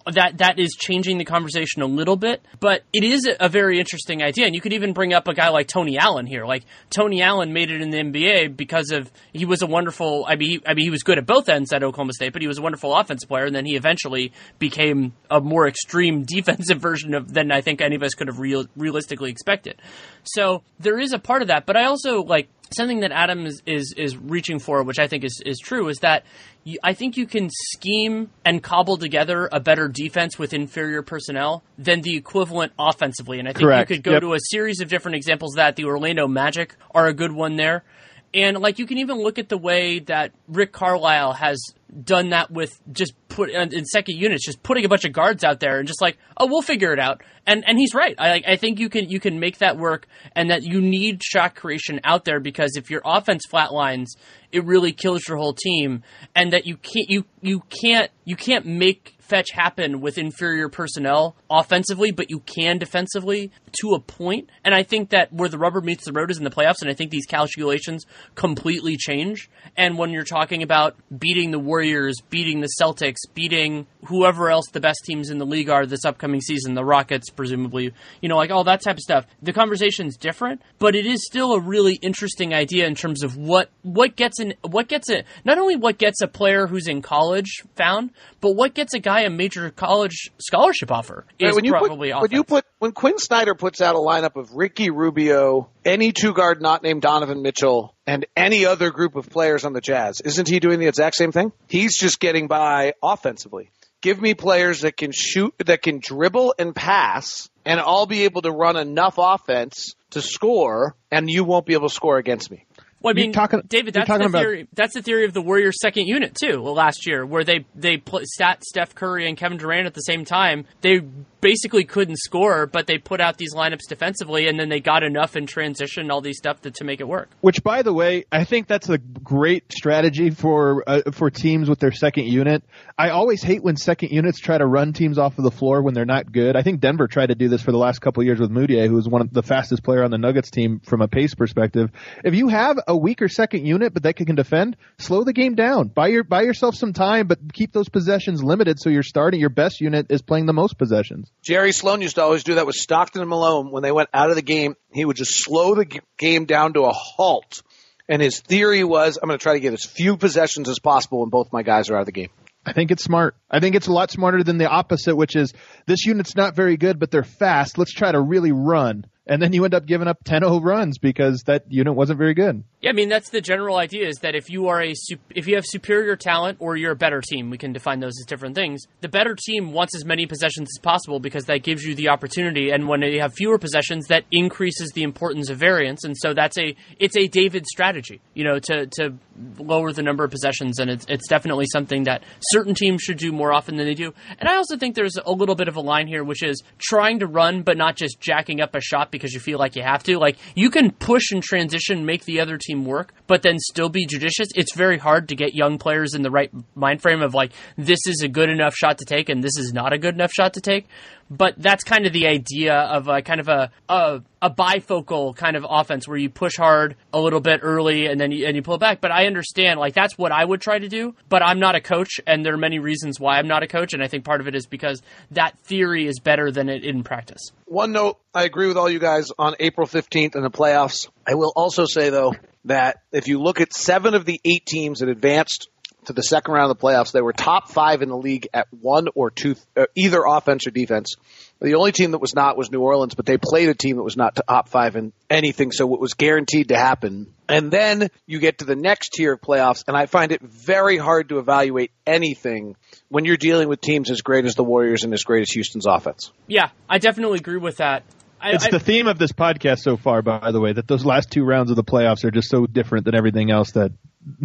that 0.07 0.39
that 0.39 0.59
is 0.59 0.75
changing 0.79 1.19
the 1.19 1.25
conversation 1.25 1.83
a 1.83 1.87
little 1.87 2.17
bit, 2.17 2.43
but 2.59 2.83
it 2.93 3.05
is 3.05 3.29
a 3.39 3.49
very 3.49 3.79
interesting 3.79 4.23
idea. 4.23 4.47
And 4.47 4.55
you 4.55 4.61
could 4.61 4.73
even 4.73 4.93
bring 4.93 5.13
up 5.13 5.29
a 5.29 5.35
guy 5.35 5.49
like 5.51 5.69
Tony 5.69 5.99
Allen 5.99 6.27
here. 6.27 6.47
Like 6.47 6.65
Tony 6.91 7.23
Allen 7.23 7.53
made 7.53 7.71
it 7.71 7.81
in 7.81 7.91
the 7.91 7.99
NBA 7.99 8.57
because 8.57 8.91
of 8.91 9.11
he 9.33 9.45
was 9.45 9.63
a 9.63 9.67
wonderful. 9.67 10.25
I 10.27 10.37
mean, 10.37 10.51
he, 10.51 10.63
I 10.67 10.75
mean, 10.75 10.85
he 10.85 10.91
was 10.91 11.03
good 11.03 11.19
at 11.19 11.27
both 11.27 11.49
ends 11.49 11.73
at 11.73 11.83
Oklahoma 11.83 12.13
State, 12.13 12.33
but 12.33 12.43
he 12.43 12.49
was 12.49 12.59
a 12.59 12.63
wonderful 12.63 12.95
offensive 12.95 13.29
player. 13.29 13.45
And 13.45 13.55
then 13.55 13.67
he 13.67 13.77
eventually 13.77 14.33
became 14.59 15.13
a 15.31 15.41
more 15.41 15.67
extreme 15.67 16.25
defensive 16.27 16.79
version 16.79 17.15
of 17.15 17.33
than 17.33 17.53
I 17.53 17.61
think 17.61 17.81
any 17.81 17.97
of 17.97 18.03
us 18.03 18.15
could 18.15 18.29
have 18.29 18.39
real, 18.39 18.67
realistically 18.77 19.31
expected. 19.31 19.81
So 20.25 20.63
there 20.79 20.99
is 20.99 21.13
a 21.13 21.19
part 21.19 21.43
of 21.43 21.49
that, 21.49 21.67
but 21.67 21.77
I 21.77 21.85
also 21.85 22.23
like 22.23 22.49
something 22.77 23.01
that 23.01 23.13
Adam 23.13 23.47
is, 23.47 23.63
is, 23.67 23.95
is 23.97 24.17
reaching 24.17 24.59
for, 24.59 24.83
which 24.83 24.99
I 24.99 25.09
think 25.09 25.25
is, 25.25 25.43
is 25.45 25.59
true, 25.59 25.89
is 25.89 25.99
that 25.99 26.25
you, 26.65 26.79
I 26.83 26.93
think 26.93 27.17
you 27.17 27.27
can 27.27 27.49
scheme 27.51 28.31
and 28.45 28.63
cobble 28.63 28.97
together 28.97 29.49
a 29.51 29.61
better 29.61 29.89
defense 29.89 30.39
with 30.39 30.53
inferior 30.53 31.03
personnel 31.03 31.63
than 31.79 32.03
the 32.03 32.17
equivalent 32.17 32.73
offensively. 32.79 33.39
And 33.39 33.49
I 33.49 33.53
think 33.53 33.65
Correct. 33.65 33.91
you 33.91 33.97
could 33.97 34.05
go 34.05 34.13
yep. 34.13 34.21
to 34.23 34.35
a 34.35 34.39
series 34.41 34.81
of 34.81 34.89
different 34.89 35.17
examples 35.17 35.55
that 35.55 35.77
the 35.77 35.85
Orlando 35.85 36.29
Magic 36.29 36.77
are 36.95 37.07
a 37.07 37.15
good 37.15 37.33
one 37.33 37.57
there. 37.57 37.85
And 38.33 38.59
like 38.59 38.79
you 38.79 38.87
can 38.87 38.99
even 38.99 39.19
look 39.19 39.39
at 39.39 39.49
the 39.49 39.59
way 39.59 39.99
that 40.01 40.33
Rick 40.49 40.73
Carlisle 40.73 41.33
has 41.35 41.59
done 42.05 42.31
that 42.31 42.51
with 42.51 42.81
just 42.93 43.15
put 43.29 43.55
uh, 43.55 43.67
in 43.71 43.85
second 43.85 44.17
units, 44.17 44.45
just 44.45 44.63
putting 44.63 44.85
a 44.85 44.89
bunch 44.89 45.05
of 45.05 45.13
guards 45.13 45.45
out 45.45 45.61
there 45.61 45.79
and 45.79 45.89
just 45.89 46.01
like, 46.01 46.19
oh, 46.37 46.47
we'll 46.47 46.63
figure 46.63 46.93
it 46.93 46.99
out. 46.99 47.23
And 47.47 47.65
and 47.67 47.79
he's 47.79 47.95
right. 47.95 48.15
I 48.19 48.43
I 48.47 48.57
think 48.57 48.79
you 48.79 48.89
can 48.89 49.09
you 49.09 49.21
can 49.21 49.41
make 49.41 49.59
that 49.59 49.77
work, 49.77 50.07
and 50.37 50.51
that 50.51 50.63
you 50.63 50.81
need 50.81 51.23
shot 51.23 51.55
creation 51.55 52.01
out 52.05 52.25
there 52.25 52.41
because 52.41 52.77
if 52.77 52.91
your 52.91 53.03
offense 53.05 53.45
flatlines, 53.51 54.09
it 54.53 54.65
really 54.65 54.93
kills 54.93 55.27
your 55.27 55.37
whole 55.37 55.55
team, 55.55 56.03
and 56.35 56.53
that 56.53 56.67
you 56.67 56.77
can't 56.77 57.09
you 57.09 57.25
you 57.41 57.63
can't 57.83 58.11
you 58.25 58.37
can't 58.37 58.67
make 58.67 59.17
fetch 59.31 59.53
happen 59.53 60.01
with 60.01 60.19
inferior 60.19 60.69
personnel 60.69 61.37
offensively, 61.49 62.11
but 62.11 62.29
you 62.29 62.41
can 62.41 62.79
defensively 62.79 63.51
to 63.81 63.95
a 63.95 64.01
point. 64.01 64.51
And 64.65 64.75
I 64.75 64.83
think 64.83 65.11
that 65.11 65.33
where 65.33 65.49
the 65.49 65.59
rubber 65.59 65.81
meets 65.81 66.05
the 66.05 66.13
road 66.13 66.31
is 66.31 66.39
in 66.39 66.45
the 66.45 66.51
playoffs, 66.51 66.83
and 66.83 66.91
I 66.91 66.95
think 66.95 67.11
these 67.11 67.27
calculations 67.27 68.05
completely 68.35 68.97
change. 68.97 69.49
And 69.77 69.97
when 69.97 70.11
you're 70.11 70.25
talking 70.25 70.63
about 70.63 70.97
beating 71.17 71.53
the 71.53 71.59
Warriors, 71.59 72.17
beating 72.29 72.61
the 72.61 72.69
Celtics, 72.81 73.19
beating 73.33 73.87
whoever 74.07 74.51
else 74.51 74.67
the 74.73 74.81
best 74.81 75.01
teams 75.05 75.31
in 75.31 75.39
the 75.39 75.47
league 75.47 75.71
are 75.71 75.87
this 75.87 76.05
upcoming 76.05 76.41
season, 76.41 76.75
the 76.75 76.85
Rockets, 76.85 77.31
presumably, 77.31 77.93
you 78.21 78.29
know, 78.29 78.37
like 78.37 78.51
all 78.51 78.65
that 78.65 78.83
type 78.83 78.97
of 78.97 79.01
stuff, 79.01 79.27
the 79.41 79.53
conversation's 79.53 80.17
different, 80.17 80.61
but 80.79 80.97
it 80.97 81.07
is 81.07 81.25
still 81.25 81.53
a 81.53 81.61
really 81.61 81.95
interesting 82.03 82.53
idea 82.53 82.87
in 82.87 82.95
terms 82.97 83.23
of 83.23 83.37
what 83.37 83.71
what 83.83 84.17
gets 84.17 84.41
in 84.41 84.55
what 84.63 84.89
gets 84.89 85.09
it 85.09 85.25
not 85.45 85.59
only 85.59 85.77
what 85.77 85.99
gets 85.99 86.21
a 86.21 86.29
player 86.29 86.67
who's 86.67 86.89
in 86.89 87.03
college 87.03 87.63
found, 87.77 88.11
but 88.41 88.53
what 88.53 88.75
gets 88.75 88.95
a 88.95 88.99
guy 88.99 89.20
a 89.23 89.31
major 89.31 89.71
college 89.71 90.31
scholarship 90.39 90.91
offer 90.91 91.25
is 91.39 91.47
right, 91.47 91.55
when 91.55 91.65
you 91.65 91.73
probably 91.73 92.13
put, 92.13 92.23
when 92.23 92.33
you 92.33 92.45
put 92.45 92.65
when 92.79 92.93
Quin 92.93 93.19
Snyder 93.19 93.55
puts 93.55 93.81
out 93.81 93.95
a 93.95 93.99
lineup 93.99 94.37
of 94.37 94.55
Ricky 94.55 94.91
Rubio, 94.91 95.69
any 95.85 96.13
two 96.13 96.33
guard 96.33 96.61
not 96.61 96.83
named 96.83 97.03
Donovan 97.03 97.43
Mitchell, 97.43 97.95
and 98.07 98.27
any 98.37 98.67
other 98.67 98.91
group 98.91 99.17
of 99.17 99.29
players 99.31 99.65
on 99.65 99.73
the 99.73 99.81
Jazz, 99.81 100.21
isn't 100.21 100.49
he 100.49 100.61
doing 100.61 100.81
the 100.81 100.87
exact 100.87 101.17
same 101.17 101.33
thing? 101.33 101.53
He's 101.69 101.99
just 101.99 102.21
getting 102.21 102.49
by 102.49 102.95
offensively. 103.03 103.71
Give 104.01 104.21
me 104.21 104.33
players 104.33 104.81
that 104.81 104.97
can 104.97 105.13
shoot, 105.13 105.55
that 105.67 105.83
can 105.83 106.01
dribble 106.01 106.55
and 106.59 106.75
pass, 106.75 107.51
and 107.67 107.79
I'll 107.79 108.07
be 108.07 108.25
able 108.25 108.43
to 108.43 108.51
run 108.51 108.77
enough 108.77 109.17
offense 109.19 109.95
to 110.11 110.23
score, 110.23 110.97
and 111.11 111.29
you 111.29 111.45
won't 111.45 111.67
be 111.67 111.75
able 111.75 111.89
to 111.89 111.95
score 111.95 112.17
against 112.17 112.51
me. 112.51 112.65
Well, 113.03 113.13
I 113.13 113.15
mean, 113.15 113.33
talking, 113.33 113.63
David, 113.67 113.95
that's 113.95 114.09
the 114.09 114.29
theory. 114.29 114.69
That's 114.75 114.95
the 114.95 115.01
theory 115.03 115.25
of 115.25 115.33
the 115.33 115.41
Warriors' 115.41 115.79
second 115.81 116.07
unit 116.07 116.35
too. 116.35 116.61
Last 116.61 117.07
year, 117.07 117.25
where 117.25 117.45
they 117.45 117.65
they 117.75 117.97
put 117.97 118.27
stat 118.27 118.63
Steph 118.63 118.95
Curry 118.95 119.27
and 119.27 119.39
Kevin 119.39 119.57
Durant 119.57 119.87
at 119.87 119.95
the 119.95 120.03
same 120.03 120.25
time, 120.25 120.67
they 120.83 121.01
basically 121.41 121.85
couldn't 121.85 122.19
score, 122.19 122.67
but 122.67 122.87
they 122.87 122.99
put 122.99 123.21
out 123.21 123.39
these 123.39 123.55
lineups 123.55 123.89
defensively, 123.89 124.49
and 124.49 124.61
then 124.61 124.69
they 124.69 124.81
got 124.81 125.03
enough 125.03 125.37
in 125.37 125.47
transition, 125.47 126.11
all 126.11 126.21
these 126.21 126.37
stuff 126.37 126.61
to, 126.61 126.71
to 126.71 126.85
make 126.85 127.01
it 127.01 127.09
work. 127.09 127.31
Which, 127.41 127.63
by 127.63 127.81
the 127.81 127.93
way, 127.93 128.27
I 128.31 128.45
think 128.45 128.67
that's 128.67 128.91
a 128.91 128.99
great 128.99 129.73
strategy 129.73 130.29
for 130.31 130.85
uh, 130.87 131.11
for 131.13 131.31
teams 131.31 131.71
with 131.71 131.79
their 131.79 131.93
second 131.93 132.27
unit. 132.27 132.63
I 132.99 133.11
always 133.11 133.43
hate 133.43 133.63
when 133.63 133.77
second 133.77 134.11
units 134.11 134.39
try 134.39 134.59
to 134.59 134.67
run 134.67 134.93
teams 134.93 135.19
off 135.19 135.39
of 135.39 135.45
the 135.45 135.51
floor 135.51 135.83
when 135.83 135.95
they're 135.95 136.05
not 136.05 136.31
good. 136.31 136.55
I 136.55 136.63
think 136.63 136.81
Denver 136.81 137.09
tried 137.09 137.29
to 137.29 137.35
do 137.35 137.49
this 137.49 137.63
for 137.63 137.73
the 137.73 137.79
last 137.79 138.01
couple 138.01 138.21
of 138.21 138.27
years 138.27 138.41
with 138.41 138.51
Mudiay, 138.51 138.87
who 138.89 138.95
was 138.97 139.09
one 139.09 139.23
of 139.23 139.33
the 139.33 139.43
fastest 139.43 139.83
player 139.83 140.05
on 140.05 140.11
the 140.11 140.19
Nuggets 140.19 140.51
team 140.51 140.81
from 140.81 141.01
a 141.01 141.09
pace 141.09 141.35
perspective. 141.35 141.91
If 142.25 142.35
you 142.35 142.49
have 142.49 142.79
a 142.91 142.97
weaker 142.97 143.29
second 143.29 143.67
unit, 143.67 143.95
but 143.95 144.03
that 144.03 144.17
can 144.17 144.35
defend, 144.35 144.77
slow 144.99 145.25
the 145.25 145.33
game 145.33 145.55
down. 145.55 145.89
Buy 145.89 146.09
your 146.09 146.25
buy 146.25 146.43
yourself 146.43 146.75
some 146.75 146.93
time, 146.93 147.27
but 147.27 147.53
keep 147.53 147.73
those 147.73 147.89
possessions 147.89 148.43
limited 148.43 148.79
so 148.79 148.91
you're 148.91 149.03
starting 149.03 149.41
your 149.41 149.49
best 149.49 149.81
unit 149.81 150.07
is 150.11 150.23
playing 150.23 150.47
the 150.47 150.53
most 150.53 150.77
possessions. 150.77 151.31
Jerry 151.43 151.73
Sloan 151.73 152.03
used 152.03 152.17
to 152.17 152.23
always 152.23 152.45
do 152.45 152.57
that 152.57 152.67
with 152.67 152.77
Stockton 152.77 153.23
and 153.23 153.31
Malone. 153.31 153.71
When 153.71 153.83
they 153.83 153.93
went 153.93 154.11
out 154.13 154.31
of 154.31 154.37
the 154.37 154.43
game, 154.43 154.77
he 154.93 155.05
would 155.05 155.17
just 155.17 155.43
slow 155.43 155.75
the 155.75 156.01
game 156.19 156.45
down 156.45 156.75
to 156.75 156.83
a 156.83 156.93
halt. 156.93 157.63
And 158.09 158.21
his 158.21 158.41
theory 158.41 158.83
was, 158.83 159.19
I'm 159.23 159.29
going 159.29 159.39
to 159.39 159.43
try 159.43 159.53
to 159.55 159.61
get 159.61 159.73
as 159.73 159.85
few 159.85 160.17
possessions 160.17 160.69
as 160.69 160.81
possible 160.81 161.21
when 161.21 161.31
both 161.31 161.53
my 161.53 161.63
guys 161.63 161.91
are 161.91 161.95
out 161.95 162.01
of 162.01 162.07
the 162.07 162.13
game. 162.13 162.31
I 162.67 162.73
think 162.73 162.91
it's 162.91 163.05
smart. 163.05 163.37
I 163.51 163.61
think 163.61 163.75
it's 163.75 163.87
a 163.87 163.93
lot 163.93 164.11
smarter 164.11 164.43
than 164.43 164.59
the 164.59 164.69
opposite, 164.69 165.17
which 165.17 165.37
is 165.37 165.55
this 165.87 166.05
unit's 166.05 166.37
not 166.37 166.57
very 166.57 166.77
good, 166.77 166.99
but 166.99 167.11
they're 167.11 167.23
fast. 167.23 167.79
Let's 167.79 167.93
try 167.93 168.13
to 168.13 168.21
really 168.21 168.53
run 168.53 169.07
and 169.31 169.41
then 169.41 169.53
you 169.53 169.65
end 169.65 169.75
up 169.75 169.87
giving 169.87 170.09
up 170.09 170.25
10-0 170.25 170.63
runs 170.63 170.99
because 170.99 171.45
that 171.45 171.63
unit 171.71 171.95
wasn't 171.95 172.19
very 172.19 172.35
good. 172.35 172.65
Yeah, 172.81 172.91
I 172.91 172.93
mean 172.95 173.09
that's 173.09 173.31
the 173.31 173.41
general 173.41 173.77
idea 173.77 174.09
is 174.09 174.17
that 174.23 174.35
if 174.35 174.51
you 174.51 174.67
are 174.67 174.83
a 174.83 174.93
if 175.31 175.47
you 175.47 175.55
have 175.55 175.65
superior 175.65 176.17
talent 176.17 176.59
or 176.61 176.77
you're 176.77 176.93
a 176.93 176.97
better 176.97 177.21
team, 177.21 177.49
we 177.49 177.57
can 177.57 177.73
define 177.73 178.01
those 178.01 178.15
as 178.21 178.27
different 178.27 178.57
things. 178.57 178.83
The 179.03 179.09
better 179.09 179.37
team 179.37 179.73
wants 179.73 179.95
as 179.95 180.05
many 180.05 180.27
possessions 180.27 180.69
as 180.77 180.81
possible 180.83 181.21
because 181.21 181.45
that 181.45 181.63
gives 181.63 181.85
you 181.85 181.95
the 181.95 182.09
opportunity 182.09 182.71
and 182.71 182.89
when 182.89 183.03
you 183.03 183.21
have 183.21 183.33
fewer 183.35 183.59
possessions 183.59 184.09
that 184.09 184.25
increases 184.33 184.91
the 184.95 185.05
importance 185.05 185.49
of 185.49 185.59
variance 185.59 186.03
and 186.05 186.17
so 186.17 186.35
that's 186.35 186.59
a 186.59 186.75
it's 186.99 187.17
a 187.17 187.29
David 187.29 187.67
strategy, 187.67 188.21
you 188.35 188.43
know, 188.43 188.59
to 188.59 188.87
to 188.87 189.15
lower 189.59 189.93
the 189.93 190.03
number 190.03 190.25
of 190.25 190.31
possessions 190.31 190.79
and 190.79 190.91
it's 190.91 191.07
it's 191.09 191.29
definitely 191.29 191.67
something 191.73 192.05
that 192.05 192.23
certain 192.51 192.75
teams 192.75 193.03
should 193.03 193.19
do 193.19 193.33
more 193.33 193.53
often 193.53 193.77
than 193.77 193.87
they 193.87 193.95
do. 193.95 194.13
And 194.39 194.49
I 194.49 194.57
also 194.57 194.77
think 194.77 194.95
there's 194.95 195.17
a 195.25 195.33
little 195.33 195.55
bit 195.55 195.69
of 195.69 195.77
a 195.77 195.81
line 195.81 196.07
here 196.07 196.25
which 196.25 196.43
is 196.43 196.63
trying 196.79 197.21
to 197.21 197.27
run 197.27 197.63
but 197.63 197.77
not 197.77 197.97
just 197.97 198.21
jacking 198.21 198.61
up 198.61 198.75
a 198.75 198.81
shot 198.81 199.11
because 199.11 199.33
you 199.33 199.41
feel 199.41 199.59
like 199.59 199.77
you 199.77 199.83
have 199.83 200.03
to. 200.05 200.19
Like 200.19 200.37
you 200.55 200.71
can 200.71 200.91
push 200.91 201.31
and 201.33 201.43
transition, 201.43 202.07
make 202.07 202.25
the 202.25 202.41
other 202.41 202.59
team 202.59 202.85
work, 202.85 203.13
but 203.27 203.43
then 203.43 203.59
still 203.59 203.89
be 203.89 204.07
judicious. 204.07 204.49
It's 204.55 204.75
very 204.75 204.99
hard 204.99 205.29
to 205.29 205.37
get 205.37 205.55
young 205.55 205.79
players 205.79 206.15
in 206.15 206.23
the 206.23 206.31
right 206.31 206.51
mind 206.75 207.03
frame 207.03 207.23
of 207.23 207.35
like 207.35 207.53
this 207.77 208.01
is 208.07 208.23
a 208.23 208.29
good 208.29 208.51
enough 208.51 208.75
shot 208.75 208.99
to 208.99 209.05
take 209.05 209.29
and 209.29 209.43
this 209.43 209.57
is 209.57 209.73
not 209.73 209.93
a 209.93 209.99
good 209.99 210.15
enough 210.15 210.33
shot 210.33 210.55
to 210.55 210.61
take. 210.61 210.87
but 211.31 211.55
that's 211.57 211.85
kind 211.85 212.07
of 212.07 212.13
the 212.13 212.27
idea 212.27 212.75
of 212.75 213.07
a 213.09 213.23
kind 213.23 213.41
of 213.41 213.49
a, 213.49 213.71
a 213.89 214.21
a 214.43 214.51
bifocal 214.51 215.37
kind 215.37 215.57
of 215.57 215.67
offense 215.69 216.09
where 216.09 216.17
you 216.17 216.31
push 216.31 216.57
hard 216.57 216.97
a 217.13 217.21
little 217.21 217.41
bit 217.41 217.61
early 217.63 218.07
and 218.07 218.21
then 218.21 218.33
you, 218.33 218.47
and 218.47 218.57
you 218.57 218.63
pull 218.63 218.79
back. 218.79 219.01
But 219.01 219.11
I 219.11 219.27
understand, 219.27 219.79
like 219.79 219.95
that's 219.95 220.17
what 220.17 220.33
I 220.33 220.45
would 220.45 220.61
try 220.61 220.79
to 220.79 220.89
do. 220.89 221.15
But 221.29 221.43
I'm 221.43 221.59
not 221.59 221.75
a 221.75 221.81
coach, 221.81 222.21
and 222.27 222.45
there 222.45 222.55
are 222.55 222.59
many 222.59 222.79
reasons 222.79 223.21
why 223.21 223.39
I'm 223.39 223.49
not 223.49 223.63
a 223.63 223.67
coach, 223.67 223.93
and 223.93 224.03
I 224.03 224.09
think 224.09 224.25
part 224.25 224.41
of 224.41 224.49
it 224.49 224.55
is 224.55 224.67
because 224.67 225.03
that 225.33 225.59
theory 225.61 226.07
is 226.07 226.21
better 226.21 226.51
than 226.51 226.69
it 226.69 226.85
in 226.85 227.03
practice. 227.03 227.53
One 227.67 227.93
note, 227.93 228.19
I 228.35 228.45
agree 228.45 228.67
with 228.67 228.77
all 228.77 228.91
you 228.91 228.99
guys 228.99 229.29
on 229.39 229.55
April 229.61 229.87
15th 229.87 230.37
in 230.37 230.43
the 230.43 230.51
playoffs. 230.51 231.09
I 231.27 231.35
will 231.35 231.53
also 231.55 231.85
say 231.85 232.11
though 232.11 232.35
that 232.65 233.03
if 233.13 233.29
you 233.29 233.41
look 233.41 233.61
at 233.61 233.73
seven 233.73 234.15
of 234.15 234.25
the 234.25 234.41
eight 234.45 234.67
teams 234.67 235.01
that 235.01 235.09
advanced 235.09 235.69
to 236.07 236.13
the 236.13 236.23
second 236.23 236.55
round 236.55 236.71
of 236.71 236.79
the 236.79 236.83
playoffs, 236.83 237.13
they 237.13 237.21
were 237.21 237.33
top 237.33 237.71
five 237.71 238.03
in 238.03 238.09
the 238.09 238.17
league 238.17 238.49
at 238.53 238.67
one 238.71 239.09
or 239.15 239.31
two, 239.31 239.55
uh, 239.77 239.85
either 239.95 240.23
offense 240.27 240.67
or 240.67 240.71
defense. 240.71 241.17
The 241.61 241.75
only 241.75 241.93
team 241.93 242.13
that 242.13 242.21
was 242.21 242.35
not 242.35 242.57
was 242.57 242.71
New 242.71 242.81
Orleans, 242.81 243.15
but 243.15 243.27
they 243.27 243.37
played 243.37 243.69
a 243.69 243.75
team 243.75 243.97
that 243.97 244.03
was 244.03 244.17
not 244.17 244.35
top 244.49 244.69
five 244.69 244.97
in 244.97 245.13
anything, 245.29 245.73
so 245.73 245.93
it 245.95 246.01
was 246.01 246.15
guaranteed 246.15 246.69
to 246.69 246.77
happen. 246.79 247.35
And 247.51 247.71
then 247.71 248.09
you 248.27 248.39
get 248.39 248.59
to 248.59 248.65
the 248.65 248.77
next 248.77 249.11
tier 249.13 249.35
of 249.35 249.41
playoffs, 249.43 249.85
and 249.87 249.95
I 249.97 250.07
find 250.07 250.33
it 250.33 250.41
very 250.41 250.97
hard 250.97 251.29
to 251.29 251.39
evaluate 251.39 251.91
anything 252.07 252.77
when 253.09 253.27
you're 253.27 253.37
dealing 253.37 253.69
with 253.69 253.81
teams 253.83 254.11
as 254.11 254.23
great 254.23 254.47
as 254.47 254.55
the 254.55 254.65
Warriors 254.65 255.05
and 255.05 255.13
as 255.13 255.23
great 255.23 255.43
as 255.43 255.51
Houston's 255.51 255.87
offense. 255.87 256.33
Yeah, 256.47 256.71
I 256.89 256.97
definitely 256.99 257.39
agree 257.39 257.59
with 257.59 257.77
that. 257.77 258.05
I, 258.41 258.53
It's 258.53 258.65
I- 258.65 258.71
the 258.71 258.81
theme 258.81 259.07
of 259.07 259.19
this 259.19 259.33
podcast 259.33 259.81
so 259.81 259.99
far, 259.99 260.23
by 260.23 260.53
the 260.53 260.61
way, 260.61 260.73
that 260.73 260.89
those 260.89 261.05
last 261.05 261.31
two 261.31 261.45
rounds 261.45 261.69
of 261.71 261.77
the 261.77 261.85
playoffs 261.85 262.25
are 262.25 262.31
just 262.31 262.49
so 262.49 262.65
different 262.67 263.05
than 263.05 263.15
everything 263.15 263.51
else 263.51 263.73
that 263.73 263.93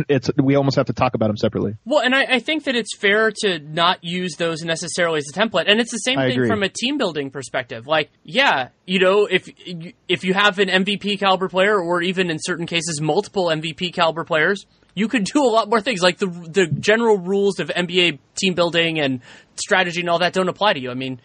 it's 0.08 0.30
we 0.38 0.56
almost 0.56 0.78
have 0.78 0.86
to 0.88 0.94
talk 0.94 1.16
about 1.16 1.28
them 1.28 1.38
separately. 1.38 1.76
Well, 1.86 2.02
and 2.02 2.16
I, 2.16 2.24
I 2.36 2.40
think 2.40 2.64
that 2.64 2.76
it's 2.76 2.96
fair 2.98 3.32
to 3.42 3.60
not 3.60 4.04
use 4.04 4.36
those 4.38 4.62
necessarily 4.64 5.18
as 5.18 5.26
a 5.34 5.38
template, 5.38 5.66
and 5.68 5.80
it's 5.80 5.92
the 5.92 5.98
same 5.98 6.18
I 6.18 6.28
thing 6.30 6.38
agree. 6.38 6.48
from 6.48 6.64
a 6.64 6.70
team 6.70 6.98
building 6.98 7.30
perspective. 7.30 7.86
Like, 7.88 8.10
yeah, 8.24 8.70
you 8.86 9.00
know, 9.00 9.26
if 9.26 9.48
you- 9.68 9.94
if 10.08 10.24
you 10.24 10.34
have 10.34 10.60
an 10.60 10.70
MVP 10.70 11.20
caliber 11.20 11.50
player, 11.50 11.78
or 11.80 12.02
even 12.02 12.30
in 12.30 12.38
certain 12.40 12.66
cases 12.66 13.02
multiple 13.02 13.48
MVP 13.48 13.94
caliber 13.94 14.24
players, 14.24 14.66
you 14.94 15.08
could 15.10 15.26
do 15.26 15.44
a 15.44 15.50
lot 15.50 15.70
more 15.70 15.82
things. 15.82 16.02
Like 16.02 16.20
the 16.20 16.28
the 16.28 16.68
general 16.68 17.18
rules 17.18 17.60
of 17.60 17.68
NBA 17.70 18.20
team 18.36 18.54
building 18.54 19.00
and 19.00 19.20
strategy 19.58 20.00
and 20.00 20.10
all 20.10 20.20
that 20.20 20.32
don't 20.34 20.48
apply 20.50 20.74
to 20.74 20.80
you. 20.80 20.90
I 20.90 20.94
mean, 20.94 21.20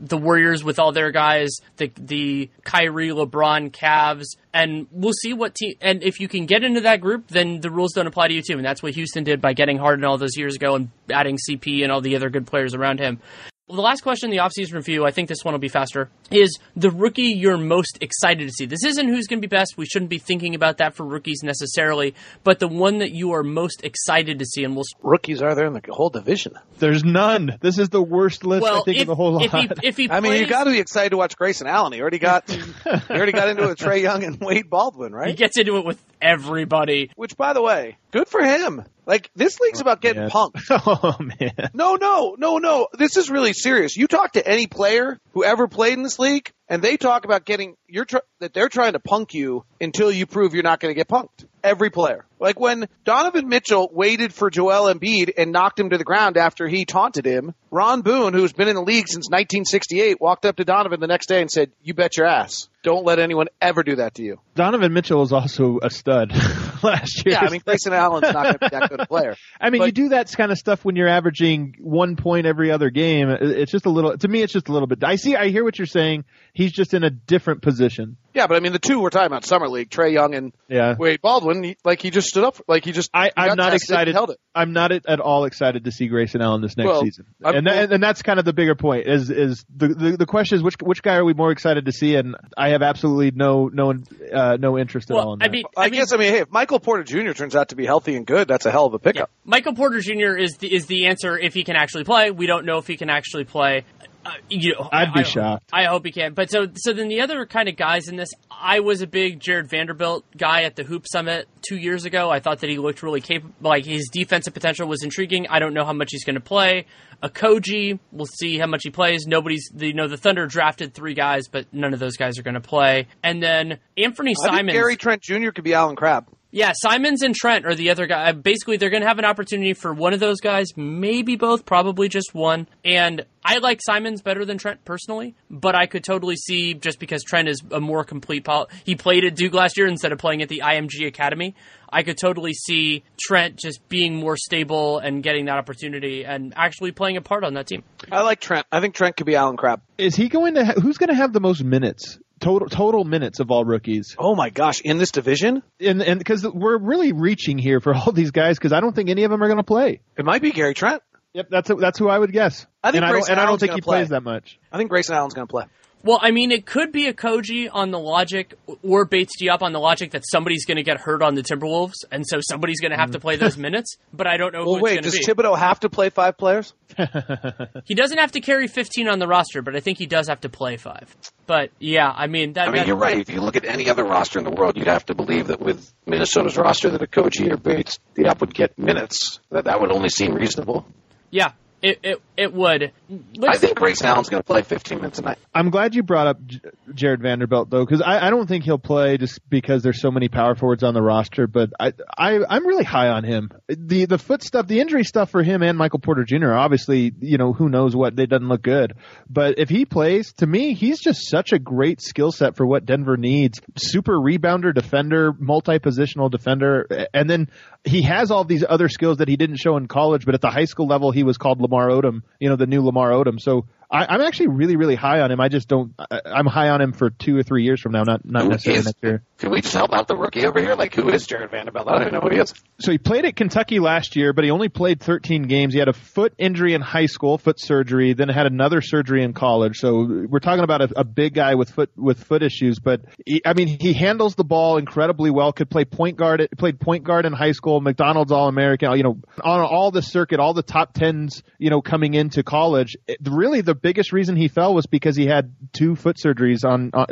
the 0.00 0.16
Warriors 0.16 0.62
with 0.64 0.78
all 0.78 0.92
their 0.92 1.10
guys, 1.10 1.50
the 1.76 1.90
the 1.96 2.50
Kyrie, 2.64 3.08
LeBron, 3.08 3.70
Cavs, 3.70 4.36
and 4.52 4.86
we'll 4.90 5.12
see 5.12 5.32
what 5.32 5.54
team. 5.54 5.74
And 5.80 6.02
if 6.02 6.20
you 6.20 6.28
can 6.28 6.46
get 6.46 6.64
into 6.64 6.82
that 6.82 7.00
group, 7.00 7.28
then 7.28 7.60
the 7.60 7.70
rules 7.70 7.92
don't 7.92 8.06
apply 8.06 8.28
to 8.28 8.34
you 8.34 8.42
too. 8.42 8.56
And 8.56 8.64
that's 8.64 8.82
what 8.82 8.94
Houston 8.94 9.24
did 9.24 9.40
by 9.40 9.52
getting 9.52 9.78
Harden 9.78 10.04
all 10.04 10.18
those 10.18 10.36
years 10.36 10.56
ago 10.56 10.74
and 10.76 10.90
adding 11.10 11.38
CP 11.48 11.82
and 11.82 11.92
all 11.92 12.00
the 12.00 12.16
other 12.16 12.30
good 12.30 12.46
players 12.46 12.74
around 12.74 13.00
him. 13.00 13.20
Well, 13.68 13.76
the 13.76 13.82
last 13.82 14.00
question 14.00 14.30
in 14.30 14.36
the 14.36 14.42
offseason 14.42 14.72
review, 14.72 15.04
I 15.04 15.10
think 15.10 15.28
this 15.28 15.44
one 15.44 15.52
will 15.52 15.58
be 15.58 15.68
faster, 15.68 16.08
is 16.30 16.58
the 16.74 16.90
rookie 16.90 17.34
you're 17.36 17.58
most 17.58 17.98
excited 18.00 18.48
to 18.48 18.50
see. 18.50 18.64
This 18.64 18.82
isn't 18.82 19.08
who's 19.08 19.26
going 19.26 19.42
to 19.42 19.46
be 19.46 19.54
best. 19.54 19.76
We 19.76 19.84
shouldn't 19.84 20.08
be 20.08 20.16
thinking 20.16 20.54
about 20.54 20.78
that 20.78 20.94
for 20.94 21.04
rookies 21.04 21.42
necessarily, 21.42 22.14
but 22.44 22.60
the 22.60 22.68
one 22.68 22.98
that 23.00 23.10
you 23.10 23.32
are 23.32 23.42
most 23.42 23.84
excited 23.84 24.38
to 24.38 24.46
see. 24.46 24.64
And 24.64 24.74
we'll 24.74 24.86
Rookies 25.02 25.42
are 25.42 25.54
there 25.54 25.66
in 25.66 25.74
the 25.74 25.82
whole 25.90 26.08
division. 26.08 26.54
There's 26.78 27.04
none. 27.04 27.58
This 27.60 27.78
is 27.78 27.90
the 27.90 28.00
worst 28.00 28.42
list 28.42 28.64
I 28.64 28.80
think 28.80 28.96
if, 28.96 29.02
of 29.02 29.08
the 29.08 29.14
whole 29.14 29.32
lot. 29.32 29.44
if 29.44 29.52
he 29.52 29.86
if 29.86 29.96
he 29.98 30.10
I 30.10 30.20
mean, 30.20 30.32
you 30.40 30.46
got 30.46 30.64
to 30.64 30.70
be 30.70 30.78
excited 30.78 31.10
to 31.10 31.18
watch 31.18 31.36
Grayson 31.36 31.66
Allen. 31.66 31.92
He 31.92 32.00
already 32.00 32.18
got, 32.18 32.50
he 32.50 32.62
already 33.10 33.32
got 33.32 33.50
into 33.50 33.64
it 33.64 33.68
with 33.68 33.78
Trae 33.78 34.00
Young 34.00 34.24
and 34.24 34.40
Wade 34.40 34.70
Baldwin, 34.70 35.12
right? 35.12 35.28
he 35.28 35.34
gets 35.34 35.58
into 35.58 35.76
it 35.76 35.84
with 35.84 36.02
everybody. 36.22 37.10
Which, 37.16 37.36
by 37.36 37.52
the 37.52 37.60
way, 37.60 37.98
good 38.10 38.28
for 38.28 38.42
him. 38.42 38.84
Like 39.06 39.30
this 39.34 39.58
league's 39.58 39.80
oh, 39.80 39.82
about 39.82 40.00
getting 40.02 40.28
punked. 40.28 40.60
oh 40.70 41.16
man. 41.18 41.70
No, 41.72 41.94
no, 41.94 42.36
no, 42.38 42.58
no. 42.58 42.88
This 42.92 43.16
is 43.16 43.30
really 43.30 43.54
serious. 43.54 43.96
You 43.96 44.06
talk 44.06 44.32
to 44.32 44.46
any 44.46 44.66
player 44.66 45.18
who 45.32 45.44
ever 45.44 45.66
played 45.66 45.94
in 45.94 46.02
this 46.02 46.18
league, 46.18 46.50
and 46.68 46.82
they 46.82 46.96
talk 46.96 47.24
about 47.24 47.44
getting 47.44 47.76
you're 47.86 48.04
tr- 48.04 48.18
that 48.40 48.52
they're 48.52 48.68
trying 48.68 48.92
to 48.92 49.00
punk 49.00 49.32
you 49.32 49.64
until 49.80 50.12
you 50.12 50.26
prove 50.26 50.52
you're 50.52 50.62
not 50.62 50.80
going 50.80 50.90
to 50.92 50.96
get 50.96 51.08
punked. 51.08 51.46
Every 51.64 51.90
player, 51.90 52.24
like 52.38 52.58
when 52.60 52.88
Donovan 53.04 53.48
Mitchell 53.48 53.88
waited 53.92 54.32
for 54.32 54.50
Joel 54.50 54.92
Embiid 54.92 55.32
and 55.36 55.52
knocked 55.52 55.78
him 55.78 55.90
to 55.90 55.98
the 55.98 56.04
ground 56.04 56.36
after 56.36 56.68
he 56.68 56.84
taunted 56.84 57.26
him. 57.26 57.54
Ron 57.70 58.00
Boone, 58.00 58.32
who's 58.32 58.54
been 58.54 58.68
in 58.68 58.74
the 58.76 58.82
league 58.82 59.08
since 59.08 59.28
1968, 59.28 60.20
walked 60.20 60.46
up 60.46 60.56
to 60.56 60.64
Donovan 60.64 61.00
the 61.00 61.06
next 61.06 61.26
day 61.26 61.40
and 61.42 61.50
said, 61.50 61.70
"You 61.82 61.92
bet 61.92 62.16
your 62.16 62.26
ass, 62.26 62.68
don't 62.82 63.04
let 63.04 63.18
anyone 63.18 63.48
ever 63.60 63.82
do 63.82 63.96
that 63.96 64.14
to 64.14 64.22
you." 64.22 64.40
Donovan 64.54 64.94
Mitchell 64.94 65.22
is 65.22 65.32
also 65.32 65.78
a 65.82 65.90
stud 65.90 66.32
last 66.82 67.24
year. 67.26 67.34
Yeah, 67.34 67.40
I 67.40 67.50
mean 67.50 67.60
Grayson 67.64 67.92
Allen's 67.92 68.32
not 68.32 68.42
going 68.44 68.52
to 68.54 68.58
be 68.58 68.68
that 68.70 68.88
good 68.88 69.00
a 69.00 69.06
player. 69.06 69.36
I 69.60 69.68
mean, 69.70 69.80
But- 69.80 69.86
you 69.86 69.92
do 69.92 70.08
that 70.10 70.32
kind 70.34 70.50
of 70.50 70.56
stuff 70.58 70.84
when 70.84 70.96
you're 70.96 71.08
averaging 71.08 71.76
one 71.80 72.16
point 72.16 72.46
every 72.46 72.70
other 72.70 72.88
game. 72.88 73.28
It's 73.28 73.70
just 73.72 73.84
a 73.84 73.90
little. 73.90 74.16
To 74.16 74.28
me, 74.28 74.40
it's 74.40 74.52
just 74.52 74.68
a 74.68 74.72
little 74.72 74.88
bit. 74.88 75.04
I 75.04 75.16
see. 75.16 75.36
I 75.36 75.48
hear 75.48 75.64
what 75.64 75.78
you're 75.78 75.86
saying. 75.86 76.24
He's 76.54 76.72
just 76.72 76.94
in 76.94 77.04
a 77.04 77.10
different 77.10 77.60
position. 77.62 78.16
Yeah, 78.38 78.46
but 78.46 78.56
I 78.56 78.60
mean 78.60 78.72
the 78.72 78.78
two 78.78 79.00
we're 79.00 79.10
talking 79.10 79.26
about 79.26 79.44
summer 79.44 79.68
league, 79.68 79.90
Trae 79.90 80.12
Young 80.12 80.34
and 80.36 80.52
Yeah. 80.68 80.94
Wade 80.96 81.20
Baldwin, 81.20 81.64
he, 81.64 81.76
like 81.84 82.00
he 82.00 82.10
just 82.10 82.28
stood 82.28 82.44
up, 82.44 82.56
like 82.68 82.84
he 82.84 82.92
just. 82.92 83.10
I, 83.12 83.24
he 83.26 83.32
I'm 83.36 83.56
not 83.56 83.74
excited. 83.74 84.14
Held 84.14 84.30
it. 84.30 84.38
I'm 84.54 84.72
not 84.72 84.92
at, 84.92 85.06
at 85.08 85.18
all 85.18 85.44
excited 85.44 85.84
to 85.86 85.90
see 85.90 86.06
Grayson 86.06 86.40
Allen 86.40 86.62
this 86.62 86.76
next 86.76 86.86
Well, 86.86 87.02
season, 87.02 87.26
I'm- 87.44 87.56
and, 87.56 87.66
that, 87.66 87.92
and 87.92 88.00
that's 88.02 88.22
kind 88.22 88.38
of 88.38 88.44
the 88.44 88.52
bigger 88.52 88.76
point. 88.76 89.08
Is 89.08 89.28
is 89.30 89.64
the, 89.76 89.88
the 89.88 90.16
the 90.18 90.26
question 90.26 90.56
is 90.56 90.62
which 90.62 90.76
which 90.80 91.02
guy 91.02 91.16
are 91.16 91.24
we 91.24 91.34
more 91.34 91.50
excited 91.50 91.86
to 91.86 91.92
see? 91.92 92.14
And 92.14 92.36
I 92.56 92.68
have 92.70 92.82
absolutely 92.82 93.32
no 93.32 93.68
no 93.72 93.94
uh, 94.32 94.56
no 94.60 94.78
interest 94.78 95.10
at 95.10 95.16
all 95.16 95.34
in 95.34 95.42
I 95.42 95.46
that. 95.46 95.52
mean, 95.52 95.64
I, 95.76 95.88
guess 95.88 96.12
I 96.12 96.16
mean, 96.16 96.32
hey, 96.32 96.38
if 96.40 96.50
Michael 96.52 96.78
Porter 96.78 97.02
Jr. 97.02 97.32
turns 97.32 97.56
out 97.56 97.70
to 97.70 97.76
be 97.76 97.86
healthy 97.86 98.14
and 98.14 98.24
good, 98.24 98.46
that's 98.46 98.66
a 98.66 98.70
hell 98.70 98.86
of 98.86 98.94
a 98.94 98.98
Yeah. 98.98 99.12
pickup. 99.12 99.30
Michael 99.44 99.74
Porter 99.74 100.00
Jr. 100.00 100.36
is 100.36 100.58
the 100.58 100.72
is 100.72 100.86
the 100.86 101.06
answer 101.06 101.36
if 101.36 101.54
he 101.54 101.64
can 101.64 101.74
actually 101.74 102.04
play. 102.04 102.30
We 102.30 102.46
don't 102.46 102.66
know 102.66 102.78
if 102.78 102.86
he 102.86 102.96
can 102.96 103.10
actually 103.10 103.44
play. 103.44 103.84
Uh, 104.24 104.32
you 104.50 104.74
know, 104.74 104.88
I'd 104.92 105.12
be 105.14 105.20
I- 105.20 105.24
shocked. 105.24 105.70
I 105.72 105.84
hope 105.84 106.04
he 106.04 106.12
can. 106.12 106.34
But 106.34 106.50
so 106.50 106.66
so 106.74 106.92
then 106.92 107.08
the 107.08 107.20
other 107.20 107.46
kind 107.46 107.68
of 107.68 107.76
guys 107.76 108.08
in 108.08 108.16
this, 108.16 108.28
I 108.50 108.80
was 108.80 109.00
a 109.00 109.06
big 109.06 109.40
Jarred 109.40 109.68
Vanderbilt 109.70 110.24
guy 110.36 110.62
at 110.62 110.76
the 110.76 110.84
Hoop 110.84 111.06
Summit 111.08 111.48
two 111.62 111.76
years 111.76 112.04
ago. 112.04 112.30
I 112.30 112.40
thought 112.40 112.60
that 112.60 112.70
he 112.70 112.78
looked 112.78 113.02
really 113.02 113.20
capable. 113.20 113.54
Like 113.60 113.84
his 113.84 114.08
defensive 114.12 114.54
potential 114.54 114.86
was 114.88 115.02
intriguing. 115.02 115.46
I 115.48 115.58
don't 115.60 115.72
know 115.74 115.84
how 115.84 115.92
much 115.92 116.08
he's 116.10 116.24
going 116.24 116.34
to 116.34 116.40
play. 116.40 116.86
Okogie, 117.22 117.98
we'll 118.12 118.26
see 118.26 118.58
how 118.58 118.66
much 118.66 118.82
he 118.84 118.90
plays. 118.90 119.26
Nobody's, 119.26 119.70
you 119.76 119.92
know, 119.92 120.06
the 120.06 120.16
Thunder 120.16 120.46
drafted 120.46 120.94
three 120.94 121.14
guys, 121.14 121.48
but 121.48 121.66
none 121.72 121.92
of 121.92 121.98
those 121.98 122.16
guys 122.16 122.38
are 122.38 122.42
going 122.42 122.54
to 122.54 122.60
play. 122.60 123.08
And 123.24 123.42
then 123.42 123.78
Anthony 123.96 124.34
Simon. 124.34 124.72
Gary 124.74 124.96
Trent 124.96 125.20
Jr. 125.22 125.50
could 125.50 125.64
be 125.64 125.74
Allen 125.74 125.96
Crabbe. 125.96 126.26
Yeah, 126.50 126.72
Simons 126.74 127.22
and 127.22 127.34
Trent 127.34 127.66
are 127.66 127.74
the 127.74 127.90
other 127.90 128.06
guy. 128.06 128.30
Uh, 128.30 128.32
basically, 128.32 128.78
they're 128.78 128.88
going 128.88 129.02
to 129.02 129.08
have 129.08 129.18
an 129.18 129.26
opportunity 129.26 129.74
for 129.74 129.92
one 129.92 130.14
of 130.14 130.20
those 130.20 130.40
guys, 130.40 130.68
maybe 130.76 131.36
both, 131.36 131.66
probably 131.66 132.08
just 132.08 132.34
one. 132.34 132.66
And 132.86 133.26
I 133.44 133.58
like 133.58 133.80
Simons 133.82 134.22
better 134.22 134.46
than 134.46 134.56
Trent 134.56 134.82
personally, 134.86 135.34
but 135.50 135.74
I 135.74 135.84
could 135.84 136.04
totally 136.04 136.36
see 136.36 136.72
just 136.72 136.98
because 137.00 137.22
Trent 137.22 137.48
is 137.48 137.62
a 137.70 137.80
more 137.80 138.02
complete. 138.02 138.44
Pol- 138.44 138.70
he 138.84 138.94
played 138.94 139.26
at 139.26 139.36
Duke 139.36 139.52
last 139.52 139.76
year 139.76 139.86
instead 139.86 140.10
of 140.10 140.18
playing 140.18 140.40
at 140.40 140.48
the 140.48 140.62
IMG 140.64 141.06
Academy. 141.06 141.54
I 141.90 142.02
could 142.02 142.16
totally 142.16 142.54
see 142.54 143.04
Trent 143.20 143.56
just 143.56 143.86
being 143.90 144.16
more 144.16 144.36
stable 144.38 144.98
and 144.98 145.22
getting 145.22 145.46
that 145.46 145.58
opportunity 145.58 146.24
and 146.24 146.54
actually 146.56 146.92
playing 146.92 147.18
a 147.18 147.22
part 147.22 147.44
on 147.44 147.54
that 147.54 147.66
team. 147.66 147.84
I 148.10 148.22
like 148.22 148.40
Trent. 148.40 148.66
I 148.72 148.80
think 148.80 148.94
Trent 148.94 149.18
could 149.18 149.26
be 149.26 149.36
Allen 149.36 149.58
Crabbe. 149.58 149.82
is 149.98 150.14
he 150.16 150.28
going 150.28 150.54
to? 150.54 150.64
Ha- 150.64 150.80
who's 150.80 150.96
going 150.96 151.08
to 151.10 151.14
have 151.14 151.34
the 151.34 151.40
most 151.40 151.62
minutes? 151.62 152.18
Total 152.40 152.68
total 152.68 153.04
minutes 153.04 153.40
of 153.40 153.50
all 153.50 153.64
rookies, 153.64 154.14
Oh 154.18 154.34
my 154.34 154.50
gosh, 154.50 154.80
in 154.80 154.98
this 154.98 155.10
division, 155.10 155.62
and 155.80 156.02
and 156.02 156.18
because 156.18 156.46
we're 156.46 156.78
really 156.78 157.12
reaching 157.12 157.58
here 157.58 157.80
for 157.80 157.94
all 157.94 158.12
these 158.12 158.30
guys 158.30 158.58
because 158.58 158.72
I 158.72 158.80
don't 158.80 158.94
think 158.94 159.10
any 159.10 159.24
of 159.24 159.30
them 159.30 159.42
are 159.42 159.46
going 159.48 159.58
to 159.58 159.64
play. 159.64 160.00
it 160.16 160.24
might 160.24 160.42
be 160.42 160.52
Gary 160.52 160.74
Trent. 160.74 161.02
Yep, 161.34 161.48
that's 161.50 161.70
that's 161.78 161.98
who 161.98 162.08
I 162.08 162.18
would 162.18 162.32
guess. 162.32 162.66
I 162.82 162.90
think 162.90 163.02
and 163.02 163.10
I 163.10 163.12
don't, 163.12 163.28
and 163.28 163.40
I 163.40 163.44
don't 163.46 163.58
think 163.58 163.72
he 163.72 163.80
play. 163.80 163.98
plays 163.98 164.08
that 164.10 164.22
much. 164.22 164.58
I 164.72 164.78
think 164.78 164.88
Grayson 164.90 165.14
Allen's 165.14 165.34
going 165.34 165.46
to 165.46 165.50
play. 165.50 165.64
Well, 166.04 166.18
I 166.22 166.30
mean, 166.30 166.52
it 166.52 166.64
could 166.64 166.92
be 166.92 167.12
Okogie 167.12 167.68
on 167.72 167.90
the 167.90 167.98
logic, 167.98 168.54
or 168.82 169.04
Bates 169.04 169.32
Diop 169.40 169.62
on 169.62 169.72
the 169.72 169.80
logic 169.80 170.12
that 170.12 170.22
somebody's 170.30 170.64
going 170.64 170.76
to 170.76 170.82
get 170.84 170.98
hurt 170.98 171.22
on 171.22 171.34
the 171.34 171.42
Timberwolves, 171.42 172.04
and 172.12 172.24
so 172.26 172.38
somebody's 172.40 172.80
going 172.80 172.92
to 172.92 172.96
have 172.96 173.10
to 173.12 173.20
play 173.20 173.36
those 173.36 173.56
mm. 173.56 173.62
minutes. 173.62 173.96
But 174.12 174.26
I 174.26 174.36
don't 174.36 174.52
know 174.52 174.64
Well, 174.64 174.76
who 174.76 174.82
wait, 174.82 174.98
it's 174.98 175.06
does 175.06 175.26
going 175.26 175.36
be. 175.36 175.42
Thibodeau 175.42 175.58
have 175.58 175.80
to 175.80 175.88
play 175.88 176.10
five 176.10 176.38
players? 176.38 176.72
he 177.84 177.94
doesn't 177.94 178.18
have 178.18 178.32
to 178.32 178.40
carry 178.40 178.68
15 178.68 179.08
on 179.08 179.18
the 179.18 179.26
roster, 179.26 179.60
but 179.60 179.74
I 179.74 179.80
think 179.80 179.98
he 179.98 180.06
does 180.06 180.28
have 180.28 180.40
to 180.42 180.48
play 180.48 180.76
five. 180.76 181.14
But 181.46 181.70
yeah, 181.78 182.12
I 182.14 182.28
mean, 182.28 182.52
that, 182.52 182.68
I 182.68 182.70
mean, 182.70 182.76
that- 182.76 182.86
you're 182.86 182.96
right. 182.96 183.18
If 183.18 183.30
you 183.30 183.40
look 183.40 183.56
at 183.56 183.64
any 183.64 183.90
other 183.90 184.04
roster 184.04 184.38
in 184.38 184.44
the 184.44 184.50
world, 184.52 184.76
you'd 184.76 184.86
have 184.86 185.06
to 185.06 185.14
believe 185.14 185.48
that 185.48 185.60
with 185.60 185.92
Minnesota's 186.06 186.56
roster, 186.56 186.90
that 186.90 187.00
Okogie 187.00 187.52
or 187.52 187.56
Bates 187.56 187.98
Diop 188.14 188.40
would 188.40 188.54
get 188.54 188.78
minutes. 188.78 189.40
That 189.50 189.64
that 189.64 189.80
would 189.80 189.90
only 189.90 190.08
seem 190.10 190.34
reasonable. 190.34 190.86
Yeah, 191.30 191.52
it 191.82 191.98
it, 192.02 192.22
it 192.36 192.52
would. 192.54 192.82
I 192.82 192.90
Let's- 193.36 193.58
think 193.60 193.76
Grayson 193.76 194.06
Allen's 194.06 194.28
going 194.28 194.40
to 194.42 194.46
play 194.46 194.62
15 194.62 194.98
minutes 194.98 195.18
a 195.18 195.22
night. 195.22 195.38
I'm 195.54 195.70
glad 195.70 195.94
you 195.94 196.02
brought 196.02 196.26
up 196.26 196.44
J- 196.46 196.60
Jarred 196.94 197.22
Vanderbilt 197.22 197.70
though, 197.70 197.84
because 197.84 198.02
I, 198.02 198.26
I 198.26 198.30
don't 198.30 198.46
think 198.46 198.64
he'll 198.64 198.78
play 198.78 199.16
just 199.16 199.40
because 199.48 199.82
there's 199.82 200.00
so 200.00 200.10
many 200.10 200.28
power 200.28 200.54
forwards 200.54 200.82
on 200.82 200.94
the 200.94 201.02
roster. 201.02 201.46
But 201.46 201.70
I, 201.80 201.92
I 202.16 202.38
I'm 202.48 202.66
really 202.66 202.84
high 202.84 203.08
on 203.08 203.24
him. 203.24 203.50
The 203.68 204.04
the 204.06 204.18
foot 204.18 204.42
stuff, 204.42 204.66
the 204.66 204.80
injury 204.80 205.04
stuff 205.04 205.30
for 205.30 205.42
him 205.42 205.62
and 205.62 205.76
Michael 205.78 205.98
Porter 206.00 206.24
Jr. 206.24 206.52
Obviously, 206.52 207.12
you 207.20 207.38
know 207.38 207.52
who 207.52 207.68
knows 207.68 207.94
what 207.96 208.18
it 208.18 208.26
doesn't 208.28 208.48
look 208.48 208.62
good. 208.62 208.94
But 209.30 209.58
if 209.58 209.68
he 209.68 209.84
plays, 209.84 210.32
to 210.34 210.46
me, 210.46 210.74
he's 210.74 211.00
just 211.00 211.28
such 211.28 211.52
a 211.52 211.58
great 211.58 212.00
skill 212.00 212.32
set 212.32 212.56
for 212.56 212.66
what 212.66 212.86
Denver 212.86 213.16
needs. 213.16 213.60
Super 213.76 214.14
rebounder, 214.14 214.74
defender, 214.74 215.32
multi 215.38 215.78
positional 215.78 216.30
defender, 216.30 216.86
and 217.14 217.28
then 217.28 217.48
he 217.84 218.02
has 218.02 218.30
all 218.30 218.44
these 218.44 218.64
other 218.68 218.88
skills 218.88 219.18
that 219.18 219.28
he 219.28 219.36
didn't 219.36 219.56
show 219.56 219.76
in 219.76 219.86
college. 219.86 220.24
But 220.24 220.34
at 220.34 220.40
the 220.40 220.50
high 220.50 220.64
school 220.64 220.86
level, 220.86 221.10
he 221.10 221.22
was 221.22 221.38
called 221.38 221.60
Lamar 221.60 221.88
Odom. 221.88 222.22
You 222.40 222.48
know 222.48 222.56
the 222.56 222.66
new 222.66 222.82
Lamar 222.82 223.10
Odom. 223.10 223.40
So 223.40 223.66
I, 223.90 224.14
am 224.14 224.20
actually 224.20 224.48
really, 224.48 224.76
really 224.76 224.96
high 224.96 225.20
on 225.20 225.30
him. 225.30 225.40
I 225.40 225.48
just 225.48 225.66
don't. 225.66 225.94
I, 225.98 226.20
am 226.26 226.46
high 226.46 226.68
on 226.68 226.80
him 226.80 226.92
for 226.92 227.08
two 227.08 227.36
or 227.38 227.42
three 227.42 227.64
years 227.64 227.80
from 227.80 227.92
now, 227.92 228.02
not 228.02 228.24
not 228.24 228.42
Who 228.42 228.48
necessarily 228.50 228.80
is- 228.80 228.86
next 228.86 229.02
year. 229.02 229.22
Can 229.38 229.50
we 229.50 229.60
just 229.60 229.72
help 229.72 229.92
out 229.92 230.08
the 230.08 230.16
rookie 230.16 230.44
over 230.46 230.60
here? 230.60 230.74
Like, 230.74 230.94
who 230.94 231.08
is 231.10 231.24
Jarred 231.24 231.52
Vanderbilt? 231.52 231.86
I 231.86 231.92
don't 231.92 232.00
even 232.02 232.14
know 232.14 232.20
who 232.20 232.30
he 232.30 232.40
is. 232.40 232.52
So 232.80 232.90
he 232.90 232.98
played 232.98 233.24
at 233.24 233.36
Kentucky 233.36 233.78
last 233.78 234.16
year, 234.16 234.32
but 234.32 234.42
he 234.42 234.50
only 234.50 234.68
played 234.68 235.00
13 235.00 235.44
games. 235.44 235.72
He 235.74 235.78
had 235.78 235.86
a 235.86 235.92
foot 235.92 236.34
injury 236.38 236.74
in 236.74 236.80
high 236.80 237.06
school, 237.06 237.38
foot 237.38 237.60
surgery, 237.60 238.14
then 238.14 238.28
had 238.28 238.46
another 238.46 238.80
surgery 238.80 239.22
in 239.22 239.34
college. 239.34 239.76
So 239.76 240.26
we're 240.28 240.40
talking 240.40 240.64
about 240.64 240.82
a, 240.82 241.00
a 241.00 241.04
big 241.04 241.34
guy 241.34 241.54
with 241.54 241.70
foot 241.70 241.90
with 241.96 242.24
foot 242.24 242.42
issues. 242.42 242.80
But 242.80 243.02
he, 243.24 243.40
I 243.46 243.54
mean, 243.54 243.68
he 243.68 243.92
handles 243.92 244.34
the 244.34 244.44
ball 244.44 244.76
incredibly 244.76 245.30
well. 245.30 245.52
Could 245.52 245.70
play 245.70 245.84
point 245.84 246.16
guard. 246.16 246.46
Played 246.58 246.80
point 246.80 247.04
guard 247.04 247.24
in 247.24 247.32
high 247.32 247.52
school. 247.52 247.80
McDonald's 247.80 248.32
All 248.32 248.48
American. 248.48 248.90
You 248.96 249.04
know, 249.04 249.18
on 249.42 249.60
all 249.60 249.92
the 249.92 250.02
circuit, 250.02 250.40
all 250.40 250.52
the 250.52 250.64
top 250.64 250.94
tens. 250.94 251.44
You 251.58 251.70
know, 251.70 251.80
coming 251.80 252.14
into 252.14 252.42
college. 252.42 252.96
It- 253.06 253.18
really, 253.22 253.60
the 253.60 253.77
biggest 253.78 254.12
reason 254.12 254.36
he 254.36 254.48
fell 254.48 254.74
was 254.74 254.86
because 254.86 255.16
he 255.16 255.26
had 255.26 255.54
two 255.72 255.96
foot 255.96 256.16
surgeries 256.16 256.64
on 256.64 256.90
uh, 256.92 257.06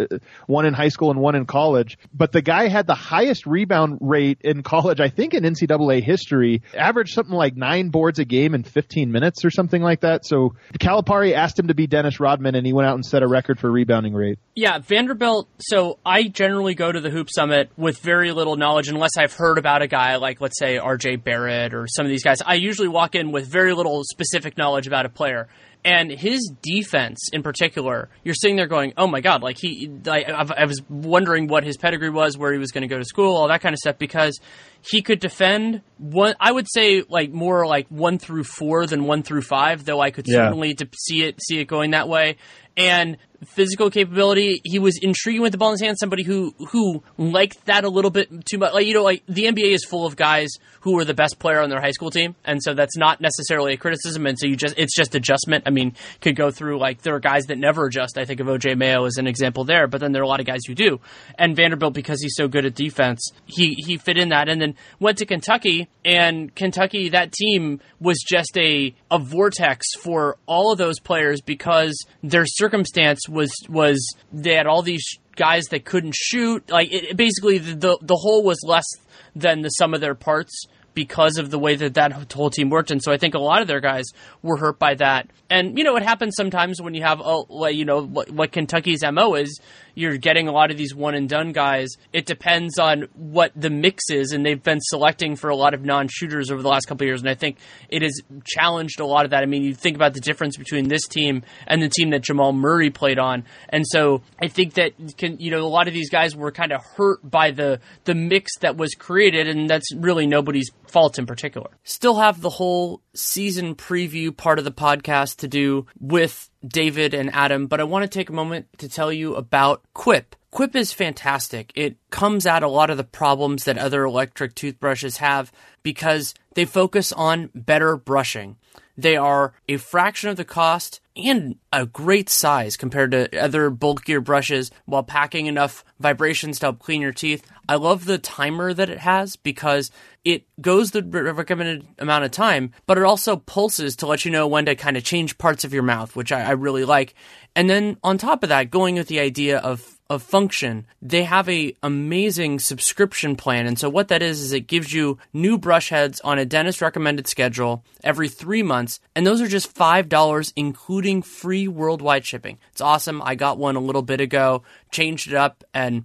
one 0.47 0.67
in 0.67 0.75
high 0.75 0.89
school 0.89 1.11
and 1.11 1.21
one 1.21 1.35
in 1.35 1.47
college. 1.47 1.99
But 2.13 2.33
the 2.33 2.43
guy 2.43 2.69
had 2.69 2.87
the 2.87 2.95
highest 2.95 3.47
rebound 3.47 3.99
rate 4.01 4.39
in 4.43 4.63
college, 4.63 5.01
I 5.01 5.09
think, 5.09 5.35
in 5.35 5.45
NCAA 5.45 6.03
history. 6.03 6.63
Averaged 6.75 7.15
something 7.15 7.35
like 7.35 7.57
nine 7.57 7.91
boards 7.91 8.19
a 8.19 8.25
game 8.25 8.55
in 8.55 8.63
15 8.63 9.11
minutes 9.11 9.45
or 9.45 9.51
something 9.51 9.83
like 9.83 10.01
that. 10.01 10.25
So 10.27 10.55
Calipari 10.79 11.33
asked 11.33 11.59
him 11.59 11.69
to 11.69 11.75
be 11.75 11.87
Dennis 11.87 12.21
Rodman, 12.21 12.55
and 12.55 12.67
he 12.67 12.73
went 12.73 12.89
out 12.89 12.95
and 12.95 13.05
set 13.05 13.23
a 13.23 13.29
record 13.29 13.59
for 13.59 13.71
rebounding 13.71 14.15
rate. 14.15 14.39
Yeah, 14.55 14.79
Vanderbilt. 14.79 15.49
So 15.59 15.99
I 16.05 16.25
generally 16.25 16.75
go 16.75 16.91
to 16.91 17.01
the 17.01 17.11
Hoop 17.11 17.29
Summit 17.31 17.71
with 17.77 17.99
very 17.99 18.33
little 18.33 18.57
knowledge, 18.57 18.89
unless 18.89 19.17
I've 19.17 19.33
heard 19.33 19.59
about 19.59 19.83
a 19.83 19.87
guy 19.87 20.17
like, 20.17 20.41
let's 20.41 20.59
say, 20.59 20.77
RJ 20.77 21.25
Barrett 21.25 21.75
or 21.75 21.87
some 21.87 22.07
of 22.07 22.11
these 22.11 22.25
guys. 22.25 22.43
I 22.43 22.55
usually 22.55 22.89
walk 22.89 23.15
in 23.15 23.33
with 23.33 23.47
very 23.47 23.75
little 23.75 24.03
specific 24.05 24.57
knowledge 24.57 24.87
about 24.87 25.07
a 25.07 25.09
player. 25.09 25.49
And 25.87 26.11
his 26.11 26.51
defense, 26.63 27.31
in 27.33 27.45
particular, 27.45 28.09
you're 28.25 28.35
sitting 28.35 28.57
there 28.57 28.67
going, 28.67 28.93
"Oh 28.97 29.07
my 29.07 29.21
god!" 29.21 29.43
Like 29.43 29.57
he, 29.57 29.89
I, 30.09 30.25
I've- 30.27 30.67
was 30.67 30.83
wondering 30.91 31.47
what 31.47 31.63
his 31.63 31.77
pedigree 31.77 32.11
was, 32.11 32.37
where 32.37 32.53
he 32.53 32.59
was 32.59 32.73
going 32.73 32.83
to 32.83 32.89
go 32.89 32.99
to 32.99 33.05
school, 33.05 33.37
all 33.37 33.47
that 33.49 33.61
kind 33.61 33.73
of 33.73 33.79
stuff, 33.79 33.97
because 33.97 34.37
he 34.83 35.01
could 35.01 35.21
defend 35.21 35.83
one. 35.99 36.35
I 36.41 36.51
would 36.51 36.67
say 36.69 37.05
like 37.09 37.31
more 37.31 37.69
like 37.69 37.87
one 37.89 38.19
through 38.19 38.43
four 38.45 38.85
than 38.87 39.05
one 39.05 39.23
through 39.23 39.43
five, 39.43 39.85
though 39.85 40.01
I 40.01 40.11
could 40.11 40.27
Yeah. 40.27 40.47
certainly 40.47 40.75
to 40.75 40.89
see 40.99 41.23
it 41.23 41.39
see 41.41 41.61
it 41.61 41.67
going 41.67 41.93
that 41.93 42.09
way. 42.09 42.37
And 42.77 43.17
physical 43.45 43.91
capability, 43.91 44.61
he 44.65 44.79
was 44.79 44.99
intriguing 45.01 45.43
with 45.43 45.53
the 45.53 45.59
ball 45.59 45.71
in 45.71 45.75
his 45.75 45.83
hand. 45.83 45.97
Somebody 45.99 46.23
who 46.23 46.55
who 46.71 47.03
liked 47.19 47.67
that 47.67 47.85
a 47.85 47.89
little 47.89 48.11
bit 48.11 48.29
too 48.47 48.59
much. 48.59 48.73
Like 48.73 48.87
you 48.87 48.95
know, 48.95 49.03
like 49.03 49.23
the 49.27 49.45
NBA 49.45 49.73
is 49.73 49.85
full 49.85 50.07
of 50.07 50.17
guys 50.17 50.49
who 50.81 50.95
were 50.95 51.05
the 51.05 51.15
best 51.15 51.39
player 51.39 51.61
on 51.61 51.71
their 51.71 51.81
high 51.81 51.91
school 51.91 52.11
team, 52.11 52.35
and 52.45 52.63
so 52.63 52.75
that's 52.75 52.97
not 52.97 53.21
necessarily 53.21 53.75
a 53.75 53.77
criticism. 53.77 54.27
And 54.27 54.39
so 54.39 54.47
you 54.47 54.57
just 54.57 54.75
it's 54.77 54.95
just 54.95 55.15
adjustment. 55.15 55.65
I 55.67 55.71
mean, 55.71 55.95
could 56.21 56.37
go 56.37 56.51
through 56.51 56.79
like 56.79 57.03
there 57.03 57.15
are 57.15 57.21
guys 57.21 57.45
that 57.47 57.59
never 57.59 57.87
adjust. 57.87 58.19
I 58.19 58.25
think 58.25 58.41
of 58.41 58.47
OJ 58.47 58.77
Mayo 58.77 59.05
as 59.05 59.17
an 59.17 59.27
example 59.27 59.65
there, 59.65 59.87
but 59.87 60.01
then 60.01 60.13
there 60.13 60.23
are 60.23 60.25
a 60.25 60.29
lot 60.29 60.41
of 60.41 60.47
guys 60.47 60.61
who 60.67 60.75
do. 60.75 61.01
And 61.39 61.57
Vanderbilt, 61.57 61.95
because 61.95 62.21
he's 62.23 62.35
so 62.37 62.49
good 62.49 62.65
at 62.65 62.75
defense, 62.75 63.31
he 63.47 63.75
he 63.79 63.97
fit 63.97 64.19
in 64.19 64.31
that, 64.31 64.49
and 64.49 64.61
then 64.61 64.75
went 65.01 65.19
to 65.19 65.27
Kentucky, 65.27 65.89
and 66.05 66.55
Kentucky 66.55 67.09
that 67.11 67.33
team 67.33 67.81
was 68.01 68.19
just 68.27 68.57
a 68.57 68.95
a 69.11 69.19
vortex 69.19 69.87
for 69.99 70.37
all 70.47 70.73
of 70.73 70.79
those 70.79 71.01
players 71.01 71.41
because 71.41 71.97
their 72.23 72.45
circumstance 72.47 73.26
was 73.29 73.51
was 73.69 74.15
they 74.33 74.55
had 74.55 74.67
all 74.67 74.83
these 74.83 75.07
guys 75.37 75.65
that 75.67 75.85
couldn't 75.85 76.15
shoot. 76.17 76.69
Like 76.71 76.93
it, 76.93 77.11
it- 77.11 77.17
basically, 77.17 77.59
the, 77.59 77.75
the 77.75 77.99
the 78.03 78.17
whole 78.17 78.43
was 78.43 78.59
less 78.65 78.87
than 79.35 79.63
the 79.63 79.69
sum 79.71 79.95
of 79.95 80.01
their 80.01 80.15
parts 80.15 80.65
because 80.95 81.37
of 81.37 81.51
the 81.51 81.59
way 81.59 81.77
that 81.77 81.93
that 81.93 82.33
whole 82.33 82.49
team 82.49 82.71
worked. 82.71 82.91
And 82.91 83.03
so 83.03 83.13
I 83.13 83.19
think 83.19 83.35
a 83.35 83.39
lot 83.39 83.61
of 83.61 83.69
their 83.69 83.81
guys 83.81 84.05
were 84.43 84.57
hurt 84.57 84.79
by 84.79 84.95
that. 84.95 85.29
And 85.51 85.77
you 85.77 85.85
know, 85.85 85.95
it 85.97 86.03
happens 86.03 86.35
sometimes 86.37 86.81
when 86.81 86.95
you 86.95 87.03
have 87.03 87.21
like, 87.51 87.77
you 87.77 87.85
know 87.85 88.03
what, 88.03 88.31
what 88.31 88.51
Kentucky's 88.53 89.03
mo 89.13 89.35
is. 89.35 89.61
You're 89.97 90.19
getting 90.19 90.47
a 90.47 90.53
lot 90.53 90.71
of 90.71 90.77
these 90.77 90.95
one 90.95 91.15
and 91.15 91.27
done 91.27 91.53
guys. 91.53 91.89
It 92.13 92.27
depends 92.27 92.79
on 92.79 93.09
what 93.15 93.51
the 93.57 93.71
mix 93.71 94.11
is, 94.11 94.33
and 94.33 94.45
they've 94.45 94.63
been 94.63 94.81
selecting 94.81 95.37
for 95.37 95.49
a 95.49 95.57
lot 95.57 95.73
of 95.73 95.85
non 95.85 96.07
shooters 96.09 96.51
over 96.51 96.63
the 96.63 96.69
last 96.69 96.87
couple 96.87 97.05
of 97.05 97.09
years. 97.09 97.23
And 97.23 97.31
I 97.31 97.35
think 97.35 97.57
it 97.89 98.03
has 98.03 98.21
challenged 98.45 99.01
a 99.01 99.07
lot 99.07 99.25
of 99.25 99.31
that. 99.31 99.43
I 99.43 99.47
mean, 99.47 99.63
you 99.63 99.75
think 99.75 99.97
about 99.97 100.13
the 100.13 100.21
difference 100.21 100.59
between 100.59 100.89
this 100.89 101.09
team 101.09 101.43
and 101.67 101.83
the 101.83 101.89
team 101.89 102.11
that 102.11 102.21
Jamal 102.21 102.53
Murray 102.53 102.91
played 102.91 103.19
on, 103.19 103.45
and 103.71 103.87
so 103.87 104.21
I 104.41 104.49
think 104.49 104.75
that 104.75 104.93
can 105.17 105.39
you 105.41 105.51
know 105.51 105.65
a 105.65 105.67
lot 105.67 105.89
of 105.89 105.95
these 105.95 106.11
guys 106.11 106.37
were 106.37 106.53
kind 106.53 106.73
of 106.73 106.85
hurt 106.85 107.29
by 107.29 107.51
the 107.51 107.81
the 108.05 108.15
mix 108.15 108.59
that 108.59 108.77
was 108.77 108.95
created, 108.95 109.49
and 109.49 109.69
that's 109.69 109.95
really 109.95 110.27
nobody's 110.27 110.71
fault 110.89 111.19
in 111.19 111.25
particular. 111.25 111.71
Still 111.85 112.17
have 112.17 112.43
the 112.43 112.51
whole 112.51 113.01
season 113.15 113.75
preview 113.75 114.37
part 114.37 114.59
of 114.59 114.67
the 114.67 114.73
podcast 114.73 115.37
to 115.39 115.49
do 115.49 115.87
with 116.01 116.51
David 116.67 117.15
and 117.15 117.35
Adam, 117.35 117.67
but 117.67 117.81
I 117.81 117.85
want 117.85 118.03
to 118.05 118.19
take 118.19 118.31
a 118.31 118.35
moment 118.35 118.67
to 118.79 118.89
tell 118.89 119.13
you 119.13 119.35
about 119.35 119.83
Quip. 119.95 120.37
Quip 120.51 120.75
is 120.75 120.93
fantastic. 120.93 121.71
It 121.75 121.97
comes 122.11 122.47
at 122.47 122.63
a 122.63 122.69
lot 122.69 122.91
of 122.91 122.97
the 122.97 123.05
problems 123.05 123.65
that 123.65 123.77
other 123.77 124.05
electric 124.05 124.55
toothbrushes 124.55 125.19
have 125.19 125.53
because 125.83 126.35
they 126.55 126.65
focus 126.65 127.13
on 127.13 127.51
better 127.55 127.97
brushing. 127.97 128.57
They 128.97 129.17
are 129.17 129.53
a 129.69 129.77
fraction 129.77 130.31
of 130.31 130.37
the 130.37 130.45
cost 130.45 131.01
and 131.17 131.57
a 131.73 131.87
great 131.87 132.29
size 132.29 132.77
compared 132.77 133.11
to 133.13 133.39
other 133.39 133.71
bulkier 133.71 134.21
brushes 134.21 134.71
while 134.85 135.03
packing 135.03 135.47
enough 135.47 135.85
vibrations 135.99 136.59
to 136.59 136.67
help 136.67 136.79
clean 136.79 137.01
your 137.01 137.13
teeth. 137.13 137.47
I 137.69 137.77
love 137.77 138.05
the 138.05 138.19
timer 138.19 138.75
that 138.75 138.91
it 138.91 138.99
has 138.99 139.37
because 139.37 139.91
it 140.25 140.45
goes 140.61 140.91
the 140.91 141.03
recommended 141.03 141.87
amount 141.99 142.25
of 142.25 142.31
time, 142.31 142.73
but 142.87 142.99
it 142.99 143.05
also 143.05 143.37
pulses 143.37 143.97
to 143.97 144.07
let 144.07 144.25
you 144.25 144.31
know 144.31 144.47
when 144.47 144.67
to 144.67 144.75
kind 144.75 144.97
of 144.97 145.05
change 145.05 145.39
parts 145.39 145.65
of 145.65 145.73
your 145.73 145.83
mouth, 145.83 146.15
which 146.15 146.33
I, 146.33 146.43
I 146.43 146.51
really 146.53 146.85
like. 146.85 147.15
And 147.55 147.71
then 147.71 147.97
on 148.03 148.19
top 148.19 148.43
of 148.43 148.49
that, 148.51 148.71
going 148.71 148.97
with 148.97 149.09
the 149.09 149.21
idea 149.21 149.59
of 149.59 149.96
of 150.09 150.23
function, 150.23 150.87
they 151.03 151.25
have 151.25 151.49
a 151.49 151.77
amazing 151.83 152.59
subscription 152.59 153.37
plan. 153.37 153.67
And 153.67 153.79
so 153.79 153.89
what 153.89 154.09
that 154.09 154.23
is 154.23 154.41
is 154.41 154.53
it 154.53 154.67
gives 154.67 154.93
you 154.93 155.19
new 155.33 155.59
brush 155.59 155.89
heads 155.89 156.21
on 156.21 156.39
a 156.39 156.45
dentist 156.45 156.81
recommended 156.81 157.27
schedule 157.27 157.85
every 158.05 158.29
three 158.29 158.63
months, 158.63 159.01
and 159.15 159.27
those 159.27 159.41
are 159.41 159.49
just 159.49 159.75
five 159.75 160.09
dollars, 160.09 160.53
including 160.57 161.23
free 161.23 161.67
worldwide 161.69 162.25
shipping. 162.25 162.59
It's 162.73 162.81
awesome. 162.81 163.21
I 163.23 163.35
got 163.35 163.59
one 163.59 163.77
a 163.77 163.81
little 163.81 164.03
bit 164.03 164.21
ago, 164.21 164.63
changed 164.91 165.29
it 165.29 165.35
up, 165.35 165.65
and 165.75 166.05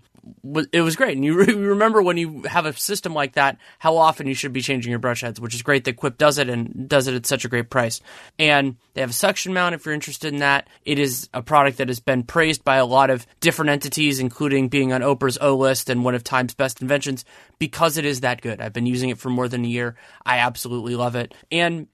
it 0.72 0.82
was 0.82 0.96
great. 0.96 1.16
And 1.16 1.26
you 1.26 1.36
re- 1.38 1.54
remember 1.54 2.02
when 2.02 2.18
you 2.18 2.44
have 2.44 2.66
a 2.66 2.74
system 2.74 3.14
like 3.14 3.34
that, 3.34 3.58
how 3.80 3.98
often 3.98 4.28
you 4.28 4.34
should 4.34 4.54
be 4.54 4.62
changing 4.62 4.90
your 4.90 5.00
brush 5.00 5.22
heads, 5.22 5.40
which 5.40 5.56
is 5.56 5.62
great 5.62 5.84
that 5.86 5.98
Quip 5.98 6.18
does 6.18 6.38
it 6.38 6.50
and 6.50 6.88
does 6.88 7.08
it 7.08 7.16
at 7.16 7.26
such 7.26 7.46
a 7.46 7.50
great 7.50 7.70
price. 7.70 8.02
And 8.38 8.78
they 8.94 9.02
have 9.02 9.12
a 9.12 9.14
suction 9.14 9.54
mount 9.54 9.76
if 9.76 9.86
you're 9.86 9.94
interested 9.94 10.34
in 10.34 10.40
that. 10.40 10.68
It 10.86 11.00
is 11.00 11.30
a 11.34 11.42
product 11.42 11.78
that 11.78 11.88
has 11.88 12.00
been 12.00 12.24
praised 12.24 12.64
by 12.64 12.78
a 12.78 12.86
lot 12.86 13.10
of 13.10 13.26
different 13.40 13.72
entities, 13.72 14.20
including 14.20 14.70
being 14.70 14.94
on 14.94 15.02
Oprah's 15.02 15.38
O 15.42 15.56
list 15.56 15.90
and 15.90 16.04
one 16.04 16.16
of 16.16 16.24
Time's 16.24 16.54
best 16.54 16.82
inventions 16.82 17.26
because 17.60 17.98
it 17.98 18.06
is 18.06 18.22
that 18.22 18.42
good. 18.42 18.62
I've 18.62 18.74
been 18.74 18.86
using 18.86 19.10
it 19.10 19.18
for 19.18 19.30
more 19.30 19.48
than 19.48 19.66
a 19.66 19.68
year. 19.68 19.96
I 20.26 20.40
absolutely 20.40 20.96
love 20.96 21.16
it. 21.16 21.34
And 21.52 21.88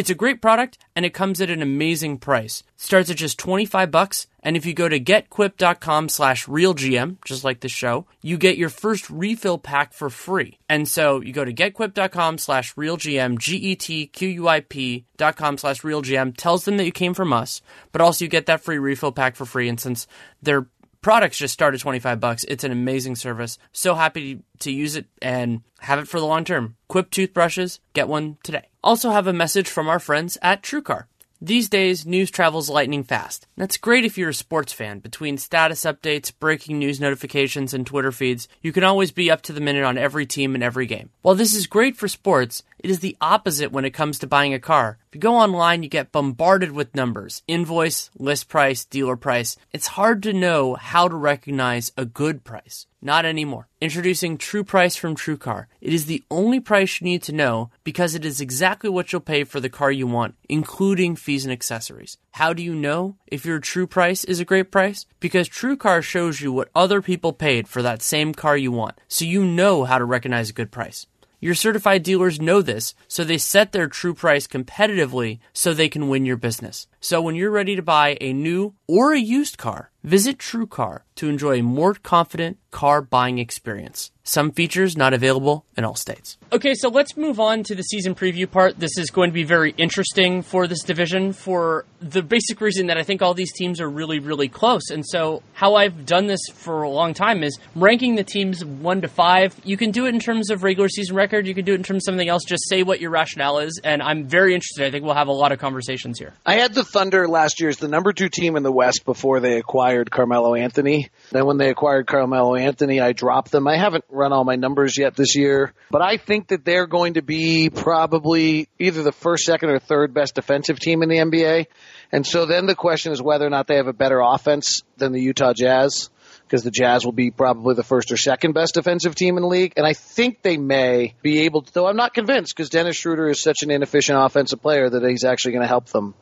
it's 0.00 0.08
a 0.08 0.14
great 0.14 0.40
product 0.40 0.78
and 0.96 1.04
it 1.04 1.12
comes 1.12 1.42
at 1.42 1.50
an 1.50 1.60
amazing 1.60 2.16
price. 2.16 2.62
starts 2.78 3.10
at 3.10 3.18
just 3.18 3.38
25 3.38 3.90
bucks 3.90 4.26
and 4.42 4.56
if 4.56 4.64
you 4.64 4.72
go 4.72 4.88
to 4.88 4.98
getquip.com 4.98 6.08
slash 6.08 6.46
realgm, 6.46 7.18
just 7.26 7.44
like 7.44 7.60
this 7.60 7.70
show, 7.70 8.06
you 8.22 8.38
get 8.38 8.56
your 8.56 8.70
first 8.70 9.10
refill 9.10 9.58
pack 9.58 9.92
for 9.92 10.08
free. 10.08 10.58
And 10.70 10.88
so 10.88 11.20
you 11.20 11.34
go 11.34 11.44
to 11.44 11.52
getquip.com 11.52 12.38
slash 12.38 12.74
realgm, 12.76 13.38
G-E-T-Q-U-I-P 13.38 15.04
dot 15.18 15.36
com 15.36 15.58
slash 15.58 15.82
realgm, 15.82 16.34
tells 16.34 16.64
them 16.64 16.78
that 16.78 16.86
you 16.86 16.92
came 16.92 17.12
from 17.12 17.34
us, 17.34 17.60
but 17.92 18.00
also 18.00 18.24
you 18.24 18.30
get 18.30 18.46
that 18.46 18.62
free 18.62 18.78
refill 18.78 19.12
pack 19.12 19.36
for 19.36 19.44
free. 19.44 19.68
And 19.68 19.78
since 19.78 20.06
they're 20.40 20.66
products 21.02 21.38
just 21.38 21.54
start 21.54 21.74
at 21.74 21.80
25 21.80 22.20
bucks. 22.20 22.44
It's 22.44 22.64
an 22.64 22.72
amazing 22.72 23.16
service. 23.16 23.58
So 23.72 23.94
happy 23.94 24.42
to, 24.60 24.70
use 24.70 24.96
it 24.96 25.06
and 25.20 25.62
have 25.80 25.98
it 25.98 26.08
for 26.08 26.20
the 26.20 26.26
long 26.26 26.44
term. 26.44 26.76
Quip 26.88 27.10
toothbrushes, 27.10 27.80
get 27.92 28.08
one 28.08 28.38
today. 28.42 28.68
Also 28.82 29.10
have 29.10 29.26
a 29.26 29.32
message 29.32 29.68
from 29.68 29.88
our 29.88 29.98
friends 29.98 30.38
at 30.42 30.62
TrueCar. 30.62 31.04
These 31.42 31.70
days, 31.70 32.04
news 32.04 32.30
travels 32.30 32.68
lightning 32.68 33.02
fast. 33.02 33.46
That's 33.56 33.78
great 33.78 34.04
if 34.04 34.18
you're 34.18 34.28
a 34.28 34.34
sports 34.34 34.74
fan. 34.74 34.98
Between 34.98 35.38
status 35.38 35.84
updates, 35.84 36.30
breaking 36.38 36.78
news 36.78 37.00
notifications, 37.00 37.72
and 37.72 37.86
Twitter 37.86 38.12
feeds, 38.12 38.46
you 38.60 38.72
can 38.72 38.84
always 38.84 39.10
be 39.10 39.30
up 39.30 39.40
to 39.42 39.54
the 39.54 39.60
minute 39.62 39.82
on 39.82 39.96
every 39.96 40.26
team 40.26 40.54
and 40.54 40.62
every 40.62 40.84
game. 40.84 41.08
While 41.22 41.36
this 41.36 41.54
is 41.54 41.66
great 41.66 41.96
for 41.96 42.08
sports, 42.08 42.62
it 42.78 42.90
is 42.90 43.00
the 43.00 43.16
opposite 43.22 43.72
when 43.72 43.86
it 43.86 43.94
comes 43.94 44.18
to 44.18 44.26
buying 44.26 44.52
a 44.52 44.58
car. 44.58 44.98
If 45.10 45.16
you 45.16 45.22
go 45.22 45.34
online, 45.34 45.82
you 45.82 45.88
get 45.88 46.12
bombarded 46.12 46.70
with 46.70 46.94
numbers 46.94 47.42
invoice, 47.48 48.10
list 48.16 48.48
price, 48.48 48.84
dealer 48.84 49.16
price. 49.16 49.56
It's 49.72 49.98
hard 49.98 50.22
to 50.22 50.32
know 50.32 50.76
how 50.76 51.08
to 51.08 51.16
recognize 51.16 51.90
a 51.96 52.04
good 52.04 52.44
price. 52.44 52.86
Not 53.02 53.24
anymore. 53.24 53.66
Introducing 53.80 54.38
True 54.38 54.62
Price 54.62 54.94
from 54.94 55.16
TrueCar. 55.16 55.66
It 55.80 55.92
is 55.92 56.06
the 56.06 56.22
only 56.30 56.60
price 56.60 57.00
you 57.00 57.06
need 57.06 57.24
to 57.24 57.32
know 57.32 57.70
because 57.82 58.14
it 58.14 58.24
is 58.24 58.40
exactly 58.40 58.88
what 58.88 59.10
you'll 59.10 59.20
pay 59.20 59.42
for 59.42 59.58
the 59.58 59.68
car 59.68 59.90
you 59.90 60.06
want, 60.06 60.36
including 60.48 61.16
fees 61.16 61.44
and 61.44 61.52
accessories. 61.52 62.16
How 62.32 62.52
do 62.52 62.62
you 62.62 62.76
know 62.76 63.16
if 63.26 63.44
your 63.44 63.58
true 63.58 63.88
price 63.88 64.22
is 64.22 64.38
a 64.38 64.44
great 64.44 64.70
price? 64.70 65.06
Because 65.18 65.48
TrueCar 65.48 66.04
shows 66.04 66.40
you 66.40 66.52
what 66.52 66.70
other 66.72 67.02
people 67.02 67.32
paid 67.32 67.66
for 67.66 67.82
that 67.82 68.00
same 68.00 68.32
car 68.32 68.56
you 68.56 68.70
want, 68.70 68.96
so 69.08 69.24
you 69.24 69.44
know 69.44 69.82
how 69.82 69.98
to 69.98 70.04
recognize 70.04 70.50
a 70.50 70.52
good 70.52 70.70
price. 70.70 71.06
Your 71.42 71.54
certified 71.54 72.02
dealers 72.02 72.38
know 72.38 72.60
this, 72.60 72.94
so 73.08 73.24
they 73.24 73.38
set 73.38 73.72
their 73.72 73.88
true 73.88 74.12
price 74.12 74.46
competitively 74.46 75.38
so 75.54 75.72
they 75.72 75.88
can 75.88 76.10
win 76.10 76.26
your 76.26 76.36
business. 76.36 76.86
So 77.00 77.22
when 77.22 77.34
you're 77.34 77.50
ready 77.50 77.76
to 77.76 77.82
buy 77.82 78.18
a 78.20 78.34
new 78.34 78.74
or 78.86 79.14
a 79.14 79.18
used 79.18 79.56
car, 79.56 79.90
visit 80.02 80.38
TrueCar 80.38 81.02
to 81.16 81.28
enjoy 81.28 81.58
a 81.58 81.62
more 81.62 81.94
confident 81.94 82.58
car 82.70 83.02
buying 83.02 83.38
experience. 83.38 84.10
Some 84.22 84.52
features 84.52 84.96
not 84.96 85.12
available 85.12 85.64
in 85.76 85.84
all 85.84 85.96
states. 85.96 86.38
Okay, 86.52 86.74
so 86.74 86.88
let's 86.88 87.16
move 87.16 87.40
on 87.40 87.64
to 87.64 87.74
the 87.74 87.82
season 87.82 88.14
preview 88.14 88.48
part. 88.48 88.78
This 88.78 88.96
is 88.96 89.10
going 89.10 89.30
to 89.30 89.34
be 89.34 89.42
very 89.42 89.74
interesting 89.76 90.42
for 90.42 90.68
this 90.68 90.82
division 90.82 91.32
for 91.32 91.84
the 92.00 92.22
basic 92.22 92.60
reason 92.60 92.86
that 92.86 92.96
I 92.96 93.02
think 93.02 93.22
all 93.22 93.34
these 93.34 93.52
teams 93.52 93.80
are 93.80 93.88
really, 93.88 94.20
really 94.20 94.48
close. 94.48 94.90
And 94.90 95.04
so, 95.04 95.42
how 95.54 95.74
I've 95.74 96.06
done 96.06 96.26
this 96.26 96.40
for 96.52 96.82
a 96.82 96.88
long 96.88 97.12
time 97.12 97.42
is 97.42 97.58
ranking 97.74 98.14
the 98.14 98.22
teams 98.22 98.64
one 98.64 99.00
to 99.00 99.08
five. 99.08 99.54
You 99.64 99.76
can 99.76 99.90
do 99.90 100.06
it 100.06 100.14
in 100.14 100.20
terms 100.20 100.50
of 100.50 100.62
regular 100.62 100.88
season 100.88 101.16
record, 101.16 101.46
you 101.46 101.54
can 101.54 101.64
do 101.64 101.72
it 101.72 101.76
in 101.76 101.82
terms 101.82 102.04
of 102.04 102.12
something 102.12 102.28
else. 102.28 102.44
Just 102.46 102.68
say 102.68 102.82
what 102.82 103.00
your 103.00 103.10
rationale 103.10 103.58
is. 103.58 103.80
And 103.82 104.00
I'm 104.00 104.26
very 104.26 104.54
interested. 104.54 104.86
I 104.86 104.90
think 104.90 105.04
we'll 105.04 105.14
have 105.14 105.28
a 105.28 105.32
lot 105.32 105.50
of 105.50 105.58
conversations 105.58 106.18
here. 106.18 106.34
I 106.46 106.54
had 106.54 106.72
the 106.72 106.84
Thunder 106.84 107.26
last 107.26 107.60
year 107.60 107.70
as 107.70 107.78
the 107.78 107.88
number 107.88 108.12
two 108.12 108.28
team 108.28 108.56
in 108.56 108.62
the 108.62 108.72
West 108.72 109.04
before 109.04 109.40
they 109.40 109.58
acquired 109.58 109.89
Carmelo 110.10 110.54
Anthony. 110.54 111.08
Then 111.30 111.46
when 111.46 111.56
they 111.56 111.70
acquired 111.70 112.06
Carmelo 112.06 112.54
Anthony, 112.54 113.00
I 113.00 113.12
dropped 113.12 113.50
them. 113.50 113.66
I 113.66 113.76
haven't 113.76 114.04
run 114.08 114.32
all 114.32 114.44
my 114.44 114.56
numbers 114.56 114.96
yet 114.98 115.16
this 115.16 115.34
year, 115.34 115.72
but 115.90 116.02
I 116.02 116.16
think 116.16 116.48
that 116.48 116.64
they're 116.64 116.86
going 116.86 117.14
to 117.14 117.22
be 117.22 117.70
probably 117.70 118.68
either 118.78 119.02
the 119.02 119.12
first, 119.12 119.44
second, 119.44 119.70
or 119.70 119.78
third 119.78 120.14
best 120.14 120.34
defensive 120.34 120.78
team 120.78 121.02
in 121.02 121.08
the 121.08 121.16
NBA. 121.16 121.66
And 122.12 122.26
so 122.26 122.46
then 122.46 122.66
the 122.66 122.74
question 122.74 123.12
is 123.12 123.22
whether 123.22 123.46
or 123.46 123.50
not 123.50 123.66
they 123.66 123.76
have 123.76 123.88
a 123.88 123.92
better 123.92 124.20
offense 124.20 124.82
than 124.96 125.12
the 125.12 125.20
Utah 125.20 125.52
Jazz 125.52 126.10
because 126.50 126.64
the 126.64 126.70
Jazz 126.72 127.04
will 127.04 127.12
be 127.12 127.30
probably 127.30 127.76
the 127.76 127.84
first 127.84 128.10
or 128.10 128.16
second 128.16 128.52
best 128.52 128.74
defensive 128.74 129.14
team 129.14 129.36
in 129.36 129.42
the 129.42 129.48
league. 129.48 129.74
And 129.76 129.86
I 129.86 129.92
think 129.92 130.42
they 130.42 130.56
may 130.56 131.14
be 131.22 131.42
able 131.42 131.62
to, 131.62 131.72
though 131.72 131.86
I'm 131.86 131.96
not 131.96 132.12
convinced 132.12 132.54
because 132.56 132.70
Dennis 132.70 132.96
Schroeder 132.96 133.28
is 133.28 133.40
such 133.40 133.62
an 133.62 133.70
inefficient 133.70 134.18
offensive 134.20 134.60
player 134.60 134.90
that 134.90 135.08
he's 135.08 135.22
actually 135.22 135.52
going 135.52 135.62
to 135.62 135.68
help 135.68 135.86
them. 135.86 136.14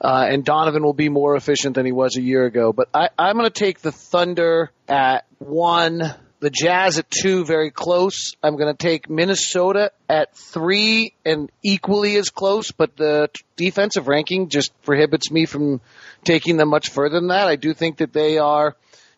Uh, 0.00 0.26
and 0.28 0.44
Donovan 0.44 0.82
will 0.82 0.92
be 0.92 1.08
more 1.08 1.36
efficient 1.36 1.74
than 1.74 1.86
he 1.86 1.92
was 1.92 2.16
a 2.16 2.20
year 2.20 2.44
ago. 2.44 2.72
But 2.72 2.88
I, 2.92 3.08
I'm 3.18 3.36
going 3.36 3.46
to 3.46 3.50
take 3.50 3.80
the 3.80 3.92
Thunder 3.92 4.70
at 4.88 5.24
one, 5.38 6.02
the 6.40 6.50
Jazz 6.50 6.98
at 6.98 7.10
two, 7.10 7.44
very 7.44 7.70
close. 7.70 8.34
I'm 8.42 8.56
going 8.56 8.74
to 8.74 8.76
take 8.76 9.08
Minnesota 9.08 9.92
at 10.08 10.36
three 10.36 11.14
and 11.24 11.50
equally 11.62 12.16
as 12.16 12.30
close, 12.30 12.72
but 12.72 12.96
the 12.96 13.30
defensive 13.56 14.06
ranking 14.06 14.48
just 14.48 14.70
prohibits 14.82 15.30
me 15.30 15.46
from 15.46 15.80
taking 16.24 16.56
them 16.58 16.68
much 16.68 16.90
further 16.90 17.18
than 17.18 17.28
that. 17.28 17.48
I 17.48 17.56
do 17.56 17.72
think 17.72 17.98
that 17.98 18.12
they 18.12 18.38
are 18.38 18.76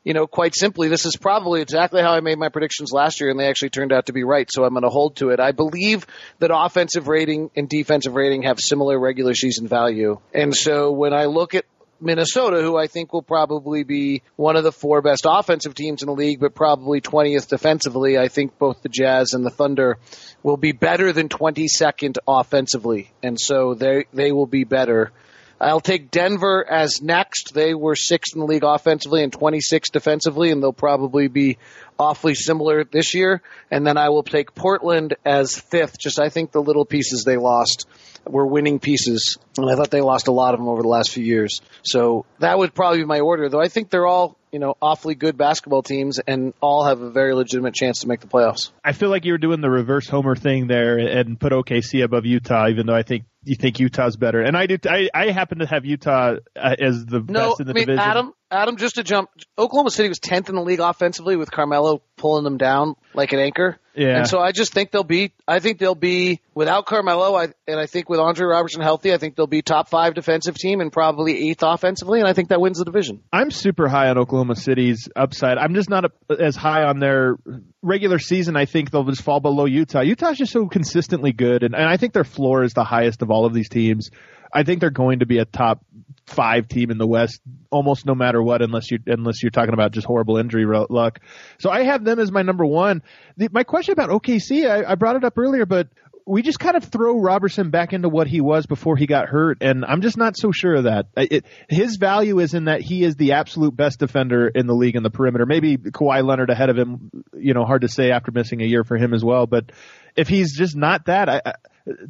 you 0.09 0.15
know, 0.15 0.27
quite 0.27 0.55
simply, 0.55 0.89
this 0.89 1.05
is 1.05 1.17
probably 1.17 1.61
exactly 1.61 2.01
how 2.01 2.13
I 2.13 2.21
made 2.21 2.39
my 2.39 2.49
predictions 2.49 2.93
last 2.93 3.21
year, 3.21 3.29
and 3.29 3.39
they 3.39 3.47
actually 3.47 3.69
turned 3.69 3.93
out 3.93 4.07
to 4.07 4.15
be 4.15 4.25
right. 4.25 4.49
So 4.51 4.65
I'm 4.65 4.73
going 4.73 4.83
to 4.83 4.89
hold 4.89 5.17
to 5.17 5.29
it. 5.29 5.39
I 5.39 5.53
believe 5.53 6.07
that 6.39 6.51
offensive 6.51 7.09
rating 7.09 7.51
and 7.55 7.69
defensive 7.69 8.15
rating 8.15 8.45
have 8.45 8.59
similar 8.59 8.99
regular 8.99 9.35
season 9.35 9.69
value, 9.69 10.19
and 10.33 10.57
so 10.57 10.93
when 10.93 11.13
I 11.13 11.27
look 11.27 11.55
at 11.55 11.67
Minnesota, 12.01 12.63
who 12.63 12.75
I 12.75 12.87
think 12.87 13.13
will 13.13 13.21
probably 13.21 13.85
be 13.85 14.23
one 14.37 14.57
of 14.57 14.65
the 14.65 14.73
four 14.73 15.03
best 15.03 15.27
offensive 15.29 15.75
teams 15.75 16.01
in 16.01 16.07
the 16.07 16.15
league, 16.15 16.41
but 16.41 16.55
probably 16.55 17.03
20th 17.03 17.49
defensively. 17.49 18.17
I 18.17 18.29
think 18.29 18.57
both 18.59 18.81
the 18.81 18.89
Jazz 18.89 19.35
and 19.35 19.45
the 19.45 19.51
Thunder 19.51 19.99
will 20.43 20.57
be 20.57 20.73
better 20.73 21.13
than 21.13 21.29
22nd 21.29 22.17
offensively, 22.27 23.11
and 23.23 23.39
so 23.39 23.75
they 23.75 24.07
they 24.15 24.33
will 24.33 24.47
be 24.47 24.65
better. 24.65 25.13
I'll 25.61 25.81
take 25.81 26.11
Denver 26.11 26.65
as 26.69 27.03
next. 27.03 27.53
They 27.53 27.75
were 27.75 27.97
sixth 27.97 28.35
in 28.35 28.41
the 28.41 28.47
league 28.47 28.65
offensively 28.65 29.23
and 29.25 29.33
26th 29.33 29.91
defensively, 29.93 30.51
and 30.51 30.63
they'll 30.63 30.73
probably 30.73 31.29
be 31.29 31.59
awfully 31.99 32.35
similar 32.35 32.85
this 32.85 33.15
year. 33.15 33.43
And 33.71 33.87
then 33.87 33.97
I 33.97 34.11
will 34.11 34.23
take 34.23 34.55
Portland 34.55 35.15
as 35.25 35.59
fifth. 35.59 35.99
Just 35.99 36.21
I 36.21 36.29
think 36.29 36.53
the 36.53 36.63
little 36.63 36.85
pieces 36.85 37.25
they 37.25 37.37
lost 37.37 37.89
were 38.25 38.47
winning 38.47 38.79
pieces, 38.79 39.37
and 39.57 39.69
I 39.69 39.75
thought 39.75 39.91
they 39.91 40.01
lost 40.01 40.29
a 40.29 40.33
lot 40.33 40.55
of 40.55 40.61
them 40.61 40.69
over 40.69 40.83
the 40.83 40.89
last 40.89 41.11
few 41.11 41.25
years. 41.25 41.61
So 41.83 42.25
that 42.39 42.57
would 42.57 42.75
probably 42.75 42.99
be 43.01 43.07
my 43.07 43.21
order, 43.21 43.49
though 43.49 43.61
I 43.61 43.69
think 43.69 43.91
they're 43.91 44.07
all 44.07 44.38
you 44.53 44.59
know 44.59 44.77
awfully 44.81 45.15
good 45.15 45.37
basketball 45.37 45.83
teams 45.83 46.19
and 46.19 46.55
all 46.61 46.85
have 46.85 47.01
a 47.01 47.11
very 47.11 47.35
legitimate 47.35 47.75
chance 47.75 48.01
to 48.01 48.09
make 48.09 48.21
the 48.21 48.27
playoffs. 48.27 48.71
I 48.85 48.93
feel 48.93 49.11
like 49.11 49.25
you 49.25 49.33
were 49.33 49.39
doing 49.39 49.61
the 49.61 49.71
reverse 49.71 50.09
homer 50.09 50.37
thing 50.37 50.67
there 50.67 50.99
and 50.99 51.39
put 51.39 51.53
OKC 51.53 52.05
above 52.05 52.27
Utah, 52.27 52.69
even 52.69 52.87
though 52.87 52.95
I 52.95 53.03
think 53.03 53.25
you 53.45 53.57
think 53.57 53.81
Utah's 53.81 54.17
better. 54.17 54.41
And 54.41 54.57
I 54.57 54.67
do. 54.67 54.79
I, 54.89 55.09
I 55.15 55.31
happen 55.31 55.59
to 55.59 55.67
have 55.67 55.85
Utah 55.85 56.37
uh, 56.57 56.77
as 56.79 57.05
the 57.07 57.21
No, 57.21 57.51
best 57.51 57.61
in 57.61 57.67
the 57.67 57.73
I 57.73 57.75
mean 57.75 57.87
division. 57.87 57.99
Adam. 57.99 58.33
Adam, 58.51 58.77
just 58.79 58.95
to 58.95 59.05
jump, 59.05 59.29
Oklahoma 59.59 59.91
City 59.91 60.09
was 60.09 60.19
tenth 60.19 60.49
in 60.49 60.55
the 60.55 60.63
league 60.63 60.81
offensively 60.81 61.37
with 61.37 61.51
Carmelo 61.51 62.01
pulling 62.17 62.45
them 62.45 62.57
down 62.57 62.97
like 63.19 63.33
an 63.33 63.41
anchor. 63.41 63.79
Yeah. 63.95 64.19
And 64.19 64.29
so 64.29 64.39
I 64.39 64.53
just 64.53 64.73
think 64.73 64.93
they'll 64.93 65.03
be. 65.03 65.33
I 65.47 65.59
think 65.59 65.79
they'll 65.79 65.97
be 65.97 66.41
without 66.55 66.87
Carmelo. 66.87 67.35
I 67.35 67.49
and 67.67 67.81
I 67.81 67.87
think 67.87 68.09
with 68.09 68.21
Andre 68.21 68.47
Roberson 68.47 68.81
healthy, 68.81 69.13
I 69.13 69.19
think 69.19 69.35
they'll 69.35 69.49
be 69.49 69.61
top 69.61 69.89
five 69.89 70.15
defensive 70.15 70.55
team 70.55 70.81
and 70.81 70.93
probably 70.93 71.51
eighth 71.51 71.65
offensively, 71.65 72.21
and 72.21 72.29
I 72.29 72.33
think 72.33 72.51
that 72.51 72.61
wins 72.61 72.79
the 72.79 72.85
division. 72.85 73.21
I'm 73.33 73.51
super 73.51 73.89
high 73.89 74.09
on 74.09 74.17
Oklahoma 74.17 74.55
City's 74.55 75.09
upside. 75.17 75.59
I'm 75.59 75.75
just 75.75 75.91
not 75.91 76.05
a, 76.05 76.11
as 76.41 76.55
high 76.55 76.85
on 76.85 77.01
their 77.01 77.37
regular 77.83 78.21
season. 78.21 78.57
I 78.57 78.67
think 78.67 78.93
they'll 78.93 79.05
just 79.05 79.23
fall 79.23 79.41
below 79.41 79.65
Utah. 79.65 80.03
Utah's 80.03 80.39
just 80.39 80.53
so 80.53 80.69
consistently 80.69 81.33
good, 81.33 81.65
and, 81.65 81.75
and 81.75 81.85
I 81.85 81.97
think 81.97 82.13
their 82.13 82.25
floor 82.25 82.63
is 82.63 82.75
the 82.75 82.85
highest 82.85 83.23
of 83.23 83.33
all 83.33 83.47
of 83.47 83.53
these 83.53 83.69
teams. 83.69 84.11
I 84.53 84.63
think 84.63 84.81
they're 84.81 84.91
going 84.91 85.19
to 85.19 85.27
be 85.27 85.39
a 85.39 85.45
top 85.45 85.85
five 86.29 86.69
team 86.69 86.91
in 86.91 86.99
the 86.99 87.07
West, 87.07 87.41
almost 87.71 88.07
no 88.07 88.15
matter 88.15 88.43
what, 88.43 88.63
unless 88.63 88.91
you 88.91 88.99
unless 89.07 89.43
you're 89.43 89.51
talking 89.51 89.75
about 89.75 89.93
just 89.93 90.07
horrible 90.07 90.37
injury 90.37 90.67
luck. 90.89 91.21
So 91.59 91.71
I 91.71 91.85
have 91.85 92.05
them 92.05 92.19
as 92.19 92.31
my 92.31 92.43
number 92.43 92.67
one. 92.67 93.03
The, 93.37 93.49
my 93.51 93.65
question 93.65 93.93
about 93.93 94.11
OKC, 94.11 94.69
I, 94.69 94.93
I 94.93 94.95
brought 94.95 95.17
it 95.17 95.25
up 95.25 95.39
earlier, 95.39 95.67
but 95.67 95.89
we 96.27 96.43
just 96.43 96.61
kind 96.61 96.77
of 96.77 96.85
throw 96.85 97.19
Roberson 97.19 97.71
back 97.71 97.95
into 97.95 98.11
what 98.11 98.27
he 98.27 98.43
was 98.43 98.67
before 98.67 98.97
he 98.97 99.07
got 99.07 99.29
hurt, 99.29 99.59
and 99.63 99.83
I'm 99.85 100.03
just 100.03 100.19
not 100.19 100.37
so 100.37 100.53
sure 100.53 100.75
of 100.75 100.85
that. 100.85 101.07
It, 101.17 101.47
his 101.71 101.97
value 101.97 102.39
is 102.39 102.53
in 102.53 102.67
that 102.67 102.83
he 102.83 103.03
is 103.03 103.17
the 103.17 103.33
absolute 103.33 103.75
best 103.75 103.99
defender 103.99 104.47
in 104.47 104.67
the 104.67 104.75
league 104.75 104.95
in 104.95 105.03
the 105.03 105.11
perimeter. 105.11 105.47
Maybe 105.47 105.79
Kawhi 105.79 106.23
Leonard 106.23 106.51
ahead 106.51 106.69
of 106.69 106.77
him. 106.77 107.11
You 107.33 107.55
know, 107.55 107.65
hard 107.65 107.81
to 107.81 107.89
say 107.89 108.11
after 108.11 108.31
missing 108.31 108.61
a 108.61 108.67
year 108.67 108.85
for 108.85 108.99
him 108.99 109.15
as 109.15 109.25
well. 109.25 109.47
But 109.47 109.73
if 110.17 110.29
he's 110.29 110.55
just 110.55 110.77
not 110.77 111.07
that, 111.07 111.31
I, 111.31 111.41
I, 111.47 111.53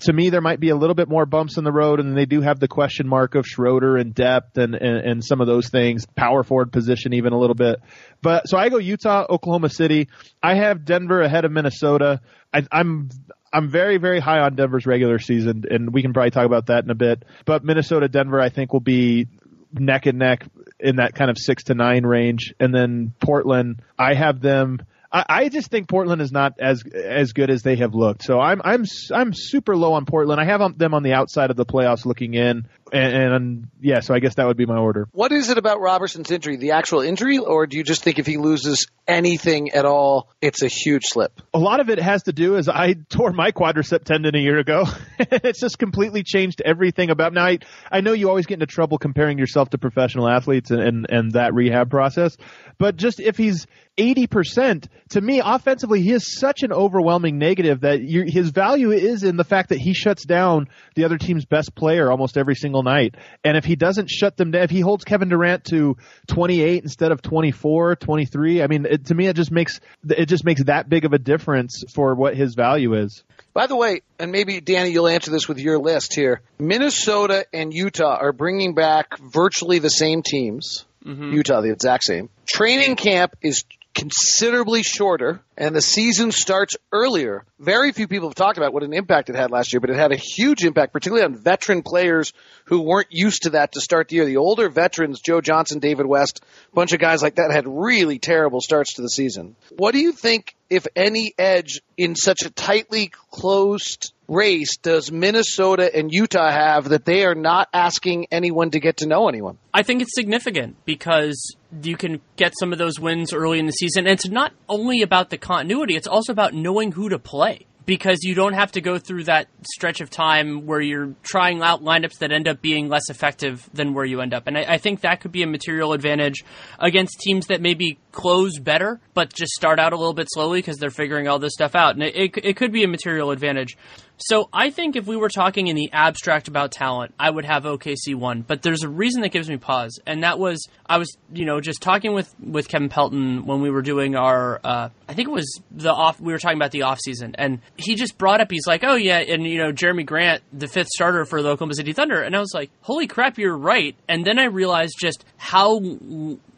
to 0.00 0.12
me, 0.12 0.30
there 0.30 0.40
might 0.40 0.60
be 0.60 0.70
a 0.70 0.76
little 0.76 0.94
bit 0.94 1.09
more 1.09 1.26
bumps 1.26 1.56
in 1.56 1.64
the 1.64 1.72
road, 1.72 2.00
and 2.00 2.16
they 2.16 2.26
do 2.26 2.40
have 2.40 2.59
the 2.60 2.68
question 2.68 3.09
mark 3.09 3.34
of 3.34 3.46
Schroeder 3.46 3.96
and 3.96 4.14
depth 4.14 4.59
and, 4.59 4.74
and, 4.74 4.96
and 4.98 5.24
some 5.24 5.40
of 5.40 5.46
those 5.46 5.68
things, 5.68 6.06
power 6.16 6.42
forward 6.42 6.72
position 6.72 7.12
even 7.12 7.32
a 7.32 7.38
little 7.38 7.55
bit. 7.55 7.80
But 8.22 8.48
so 8.48 8.56
I 8.56 8.68
go 8.68 8.78
Utah, 8.78 9.26
Oklahoma 9.28 9.68
City. 9.68 10.09
I 10.42 10.55
have 10.55 10.84
Denver 10.84 11.20
ahead 11.20 11.44
of 11.44 11.52
Minnesota. 11.52 12.20
I, 12.52 12.62
I'm 12.72 13.09
I'm 13.52 13.70
very, 13.70 13.96
very 13.98 14.20
high 14.20 14.40
on 14.40 14.56
Denver's 14.56 14.86
regular 14.86 15.18
season, 15.18 15.64
and 15.70 15.92
we 15.92 16.02
can 16.02 16.12
probably 16.12 16.30
talk 16.30 16.44
about 16.44 16.66
that 16.66 16.84
in 16.84 16.90
a 16.90 16.94
bit. 16.94 17.24
But 17.44 17.64
Minnesota, 17.64 18.09
Denver, 18.09 18.40
I 18.40 18.50
think 18.50 18.72
will 18.72 18.80
be 18.80 19.28
neck 19.72 20.06
and 20.06 20.18
neck 20.18 20.44
in 20.80 20.96
that 20.96 21.14
kind 21.14 21.30
of 21.30 21.38
six 21.38 21.64
to 21.64 21.74
nine 21.74 22.05
range, 22.05 22.55
and 22.60 22.74
then 22.74 23.12
Portland, 23.20 23.82
I 23.98 24.14
have 24.14 24.40
them. 24.40 24.80
I, 25.10 25.24
I 25.28 25.48
just 25.48 25.70
think 25.70 25.89
Portland 25.89 26.20
is 26.20 26.32
not 26.32 26.55
as 26.59 26.82
as 26.85 27.32
good 27.32 27.51
as 27.51 27.62
they 27.62 27.76
have 27.76 27.94
looked. 27.94 28.22
So 28.22 28.39
I'm 28.39 28.60
I'm 28.62 28.85
I'm 29.12 29.32
super 29.32 29.76
low 29.76 29.94
on 29.94 30.05
Portland. 30.05 30.40
I 30.40 30.44
have 30.44 30.76
them 30.76 30.94
on 30.94 31.02
the 31.02 31.14
outside 31.14 31.51
of 31.51 31.56
the 31.56 31.64
playoffs 31.64 32.05
looking 32.05 32.35
in, 32.35 32.68
and, 32.93 33.32
and 33.32 33.68
yeah. 33.80 34.01
So 34.01 34.14
I 34.14 34.18
guess 34.18 34.35
that 34.35 34.47
would 34.47 34.59
be 34.59 34.66
my 34.66 34.76
order. 34.76 35.09
What 35.12 35.32
is 35.32 35.48
it 35.48 35.56
about 35.56 35.80
Roberson's 35.80 36.30
injury? 36.30 36.56
The 36.56 36.72
actual 36.72 37.01
injury, 37.01 37.39
or 37.39 37.66
do 37.66 37.78
you 37.78 37.85
just 37.85 38.02
think 38.02 38.18
if 38.18 38.26
he 38.26 38.36
loses 38.36 38.86
anything 39.06 39.70
at 39.70 39.86
all, 39.86 40.28
it's 40.43 40.62
a 40.62 40.68
huge 40.68 41.05
slip? 41.06 41.40
A 41.55 41.59
lot 41.59 41.80
of 41.80 41.89
it 41.89 41.98
has 41.98 42.24
to 42.24 42.32
do 42.32 42.56
is 42.56 42.68
I 42.68 42.94
tore 43.09 43.32
my 43.32 43.51
quadricep 43.51 44.05
tendon 44.05 44.35
a 44.35 44.40
year 44.40 44.59
ago. 44.59 44.85
it's 45.18 45.60
just 45.60 45.78
completely 45.78 46.22
changed 46.22 46.60
everything 46.62 47.09
about. 47.09 47.32
Now 47.32 47.47
I 47.47 47.59
I 47.90 48.02
know 48.02 48.12
you 48.12 48.28
always 48.28 48.44
get 48.44 48.55
into 48.55 48.66
trouble 48.66 48.98
comparing 48.98 49.39
yourself 49.39 49.70
to 49.70 49.78
professional 49.78 50.28
athletes 50.28 50.70
and 50.70 50.82
and, 50.82 51.06
and 51.09 51.32
that 51.32 51.55
rehab 51.55 51.90
process, 51.90 52.36
but 52.76 52.97
just 52.97 53.20
if 53.20 53.39
he's 53.39 53.66
80%, 53.98 54.86
to 55.10 55.20
me, 55.20 55.42
offensively, 55.44 56.00
he 56.02 56.12
is 56.12 56.38
such 56.38 56.62
an 56.62 56.72
overwhelming 56.72 57.38
negative 57.38 57.80
that 57.80 58.00
you, 58.00 58.24
his 58.26 58.50
value 58.50 58.92
is 58.92 59.24
in 59.24 59.36
the 59.36 59.44
fact 59.44 59.70
that 59.70 59.78
he 59.78 59.92
shuts 59.92 60.24
down 60.24 60.68
the 60.94 61.04
other 61.04 61.18
team's 61.18 61.44
best 61.44 61.74
player 61.74 62.10
almost 62.10 62.38
every 62.38 62.54
single 62.54 62.82
night. 62.82 63.16
And 63.42 63.56
if 63.56 63.64
he 63.64 63.74
doesn't 63.74 64.08
shut 64.08 64.36
them 64.36 64.52
down, 64.52 64.62
if 64.62 64.70
he 64.70 64.80
holds 64.80 65.04
Kevin 65.04 65.28
Durant 65.28 65.64
to 65.66 65.96
28 66.28 66.82
instead 66.82 67.10
of 67.10 67.20
24, 67.22 67.96
23, 67.96 68.62
I 68.62 68.66
mean, 68.68 68.86
it, 68.86 69.06
to 69.06 69.14
me, 69.14 69.26
it 69.26 69.34
just 69.34 69.50
makes, 69.50 69.80
it 70.08 70.26
just 70.26 70.44
makes 70.44 70.62
that 70.64 70.88
big 70.88 71.04
of 71.04 71.12
a 71.12 71.18
difference 71.18 71.82
for 71.94 72.14
what 72.14 72.36
his 72.36 72.54
value 72.54 72.94
is. 72.94 73.24
By 73.52 73.66
the 73.66 73.76
way, 73.76 74.02
and 74.20 74.30
maybe 74.30 74.60
Danny, 74.60 74.90
you'll 74.90 75.08
answer 75.08 75.32
this 75.32 75.48
with 75.48 75.58
your 75.58 75.78
list 75.78 76.14
here. 76.14 76.42
Minnesota 76.60 77.46
and 77.52 77.74
Utah 77.74 78.16
are 78.20 78.32
bringing 78.32 78.74
back 78.74 79.18
virtually 79.18 79.80
the 79.80 79.90
same 79.90 80.22
teams. 80.22 80.84
Mm-hmm. 81.04 81.32
Utah, 81.32 81.60
the 81.60 81.72
exact 81.72 82.04
same. 82.04 82.28
Training 82.46 82.96
camp 82.96 83.34
is 83.42 83.64
considerably 83.98 84.84
shorter 84.84 85.40
and 85.56 85.74
the 85.74 85.82
season 85.82 86.30
starts 86.30 86.76
earlier. 86.92 87.44
Very 87.58 87.90
few 87.90 88.06
people 88.06 88.28
have 88.28 88.36
talked 88.36 88.56
about 88.56 88.72
what 88.72 88.84
an 88.84 88.92
impact 88.92 89.28
it 89.28 89.34
had 89.34 89.50
last 89.50 89.72
year, 89.72 89.80
but 89.80 89.90
it 89.90 89.96
had 89.96 90.12
a 90.12 90.16
huge 90.16 90.64
impact, 90.64 90.92
particularly 90.92 91.24
on 91.24 91.36
veteran 91.36 91.82
players 91.82 92.32
who 92.66 92.80
weren't 92.80 93.08
used 93.10 93.42
to 93.42 93.50
that 93.50 93.72
to 93.72 93.80
start 93.80 94.08
the 94.08 94.16
year. 94.16 94.24
The 94.24 94.36
older 94.36 94.68
veterans, 94.68 95.20
Joe 95.20 95.40
Johnson, 95.40 95.80
David 95.80 96.06
West, 96.06 96.44
a 96.72 96.74
bunch 96.76 96.92
of 96.92 97.00
guys 97.00 97.22
like 97.22 97.34
that 97.34 97.50
had 97.50 97.66
really 97.66 98.20
terrible 98.20 98.60
starts 98.60 98.94
to 98.94 99.02
the 99.02 99.10
season. 99.10 99.56
What 99.76 99.92
do 99.92 99.98
you 99.98 100.12
think, 100.12 100.54
if 100.70 100.86
any, 100.94 101.34
edge 101.36 101.80
in 101.96 102.14
such 102.14 102.42
a 102.42 102.50
tightly 102.50 103.10
closed 103.32 104.12
race 104.28 104.76
does 104.76 105.10
Minnesota 105.10 105.90
and 105.92 106.12
Utah 106.12 106.50
have 106.52 106.90
that 106.90 107.04
they 107.04 107.24
are 107.24 107.34
not 107.34 107.68
asking 107.72 108.28
anyone 108.30 108.70
to 108.70 108.78
get 108.78 108.98
to 108.98 109.06
know 109.06 109.28
anyone? 109.28 109.58
I 109.74 109.82
think 109.82 110.02
it's 110.02 110.14
significant 110.14 110.76
because 110.84 111.56
you 111.82 111.96
can 111.96 112.20
get 112.36 112.52
some 112.58 112.72
of 112.72 112.78
those 112.78 112.98
wins 112.98 113.32
early 113.32 113.58
in 113.58 113.66
the 113.66 113.72
season. 113.72 114.06
And 114.06 114.14
it's 114.14 114.28
not 114.28 114.52
only 114.68 115.02
about 115.02 115.30
the 115.30 115.38
continuity, 115.38 115.96
it's 115.96 116.06
also 116.06 116.32
about 116.32 116.54
knowing 116.54 116.92
who 116.92 117.08
to 117.08 117.18
play 117.18 117.66
because 117.89 118.23
you 118.23 118.35
don't 118.35 118.52
have 118.52 118.70
to 118.70 118.82
go 118.82 118.98
through 118.98 119.24
that 119.24 119.48
stretch 119.62 120.02
of 120.02 120.10
time 120.10 120.66
where 120.66 120.78
you're 120.78 121.15
trying 121.23 121.62
out 121.62 121.82
lineups 121.82 122.19
that 122.19 122.31
end 122.31 122.47
up 122.47 122.60
being 122.60 122.90
less 122.90 123.09
effective 123.09 123.66
than 123.73 123.94
where 123.94 124.05
you 124.05 124.20
end 124.20 124.35
up. 124.35 124.47
And 124.47 124.59
I, 124.59 124.74
I, 124.74 124.78
think 124.78 125.01
that 125.01 125.23
could 125.23 125.32
be 125.32 125.43
a 125.43 125.47
material 125.47 125.94
advantage 125.94 126.44
against 126.78 127.19
teams 127.20 127.47
that 127.47 127.62
maybe 127.62 127.98
close 128.12 128.59
better, 128.59 129.01
but 129.15 129.32
just 129.32 129.52
start 129.52 129.78
out 129.78 129.94
a 129.94 129.97
little 129.97 130.12
bit 130.12 130.27
slowly 130.31 130.59
because 130.59 130.77
they're 130.77 130.90
figuring 130.90 131.28
all 131.28 131.39
this 131.39 131.55
stuff 131.55 131.74
out. 131.74 131.94
And 131.94 132.02
it, 132.02 132.15
it, 132.15 132.44
it 132.44 132.56
could 132.56 132.73
be 132.73 132.85
a 132.85 132.89
material 132.89 133.31
advantage. 133.31 133.78
So 134.19 134.48
I 134.52 134.70
think 134.70 134.97
if 134.97 135.06
we 135.06 135.16
were 135.16 135.28
talking 135.28 135.69
in 135.69 135.77
the 135.77 135.90
abstract 135.93 136.48
about 136.48 136.73
talent, 136.73 137.15
I 137.19 137.31
would 137.31 137.44
have 137.44 137.62
OKC 137.62 138.16
one. 138.16 138.43
But 138.43 138.62
there's 138.62 138.82
a 138.82 138.89
reason 138.89 139.23
that 139.23 139.28
gives 139.28 139.48
me 139.48 139.56
pause, 139.56 140.01
and 140.06 140.24
that 140.24 140.40
was 140.40 140.66
I 140.86 140.98
was 140.98 141.16
you 141.32 141.44
know 141.44 141.60
just 141.60 141.81
talking 141.81 142.15
with 142.15 142.35
with 142.40 142.69
Kevin 142.69 142.89
Pelton 142.89 143.47
when 143.47 143.62
we 143.62 143.70
were 143.70 143.82
doing 143.82 144.16
our 144.16 144.60
uh, 144.65 144.89
I 145.09 145.15
think 145.15 145.28
it 145.28 145.32
was 145.32 145.60
the 145.70 145.93
off 145.93 146.20
we 146.20 146.32
were 146.32 146.39
talking 146.39 146.59
about 146.59 146.73
the 146.73 146.82
off 146.82 146.98
season, 146.98 147.36
and 147.36 147.60
he 147.78 147.94
just 147.94 148.18
brought 148.18 148.40
up 148.40 148.50
he's 148.50 148.66
like 148.66 148.84
oh 148.84 148.96
yeah, 148.96 149.18
and 149.18 149.46
you 149.46 149.59
know 149.59 149.72
Jerami 149.72 150.05
Grant 150.05 150.42
the 150.52 150.68
fifth 150.68 150.88
starter 150.88 151.24
for 151.24 151.42
the 151.42 151.50
Oklahoma 151.50 151.74
City 151.74 151.92
Thunder, 151.92 152.20
and 152.20 152.34
I 152.36 152.40
was 152.40 152.52
like 152.55 152.70
holy 152.80 153.06
crap 153.06 153.38
you're 153.38 153.56
right, 153.56 153.96
and 154.09 154.24
then 154.24 154.38
I 154.38 154.44
realized 154.44 154.94
just 155.00 155.24
how 155.36 155.80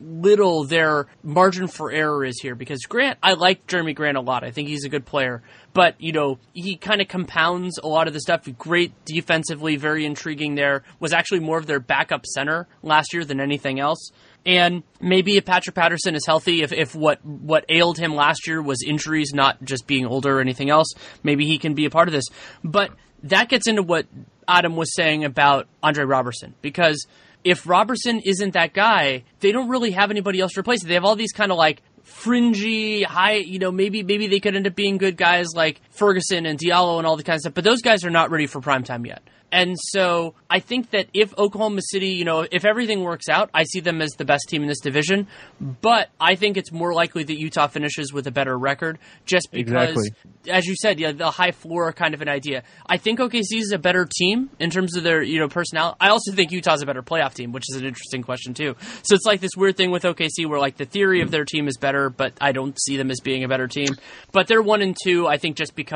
little 0.01 0.65
their 0.65 1.07
margin 1.23 1.69
for 1.69 1.93
error 1.93 2.25
is 2.25 2.41
here 2.41 2.55
because 2.55 2.81
Grant 2.89 3.19
I 3.23 3.35
like 3.35 3.67
Jerami 3.67 3.95
Grant 3.95 4.17
a 4.17 4.23
lot 4.23 4.45
I 4.45 4.51
think 4.51 4.69
he's 4.69 4.85
a 4.85 4.89
good 4.89 5.05
player 5.05 5.43
but 5.73 6.01
you 6.01 6.13
know 6.13 6.39
he 6.53 6.77
kind 6.77 7.01
of 7.01 7.09
compounds 7.09 7.79
a 7.79 7.87
lot 7.87 8.09
of 8.09 8.15
the 8.15 8.21
stuff. 8.21 8.49
Great 8.59 8.93
defensively, 9.05 9.77
very 9.77 10.05
intriguing. 10.05 10.55
There 10.55 10.83
was 10.99 11.13
actually 11.13 11.41
more 11.41 11.59
of 11.59 11.67
their 11.67 11.81
backup 11.81 12.27
center 12.27 12.67
last 12.83 13.13
year 13.13 13.25
than 13.25 13.41
anything 13.41 13.81
else. 13.81 14.11
And 14.47 14.83
maybe 15.01 15.37
if 15.37 15.45
Patrick 15.45 15.75
Patterson 15.75 16.15
is 16.15 16.25
healthy, 16.25 16.63
if, 16.63 16.73
if 16.73 16.95
what 16.95 17.25
what 17.25 17.65
ailed 17.69 17.99
him 17.99 18.15
last 18.15 18.47
year 18.47 18.63
was 18.63 18.83
injuries, 18.87 19.33
not 19.35 19.63
just 19.63 19.87
being 19.87 20.07
older 20.07 20.39
or 20.39 20.41
anything 20.41 20.71
else, 20.71 20.89
maybe 21.23 21.47
he 21.47 21.59
can 21.59 21.75
be 21.75 21.85
a 21.85 21.91
part 21.91 22.09
of 22.09 22.13
this. 22.13 22.25
But 22.65 22.91
that 23.25 23.49
gets 23.49 23.69
into 23.69 23.83
what 23.83 24.07
Adam 24.49 24.77
was 24.77 24.95
saying 24.95 25.25
about 25.25 25.69
Andre 25.83 26.05
Roberson 26.05 26.55
because 26.63 27.07
if 27.45 27.67
Roberson 27.67 28.21
isn't 28.21 28.55
that 28.55 28.73
guy, 28.73 29.25
they 29.41 29.53
don't 29.53 29.69
really 29.69 29.93
have 29.93 30.11
anybody 30.11 30.41
else 30.41 30.53
to 30.53 30.61
replace 30.61 30.85
it. 30.85 30.89
They 30.89 30.95
have 30.95 31.05
all 31.05 31.17
these 31.17 31.33
kind 31.33 31.53
of 31.53 31.59
like 31.59 31.83
fringy, 32.03 33.03
high, 33.03 33.37
you 33.37 33.59
know, 33.59 33.71
maybe 33.71 34.03
maybe 34.03 34.27
they 34.27 34.41
could 34.41 34.57
end 34.57 34.67
up 34.67 34.75
being 34.75 34.99
good 34.99 35.17
guys 35.17 35.49
like 35.55 35.81
Ferguson 36.01 36.47
and 36.47 36.59
Diallo 36.59 36.97
and 36.97 37.07
all 37.07 37.17
the 37.17 37.23
kind 37.23 37.37
of 37.37 37.41
stuff, 37.41 37.55
but 37.55 37.63
those 37.63 37.83
guys 37.83 38.07
are 38.07 38.11
not 38.11 38.31
ready 38.31 38.47
for 38.47 38.61
prime 38.61 38.83
time 38.83 39.05
yet. 39.05 39.23
And 39.53 39.77
so 39.79 40.35
I 40.49 40.61
think 40.61 40.91
that 40.91 41.09
if 41.13 41.37
Oklahoma 41.37 41.81
City, 41.83 42.11
you 42.11 42.25
know, 42.25 42.47
if 42.51 42.65
everything 42.65 43.03
works 43.03 43.29
out, 43.29 43.51
I 43.53 43.65
see 43.65 43.81
them 43.81 44.01
as 44.01 44.11
the 44.13 44.25
best 44.25 44.45
team 44.49 44.63
in 44.63 44.69
this 44.69 44.81
division. 44.81 45.27
But 45.61 46.09
I 46.21 46.37
think 46.37 46.57
it's 46.57 46.71
more 46.71 46.95
likely 46.95 47.25
that 47.25 47.39
Utah 47.39 47.67
finishes 47.67 48.13
with 48.13 48.27
a 48.27 48.31
better 48.31 48.57
record 48.57 48.99
just 49.27 49.49
because, 49.51 49.97
exactly. 49.97 50.53
as 50.53 50.67
you 50.67 50.77
said, 50.77 51.01
yeah, 51.01 51.13
the 51.13 51.31
high 51.31 51.51
floor 51.51 51.93
kind 51.93 52.15
of 52.15 52.23
an 52.23 52.29
idea. 52.29 52.63
I 52.87 52.97
think 52.97 53.19
OKC 53.19 53.59
is 53.59 53.73
a 53.73 53.79
better 53.79 54.07
team 54.19 54.51
in 54.59 54.71
terms 54.71 54.97
of 54.97 55.03
their, 55.03 55.23
you 55.23 55.41
know, 55.41 55.49
personnel. 55.49 55.97
I 56.01 56.11
also 56.11 56.33
think 56.33 56.53
Utah's 56.53 56.83
a 56.83 56.87
better 56.87 57.03
playoff 57.03 57.35
team, 57.35 57.53
which 57.53 57.65
is 57.69 57.77
an 57.77 57.87
interesting 57.87 58.23
question 58.23 58.55
too. 58.55 58.77
So 59.03 59.15
it's 59.15 59.27
like 59.27 59.41
this 59.41 59.57
weird 59.57 59.77
thing 59.77 59.91
with 59.91 60.05
OKC 60.05 60.47
where 60.47 60.61
like 60.61 60.77
the 60.77 60.85
theory 60.85 61.23
of 61.23 61.31
their 61.31 61.45
team 61.45 61.67
is 61.67 61.77
better, 61.77 62.09
but 62.09 62.35
I 62.41 62.53
don't 62.53 62.81
see 62.81 62.97
them 62.97 63.11
as 63.11 63.21
being 63.21 63.43
a 63.43 63.49
better 63.49 63.67
team. 63.67 63.89
But 64.33 64.47
they're 64.47 64.63
one 64.63 64.83
and 64.83 64.97
two, 65.03 65.27
I 65.27 65.39
think, 65.39 65.57
just 65.57 65.75
because 65.75 65.90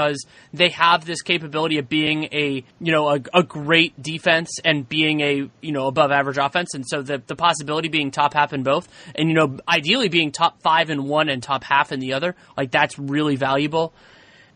they 0.52 0.68
have 0.70 1.04
this 1.04 1.22
capability 1.22 1.78
of 1.78 1.88
being 1.88 2.24
a, 2.24 2.64
you 2.80 2.92
know, 2.92 3.08
a, 3.08 3.20
a 3.32 3.42
great 3.42 4.00
defense 4.00 4.50
and 4.64 4.88
being 4.88 5.20
a 5.20 5.50
you 5.60 5.72
know 5.72 5.86
above 5.86 6.10
average 6.10 6.38
offense, 6.38 6.74
and 6.74 6.84
so 6.86 7.02
the 7.02 7.22
the 7.26 7.36
possibility 7.36 7.88
being 7.88 8.10
top 8.10 8.34
half 8.34 8.52
in 8.52 8.62
both, 8.62 8.88
and 9.14 9.28
you 9.28 9.34
know 9.34 9.58
ideally 9.68 10.08
being 10.08 10.32
top 10.32 10.60
five 10.62 10.90
in 10.90 11.04
one 11.04 11.28
and 11.28 11.42
top 11.42 11.64
half 11.64 11.92
in 11.92 12.00
the 12.00 12.12
other, 12.12 12.34
like 12.56 12.70
that's 12.70 12.98
really 12.98 13.36
valuable. 13.36 13.92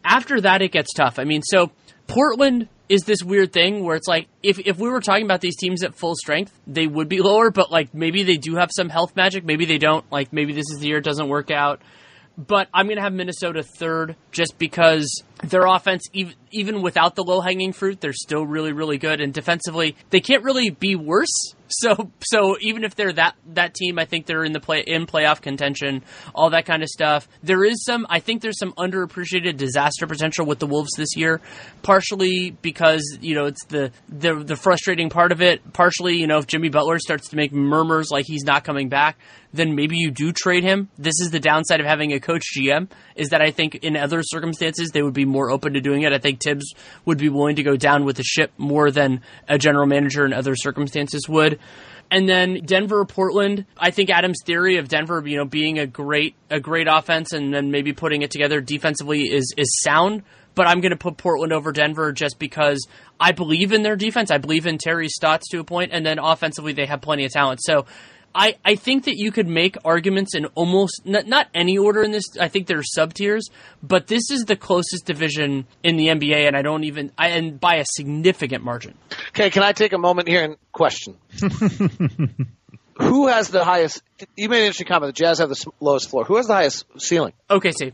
After 0.05 0.41
that, 0.43 0.63
it 0.63 0.73
gets 0.73 0.93
tough. 0.93 1.19
I 1.19 1.25
mean, 1.25 1.43
so 1.43 1.71
Portland 2.07 2.69
is 2.89 3.03
this 3.03 3.23
weird 3.23 3.53
thing 3.53 3.85
where 3.85 3.97
it's 3.97 4.09
like 4.09 4.29
if 4.43 4.59
if 4.59 4.79
we 4.79 4.89
were 4.89 5.01
talking 5.01 5.25
about 5.25 5.41
these 5.41 5.57
teams 5.57 5.83
at 5.85 5.95
full 5.95 6.15
strength, 6.15 6.59
they 6.67 6.87
would 6.87 7.09
be 7.09 7.21
lower, 7.23 7.51
but 7.51 7.71
like 7.71 7.95
maybe 7.95 8.23
they 8.23 8.37
do 8.37 8.57
have 8.57 8.71
some 8.75 8.89
health 8.89 9.15
magic, 9.17 9.45
maybe 9.45 9.65
they 9.65 9.79
don't. 9.79 10.11
Like 10.11 10.33
maybe 10.33 10.53
this 10.53 10.67
is 10.73 10.81
the 10.81 10.89
year 10.89 10.99
it 10.99 11.05
doesn't 11.05 11.29
work 11.29 11.51
out 11.51 11.81
but 12.39 12.69
I'm 12.73 12.87
going 12.87 12.97
to 12.97 13.03
have 13.03 13.13
Minnesota 13.13 13.65
third 13.65 14.15
just 14.31 14.59
because 14.59 15.25
their 15.43 15.67
offense, 15.67 16.05
even, 16.13 16.83
without 16.83 17.17
the 17.17 17.25
low 17.25 17.41
hanging 17.41 17.73
fruit, 17.73 18.01
they're 18.01 18.13
still 18.13 18.47
really, 18.47 18.73
really 18.73 18.97
good. 18.97 19.21
And 19.21 19.35
defensively, 19.35 19.97
they 20.11 20.21
can't 20.21 20.45
really 20.45 20.71
be 20.71 20.95
worse. 20.95 21.55
So, 21.71 22.11
so 22.21 22.57
even 22.63 22.83
if 22.83 22.95
they're 22.95 23.13
that 23.13 23.37
that 23.49 23.75
team, 23.75 23.99
I 23.99 24.07
think 24.07 24.25
they're 24.25 24.43
in 24.43 24.55
the 24.55 24.59
play 24.59 24.81
in 24.87 25.05
playoff 25.05 25.43
contention, 25.43 26.03
all 26.35 26.49
that 26.49 26.65
kind 26.65 26.83
of 26.83 26.89
stuff. 26.89 27.29
There 27.43 27.63
is 27.63 27.85
some, 27.85 28.07
I 28.09 28.21
think 28.21 28.41
there's 28.41 28.59
some 28.59 28.73
underappreciated 28.73 29.59
disaster 29.59 30.07
potential 30.07 30.47
with 30.47 30.61
the 30.61 30.67
Wolves 30.67 30.93
this 30.97 31.15
year, 31.15 31.43
partially 31.83 32.53
because 32.63 33.19
you 33.21 33.35
know 33.35 33.45
it's 33.45 33.63
the 33.67 33.93
the 34.09 34.43
the 34.43 34.57
frustrating 34.57 35.11
part 35.11 35.31
of 35.31 35.43
it. 35.43 35.75
Partially, 35.75 36.17
you 36.17 36.27
know, 36.27 36.39
if 36.39 36.47
Jimmy 36.47 36.71
Butler 36.71 36.99
starts 36.99 37.29
to 37.29 37.37
make 37.37 37.53
murmurs 37.53 38.09
like 38.11 38.25
he's 38.27 38.45
not 38.45 38.65
coming 38.65 38.89
back, 38.89 39.19
then 39.53 39.75
maybe 39.75 39.97
you 39.97 40.11
do 40.11 40.33
trade 40.33 40.63
him. 40.63 40.89
This 40.99 41.21
is 41.21 41.31
the 41.31 41.41
downside 41.41 41.81
of 41.81 41.87
having 41.87 42.13
a 42.13 42.21
coach 42.21 42.45
GM 42.57 42.89
is 43.17 43.31
that 43.31 43.41
I 43.41 43.51
think 43.51 43.77
in 43.77 43.97
other 43.97 44.23
circumstances 44.23 44.91
they 44.91 45.03
would 45.03 45.15
be 45.15 45.25
more 45.25 45.51
open 45.51 45.75
to 45.75 45.81
doing 45.81 46.03
it. 46.03 46.13
I 46.13 46.19
think 46.19 46.41
Thibs 46.41 46.75
would 47.05 47.19
be 47.19 47.29
willing 47.29 47.57
to 47.57 47.63
go 47.63 47.77
down 47.77 48.05
with 48.05 48.17
the 48.17 48.23
ship 48.23 48.53
more 48.59 48.91
than 48.91 49.23
a 49.49 49.59
general 49.59 49.87
manager 49.87 50.25
in 50.25 50.33
other 50.33 50.55
circumstances 50.55 51.29
would. 51.29 51.59
And 52.11 52.29
then 52.29 52.65
Denver, 52.65 53.05
Portland. 53.05 53.67
I 53.77 53.91
think 53.91 54.11
Adam's 54.11 54.39
theory 54.45 54.79
of 54.79 54.89
Denver, 54.89 55.23
you 55.27 55.37
know, 55.37 55.45
being 55.45 55.79
a 55.79 55.87
great 55.87 56.37
a 56.51 56.61
great 56.61 56.87
offense 56.89 57.33
and 57.33 57.53
then 57.53 57.71
maybe 57.71 57.93
putting 57.93 58.23
it 58.23 58.31
together 58.31 58.61
defensively 58.61 59.25
is 59.25 59.53
is 59.57 59.81
sound. 59.83 60.23
But 60.55 60.67
I'm 60.67 60.81
going 60.81 60.91
to 60.91 60.97
put 60.97 61.19
Portland 61.19 61.53
over 61.53 61.71
Denver 61.71 62.13
just 62.13 62.39
because 62.39 62.85
I 63.21 63.33
believe 63.33 63.73
in 63.73 63.83
their 63.83 63.95
defense. 63.95 64.31
I 64.31 64.39
believe 64.39 64.67
in 64.67 64.79
Terry 64.79 65.09
Stotts 65.09 65.49
to 65.51 65.61
a 65.61 65.65
point, 65.65 65.93
and 65.93 66.05
then 66.05 66.19
offensively 66.19 66.73
they 66.73 66.87
have 66.87 67.01
plenty 67.01 67.25
of 67.25 67.31
talent. 67.31 67.61
So 67.63 67.87
I, 68.35 68.57
I 68.65 68.75
think 68.77 69.05
that 69.05 69.17
you 69.17 69.33
could 69.33 69.49
make 69.49 69.77
arguments 69.85 70.35
in 70.35 70.47
almost 70.55 71.03
not, 71.05 71.27
not 71.27 71.49
any 71.55 71.79
order 71.79 72.03
in 72.03 72.11
this. 72.11 72.25
I 72.41 72.49
think 72.49 72.67
there 72.67 72.79
are 72.79 72.85
sub 72.85 73.15
tiers, 73.15 73.49
but 73.83 74.07
this 74.07 74.31
is 74.31 74.45
the 74.45 74.57
closest 74.57 75.07
division 75.07 75.67
in 75.83 75.97
the 75.97 76.07
NBA, 76.07 76.47
and 76.47 76.57
I 76.57 76.63
don't 76.63 76.85
even 76.85 77.13
I, 77.19 77.29
and 77.31 77.59
by 77.59 77.77
a 77.77 77.85
significant 77.85 78.63
margin. 78.65 78.97
Okay, 79.31 79.51
can 79.51 79.63
I 79.63 79.73
take 79.73 79.93
a 79.93 79.99
moment 79.99 80.29
here 80.29 80.45
and 80.45 80.57
question? 80.73 81.17
Who 83.01 83.29
has 83.29 83.49
the 83.49 83.65
highest? 83.65 84.03
You 84.37 84.49
made 84.49 84.59
an 84.59 84.65
interesting 84.65 84.89
comment. 84.89 85.15
The 85.15 85.25
Jazz 85.25 85.39
have 85.39 85.49
the 85.49 85.67
lowest 85.81 86.11
floor. 86.11 86.25
Who 86.25 86.37
has 86.37 86.47
the 86.47 86.55
highest 86.55 86.85
ceiling? 86.99 87.33
Okay, 87.49 87.71
see. 87.71 87.93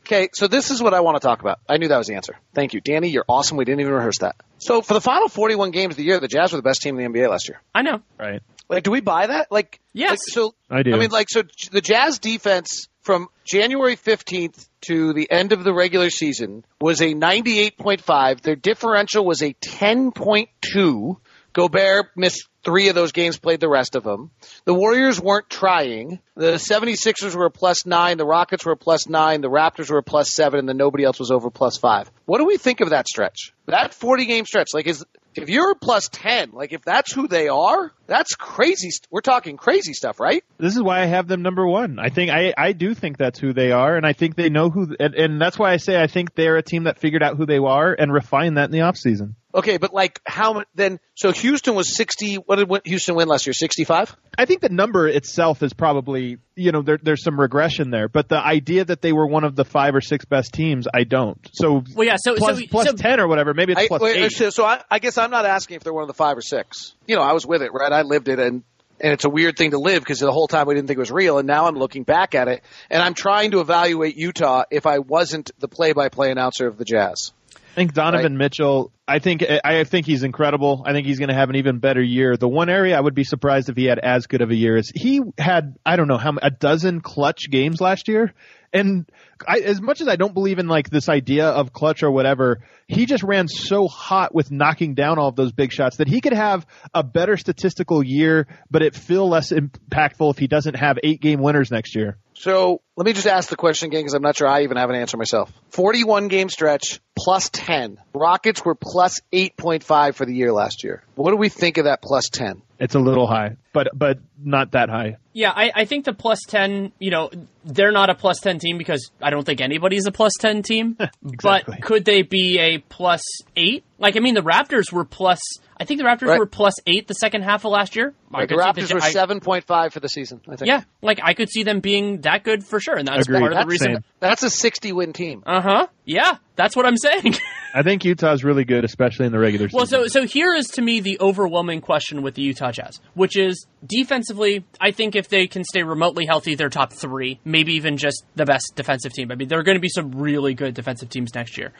Okay, 0.00 0.28
so 0.32 0.46
this 0.46 0.70
is 0.70 0.82
what 0.82 0.94
I 0.94 1.00
want 1.00 1.16
to 1.16 1.20
talk 1.20 1.40
about. 1.40 1.60
I 1.68 1.76
knew 1.76 1.88
that 1.88 1.98
was 1.98 2.06
the 2.06 2.14
answer. 2.14 2.38
Thank 2.54 2.72
you, 2.72 2.80
Danny. 2.80 3.08
You're 3.08 3.26
awesome. 3.28 3.58
We 3.58 3.66
didn't 3.66 3.80
even 3.80 3.92
rehearse 3.92 4.18
that. 4.20 4.36
So 4.58 4.80
for 4.80 4.94
the 4.94 5.00
final 5.00 5.28
41 5.28 5.70
games 5.72 5.92
of 5.92 5.96
the 5.98 6.04
year, 6.04 6.18
the 6.18 6.28
Jazz 6.28 6.52
were 6.52 6.56
the 6.56 6.62
best 6.62 6.80
team 6.80 6.98
in 6.98 7.12
the 7.12 7.18
NBA 7.18 7.28
last 7.28 7.48
year. 7.48 7.60
I 7.74 7.82
know. 7.82 8.00
Right. 8.18 8.42
Like, 8.68 8.82
do 8.82 8.90
we 8.90 9.00
buy 9.00 9.28
that? 9.28 9.50
Like, 9.50 9.80
yes. 9.92 10.10
Like, 10.10 10.18
so 10.28 10.54
I 10.70 10.82
do. 10.82 10.94
I 10.94 10.98
mean, 10.98 11.10
like, 11.10 11.28
so 11.30 11.42
the 11.70 11.80
Jazz 11.80 12.18
defense 12.18 12.88
from 13.02 13.28
January 13.44 13.96
15th 13.96 14.68
to 14.88 15.12
the 15.12 15.30
end 15.30 15.52
of 15.52 15.62
the 15.62 15.72
regular 15.72 16.10
season 16.10 16.64
was 16.80 17.00
a 17.00 17.14
98.5. 17.14 18.40
Their 18.40 18.56
differential 18.56 19.24
was 19.24 19.42
a 19.42 19.54
10.2. 19.54 21.16
Gobert 21.52 22.10
missed 22.16 22.48
three 22.64 22.88
of 22.88 22.94
those 22.94 23.12
games, 23.12 23.38
played 23.38 23.60
the 23.60 23.68
rest 23.68 23.94
of 23.94 24.02
them. 24.02 24.30
The 24.64 24.74
Warriors 24.74 25.20
weren't 25.20 25.48
trying. 25.48 26.18
The 26.34 26.54
76ers 26.54 27.34
were 27.34 27.46
a 27.46 27.50
plus 27.50 27.86
nine. 27.86 28.18
The 28.18 28.26
Rockets 28.26 28.66
were 28.66 28.72
a 28.72 28.76
plus 28.76 29.08
nine. 29.08 29.40
The 29.40 29.48
Raptors 29.48 29.88
were 29.88 29.98
a 29.98 30.02
plus 30.02 30.34
seven, 30.34 30.58
and 30.58 30.68
then 30.68 30.76
nobody 30.76 31.04
else 31.04 31.18
was 31.18 31.30
over 31.30 31.48
plus 31.48 31.78
five. 31.78 32.10
What 32.26 32.38
do 32.38 32.44
we 32.44 32.58
think 32.58 32.80
of 32.80 32.90
that 32.90 33.08
stretch? 33.08 33.54
That 33.66 33.94
40 33.94 34.26
game 34.26 34.44
stretch, 34.44 34.74
like, 34.74 34.86
is 34.86 35.04
if 35.38 35.48
you're 35.48 35.74
plus 35.74 36.08
10, 36.10 36.50
like 36.52 36.72
if 36.72 36.82
that's 36.82 37.12
who 37.12 37.28
they 37.28 37.48
are, 37.48 37.92
that's 38.06 38.34
crazy. 38.34 38.90
We're 39.10 39.20
talking 39.20 39.56
crazy 39.56 39.92
stuff, 39.92 40.20
right? 40.20 40.42
This 40.58 40.76
is 40.76 40.82
why 40.82 41.00
I 41.00 41.06
have 41.06 41.28
them 41.28 41.42
number 41.42 41.66
one. 41.66 41.98
I 41.98 42.08
think 42.08 42.30
I, 42.30 42.54
I 42.56 42.72
do 42.72 42.94
think 42.94 43.18
that's 43.18 43.38
who 43.38 43.52
they 43.52 43.72
are, 43.72 43.96
and 43.96 44.06
I 44.06 44.12
think 44.12 44.36
they 44.36 44.48
know 44.48 44.70
who, 44.70 44.94
and, 44.98 45.14
and 45.14 45.40
that's 45.40 45.58
why 45.58 45.72
I 45.72 45.76
say 45.78 46.00
I 46.00 46.06
think 46.06 46.34
they're 46.34 46.56
a 46.56 46.62
team 46.62 46.84
that 46.84 46.98
figured 46.98 47.22
out 47.22 47.36
who 47.36 47.46
they 47.46 47.58
are 47.58 47.94
and 47.98 48.12
refined 48.12 48.56
that 48.56 48.66
in 48.66 48.70
the 48.70 48.78
offseason. 48.78 49.34
Okay, 49.56 49.78
but 49.78 49.94
like 49.94 50.20
how 50.26 50.52
mu- 50.52 50.64
then? 50.74 51.00
So 51.14 51.32
Houston 51.32 51.74
was 51.74 51.96
sixty. 51.96 52.34
What 52.36 52.56
did 52.56 52.68
Houston 52.84 53.14
win 53.14 53.26
last 53.26 53.46
year? 53.46 53.54
Sixty-five. 53.54 54.14
I 54.36 54.44
think 54.44 54.60
the 54.60 54.68
number 54.68 55.08
itself 55.08 55.62
is 55.62 55.72
probably, 55.72 56.36
you 56.54 56.72
know, 56.72 56.82
there, 56.82 56.98
there's 57.02 57.24
some 57.24 57.40
regression 57.40 57.88
there, 57.90 58.06
but 58.06 58.28
the 58.28 58.36
idea 58.38 58.84
that 58.84 59.00
they 59.00 59.14
were 59.14 59.26
one 59.26 59.44
of 59.44 59.56
the 59.56 59.64
five 59.64 59.94
or 59.94 60.02
six 60.02 60.26
best 60.26 60.52
teams, 60.52 60.86
I 60.92 61.04
don't. 61.04 61.38
So, 61.54 61.82
Well, 61.94 62.06
yeah, 62.06 62.16
so- 62.18 62.36
plus, 62.36 62.58
so- 62.58 62.66
plus 62.70 62.86
so- 62.88 62.96
10 62.96 63.18
or 63.18 63.28
whatever, 63.28 63.54
maybe 63.54 63.72
it's 63.72 63.80
I, 63.80 63.88
plus 63.88 64.02
wait, 64.02 64.20
uh, 64.20 64.24
eight. 64.26 64.32
so, 64.32 64.50
so 64.50 64.66
I, 64.66 64.82
I 64.90 64.98
guess 64.98 65.16
I'm 65.16 65.30
not 65.30 65.46
asking 65.46 65.76
if 65.76 65.84
they're 65.84 65.94
one 65.94 66.02
of 66.02 66.08
the 66.08 66.14
five 66.14 66.36
or 66.36 66.42
six. 66.42 66.92
You 67.06 67.16
know, 67.16 67.22
I 67.22 67.32
was 67.32 67.46
with 67.46 67.62
it, 67.62 67.72
right? 67.72 67.90
I 67.90 68.02
lived 68.02 68.28
it, 68.28 68.38
and 68.38 68.62
and 69.00 69.12
it's 69.12 69.24
a 69.24 69.30
weird 69.30 69.56
thing 69.56 69.70
to 69.70 69.78
live 69.78 70.02
because 70.02 70.18
the 70.20 70.30
whole 70.32 70.48
time 70.48 70.66
we 70.66 70.74
didn't 70.74 70.86
think 70.88 70.96
it 70.98 71.00
was 71.00 71.10
real, 71.10 71.38
and 71.38 71.46
now 71.46 71.66
I'm 71.66 71.76
looking 71.76 72.02
back 72.02 72.34
at 72.34 72.48
it, 72.48 72.62
and 72.90 73.02
I'm 73.02 73.14
trying 73.14 73.52
to 73.52 73.60
evaluate 73.60 74.16
Utah 74.16 74.64
if 74.70 74.84
I 74.86 74.98
wasn't 74.98 75.50
the 75.60 75.68
play-by-play 75.68 76.30
announcer 76.30 76.66
of 76.66 76.76
the 76.78 76.84
Jazz. 76.84 77.32
I 77.76 77.80
think 77.80 77.92
Donovan 77.92 78.32
Right. 78.32 78.38
Mitchell. 78.38 78.90
I 79.06 79.18
think 79.18 79.44
I 79.62 79.84
think 79.84 80.06
he's 80.06 80.22
incredible. 80.22 80.82
I 80.86 80.92
think 80.92 81.06
he's 81.06 81.18
going 81.18 81.28
to 81.28 81.34
have 81.34 81.50
an 81.50 81.56
even 81.56 81.78
better 81.78 82.02
year. 82.02 82.38
The 82.38 82.48
one 82.48 82.70
area 82.70 82.96
I 82.96 83.00
would 83.00 83.14
be 83.14 83.22
surprised 83.22 83.68
if 83.68 83.76
he 83.76 83.84
had 83.84 83.98
as 83.98 84.26
good 84.26 84.40
of 84.40 84.50
a 84.50 84.54
year 84.54 84.78
is 84.78 84.90
he 84.94 85.20
had. 85.36 85.76
I 85.84 85.96
don't 85.96 86.08
know 86.08 86.16
how 86.16 86.32
a 86.40 86.50
dozen 86.50 87.02
clutch 87.02 87.50
games 87.50 87.78
last 87.78 88.08
year, 88.08 88.32
and 88.72 89.04
I, 89.46 89.58
as 89.58 89.82
much 89.82 90.00
as 90.00 90.08
I 90.08 90.16
don't 90.16 90.32
believe 90.32 90.58
in 90.58 90.68
like 90.68 90.88
this 90.88 91.10
idea 91.10 91.48
of 91.48 91.74
clutch 91.74 92.02
or 92.02 92.10
whatever, 92.10 92.62
he 92.88 93.04
just 93.04 93.22
ran 93.22 93.46
so 93.46 93.88
hot 93.88 94.34
with 94.34 94.50
knocking 94.50 94.94
down 94.94 95.18
all 95.18 95.28
of 95.28 95.36
those 95.36 95.52
big 95.52 95.70
shots 95.70 95.98
that 95.98 96.08
he 96.08 96.22
could 96.22 96.32
have 96.32 96.66
a 96.94 97.04
better 97.04 97.36
statistical 97.36 98.02
year, 98.02 98.46
but 98.70 98.80
it 98.80 98.94
feel 98.94 99.28
less 99.28 99.52
impactful 99.52 100.30
if 100.30 100.38
he 100.38 100.46
doesn't 100.46 100.76
have 100.76 100.98
eight 101.04 101.20
game 101.20 101.42
winners 101.42 101.70
next 101.70 101.94
year. 101.94 102.16
So 102.38 102.82
let 102.96 103.06
me 103.06 103.14
just 103.14 103.26
ask 103.26 103.48
the 103.48 103.56
question 103.56 103.86
again 103.86 104.00
because 104.00 104.12
I'm 104.12 104.22
not 104.22 104.36
sure 104.36 104.46
I 104.46 104.62
even 104.64 104.76
have 104.76 104.90
an 104.90 104.96
answer 104.96 105.16
myself. 105.16 105.50
41 105.70 106.28
game 106.28 106.50
stretch 106.50 107.00
plus 107.18 107.48
10. 107.50 107.98
Rockets 108.14 108.62
were 108.64 108.74
plus 108.74 109.20
8.5 109.32 110.14
for 110.14 110.26
the 110.26 110.34
year 110.34 110.52
last 110.52 110.84
year. 110.84 111.02
What 111.14 111.30
do 111.30 111.36
we 111.36 111.48
think 111.48 111.78
of 111.78 111.84
that 111.84 112.02
plus 112.02 112.28
10? 112.28 112.60
It's 112.78 112.94
a 112.94 112.98
little 112.98 113.26
high, 113.26 113.56
but 113.76 113.88
but 113.94 114.18
not 114.42 114.72
that 114.72 114.88
high. 114.88 115.18
Yeah, 115.34 115.52
I, 115.54 115.70
I 115.74 115.84
think 115.84 116.06
the 116.06 116.14
plus 116.14 116.38
10, 116.48 116.92
you 116.98 117.10
know, 117.10 117.28
they're 117.62 117.92
not 117.92 118.08
a 118.08 118.14
plus 118.14 118.38
10 118.40 118.58
team 118.58 118.78
because 118.78 119.10
I 119.20 119.28
don't 119.28 119.44
think 119.44 119.60
anybody's 119.60 120.06
a 120.06 120.12
plus 120.12 120.32
10 120.40 120.62
team. 120.62 120.96
Exactly. 121.30 121.74
But 121.78 121.82
could 121.86 122.04
they 122.06 122.22
be 122.22 122.58
a 122.58 122.78
plus 122.78 123.20
8? 123.54 123.84
Like, 123.98 124.16
I 124.16 124.20
mean, 124.20 124.34
the 124.34 124.40
Raptors 124.40 124.90
were 124.92 125.04
plus, 125.04 125.38
I 125.78 125.84
think 125.84 126.00
the 126.00 126.06
Raptors 126.06 126.28
Right. 126.28 126.38
were 126.38 126.46
plus 126.46 126.72
8 126.86 127.06
the 127.06 127.12
second 127.14 127.42
half 127.42 127.66
of 127.66 127.72
last 127.72 127.96
year. 127.96 128.14
I 128.32 128.46
the 128.46 128.54
could 128.54 128.86
see 128.86 128.94
Raptors 128.94 128.94
were 128.94 129.00
7.5 129.00 129.92
for 129.92 130.00
the 130.00 130.08
season, 130.08 130.40
I 130.48 130.56
think. 130.56 130.68
Yeah, 130.68 130.84
like 131.02 131.20
I 131.22 131.34
could 131.34 131.50
see 131.50 131.64
them 131.64 131.80
being 131.80 132.22
that 132.22 132.42
good 132.42 132.64
for 132.64 132.80
sure. 132.80 132.96
And 132.96 133.06
that's 133.06 133.26
Agreed. 133.28 133.40
part 133.40 133.52
of 133.52 133.58
the 133.60 133.66
reason. 133.66 133.92
same. 133.96 134.04
That's 134.20 134.42
a 134.42 134.48
60 134.48 134.92
win 134.92 135.12
team. 135.12 135.42
Uh 135.44 135.60
huh. 135.60 135.86
Yeah, 136.06 136.36
that's 136.54 136.74
what 136.76 136.86
I'm 136.86 136.96
saying. 136.96 137.34
I 137.74 137.82
think 137.82 138.06
Utah's 138.06 138.42
really 138.42 138.64
good, 138.64 138.84
especially 138.84 139.26
in 139.26 139.32
the 139.32 139.38
regular 139.38 139.68
season. 139.68 139.76
Well, 139.76 139.86
so 139.86 140.06
so 140.06 140.24
here 140.26 140.54
is 140.54 140.68
to 140.68 140.82
me 140.82 141.00
the 141.00 141.18
overwhelming 141.20 141.82
question 141.82 142.22
with 142.22 142.34
the 142.36 142.42
Utah 142.42 142.70
Jazz, 142.72 143.00
which 143.14 143.36
is 143.36 143.65
defensively. 143.84 144.64
I 144.80 144.90
think 144.90 145.16
if 145.16 145.28
they 145.28 145.46
can 145.46 145.64
stay 145.64 145.82
remotely 145.82 146.26
healthy, 146.26 146.54
they're 146.54 146.68
top 146.68 146.92
three, 146.92 147.40
maybe 147.44 147.74
even 147.74 147.96
just 147.96 148.24
the 148.34 148.44
best 148.44 148.72
defensive 148.74 149.12
team. 149.12 149.30
I 149.30 149.34
mean, 149.34 149.48
there 149.48 149.58
are 149.58 149.62
going 149.62 149.76
to 149.76 149.80
be 149.80 149.88
some 149.88 150.12
really 150.12 150.54
good 150.54 150.74
defensive 150.74 151.08
teams 151.08 151.34
next 151.34 151.58
year. 151.58 151.72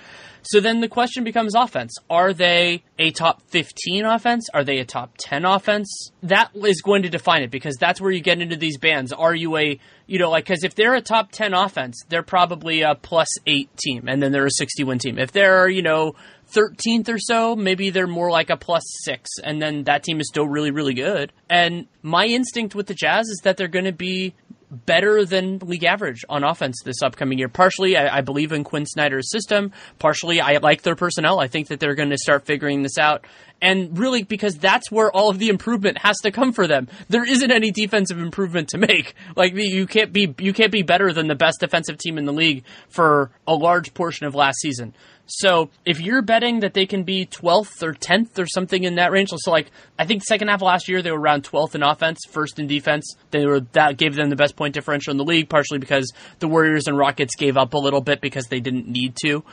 So 0.42 0.60
then 0.60 0.80
the 0.80 0.88
question 0.88 1.24
becomes 1.24 1.54
offense: 1.54 1.94
Are 2.08 2.32
they 2.32 2.84
a 2.98 3.10
top 3.10 3.42
fifteen 3.48 4.04
offense? 4.04 4.48
Are 4.52 4.64
they 4.64 4.78
a 4.78 4.84
top 4.84 5.14
ten 5.18 5.44
offense? 5.44 6.10
That 6.22 6.50
is 6.54 6.82
going 6.82 7.02
to 7.02 7.08
define 7.08 7.42
it 7.42 7.50
because 7.50 7.76
that's 7.76 8.00
where 8.00 8.10
you 8.10 8.20
get 8.20 8.40
into 8.40 8.56
these 8.56 8.78
bands. 8.78 9.12
Are 9.12 9.34
you 9.34 9.56
a 9.56 9.80
you 10.06 10.20
know, 10.20 10.30
like, 10.30 10.44
because 10.44 10.62
if 10.62 10.74
they're 10.74 10.94
a 10.94 11.00
top 11.00 11.32
10 11.32 11.52
offense, 11.52 12.04
they're 12.08 12.22
probably 12.22 12.82
a 12.82 12.94
plus 12.94 13.28
eight 13.46 13.68
team, 13.76 14.08
and 14.08 14.22
then 14.22 14.30
they're 14.30 14.46
a 14.46 14.50
60 14.50 14.84
win 14.84 14.98
team. 14.98 15.18
If 15.18 15.32
they're, 15.32 15.68
you 15.68 15.82
know, 15.82 16.14
13th 16.56 17.08
or 17.08 17.18
so, 17.18 17.54
maybe 17.54 17.90
they're 17.90 18.06
more 18.06 18.30
like 18.30 18.50
a 18.50 18.56
plus 18.56 18.82
six, 19.04 19.30
and 19.42 19.60
then 19.60 19.84
that 19.84 20.02
team 20.02 20.20
is 20.20 20.28
still 20.28 20.48
really, 20.48 20.70
really 20.70 20.94
good. 20.94 21.32
And 21.50 21.86
my 22.02 22.26
instinct 22.26 22.74
with 22.74 22.86
the 22.86 22.94
Jazz 22.94 23.26
is 23.28 23.40
that 23.44 23.56
they're 23.56 23.68
going 23.68 23.84
to 23.84 23.92
be 23.92 24.34
better 24.70 25.24
than 25.24 25.58
league 25.58 25.84
average 25.84 26.24
on 26.28 26.44
offense 26.44 26.76
this 26.84 27.02
upcoming 27.02 27.38
year. 27.38 27.48
Partially, 27.48 27.96
I, 27.96 28.18
I 28.18 28.20
believe 28.20 28.52
in 28.52 28.64
Quin 28.64 28.86
Snyder's 28.86 29.30
system. 29.30 29.72
Partially, 29.98 30.40
I 30.40 30.56
like 30.58 30.82
their 30.82 30.96
personnel. 30.96 31.40
I 31.40 31.48
think 31.48 31.68
that 31.68 31.80
they're 31.80 31.94
going 31.94 32.10
to 32.10 32.18
start 32.18 32.46
figuring 32.46 32.82
this 32.82 32.98
out. 32.98 33.24
And 33.62 33.96
really, 33.98 34.22
because 34.22 34.56
that's 34.56 34.90
where 34.90 35.10
all 35.10 35.30
of 35.30 35.38
the 35.38 35.48
improvement 35.48 35.98
has 35.98 36.16
to 36.18 36.30
come 36.30 36.52
for 36.52 36.66
them. 36.66 36.88
There 37.08 37.24
isn't 37.24 37.50
any 37.50 37.70
defensive 37.70 38.18
improvement 38.18 38.68
to 38.70 38.78
make. 38.78 39.14
Like 39.34 39.54
you 39.54 39.86
can't 39.86 40.12
be 40.12 40.34
you 40.38 40.52
can't 40.52 40.72
be 40.72 40.82
better 40.82 41.12
than 41.12 41.28
the 41.28 41.34
best 41.34 41.60
defensive 41.60 41.96
team 41.98 42.18
in 42.18 42.26
the 42.26 42.32
league 42.32 42.64
for 42.88 43.30
a 43.46 43.54
large 43.54 43.94
portion 43.94 44.26
of 44.26 44.34
last 44.34 44.58
season. 44.60 44.94
So 45.26 45.70
if 45.84 46.00
you're 46.00 46.22
betting 46.22 46.60
that 46.60 46.74
they 46.74 46.86
can 46.86 47.02
be 47.02 47.26
12th 47.26 47.82
or 47.82 47.92
10th 47.92 48.38
or 48.38 48.46
something 48.46 48.84
in 48.84 48.94
that 48.94 49.10
range, 49.10 49.30
so 49.34 49.50
like 49.50 49.70
I 49.98 50.06
think 50.06 50.22
second 50.22 50.48
half 50.48 50.62
last 50.62 50.88
year 50.88 51.02
they 51.02 51.10
were 51.10 51.20
around 51.20 51.42
12th 51.42 51.74
in 51.74 51.82
offense, 51.82 52.20
first 52.30 52.58
in 52.58 52.66
defense. 52.66 53.16
They 53.32 53.44
were 53.44 53.60
that 53.72 53.96
gave 53.96 54.14
them 54.14 54.30
the 54.30 54.36
best 54.36 54.56
point 54.56 54.74
differential 54.74 55.10
in 55.10 55.16
the 55.16 55.24
league, 55.24 55.48
partially 55.48 55.78
because 55.78 56.12
the 56.38 56.48
Warriors 56.48 56.86
and 56.86 56.96
Rockets 56.96 57.34
gave 57.36 57.56
up 57.56 57.74
a 57.74 57.78
little 57.78 58.00
bit 58.00 58.20
because 58.20 58.46
they 58.46 58.60
didn't 58.60 58.88
need 58.88 59.16
to. 59.24 59.44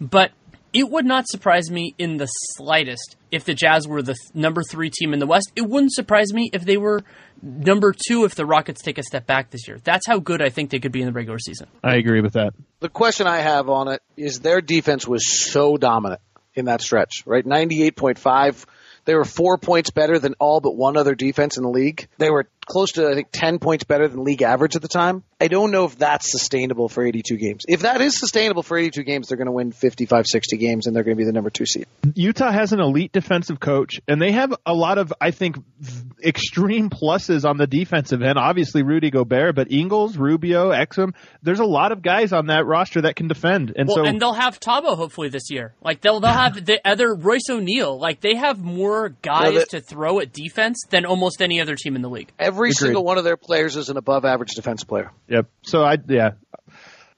But 0.00 0.32
it 0.72 0.90
would 0.90 1.04
not 1.04 1.28
surprise 1.28 1.70
me 1.70 1.94
in 1.98 2.16
the 2.16 2.26
slightest 2.26 3.16
if 3.30 3.44
the 3.44 3.54
Jazz 3.54 3.86
were 3.86 4.02
the 4.02 4.14
th- 4.14 4.34
number 4.34 4.62
three 4.62 4.90
team 4.90 5.12
in 5.12 5.18
the 5.18 5.26
West. 5.26 5.52
It 5.54 5.62
wouldn't 5.62 5.92
surprise 5.92 6.32
me 6.32 6.50
if 6.52 6.64
they 6.64 6.76
were 6.76 7.02
number 7.42 7.92
two 7.92 8.24
if 8.24 8.34
the 8.34 8.46
Rockets 8.46 8.82
take 8.82 8.98
a 8.98 9.02
step 9.02 9.26
back 9.26 9.50
this 9.50 9.66
year. 9.68 9.78
That's 9.84 10.06
how 10.06 10.18
good 10.18 10.40
I 10.40 10.48
think 10.48 10.70
they 10.70 10.78
could 10.78 10.92
be 10.92 11.00
in 11.00 11.06
the 11.06 11.12
regular 11.12 11.38
season. 11.38 11.68
I 11.82 11.96
agree 11.96 12.20
with 12.20 12.34
that. 12.34 12.54
The 12.80 12.88
question 12.88 13.26
I 13.26 13.38
have 13.38 13.68
on 13.68 13.88
it 13.88 14.02
is 14.16 14.40
their 14.40 14.60
defense 14.60 15.06
was 15.06 15.28
so 15.28 15.76
dominant 15.76 16.20
in 16.54 16.66
that 16.66 16.80
stretch, 16.80 17.22
right? 17.26 17.44
98.5. 17.44 18.64
They 19.04 19.14
were 19.14 19.24
four 19.24 19.58
points 19.58 19.90
better 19.90 20.18
than 20.18 20.34
all 20.38 20.60
but 20.60 20.76
one 20.76 20.96
other 20.96 21.14
defense 21.14 21.56
in 21.56 21.64
the 21.64 21.70
league. 21.70 22.08
They 22.18 22.30
were 22.30 22.48
close 22.66 22.92
to, 22.92 23.08
I 23.08 23.14
think, 23.14 23.28
10 23.32 23.58
points 23.58 23.84
better 23.84 24.08
than 24.08 24.24
league 24.24 24.42
average 24.42 24.76
at 24.76 24.82
the 24.82 24.88
time. 24.88 25.24
I 25.40 25.48
don't 25.48 25.70
know 25.72 25.84
if 25.84 25.98
that's 25.98 26.30
sustainable 26.30 26.88
for 26.88 27.04
82 27.04 27.36
games. 27.36 27.64
If 27.68 27.80
that 27.80 28.00
is 28.00 28.18
sustainable 28.18 28.62
for 28.62 28.78
82 28.78 29.02
games, 29.02 29.28
they're 29.28 29.36
going 29.36 29.46
to 29.46 29.52
win 29.52 29.72
55, 29.72 30.26
60 30.26 30.56
games 30.56 30.86
and 30.86 30.94
they're 30.94 31.02
going 31.02 31.16
to 31.16 31.20
be 31.20 31.24
the 31.24 31.32
number 31.32 31.50
two 31.50 31.66
seed. 31.66 31.86
Utah 32.14 32.52
has 32.52 32.72
an 32.72 32.80
elite 32.80 33.12
defensive 33.12 33.58
coach, 33.58 34.00
and 34.06 34.20
they 34.22 34.32
have 34.32 34.54
a 34.64 34.74
lot 34.74 34.98
of, 34.98 35.12
I 35.20 35.30
think, 35.32 35.56
extreme 36.22 36.90
pluses 36.90 37.48
on 37.48 37.56
the 37.56 37.66
defensive 37.66 38.22
end. 38.22 38.38
Obviously, 38.38 38.82
Rudy 38.82 39.10
Gobert, 39.10 39.54
but 39.54 39.70
Ingles, 39.72 40.16
Rubio, 40.16 40.70
Exum. 40.70 41.14
There's 41.42 41.60
a 41.60 41.64
lot 41.64 41.92
of 41.92 42.02
guys 42.02 42.32
on 42.32 42.46
that 42.46 42.66
roster 42.66 43.02
that 43.02 43.16
can 43.16 43.28
defend, 43.28 43.72
and 43.76 43.88
Well, 43.88 43.96
so 43.96 44.04
and 44.04 44.20
they'll 44.20 44.32
have 44.32 44.60
Thabo 44.60 44.96
hopefully 44.96 45.28
this 45.28 45.50
year. 45.50 45.74
Like 45.82 46.00
they'll 46.00 46.20
they'll 46.20 46.30
have 46.30 46.64
the 46.64 46.80
other 46.86 47.14
Royce 47.14 47.48
O'Neale. 47.50 47.98
Like 47.98 48.20
they 48.20 48.36
have 48.36 48.60
more 48.62 49.10
guys 49.22 49.54
that- 49.54 49.70
to 49.70 49.80
throw 49.80 50.20
at 50.20 50.32
defense 50.32 50.78
than 50.90 51.04
almost 51.04 51.42
any 51.42 51.60
other 51.60 51.74
team 51.74 51.96
in 51.96 52.02
the 52.02 52.10
league. 52.10 52.30
Every 52.52 52.68
Agreed. 52.68 52.76
single 52.76 53.04
one 53.04 53.16
of 53.16 53.24
their 53.24 53.38
players 53.38 53.76
is 53.76 53.88
an 53.88 53.96
above 53.96 54.26
average 54.26 54.50
defense 54.50 54.84
player. 54.84 55.10
Yep. 55.26 55.46
So 55.62 55.82
I 55.82 55.96
yeah. 56.06 56.32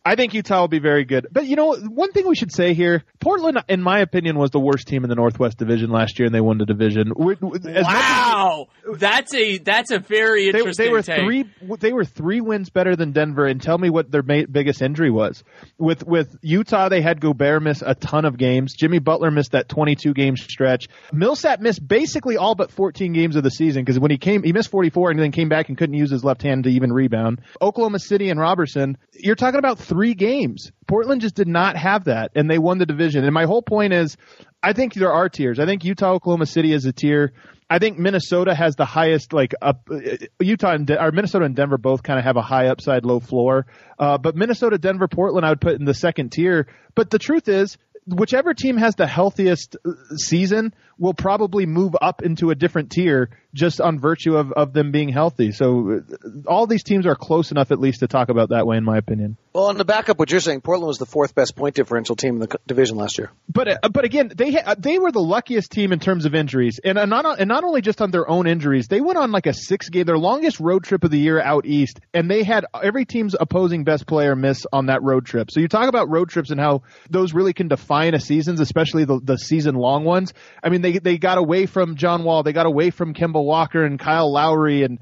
I 0.07 0.17
think 0.17 0.35
Utah 0.35 0.61
will 0.61 0.69
be 0.69 0.81
very 0.81 1.05
good. 1.05 1.27
But 1.33 1.47
you 1.47 1.57
know, 1.57 1.75
one 1.75 2.13
thing 2.13 2.27
we 2.29 2.35
should 2.37 2.53
say 2.53 2.75
here, 2.75 3.05
Portland, 3.21 3.59
in 3.69 3.81
my 3.81 4.01
opinion, 4.01 4.37
was 4.37 4.51
the 4.51 4.61
worst 4.61 4.87
team 4.87 5.03
in 5.03 5.09
the 5.09 5.17
Northwest 5.17 5.57
Division 5.57 5.91
last 5.91 6.19
year, 6.19 6.27
and 6.27 6.35
they 6.35 6.43
won 6.43 6.59
the 6.59 6.67
division. 6.67 7.13
We- 7.17 7.37
as 7.67 7.85
Wow, 7.87 8.67
that's 8.99 9.33
a 9.33 9.59
that's 9.59 9.91
a 9.91 9.99
very 9.99 10.51
they, 10.53 10.59
interesting. 10.59 10.87
they 10.87 10.93
were 10.93 11.03
take. 11.03 11.21
three. 11.25 11.45
They 11.79 11.93
were 11.95 12.05
three 12.05 12.43
wins 12.43 12.69
better 12.69 12.97
than 12.97 13.13
Denver. 13.13 13.47
And 13.47 13.63
tell 13.63 13.79
me 13.79 13.89
what 13.89 14.11
their 14.11 14.23
ma- 14.23 14.45
biggest 14.51 14.83
injury 14.83 15.11
was. 15.11 15.43
With 15.79 16.07
with 16.07 16.37
Utah, 16.43 16.91
they 16.91 17.01
had 17.01 17.21
Gobert 17.21 17.63
miss 17.63 17.81
a 17.81 17.95
ton 17.95 18.27
of 18.27 18.37
games. 18.37 18.75
Jimmy 18.75 18.99
Butler 18.99 19.31
missed 19.31 19.53
that 19.53 19.71
22 19.71 20.13
game 20.13 20.37
stretch. 20.37 20.89
Millsap 21.13 21.61
missed 21.61 21.87
basically 21.87 22.37
all 22.37 22.55
but 22.55 22.71
14 22.71 23.13
games 23.15 23.37
of 23.37 23.43
the 23.43 23.51
season 23.51 23.83
because 23.83 23.99
when 23.99 24.11
he 24.11 24.19
came, 24.19 24.43
he 24.43 24.53
missed 24.53 24.71
44 24.71 25.13
and 25.13 25.19
then 25.21 25.33
came 25.33 25.49
back 25.49 25.71
and 25.71 25.79
couldn't 25.79 25.97
use 25.97 26.11
his 26.11 26.25
left 26.25 26.43
hand 26.43 26.65
to 26.65 26.71
even 26.71 26.93
rebound. 26.93 27.41
Oklahoma 27.63 27.99
City 28.01 28.29
and 28.29 28.39
Roberson, 28.39 28.99
you're 29.15 29.35
talking 29.35 29.59
about 29.59 29.79
three 29.79 29.94
games. 30.15 30.73
Portland 30.87 31.21
just 31.21 31.35
did 31.35 31.49
not 31.49 31.77
have 31.77 32.05
that, 32.05 32.33
and 32.35 32.51
they 32.51 32.59
won 32.59 32.79
the 32.79 32.87
division. 32.87 33.25
And 33.25 33.33
my 33.33 33.45
whole 33.45 33.63
point 33.63 33.93
is, 33.93 34.17
I 34.63 34.73
think 34.73 34.95
there 34.95 35.13
are 35.13 35.29
tiers. 35.29 35.59
I 35.59 35.67
think 35.67 35.85
Utah, 35.85 36.13
Oklahoma 36.13 36.47
City 36.47 36.73
is 36.73 36.85
a 36.85 36.93
tier. 36.93 37.33
I 37.71 37.79
think 37.79 37.99
Minnesota 37.99 38.55
has 38.55 38.77
the 38.77 38.85
highest 38.85 39.33
like 39.33 39.55
up. 39.63 39.89
uh, 39.91 39.99
Utah 40.41 40.73
and 40.73 40.87
De- 40.87 41.03
or 41.03 41.13
Minnesota 41.13 41.45
and 41.47 41.57
Denver 41.57 41.79
both 41.79 42.03
kind 42.03 42.19
of 42.19 42.25
have 42.25 42.37
a 42.37 42.43
high 42.43 42.69
upside, 42.69 43.05
low 43.05 43.21
floor. 43.21 43.67
Uh, 43.99 44.19
but 44.19 44.37
Minnesota, 44.37 44.79
Denver, 44.79 45.09
Portland, 45.09 45.47
I 45.47 45.51
would 45.51 45.61
put 45.61 45.79
in 45.79 45.85
the 45.85 45.95
second 45.95 46.33
tier. 46.33 46.67
But 46.95 47.11
the 47.11 47.19
truth 47.19 47.49
is, 47.49 47.79
whichever 48.07 48.53
team 48.55 48.77
has 48.77 48.95
the 48.97 49.07
healthiest 49.07 49.77
uh, 49.85 49.93
season 50.17 50.75
will 50.99 51.15
probably 51.15 51.67
move 51.67 51.95
up 52.01 52.23
into 52.23 52.51
a 52.51 52.55
different 52.55 52.91
tier 52.91 53.31
just 53.55 53.81
on 53.81 54.01
virtue 54.01 54.37
of, 54.37 54.53
of 54.53 54.73
them 54.73 54.91
being 54.91 55.09
healthy. 55.09 55.53
So 55.53 56.01
uh, 56.01 56.29
all 56.47 56.67
these 56.67 56.83
teams 56.83 57.07
are 57.07 57.15
close 57.15 57.53
enough 57.53 57.71
at 57.71 57.79
least 57.79 58.01
to 58.01 58.09
talk 58.09 58.29
about 58.29 58.49
that 58.49 58.67
way, 58.67 58.77
in 58.77 58.85
my 58.85 58.99
opinion. 58.99 59.37
Well, 59.55 59.67
on 59.67 59.79
the 59.79 59.85
backup, 59.85 60.19
what 60.19 60.33
you're 60.33 60.41
saying, 60.41 60.63
Portland 60.63 60.89
was 60.89 60.99
the 60.99 61.07
fourth 61.07 61.35
best 61.35 61.55
point 61.55 61.77
differential 61.77 62.17
team 62.17 62.35
in 62.35 62.41
the 62.41 62.59
division 62.67 62.97
last 62.97 63.17
year. 63.19 63.31
But 63.49 63.69
uh, 63.69 63.89
but 63.89 64.05
again, 64.05 64.33
they 64.35 64.53
ha- 64.53 64.75
they 64.77 64.99
were 64.99 65.13
the 65.13 65.21
luckiest 65.21 65.71
team 65.71 65.93
in 65.93 66.01
terms 66.01 66.25
of 66.25 66.35
injuries, 66.35 66.81
and 66.83 66.99
uh, 66.99 67.07
not 67.07 67.39
and 67.39 67.49
not 67.49 67.63
only 67.63 67.81
just 67.81 68.03
on 68.03 68.11
their 68.11 68.29
own 68.29 68.49
injuries, 68.49 68.89
they 68.89 69.01
went 69.01 69.17
on 69.17 69.31
like 69.31 69.47
a 69.47 69.55
six 69.55 69.89
game, 69.89 70.07
their 70.07 70.19
longest 70.19 70.59
road 70.59 70.83
trip 70.83 71.05
of 71.05 71.13
the 71.13 71.19
year 71.19 71.41
out 71.41 71.67
east, 71.67 72.01
and 72.13 72.29
they 72.29 72.43
had 72.43 72.67
every 72.83 73.05
team's 73.05 73.37
opposing 73.39 73.85
best 73.85 74.09
player 74.09 74.35
miss 74.35 74.67
on 74.73 74.87
that 74.87 75.05
road 75.05 75.25
trip. 75.25 75.53
So 75.53 75.61
you 75.61 75.69
talk 75.69 75.89
about 75.89 76.11
road 76.11 76.31
trips 76.31 76.51
and 76.51 76.59
how 76.59 76.83
those 77.09 77.33
really 77.33 77.53
can 77.53 77.69
define 77.69 78.15
a 78.15 78.21
seasons, 78.21 78.59
especially 78.59 79.05
the 79.05 79.21
the 79.23 79.39
season 79.39 79.77
long 79.77 80.03
ones. 80.03 80.35
I 80.65 80.69
mean, 80.69 80.83
they 80.85 80.99
they 80.99 81.19
got 81.19 81.39
away 81.39 81.67
from 81.67 81.97
John 81.97 82.25
Wall, 82.25 82.43
they 82.43 82.53
got 82.53 82.67
away 82.67 82.91
from 82.91 83.15
Kemba 83.15 83.43
Walker 83.43 83.85
and 83.85 83.99
Kyle 83.99 84.33
Lowry 84.33 84.83
and 84.83 84.99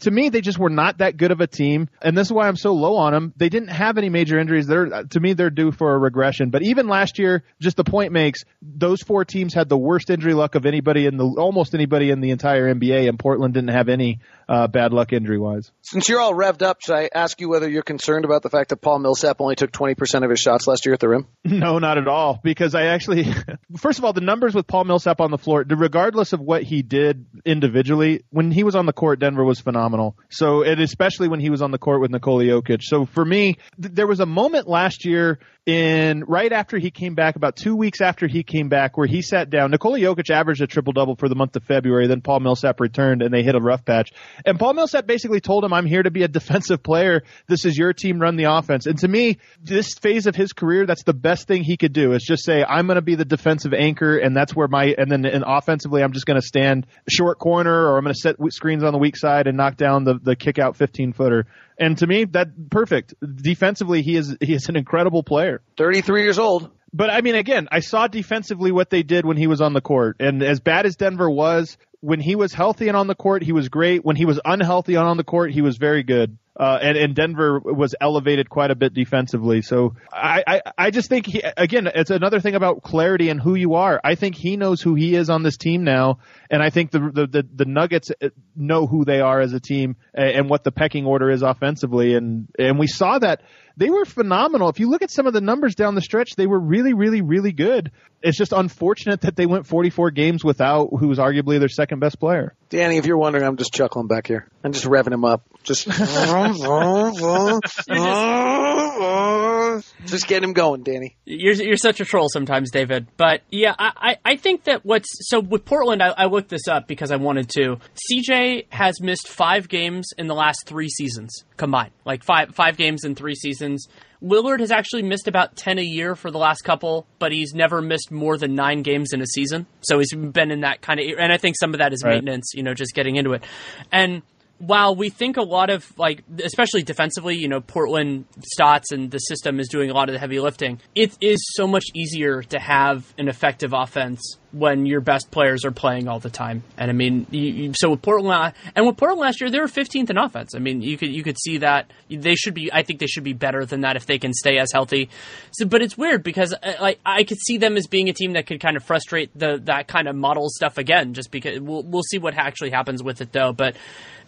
to 0.00 0.10
me, 0.10 0.28
they 0.28 0.40
just 0.40 0.58
were 0.58 0.70
not 0.70 0.98
that 0.98 1.16
good 1.16 1.30
of 1.30 1.40
a 1.40 1.46
team, 1.46 1.88
and 2.02 2.18
this 2.18 2.26
is 2.26 2.32
why 2.32 2.48
I'm 2.48 2.56
so 2.56 2.72
low 2.72 2.96
on 2.96 3.12
them. 3.12 3.32
They 3.36 3.48
didn't 3.48 3.68
have 3.68 3.96
any 3.96 4.08
major 4.08 4.38
injuries. 4.38 4.66
They're 4.66 5.04
to 5.04 5.20
me, 5.20 5.34
they're 5.34 5.50
due 5.50 5.70
for 5.70 5.94
a 5.94 5.98
regression. 5.98 6.50
But 6.50 6.62
even 6.62 6.88
last 6.88 7.18
year, 7.18 7.44
just 7.60 7.76
the 7.76 7.84
point 7.84 8.12
makes 8.12 8.44
those 8.60 9.02
four 9.02 9.24
teams 9.24 9.54
had 9.54 9.68
the 9.68 9.78
worst 9.78 10.10
injury 10.10 10.34
luck 10.34 10.56
of 10.56 10.66
anybody 10.66 11.06
in 11.06 11.16
the 11.16 11.24
almost 11.38 11.74
anybody 11.74 12.10
in 12.10 12.20
the 12.20 12.30
entire 12.30 12.74
NBA, 12.74 13.08
and 13.08 13.18
Portland 13.18 13.54
didn't 13.54 13.70
have 13.70 13.88
any 13.88 14.18
uh, 14.48 14.66
bad 14.66 14.92
luck 14.92 15.12
injury 15.12 15.38
wise. 15.38 15.70
Since 15.82 16.08
you're 16.08 16.20
all 16.20 16.34
revved 16.34 16.62
up, 16.62 16.80
should 16.80 16.94
I 16.94 17.10
ask 17.14 17.40
you 17.40 17.48
whether 17.48 17.68
you're 17.68 17.82
concerned 17.82 18.24
about 18.24 18.42
the 18.42 18.50
fact 18.50 18.70
that 18.70 18.76
Paul 18.76 18.98
Millsap 18.98 19.40
only 19.40 19.56
took 19.56 19.70
20% 19.70 20.24
of 20.24 20.30
his 20.30 20.40
shots 20.40 20.66
last 20.66 20.86
year 20.86 20.94
at 20.94 21.00
the 21.00 21.08
rim? 21.08 21.26
No, 21.58 21.80
not 21.80 21.98
at 21.98 22.06
all. 22.06 22.38
Because 22.44 22.76
I 22.76 22.86
actually, 22.86 23.26
first 23.76 23.98
of 23.98 24.04
all, 24.04 24.12
the 24.12 24.20
numbers 24.20 24.54
with 24.54 24.68
Paul 24.68 24.84
Millsap 24.84 25.20
on 25.20 25.32
the 25.32 25.38
floor, 25.38 25.64
regardless 25.68 26.32
of 26.32 26.40
what 26.40 26.62
he 26.62 26.82
did 26.82 27.26
individually, 27.44 28.22
when 28.30 28.52
he 28.52 28.62
was 28.62 28.76
on 28.76 28.86
the 28.86 28.92
court, 28.92 29.18
Denver 29.18 29.44
was 29.44 29.58
phenomenal. 29.58 30.16
So, 30.30 30.62
and 30.62 30.80
especially 30.80 31.26
when 31.26 31.40
he 31.40 31.50
was 31.50 31.60
on 31.60 31.72
the 31.72 31.78
court 31.78 32.00
with 32.00 32.12
Nikola 32.12 32.44
Jokic. 32.44 32.82
So 32.82 33.06
for 33.06 33.24
me, 33.24 33.58
th- 33.80 33.92
there 33.92 34.06
was 34.06 34.20
a 34.20 34.26
moment 34.26 34.68
last 34.68 35.04
year 35.04 35.40
in 35.68 36.24
right 36.24 36.50
after 36.50 36.78
he 36.78 36.90
came 36.90 37.14
back, 37.14 37.36
about 37.36 37.54
two 37.54 37.76
weeks 37.76 38.00
after 38.00 38.26
he 38.26 38.42
came 38.42 38.70
back, 38.70 38.96
where 38.96 39.06
he 39.06 39.20
sat 39.20 39.50
down. 39.50 39.70
Nikola 39.70 39.98
Jokic 39.98 40.30
averaged 40.30 40.62
a 40.62 40.66
triple 40.66 40.94
double 40.94 41.14
for 41.14 41.28
the 41.28 41.34
month 41.34 41.54
of 41.56 41.64
February. 41.64 42.06
Then 42.06 42.22
Paul 42.22 42.40
Millsap 42.40 42.80
returned 42.80 43.20
and 43.20 43.34
they 43.34 43.42
hit 43.42 43.54
a 43.54 43.60
rough 43.60 43.84
patch. 43.84 44.10
And 44.46 44.58
Paul 44.58 44.72
Millsap 44.72 45.06
basically 45.06 45.40
told 45.40 45.64
him, 45.64 45.74
I'm 45.74 45.84
here 45.84 46.02
to 46.02 46.10
be 46.10 46.22
a 46.22 46.28
defensive 46.38 46.82
player. 46.82 47.22
This 47.48 47.66
is 47.66 47.76
your 47.76 47.92
team, 47.92 48.18
run 48.18 48.36
the 48.36 48.44
offense. 48.44 48.86
And 48.86 48.98
to 49.00 49.08
me, 49.08 49.40
this 49.62 49.92
phase 49.92 50.26
of 50.26 50.34
his 50.34 50.54
career, 50.54 50.86
that's 50.86 51.04
the 51.04 51.12
best 51.12 51.46
thing 51.46 51.64
he 51.64 51.76
could 51.76 51.92
do 51.92 52.12
is 52.12 52.22
just 52.22 52.46
say, 52.46 52.64
I'm 52.64 52.86
going 52.86 52.96
to 52.96 53.02
be 53.02 53.16
the 53.16 53.26
defensive 53.26 53.74
anchor. 53.74 54.16
And 54.16 54.34
that's 54.34 54.56
where 54.56 54.68
my, 54.68 54.94
and 54.96 55.12
then 55.12 55.26
and 55.26 55.44
offensively, 55.46 56.02
I'm 56.02 56.12
just 56.12 56.24
going 56.24 56.40
to 56.40 56.46
stand 56.46 56.86
short 57.10 57.38
corner 57.38 57.88
or 57.88 57.98
I'm 57.98 58.04
going 58.04 58.14
to 58.14 58.20
set 58.20 58.36
screens 58.52 58.82
on 58.84 58.92
the 58.94 58.98
weak 58.98 59.18
side 59.18 59.46
and 59.46 59.58
knock 59.58 59.76
down 59.76 60.04
the, 60.04 60.14
the 60.14 60.34
kick 60.34 60.58
out 60.58 60.76
15 60.76 61.12
footer. 61.12 61.44
And 61.78 61.96
to 61.98 62.06
me, 62.06 62.24
that 62.24 62.70
perfect. 62.70 63.14
Defensively, 63.20 64.02
he 64.02 64.16
is 64.16 64.36
he 64.40 64.54
is 64.54 64.68
an 64.68 64.76
incredible 64.76 65.22
player. 65.22 65.62
33 65.76 66.22
years 66.22 66.38
old. 66.38 66.70
But 66.92 67.10
I 67.10 67.20
mean, 67.20 67.34
again, 67.34 67.68
I 67.70 67.80
saw 67.80 68.06
defensively 68.06 68.72
what 68.72 68.90
they 68.90 69.02
did 69.02 69.24
when 69.24 69.36
he 69.36 69.46
was 69.46 69.60
on 69.60 69.74
the 69.74 69.80
court, 69.80 70.16
and 70.20 70.42
as 70.42 70.58
bad 70.58 70.86
as 70.86 70.96
Denver 70.96 71.30
was, 71.30 71.76
when 72.00 72.20
he 72.20 72.34
was 72.34 72.52
healthy 72.52 72.88
and 72.88 72.96
on 72.96 73.06
the 73.06 73.14
court, 73.14 73.42
he 73.42 73.52
was 73.52 73.68
great. 73.68 74.04
When 74.04 74.16
he 74.16 74.24
was 74.24 74.40
unhealthy 74.44 74.94
and 74.94 75.06
on 75.06 75.16
the 75.16 75.24
court, 75.24 75.52
he 75.52 75.60
was 75.60 75.76
very 75.76 76.02
good. 76.02 76.38
Uh, 76.58 76.76
and, 76.82 76.98
and 76.98 77.14
Denver 77.14 77.60
was 77.60 77.94
elevated 78.00 78.50
quite 78.50 78.72
a 78.72 78.74
bit 78.74 78.92
defensively. 78.92 79.62
So 79.62 79.94
I, 80.12 80.42
I, 80.44 80.62
I 80.76 80.90
just 80.90 81.08
think 81.08 81.26
he, 81.26 81.40
again, 81.56 81.88
it's 81.94 82.10
another 82.10 82.40
thing 82.40 82.56
about 82.56 82.82
clarity 82.82 83.28
and 83.28 83.40
who 83.40 83.54
you 83.54 83.74
are. 83.74 84.00
I 84.02 84.16
think 84.16 84.34
he 84.34 84.56
knows 84.56 84.82
who 84.82 84.96
he 84.96 85.14
is 85.14 85.30
on 85.30 85.44
this 85.44 85.56
team 85.56 85.84
now. 85.84 86.18
And 86.50 86.60
I 86.60 86.70
think 86.70 86.90
the, 86.90 86.98
the, 86.98 87.26
the, 87.28 87.48
the 87.54 87.64
Nuggets 87.64 88.10
know 88.56 88.88
who 88.88 89.04
they 89.04 89.20
are 89.20 89.40
as 89.40 89.52
a 89.52 89.60
team 89.60 89.96
and 90.12 90.50
what 90.50 90.64
the 90.64 90.72
pecking 90.72 91.06
order 91.06 91.30
is 91.30 91.42
offensively. 91.42 92.16
And, 92.16 92.48
and 92.58 92.76
we 92.76 92.88
saw 92.88 93.20
that 93.20 93.42
they 93.78 93.90
were 93.90 94.04
phenomenal. 94.04 94.68
If 94.68 94.80
you 94.80 94.90
look 94.90 95.02
at 95.02 95.10
some 95.10 95.28
of 95.28 95.32
the 95.32 95.40
numbers 95.40 95.76
down 95.76 95.94
the 95.94 96.00
stretch, 96.00 96.34
they 96.34 96.48
were 96.48 96.58
really, 96.58 96.94
really, 96.94 97.22
really 97.22 97.52
good. 97.52 97.92
It's 98.20 98.36
just 98.36 98.52
unfortunate 98.52 99.20
that 99.20 99.36
they 99.36 99.46
went 99.46 99.68
44 99.68 100.10
games 100.10 100.44
without 100.44 100.88
who 100.98 101.06
was 101.06 101.18
arguably 101.18 101.60
their 101.60 101.68
second 101.68 102.00
best 102.00 102.18
player. 102.18 102.54
Danny, 102.70 102.96
if 102.96 103.06
you're 103.06 103.16
wondering, 103.16 103.44
I'm 103.44 103.56
just 103.56 103.72
chuckling 103.72 104.08
back 104.08 104.26
here. 104.26 104.48
I'm 104.64 104.72
just 104.72 104.84
revving 104.84 105.12
him 105.12 105.24
up. 105.24 105.44
Just, 105.62 105.86
just 110.06 110.26
get 110.26 110.42
him 110.42 110.54
going, 110.54 110.82
Danny. 110.82 111.16
You're 111.24 111.54
you're 111.54 111.76
such 111.76 112.00
a 112.00 112.04
troll 112.04 112.28
sometimes, 112.28 112.72
David. 112.72 113.06
But 113.16 113.42
yeah, 113.48 113.76
I, 113.78 113.92
I, 113.96 114.16
I 114.32 114.36
think 114.36 114.64
that 114.64 114.84
what's 114.84 115.08
so 115.28 115.38
with 115.38 115.64
Portland, 115.64 116.02
I, 116.02 116.08
I 116.08 116.26
looked 116.26 116.48
this 116.48 116.66
up 116.66 116.88
because 116.88 117.12
I 117.12 117.16
wanted 117.16 117.48
to. 117.50 117.76
CJ 118.12 118.66
has 118.70 119.00
missed 119.00 119.28
five 119.28 119.68
games 119.68 120.08
in 120.18 120.26
the 120.26 120.34
last 120.34 120.66
three 120.66 120.88
seasons 120.88 121.44
combined, 121.58 121.90
like 122.04 122.24
five 122.24 122.54
five 122.54 122.76
games 122.76 123.04
in 123.04 123.14
three 123.14 123.34
seasons. 123.34 123.86
Lillard 124.22 124.60
has 124.60 124.70
actually 124.70 125.02
missed 125.02 125.28
about 125.28 125.54
10 125.54 125.78
a 125.78 125.82
year 125.82 126.16
for 126.16 126.30
the 126.30 126.38
last 126.38 126.62
couple, 126.62 127.06
but 127.18 127.30
he's 127.30 127.54
never 127.54 127.80
missed 127.80 128.10
more 128.10 128.36
than 128.36 128.54
nine 128.54 128.82
games 128.82 129.12
in 129.12 129.20
a 129.20 129.26
season. 129.26 129.66
So 129.82 129.98
he's 130.00 130.12
been 130.12 130.50
in 130.50 130.62
that 130.62 130.80
kind 130.80 130.98
of, 130.98 131.06
and 131.18 131.32
I 131.32 131.36
think 131.36 131.54
some 131.58 131.72
of 131.72 131.78
that 131.78 131.92
is 131.92 132.02
right. 132.02 132.14
maintenance, 132.14 132.52
you 132.54 132.64
know, 132.64 132.74
just 132.74 132.94
getting 132.94 133.14
into 133.14 133.34
it. 133.34 133.44
And 133.92 134.22
while 134.58 134.94
we 134.96 135.08
think 135.08 135.36
a 135.36 135.42
lot 135.42 135.70
of 135.70 135.96
like 135.98 136.22
especially 136.44 136.82
defensively 136.82 137.36
you 137.36 137.48
know 137.48 137.60
portland 137.60 138.24
Stotts 138.42 138.90
and 138.92 139.10
the 139.10 139.18
system 139.18 139.60
is 139.60 139.68
doing 139.68 139.90
a 139.90 139.94
lot 139.94 140.08
of 140.08 140.12
the 140.12 140.18
heavy 140.18 140.40
lifting 140.40 140.80
it 140.94 141.16
is 141.20 141.38
so 141.54 141.66
much 141.66 141.84
easier 141.94 142.42
to 142.42 142.58
have 142.58 143.12
an 143.18 143.28
effective 143.28 143.72
offense 143.72 144.36
when 144.52 144.86
your 144.86 145.00
best 145.00 145.30
players 145.30 145.64
are 145.64 145.70
playing 145.70 146.08
all 146.08 146.20
the 146.20 146.30
time. 146.30 146.62
And 146.76 146.90
i 146.90 146.94
mean 146.94 147.26
you, 147.30 147.40
you, 147.40 147.72
so 147.74 147.90
with 147.90 148.02
portland 148.02 148.54
and 148.74 148.86
with 148.86 148.96
portland 148.96 149.20
last 149.20 149.40
year 149.40 149.50
they 149.50 149.60
were 149.60 149.66
15th 149.66 150.10
in 150.10 150.18
offense. 150.18 150.54
I 150.54 150.58
mean 150.58 150.80
you 150.80 150.96
could 150.96 151.10
you 151.10 151.22
could 151.22 151.38
see 151.38 151.58
that 151.58 151.90
they 152.10 152.34
should 152.34 152.54
be 152.54 152.72
i 152.72 152.82
think 152.82 153.00
they 153.00 153.06
should 153.06 153.24
be 153.24 153.34
better 153.34 153.64
than 153.64 153.82
that 153.82 153.96
if 153.96 154.06
they 154.06 154.18
can 154.18 154.32
stay 154.32 154.58
as 154.58 154.72
healthy. 154.72 155.10
So 155.52 155.66
but 155.66 155.82
it's 155.82 155.98
weird 155.98 156.22
because 156.22 156.54
uh, 156.54 156.74
like 156.80 156.98
i 157.04 157.24
could 157.24 157.38
see 157.38 157.58
them 157.58 157.76
as 157.76 157.86
being 157.86 158.08
a 158.08 158.12
team 158.12 158.32
that 158.32 158.46
could 158.46 158.60
kind 158.60 158.76
of 158.76 158.84
frustrate 158.84 159.30
the 159.38 159.60
that 159.64 159.86
kind 159.86 160.08
of 160.08 160.16
model 160.16 160.48
stuff 160.48 160.78
again 160.78 161.14
just 161.14 161.30
because 161.30 161.60
we'll, 161.60 161.82
we'll 161.82 162.02
see 162.02 162.18
what 162.18 162.34
actually 162.34 162.70
happens 162.70 163.02
with 163.02 163.20
it 163.20 163.32
though. 163.32 163.52
But 163.52 163.76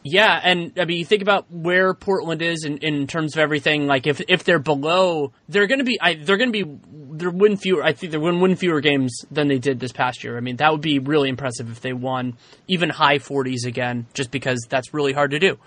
yeah, 0.03 0.41
and 0.43 0.73
I 0.79 0.85
mean, 0.87 0.99
you 0.99 1.05
think 1.05 1.23
about 1.23 1.51
where 1.51 1.93
Portland 1.95 2.41
is 2.43 2.65
in, 2.65 2.79
in 2.79 3.07
terms 3.07 3.35
of 3.35 3.41
everything. 3.41 3.87
Like, 3.87 4.07
if 4.07 4.21
if 4.29 4.45
they're 4.45 4.59
below, 4.59 5.33
they're 5.49 5.67
going 5.67 5.79
to 5.79 5.85
be. 5.85 6.01
I, 6.01 6.15
they're 6.15 6.39
going 6.39 6.53
to 6.53 6.65
be. 6.65 6.79
They're 7.13 7.31
win 7.31 7.57
fewer. 7.57 7.83
I 7.83 7.93
think 7.93 8.13
they're 8.13 8.21
to 8.21 8.41
win 8.41 8.57
fewer 8.57 8.81
games 8.81 9.25
than 9.31 9.49
they 9.49 9.59
did 9.59 9.79
this 9.79 9.93
past 9.93 10.25
year. 10.25 10.37
I 10.37 10.41
mean, 10.41 10.57
that 10.57 10.73
would 10.73 10.81
be 10.81 10.99
really 10.99 11.29
impressive 11.29 11.71
if 11.71 11.81
they 11.81 11.93
won 11.93 12.39
even 12.67 12.89
high 12.89 13.19
40s 13.19 13.67
again, 13.67 14.07
just 14.15 14.31
because 14.31 14.67
that's 14.69 14.95
really 14.95 15.13
hard 15.13 15.33
to 15.33 15.39
do 15.39 15.59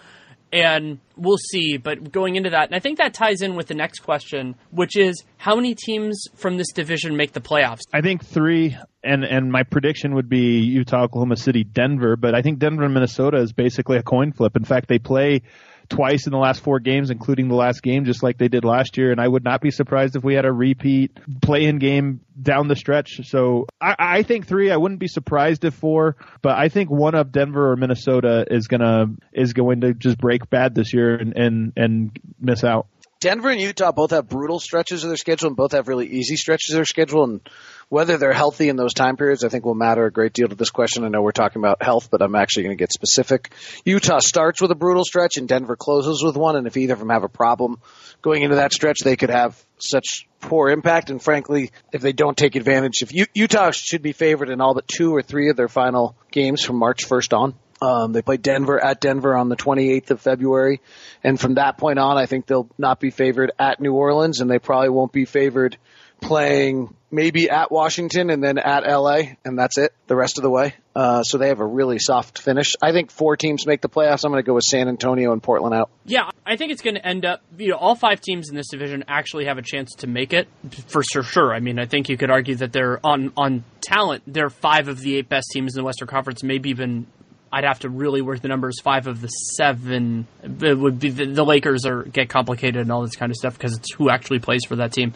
and 0.53 0.99
we'll 1.17 1.38
see. 1.38 1.77
But 1.77 2.11
going 2.11 2.35
into 2.35 2.51
that, 2.51 2.67
and 2.67 2.75
I 2.75 2.80
think 2.80 2.99
that 2.99 3.13
ties 3.13 3.41
in 3.41 3.55
with 3.55 3.67
the 3.67 3.73
next 3.73 3.99
question, 3.99 4.55
which 4.71 4.95
is 4.95 5.23
how 5.38 5.55
many 5.55 5.75
teams 5.75 6.27
from 6.35 6.57
this 6.57 6.71
division 6.71 7.17
make 7.17 7.34
the 7.34 7.41
playoffs? 7.41 7.81
I 7.91 8.01
think 8.01 8.23
three, 8.23 8.77
and 9.03 9.25
and 9.25 9.51
my 9.51 9.63
prediction 9.63 10.13
would 10.15 10.30
be 10.30 10.59
Utah, 10.59 11.03
Oklahoma 11.03 11.35
City, 11.35 11.63
Denver. 11.63 12.15
But 12.15 12.35
I 12.35 12.41
think 12.41 12.59
Denver 12.59 12.84
and 12.84 12.93
Minnesota 12.93 13.38
is 13.38 13.51
basically 13.51 13.97
a 13.97 14.03
coin 14.03 14.31
flip. 14.31 14.55
In 14.55 14.63
fact, 14.63 14.88
they 14.88 14.99
play 14.99 15.41
twice 15.89 16.26
in 16.26 16.31
the 16.31 16.38
last 16.38 16.61
four 16.61 16.80
games, 16.80 17.10
including 17.10 17.47
the 17.47 17.55
last 17.55 17.81
game, 17.81 18.05
just 18.05 18.23
like 18.23 18.38
they 18.38 18.47
did 18.47 18.65
last 18.65 18.97
year. 18.97 19.11
And 19.11 19.19
I 19.19 19.27
would 19.27 19.43
not 19.43 19.61
be 19.61 19.72
surprised 19.72 20.15
if 20.15 20.23
we 20.23 20.35
had 20.35 20.45
a 20.45 20.51
repeat 20.51 21.18
play-in 21.41 21.80
game 21.80 22.22
down 22.41 22.68
the 22.68 22.76
stretch. 22.76 23.22
So 23.30 23.68
I, 23.80 23.95
I 23.99 24.23
think 24.23 24.47
three. 24.47 24.72
I 24.72 24.77
wouldn't 24.77 24.99
be 24.99 25.07
surprised 25.07 25.65
if 25.65 25.73
four, 25.73 26.15
but 26.41 26.57
I 26.57 26.69
think 26.69 26.89
one 26.89 27.15
of 27.15 27.31
Denver 27.31 27.72
or 27.72 27.76
Minnesota 27.76 28.45
is 28.49 28.68
gonna 28.68 29.07
is 29.31 29.53
going 29.53 29.81
to 29.81 29.93
just 29.93 30.18
break 30.18 30.49
bad 30.49 30.76
this 30.76 30.93
year 30.93 31.15
and 31.15 31.38
and 31.38 31.73
and 31.76 32.19
miss 32.39 32.64
out. 32.64 32.88
Denver 33.23 33.49
and 33.49 33.61
Utah 33.61 33.93
both 33.93 34.11
have 34.11 34.27
brutal 34.27 34.60
stretches 34.60 35.05
of 35.05 35.10
their 35.10 35.15
schedule 35.15 35.47
and 35.47 35.55
both 35.55 35.72
have 35.72 35.88
really 35.88 36.07
easy 36.07 36.35
stretches 36.35 36.72
of 36.72 36.76
their 36.76 36.85
schedule. 36.85 37.23
And 37.23 37.49
whether 37.94 38.18
they're 38.18 38.34
healthy 38.34 38.70
in 38.70 38.76
those 38.76 38.95
time 38.95 39.18
periods, 39.18 39.44
I 39.44 39.49
think 39.49 39.65
will 39.65 39.76
matter 39.76 40.03
a 40.07 40.11
great 40.11 40.34
deal 40.34 40.48
to 40.48 40.56
this 40.56 40.72
question. 40.72 41.03
I 41.03 41.10
know 41.10 41.22
we're 41.22 41.32
talking 41.32 41.61
about 41.61 41.84
health, 41.84 42.10
but 42.10 42.24
I'm 42.24 42.34
actually 42.34 42.64
going 42.64 42.76
to 42.76 42.82
get 42.82 42.91
specific. 42.91 43.53
Utah 43.86 44.18
starts 44.18 44.60
with 44.60 44.72
a 44.72 44.76
brutal 44.76 45.06
stretch 45.06 45.38
and 45.38 45.48
Denver 45.48 45.76
closes 45.76 46.24
with 46.24 46.36
one. 46.36 46.56
And 46.56 46.65
if 46.65 46.76
either 46.76 46.94
of 46.94 46.99
them 46.99 47.11
have 47.11 47.24
a 47.24 47.30
problem 47.30 47.80
going 48.24 48.41
into 48.41 48.56
that 48.56 48.74
stretch, 48.74 49.02
they 49.03 49.15
could 49.15 49.30
have 49.30 49.64
such 49.78 50.28
poor 50.41 50.72
impact. 50.72 51.11
And 51.11 51.22
frankly, 51.22 51.70
if 51.91 52.02
they 52.02 52.14
don't 52.14 52.36
take 52.36 52.56
advantage, 52.56 53.03
if 53.03 53.14
U- 53.14 53.28
Utah 53.36 53.70
should 53.70 54.02
be 54.02 54.11
favored 54.11 54.49
in 54.49 54.60
all 54.60 54.74
but 54.74 54.88
two 54.88 55.15
or 55.15 55.22
three 55.22 55.52
of 55.52 55.56
their 55.56 55.68
final 55.68 56.15
games 56.32 56.64
from 56.64 56.78
March 56.78 57.07
1st 57.07 57.38
on. 57.38 57.53
Um, 57.80 58.11
they 58.11 58.24
play 58.24 58.38
Denver 58.38 58.84
at 58.84 59.02
Denver 59.02 59.38
on 59.38 59.49
the 59.49 59.56
28th 59.56 60.10
of 60.10 60.20
February. 60.20 60.82
And 61.24 61.40
from 61.40 61.56
that 61.56 61.78
point 61.78 61.99
on, 61.99 62.18
I 62.18 62.26
think 62.26 62.48
they'll 62.48 62.70
not 62.76 62.99
be 62.99 63.11
favored 63.11 63.52
at 63.60 63.80
New 63.80 63.94
Orleans 63.94 64.41
and 64.41 64.49
they 64.49 64.57
probably 64.57 64.90
won't 64.90 65.11
be 65.11 65.26
favored 65.26 65.78
playing 66.23 66.95
maybe 67.11 67.49
at 67.49 67.71
Washington 67.71 68.29
and 68.31 68.43
then 68.43 68.57
at 68.57 68.83
LA, 68.87 69.35
and 69.45 69.57
that's 69.57 69.77
it 69.77 69.93
the 70.07 70.15
rest 70.15 70.37
of 70.37 70.41
the 70.41 70.49
way. 70.49 70.73
Uh, 70.95 71.23
so 71.23 71.37
they 71.37 71.49
have 71.49 71.59
a 71.59 71.65
really 71.65 71.99
soft 71.99 72.39
finish. 72.39 72.75
I 72.81 72.91
think 72.91 73.11
four 73.11 73.37
teams 73.37 73.67
make 73.67 73.81
the 73.81 73.89
playoffs. 73.89 74.25
I'm 74.25 74.31
going 74.31 74.43
to 74.43 74.45
go 74.45 74.55
with 74.55 74.63
San 74.63 74.87
Antonio 74.87 75.31
and 75.31 75.41
Portland 75.41 75.75
out. 75.75 75.89
Yeah, 76.05 76.29
I 76.45 76.55
think 76.55 76.71
it's 76.71 76.81
going 76.81 76.95
to 76.95 77.05
end 77.05 77.25
up, 77.25 77.41
you 77.57 77.69
know, 77.69 77.77
all 77.77 77.95
five 77.95 78.19
teams 78.21 78.49
in 78.49 78.55
this 78.55 78.69
division 78.69 79.03
actually 79.07 79.45
have 79.45 79.57
a 79.57 79.61
chance 79.61 79.93
to 79.97 80.07
make 80.07 80.33
it 80.33 80.47
for 80.87 81.03
sure. 81.03 81.53
I 81.53 81.59
mean, 81.59 81.79
I 81.79 81.85
think 81.85 82.09
you 82.09 82.17
could 82.17 82.31
argue 82.31 82.55
that 82.55 82.73
they're 82.73 82.99
on 83.05 83.31
on 83.37 83.63
talent. 83.81 84.23
They're 84.25 84.49
five 84.49 84.87
of 84.87 84.99
the 84.99 85.17
eight 85.17 85.29
best 85.29 85.47
teams 85.51 85.75
in 85.75 85.81
the 85.81 85.85
Western 85.85 86.07
Conference, 86.07 86.43
maybe 86.43 86.69
even 86.69 87.05
I'd 87.53 87.65
have 87.65 87.79
to 87.81 87.89
really 87.89 88.23
work 88.23 88.41
the 88.41 88.47
numbers. 88.47 88.81
Five 88.81 89.05
of 89.05 89.21
the 89.21 89.27
seven 89.27 90.25
it 90.41 90.77
would 90.77 90.99
be 90.99 91.11
the, 91.11 91.25
the 91.25 91.45
Lakers 91.45 91.85
are 91.85 92.01
get 92.01 92.27
complicated 92.27 92.81
and 92.81 92.91
all 92.91 93.03
this 93.03 93.15
kind 93.15 93.31
of 93.31 93.35
stuff 93.35 93.53
because 93.53 93.77
it's 93.77 93.93
who 93.93 94.09
actually 94.09 94.39
plays 94.39 94.65
for 94.67 94.77
that 94.77 94.91
team. 94.91 95.13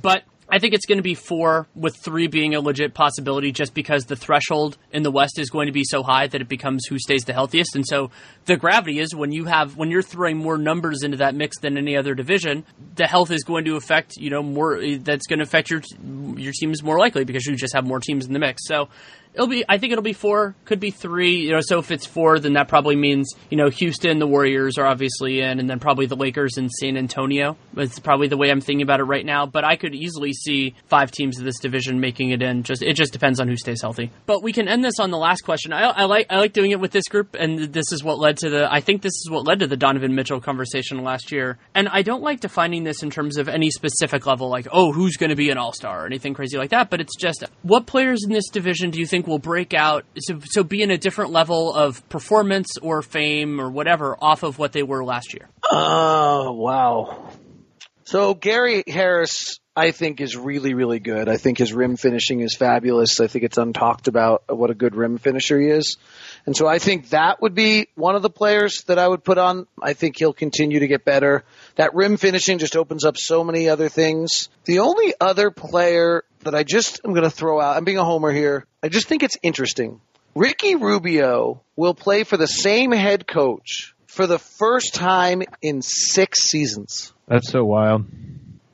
But 0.00 0.24
I 0.50 0.58
think 0.58 0.74
it's 0.74 0.86
going 0.86 0.98
to 0.98 1.02
be 1.02 1.14
four, 1.14 1.66
with 1.74 1.96
three 1.96 2.26
being 2.26 2.54
a 2.54 2.60
legit 2.60 2.94
possibility, 2.94 3.52
just 3.52 3.74
because 3.74 4.06
the 4.06 4.16
threshold 4.16 4.76
in 4.92 5.02
the 5.02 5.10
West 5.10 5.38
is 5.38 5.50
going 5.50 5.66
to 5.66 5.72
be 5.72 5.84
so 5.84 6.02
high 6.02 6.26
that 6.26 6.40
it 6.40 6.48
becomes 6.48 6.86
who 6.86 6.98
stays 6.98 7.24
the 7.24 7.32
healthiest. 7.32 7.76
And 7.76 7.86
so 7.86 8.10
the 8.46 8.56
gravity 8.56 8.98
is 8.98 9.14
when 9.14 9.32
you 9.32 9.44
have 9.44 9.76
when 9.76 9.90
you're 9.90 10.02
throwing 10.02 10.38
more 10.38 10.58
numbers 10.58 11.02
into 11.02 11.18
that 11.18 11.34
mix 11.34 11.58
than 11.60 11.76
any 11.76 11.96
other 11.96 12.14
division, 12.14 12.64
the 12.96 13.06
health 13.06 13.30
is 13.30 13.44
going 13.44 13.64
to 13.66 13.76
affect 13.76 14.16
you 14.16 14.30
know 14.30 14.42
more. 14.42 14.80
That's 14.98 15.26
going 15.26 15.38
to 15.38 15.44
affect 15.44 15.70
your 15.70 15.82
your 16.36 16.52
teams 16.52 16.82
more 16.82 16.98
likely 16.98 17.24
because 17.24 17.46
you 17.46 17.54
just 17.56 17.74
have 17.74 17.86
more 17.86 18.00
teams 18.00 18.26
in 18.26 18.32
the 18.32 18.38
mix. 18.38 18.66
So 18.66 18.88
It'll 19.34 19.46
be. 19.46 19.64
I 19.68 19.78
think 19.78 19.92
it'll 19.92 20.02
be 20.02 20.12
four. 20.12 20.56
Could 20.64 20.80
be 20.80 20.90
three. 20.90 21.42
You 21.42 21.52
know, 21.52 21.60
so 21.60 21.78
if 21.78 21.90
it's 21.90 22.04
four, 22.04 22.40
then 22.40 22.54
that 22.54 22.66
probably 22.68 22.96
means 22.96 23.32
you 23.48 23.56
know 23.56 23.68
Houston, 23.68 24.18
the 24.18 24.26
Warriors 24.26 24.76
are 24.76 24.86
obviously 24.86 25.40
in, 25.40 25.60
and 25.60 25.70
then 25.70 25.78
probably 25.78 26.06
the 26.06 26.16
Lakers 26.16 26.56
and 26.56 26.70
San 26.70 26.96
Antonio. 26.96 27.56
It's 27.76 28.00
probably 28.00 28.26
the 28.26 28.36
way 28.36 28.50
I'm 28.50 28.60
thinking 28.60 28.82
about 28.82 28.98
it 28.98 29.04
right 29.04 29.24
now. 29.24 29.46
But 29.46 29.64
I 29.64 29.76
could 29.76 29.94
easily 29.94 30.32
see 30.32 30.74
five 30.86 31.12
teams 31.12 31.38
of 31.38 31.44
this 31.44 31.60
division 31.60 32.00
making 32.00 32.30
it 32.30 32.42
in. 32.42 32.64
Just 32.64 32.82
it 32.82 32.94
just 32.94 33.12
depends 33.12 33.38
on 33.38 33.46
who 33.46 33.56
stays 33.56 33.80
healthy. 33.80 34.10
But 34.26 34.42
we 34.42 34.52
can 34.52 34.66
end 34.66 34.82
this 34.82 34.98
on 34.98 35.10
the 35.12 35.18
last 35.18 35.42
question. 35.42 35.72
I, 35.72 35.82
I 35.82 36.04
like 36.04 36.26
I 36.28 36.38
like 36.38 36.52
doing 36.52 36.72
it 36.72 36.80
with 36.80 36.90
this 36.90 37.08
group, 37.08 37.36
and 37.38 37.72
this 37.72 37.92
is 37.92 38.02
what 38.02 38.18
led 38.18 38.38
to 38.38 38.50
the. 38.50 38.72
I 38.72 38.80
think 38.80 39.02
this 39.02 39.14
is 39.14 39.28
what 39.30 39.46
led 39.46 39.60
to 39.60 39.68
the 39.68 39.76
Donovan 39.76 40.14
Mitchell 40.14 40.40
conversation 40.40 41.04
last 41.04 41.30
year. 41.30 41.56
And 41.74 41.88
I 41.88 42.02
don't 42.02 42.22
like 42.22 42.40
defining 42.40 42.82
this 42.82 43.04
in 43.04 43.10
terms 43.10 43.36
of 43.36 43.48
any 43.48 43.70
specific 43.70 44.26
level, 44.26 44.50
like 44.50 44.66
oh 44.72 44.92
who's 44.92 45.16
going 45.16 45.30
to 45.30 45.36
be 45.36 45.50
an 45.50 45.58
All 45.58 45.72
Star 45.72 46.02
or 46.02 46.06
anything 46.06 46.34
crazy 46.34 46.58
like 46.58 46.70
that. 46.70 46.90
But 46.90 47.00
it's 47.00 47.16
just 47.16 47.44
what 47.62 47.86
players 47.86 48.24
in 48.24 48.32
this 48.32 48.48
division 48.48 48.90
do 48.90 48.98
you 48.98 49.06
think 49.06 49.19
think 49.20 49.28
will 49.28 49.38
break 49.38 49.74
out 49.74 50.04
so 50.18 50.40
so 50.44 50.64
be 50.64 50.82
in 50.82 50.90
a 50.90 50.98
different 50.98 51.30
level 51.30 51.74
of 51.74 52.08
performance 52.08 52.78
or 52.78 53.02
fame 53.02 53.60
or 53.60 53.70
whatever 53.70 54.16
off 54.20 54.42
of 54.42 54.58
what 54.58 54.72
they 54.72 54.82
were 54.82 55.04
last 55.04 55.34
year? 55.34 55.48
Oh 55.70 56.52
wow. 56.52 57.30
So 58.04 58.34
Gary 58.34 58.82
Harris 58.88 59.60
I 59.76 59.92
think 59.92 60.20
is 60.20 60.36
really, 60.36 60.74
really 60.74 60.98
good. 60.98 61.28
I 61.28 61.36
think 61.36 61.58
his 61.58 61.72
rim 61.72 61.96
finishing 61.96 62.40
is 62.40 62.54
fabulous. 62.54 63.20
I 63.20 63.28
think 63.28 63.44
it's 63.44 63.56
untalked 63.56 64.08
about 64.08 64.42
what 64.48 64.68
a 64.70 64.74
good 64.74 64.96
rim 64.96 65.16
finisher 65.16 65.60
he 65.60 65.68
is. 65.68 65.96
And 66.44 66.56
so 66.56 66.66
I 66.66 66.78
think 66.78 67.10
that 67.10 67.40
would 67.40 67.54
be 67.54 67.86
one 67.94 68.16
of 68.16 68.22
the 68.22 68.30
players 68.30 68.82
that 68.88 68.98
I 68.98 69.06
would 69.06 69.22
put 69.22 69.38
on. 69.38 69.66
I 69.80 69.92
think 69.92 70.18
he'll 70.18 70.32
continue 70.32 70.80
to 70.80 70.88
get 70.88 71.04
better. 71.04 71.44
That 71.76 71.94
rim 71.94 72.16
finishing 72.16 72.58
just 72.58 72.76
opens 72.76 73.04
up 73.04 73.16
so 73.16 73.44
many 73.44 73.68
other 73.68 73.88
things. 73.88 74.48
The 74.64 74.80
only 74.80 75.14
other 75.20 75.50
player 75.50 76.24
that 76.40 76.54
I 76.54 76.64
just 76.64 77.00
am 77.04 77.12
going 77.12 77.24
to 77.24 77.30
throw 77.30 77.60
out, 77.60 77.76
I'm 77.76 77.84
being 77.84 77.98
a 77.98 78.04
homer 78.04 78.32
here. 78.32 78.66
I 78.82 78.88
just 78.88 79.08
think 79.08 79.22
it's 79.22 79.36
interesting. 79.42 80.00
Ricky 80.34 80.76
Rubio 80.76 81.62
will 81.76 81.94
play 81.94 82.24
for 82.24 82.36
the 82.36 82.46
same 82.46 82.92
head 82.92 83.26
coach 83.26 83.94
for 84.06 84.26
the 84.26 84.38
first 84.38 84.94
time 84.94 85.42
in 85.60 85.82
six 85.82 86.48
seasons. 86.48 87.12
That's 87.26 87.50
so 87.50 87.64
wild. 87.64 88.06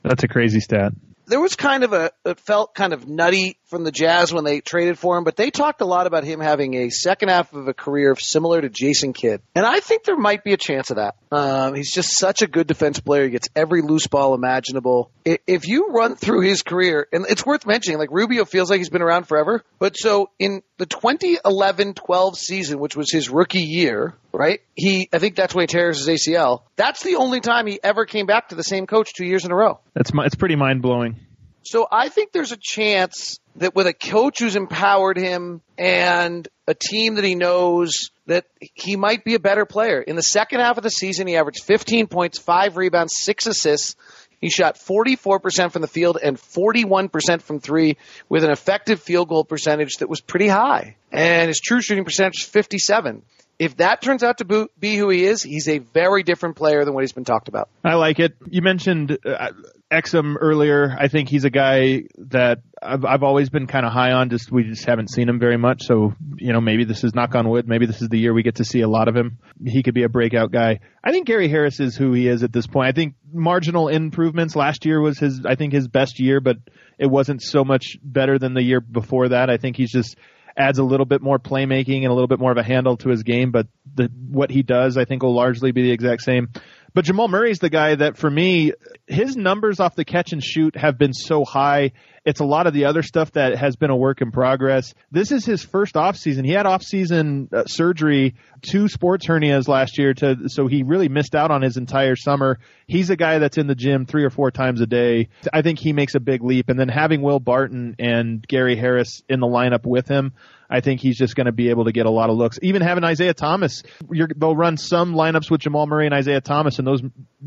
That's 0.03 0.23
a 0.23 0.27
crazy 0.27 0.59
stat 0.59 0.93
there 1.27 1.41
was 1.41 1.55
kind 1.55 1.83
of 1.83 1.93
a 1.93 2.11
it 2.25 2.39
felt 2.39 2.73
kind 2.73 2.93
of 2.93 3.07
nutty 3.07 3.59
from 3.67 3.83
the 3.83 3.91
Jazz 3.91 4.33
when 4.33 4.43
they 4.43 4.61
traded 4.61 4.97
for 4.97 5.17
him, 5.17 5.23
but 5.23 5.35
they 5.35 5.51
talked 5.51 5.81
a 5.81 5.85
lot 5.85 6.07
about 6.07 6.23
him 6.23 6.39
having 6.39 6.73
a 6.73 6.89
second 6.89 7.29
half 7.29 7.53
of 7.53 7.67
a 7.67 7.73
career 7.73 8.15
similar 8.15 8.61
to 8.61 8.69
Jason 8.69 9.13
Kidd, 9.13 9.41
and 9.55 9.65
I 9.65 9.79
think 9.79 10.03
there 10.03 10.17
might 10.17 10.43
be 10.43 10.53
a 10.53 10.57
chance 10.57 10.89
of 10.89 10.97
that. 10.97 11.15
Um, 11.31 11.75
he's 11.75 11.91
just 11.91 12.17
such 12.17 12.41
a 12.41 12.47
good 12.47 12.67
defense 12.67 12.99
player; 12.99 13.25
he 13.25 13.29
gets 13.29 13.49
every 13.55 13.81
loose 13.81 14.07
ball 14.07 14.33
imaginable. 14.33 15.11
If 15.25 15.67
you 15.67 15.89
run 15.89 16.15
through 16.15 16.41
his 16.41 16.63
career, 16.63 17.07
and 17.11 17.25
it's 17.29 17.45
worth 17.45 17.65
mentioning, 17.65 17.99
like 17.99 18.09
Rubio 18.11 18.45
feels 18.45 18.69
like 18.69 18.79
he's 18.79 18.89
been 18.89 19.01
around 19.01 19.27
forever, 19.27 19.63
but 19.79 19.97
so 19.97 20.29
in 20.39 20.63
the 20.77 20.85
2011-12 20.85 22.35
season, 22.35 22.79
which 22.79 22.95
was 22.95 23.11
his 23.11 23.29
rookie 23.29 23.59
year, 23.59 24.15
right? 24.31 24.61
He, 24.75 25.09
I 25.11 25.19
think 25.19 25.35
that's 25.35 25.53
when 25.53 25.63
he 25.63 25.67
tears 25.67 26.05
his 26.05 26.07
ACL. 26.07 26.61
That's 26.75 27.03
the 27.03 27.15
only 27.15 27.41
time 27.41 27.67
he 27.67 27.79
ever 27.83 28.05
came 28.05 28.25
back 28.25 28.49
to 28.49 28.55
the 28.55 28.63
same 28.63 28.87
coach 28.87 29.13
two 29.13 29.25
years 29.25 29.43
in 29.43 29.51
a 29.51 29.55
row. 29.55 29.79
That's 29.93 30.11
it's 30.13 30.35
pretty 30.35 30.55
mind 30.55 30.81
blowing. 30.81 31.19
So 31.63 31.85
I 31.91 32.07
think 32.07 32.31
there's 32.31 32.53
a 32.53 32.57
chance 32.57 33.39
that 33.57 33.75
with 33.75 33.87
a 33.87 33.93
coach 33.93 34.39
who's 34.39 34.55
empowered 34.55 35.17
him 35.17 35.61
and 35.77 36.47
a 36.67 36.73
team 36.73 37.15
that 37.15 37.23
he 37.23 37.35
knows 37.35 38.11
that 38.27 38.45
he 38.59 38.95
might 38.95 39.23
be 39.23 39.35
a 39.35 39.39
better 39.39 39.65
player. 39.65 40.01
In 40.01 40.15
the 40.15 40.21
second 40.21 40.59
half 40.59 40.77
of 40.77 40.83
the 40.83 40.89
season, 40.89 41.27
he 41.27 41.35
averaged 41.35 41.63
15 41.63 42.07
points, 42.07 42.37
five 42.37 42.77
rebounds, 42.77 43.13
six 43.17 43.47
assists. 43.47 43.95
He 44.39 44.49
shot 44.49 44.75
44% 44.75 45.71
from 45.71 45.81
the 45.81 45.87
field 45.87 46.17
and 46.21 46.37
41% 46.37 47.41
from 47.41 47.59
three 47.59 47.97
with 48.29 48.43
an 48.43 48.51
effective 48.51 49.01
field 49.01 49.29
goal 49.29 49.43
percentage 49.43 49.97
that 49.97 50.09
was 50.09 50.21
pretty 50.21 50.47
high. 50.47 50.95
And 51.11 51.47
his 51.47 51.59
true 51.59 51.81
shooting 51.81 52.05
percentage 52.05 52.41
is 52.41 52.45
57 52.45 53.23
if 53.59 53.77
that 53.77 54.01
turns 54.01 54.23
out 54.23 54.37
to 54.37 54.69
be 54.79 54.95
who 54.95 55.09
he 55.09 55.25
is, 55.25 55.41
he's 55.41 55.67
a 55.67 55.79
very 55.79 56.23
different 56.23 56.55
player 56.55 56.85
than 56.85 56.93
what 56.93 57.01
he's 57.01 57.11
been 57.11 57.25
talked 57.25 57.47
about. 57.47 57.69
I 57.83 57.95
like 57.95 58.19
it. 58.19 58.35
You 58.47 58.61
mentioned 58.61 59.17
uh, 59.25 59.51
Exum 59.91 60.35
earlier. 60.39 60.93
I 60.99 61.07
think 61.07 61.29
he's 61.29 61.45
a 61.45 61.49
guy 61.49 62.03
that 62.17 62.59
I've, 62.81 63.05
I've 63.05 63.23
always 63.23 63.49
been 63.49 63.67
kind 63.67 63.85
of 63.85 63.93
high 63.93 64.11
on. 64.11 64.29
Just 64.29 64.51
we 64.51 64.63
just 64.63 64.83
haven't 64.85 65.09
seen 65.09 65.29
him 65.29 65.39
very 65.39 65.57
much. 65.57 65.83
So 65.83 66.13
you 66.35 66.51
know, 66.51 66.59
maybe 66.59 66.83
this 66.83 67.05
is 67.05 67.15
knock 67.15 67.35
on 67.35 67.47
wood. 67.47 67.67
Maybe 67.69 67.85
this 67.85 68.01
is 68.01 68.09
the 68.09 68.19
year 68.19 68.33
we 68.33 68.43
get 68.43 68.55
to 68.55 68.65
see 68.65 68.81
a 68.81 68.89
lot 68.89 69.07
of 69.07 69.15
him. 69.15 69.39
He 69.65 69.83
could 69.83 69.93
be 69.93 70.03
a 70.03 70.09
breakout 70.09 70.51
guy. 70.51 70.81
I 71.03 71.11
think 71.11 71.25
Gary 71.25 71.47
Harris 71.47 71.79
is 71.79 71.95
who 71.95 72.11
he 72.11 72.27
is 72.27 72.43
at 72.43 72.51
this 72.51 72.67
point. 72.67 72.89
I 72.89 72.91
think 72.91 73.15
marginal 73.31 73.87
improvements. 73.87 74.57
Last 74.57 74.85
year 74.85 74.99
was 74.99 75.19
his, 75.19 75.43
I 75.45 75.55
think 75.55 75.71
his 75.71 75.87
best 75.87 76.19
year, 76.19 76.41
but 76.41 76.57
it 76.99 77.07
wasn't 77.07 77.41
so 77.41 77.63
much 77.63 77.97
better 78.03 78.37
than 78.37 78.53
the 78.53 78.63
year 78.63 78.81
before 78.81 79.29
that. 79.29 79.49
I 79.49 79.55
think 79.55 79.77
he's 79.77 79.91
just 79.91 80.17
adds 80.57 80.79
a 80.79 80.83
little 80.83 81.05
bit 81.05 81.21
more 81.21 81.37
playmaking 81.37 81.99
and 81.99 82.07
a 82.07 82.13
little 82.13 82.27
bit 82.27 82.39
more 82.39 82.51
of 82.51 82.57
a 82.57 82.63
handle 82.63 82.97
to 82.97 83.09
his 83.09 83.23
game, 83.23 83.51
but 83.51 83.67
the, 83.93 84.09
what 84.29 84.49
he 84.49 84.63
does, 84.63 84.97
I 84.97 85.05
think, 85.05 85.21
will 85.21 85.35
largely 85.35 85.71
be 85.71 85.83
the 85.83 85.91
exact 85.91 86.23
same. 86.23 86.49
But 86.97 87.05
Jamal 87.05 87.27
Murray's 87.27 87.59
the 87.59 87.69
guy 87.69 87.93
that, 87.93 88.17
for 88.17 88.27
me, 88.27 88.73
his 89.05 89.37
numbers 89.37 89.79
off 89.79 89.93
the 89.93 90.03
catch 90.03 90.33
and 90.33 90.43
shoot 90.43 90.75
have 90.75 90.97
been 90.97 91.13
so 91.13 91.45
high. 91.45 91.91
It's 92.25 92.39
a 92.39 92.43
lot 92.43 92.65
of 92.65 92.73
the 92.73 92.85
other 92.85 93.03
stuff 93.03 93.33
that 93.33 93.55
has 93.55 93.75
been 93.75 93.91
a 93.91 93.95
work 93.95 94.23
in 94.23 94.31
progress. 94.31 94.95
This 95.11 95.31
is 95.31 95.45
his 95.45 95.63
first 95.63 95.95
off 95.95 96.17
season. 96.17 96.43
He 96.43 96.53
had 96.53 96.65
off 96.65 96.81
season 96.81 97.49
uh, 97.53 97.65
surgery, 97.65 98.33
two 98.63 98.87
sports 98.87 99.27
hernias 99.27 99.67
last 99.67 99.99
year, 99.99 100.15
to 100.15 100.49
so 100.49 100.65
he 100.65 100.81
really 100.81 101.07
missed 101.07 101.35
out 101.35 101.51
on 101.51 101.61
his 101.61 101.77
entire 101.77 102.15
summer. 102.15 102.57
He's 102.87 103.11
a 103.11 103.15
guy 103.15 103.37
that's 103.37 103.59
in 103.59 103.67
the 103.67 103.75
gym 103.75 104.07
three 104.07 104.23
or 104.23 104.31
four 104.31 104.49
times 104.49 104.81
a 104.81 104.87
day. 104.87 105.29
I 105.53 105.61
think 105.61 105.77
he 105.77 105.93
makes 105.93 106.15
a 106.15 106.19
big 106.19 106.43
leap. 106.43 106.67
And 106.69 106.79
then 106.79 106.89
having 106.89 107.21
Will 107.21 107.39
Barton 107.39 107.95
and 107.99 108.43
Gary 108.47 108.75
Harris 108.75 109.21
in 109.29 109.39
the 109.39 109.45
lineup 109.45 109.85
with 109.85 110.07
him, 110.07 110.33
I 110.69 110.81
think 110.81 111.01
he's 111.01 111.17
just 111.17 111.35
going 111.35 111.45
to 111.45 111.51
be 111.51 111.69
able 111.69 111.85
to 111.85 111.91
get 111.91 112.05
a 112.05 112.09
lot 112.09 112.29
of 112.29 112.37
looks. 112.37 112.59
Even 112.61 112.81
having 112.81 113.03
Isaiah 113.03 113.33
Thomas, 113.33 113.83
they'll 114.09 114.55
run 114.55 114.77
some 114.77 115.13
lineups 115.13 115.49
with 115.49 115.61
Jamal 115.61 115.87
Murray 115.87 116.05
and 116.05 116.13
Isaiah 116.13 116.41
Thomas, 116.41 116.77
and 116.79 116.87
those 116.87 117.01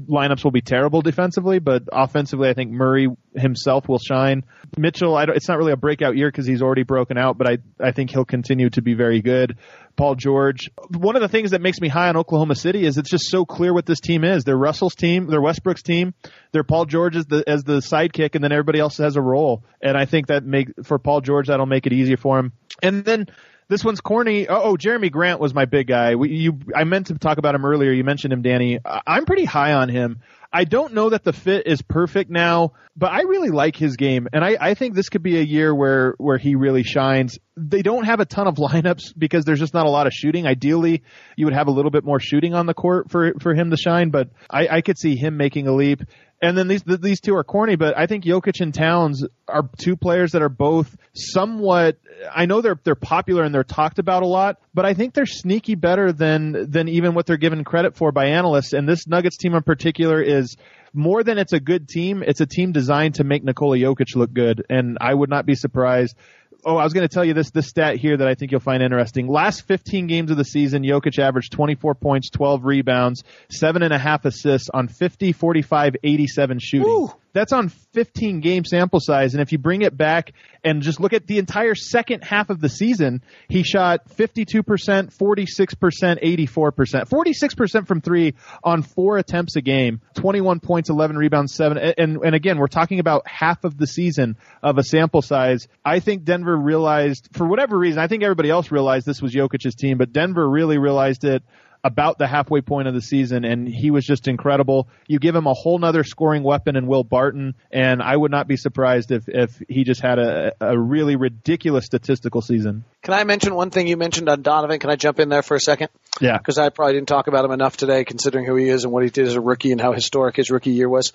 lineups 0.08 0.42
will 0.44 0.50
be 0.50 0.60
terrible 0.62 1.02
defensively, 1.02 1.58
but 1.58 1.82
offensively, 1.92 2.48
I 2.48 2.54
think 2.54 2.70
Murray 2.70 3.08
himself 3.36 3.88
will 3.88 3.98
shine. 3.98 4.44
Mitchell, 4.76 5.18
it's 5.18 5.48
not 5.48 5.58
really 5.58 5.72
a 5.72 5.76
breakout 5.76 6.16
year 6.16 6.28
because 6.28 6.46
he's 6.46 6.62
already 6.62 6.82
broken 6.82 7.18
out, 7.18 7.36
but 7.38 7.48
I 7.48 7.58
I 7.78 7.92
think 7.92 8.10
he'll 8.10 8.24
continue 8.24 8.70
to 8.70 8.82
be 8.82 8.94
very 8.94 9.20
good. 9.20 9.56
Paul 9.96 10.14
George. 10.14 10.70
One 10.96 11.16
of 11.16 11.22
the 11.22 11.28
things 11.28 11.50
that 11.50 11.60
makes 11.60 11.80
me 11.80 11.88
high 11.88 12.08
on 12.08 12.16
Oklahoma 12.16 12.54
City 12.54 12.86
is 12.86 12.96
it's 12.96 13.10
just 13.10 13.28
so 13.28 13.44
clear 13.44 13.74
what 13.74 13.84
this 13.84 14.00
team 14.00 14.24
is. 14.24 14.44
They're 14.44 14.56
Russell's 14.56 14.94
team, 14.94 15.26
they're 15.26 15.42
Westbrook's 15.42 15.82
team, 15.82 16.14
they're 16.52 16.64
Paul 16.64 16.86
George 16.86 17.16
as 17.16 17.26
the 17.26 17.44
as 17.46 17.64
the 17.64 17.80
sidekick, 17.80 18.34
and 18.34 18.42
then 18.42 18.52
everybody 18.52 18.78
else 18.78 18.96
has 18.98 19.16
a 19.16 19.20
role. 19.20 19.64
And 19.82 19.96
I 19.96 20.06
think 20.06 20.28
that 20.28 20.44
make 20.44 20.68
for 20.84 20.98
Paul 20.98 21.20
George 21.20 21.48
that'll 21.48 21.66
make 21.66 21.86
it 21.86 21.92
easier 21.92 22.16
for 22.16 22.38
him. 22.38 22.52
And 22.82 23.04
then 23.04 23.26
this 23.68 23.84
one's 23.84 24.00
corny. 24.00 24.48
Oh, 24.48 24.76
Jerami 24.76 25.10
Grant 25.10 25.40
was 25.40 25.54
my 25.54 25.64
big 25.64 25.86
guy. 25.86 26.16
We, 26.16 26.30
you, 26.30 26.58
I 26.74 26.84
meant 26.84 27.06
to 27.06 27.14
talk 27.18 27.38
about 27.38 27.54
him 27.54 27.64
earlier. 27.64 27.92
You 27.92 28.04
mentioned 28.04 28.32
him, 28.32 28.42
Danny. 28.42 28.80
I'm 28.84 29.24
pretty 29.24 29.44
high 29.44 29.74
on 29.74 29.88
him. 29.88 30.20
I 30.52 30.64
don't 30.64 30.94
know 30.94 31.10
that 31.10 31.22
the 31.22 31.32
fit 31.32 31.68
is 31.68 31.80
perfect 31.80 32.28
now, 32.28 32.72
but 32.96 33.12
I 33.12 33.20
really 33.20 33.50
like 33.50 33.76
his 33.76 33.96
game, 33.96 34.26
and 34.32 34.44
I, 34.44 34.56
I 34.60 34.74
think 34.74 34.94
this 34.94 35.08
could 35.08 35.22
be 35.22 35.38
a 35.38 35.42
year 35.42 35.72
where 35.72 36.14
where 36.18 36.38
he 36.38 36.56
really 36.56 36.82
shines. 36.82 37.38
They 37.56 37.82
don't 37.82 38.04
have 38.04 38.18
a 38.18 38.24
ton 38.24 38.48
of 38.48 38.54
lineups 38.56 39.14
because 39.16 39.44
there's 39.44 39.60
just 39.60 39.74
not 39.74 39.86
a 39.86 39.90
lot 39.90 40.08
of 40.08 40.12
shooting. 40.12 40.48
Ideally, 40.48 41.04
you 41.36 41.46
would 41.46 41.54
have 41.54 41.68
a 41.68 41.70
little 41.70 41.92
bit 41.92 42.04
more 42.04 42.18
shooting 42.18 42.54
on 42.54 42.66
the 42.66 42.74
court 42.74 43.10
for 43.10 43.34
for 43.40 43.54
him 43.54 43.70
to 43.70 43.76
shine, 43.76 44.10
but 44.10 44.30
I, 44.50 44.66
I 44.68 44.80
could 44.80 44.98
see 44.98 45.14
him 45.14 45.36
making 45.36 45.68
a 45.68 45.72
leap. 45.72 46.02
And 46.42 46.56
then 46.56 46.68
these 46.68 46.82
these 46.82 47.20
two 47.20 47.36
are 47.36 47.44
corny, 47.44 47.76
but 47.76 47.98
I 47.98 48.06
think 48.06 48.24
Jokic 48.24 48.62
and 48.62 48.72
Towns 48.72 49.22
are 49.46 49.68
two 49.78 49.94
players 49.94 50.32
that 50.32 50.40
are 50.40 50.48
both 50.48 50.96
somewhat. 51.12 51.98
I 52.34 52.46
know 52.46 52.62
they're 52.62 52.80
they're 52.82 52.94
popular 52.94 53.42
and 53.42 53.54
they're 53.54 53.62
talked 53.62 53.98
about 53.98 54.22
a 54.22 54.26
lot, 54.26 54.56
but 54.72 54.86
I 54.86 54.94
think 54.94 55.12
they're 55.12 55.26
sneaky 55.26 55.74
better 55.74 56.12
than 56.12 56.70
than 56.70 56.88
even 56.88 57.14
what 57.14 57.26
they're 57.26 57.36
given 57.36 57.62
credit 57.62 57.94
for 57.94 58.10
by 58.10 58.28
analysts. 58.28 58.72
And 58.72 58.88
this 58.88 59.06
Nuggets 59.06 59.36
team 59.36 59.54
in 59.54 59.62
particular 59.62 60.22
is 60.22 60.56
more 60.94 61.22
than 61.22 61.36
it's 61.36 61.52
a 61.52 61.60
good 61.60 61.88
team. 61.88 62.22
It's 62.26 62.40
a 62.40 62.46
team 62.46 62.72
designed 62.72 63.16
to 63.16 63.24
make 63.24 63.44
Nikola 63.44 63.76
Jokic 63.76 64.16
look 64.16 64.32
good, 64.32 64.64
and 64.70 64.96
I 64.98 65.12
would 65.12 65.28
not 65.28 65.44
be 65.44 65.54
surprised 65.54 66.16
oh, 66.64 66.76
I 66.76 66.84
was 66.84 66.92
going 66.92 67.06
to 67.06 67.12
tell 67.12 67.24
you 67.24 67.34
this 67.34 67.50
this 67.50 67.68
stat 67.68 67.96
here 67.96 68.16
that 68.16 68.26
I 68.26 68.34
think 68.34 68.50
you'll 68.50 68.60
find 68.60 68.82
interesting. 68.82 69.28
Last 69.28 69.62
15 69.66 70.06
games 70.06 70.30
of 70.30 70.36
the 70.36 70.44
season, 70.44 70.82
Jokic 70.82 71.18
averaged 71.18 71.52
24 71.52 71.94
points, 71.94 72.30
12 72.30 72.64
rebounds, 72.64 73.24
seven 73.50 73.82
and 73.82 73.92
a 73.92 73.98
half 73.98 74.24
assists 74.24 74.68
on 74.72 74.88
50, 74.88 75.32
45, 75.32 75.96
87 76.02 76.58
shooting. 76.58 76.88
Ooh. 76.88 77.12
That's 77.32 77.52
on 77.52 77.68
15 77.68 78.40
game 78.40 78.64
sample 78.64 79.00
size. 79.00 79.34
And 79.34 79.42
if 79.42 79.52
you 79.52 79.58
bring 79.58 79.82
it 79.82 79.96
back 79.96 80.32
and 80.64 80.82
just 80.82 81.00
look 81.00 81.12
at 81.12 81.26
the 81.26 81.38
entire 81.38 81.74
second 81.74 82.22
half 82.22 82.50
of 82.50 82.60
the 82.60 82.68
season, 82.68 83.22
he 83.48 83.62
shot 83.62 84.08
52%, 84.08 84.62
46%, 84.62 85.16
84%, 85.18 87.08
46% 87.08 87.86
from 87.86 88.00
three 88.00 88.34
on 88.62 88.82
four 88.82 89.18
attempts 89.18 89.56
a 89.56 89.60
game, 89.60 90.00
21 90.14 90.60
points, 90.60 90.90
11 90.90 91.16
rebounds, 91.16 91.54
seven. 91.54 91.78
And, 91.78 92.18
and 92.18 92.34
again, 92.34 92.58
we're 92.58 92.66
talking 92.66 93.00
about 93.00 93.26
half 93.26 93.64
of 93.64 93.76
the 93.76 93.86
season 93.86 94.36
of 94.62 94.78
a 94.78 94.82
sample 94.82 95.22
size. 95.22 95.68
I 95.84 96.00
think 96.00 96.24
Denver 96.24 96.56
realized, 96.56 97.28
for 97.32 97.46
whatever 97.46 97.78
reason, 97.78 98.00
I 98.00 98.06
think 98.06 98.22
everybody 98.22 98.50
else 98.50 98.70
realized 98.70 99.06
this 99.06 99.22
was 99.22 99.34
Jokic's 99.34 99.74
team, 99.74 99.98
but 99.98 100.12
Denver 100.12 100.48
really 100.48 100.78
realized 100.78 101.24
it 101.24 101.42
about 101.82 102.18
the 102.18 102.26
halfway 102.26 102.60
point 102.60 102.88
of 102.88 102.94
the 102.94 103.00
season, 103.00 103.44
and 103.44 103.68
he 103.68 103.90
was 103.90 104.04
just 104.04 104.28
incredible. 104.28 104.88
You 105.06 105.18
give 105.18 105.34
him 105.34 105.46
a 105.46 105.54
whole 105.54 105.78
nother 105.78 106.04
scoring 106.04 106.42
weapon 106.42 106.76
in 106.76 106.86
Will 106.86 107.04
Barton, 107.04 107.54
and 107.70 108.02
I 108.02 108.16
would 108.16 108.30
not 108.30 108.46
be 108.46 108.56
surprised 108.56 109.10
if, 109.10 109.28
if 109.28 109.62
he 109.68 109.84
just 109.84 110.00
had 110.00 110.18
a, 110.18 110.52
a 110.60 110.78
really 110.78 111.16
ridiculous 111.16 111.86
statistical 111.86 112.42
season. 112.42 112.84
Can 113.02 113.14
I 113.14 113.24
mention 113.24 113.54
one 113.54 113.70
thing 113.70 113.86
you 113.86 113.96
mentioned 113.96 114.28
on 114.28 114.42
Donovan? 114.42 114.78
Can 114.78 114.90
I 114.90 114.96
jump 114.96 115.20
in 115.20 115.30
there 115.30 115.42
for 115.42 115.54
a 115.54 115.60
second? 115.60 115.88
Yeah. 116.20 116.36
Because 116.36 116.58
I 116.58 116.68
probably 116.68 116.94
didn't 116.94 117.08
talk 117.08 117.28
about 117.28 117.44
him 117.44 117.50
enough 117.50 117.76
today, 117.76 118.04
considering 118.04 118.44
who 118.44 118.56
he 118.56 118.68
is 118.68 118.84
and 118.84 118.92
what 118.92 119.02
he 119.02 119.10
did 119.10 119.26
as 119.26 119.34
a 119.34 119.40
rookie 119.40 119.72
and 119.72 119.80
how 119.80 119.92
historic 119.92 120.36
his 120.36 120.50
rookie 120.50 120.72
year 120.72 120.88
was. 120.88 121.12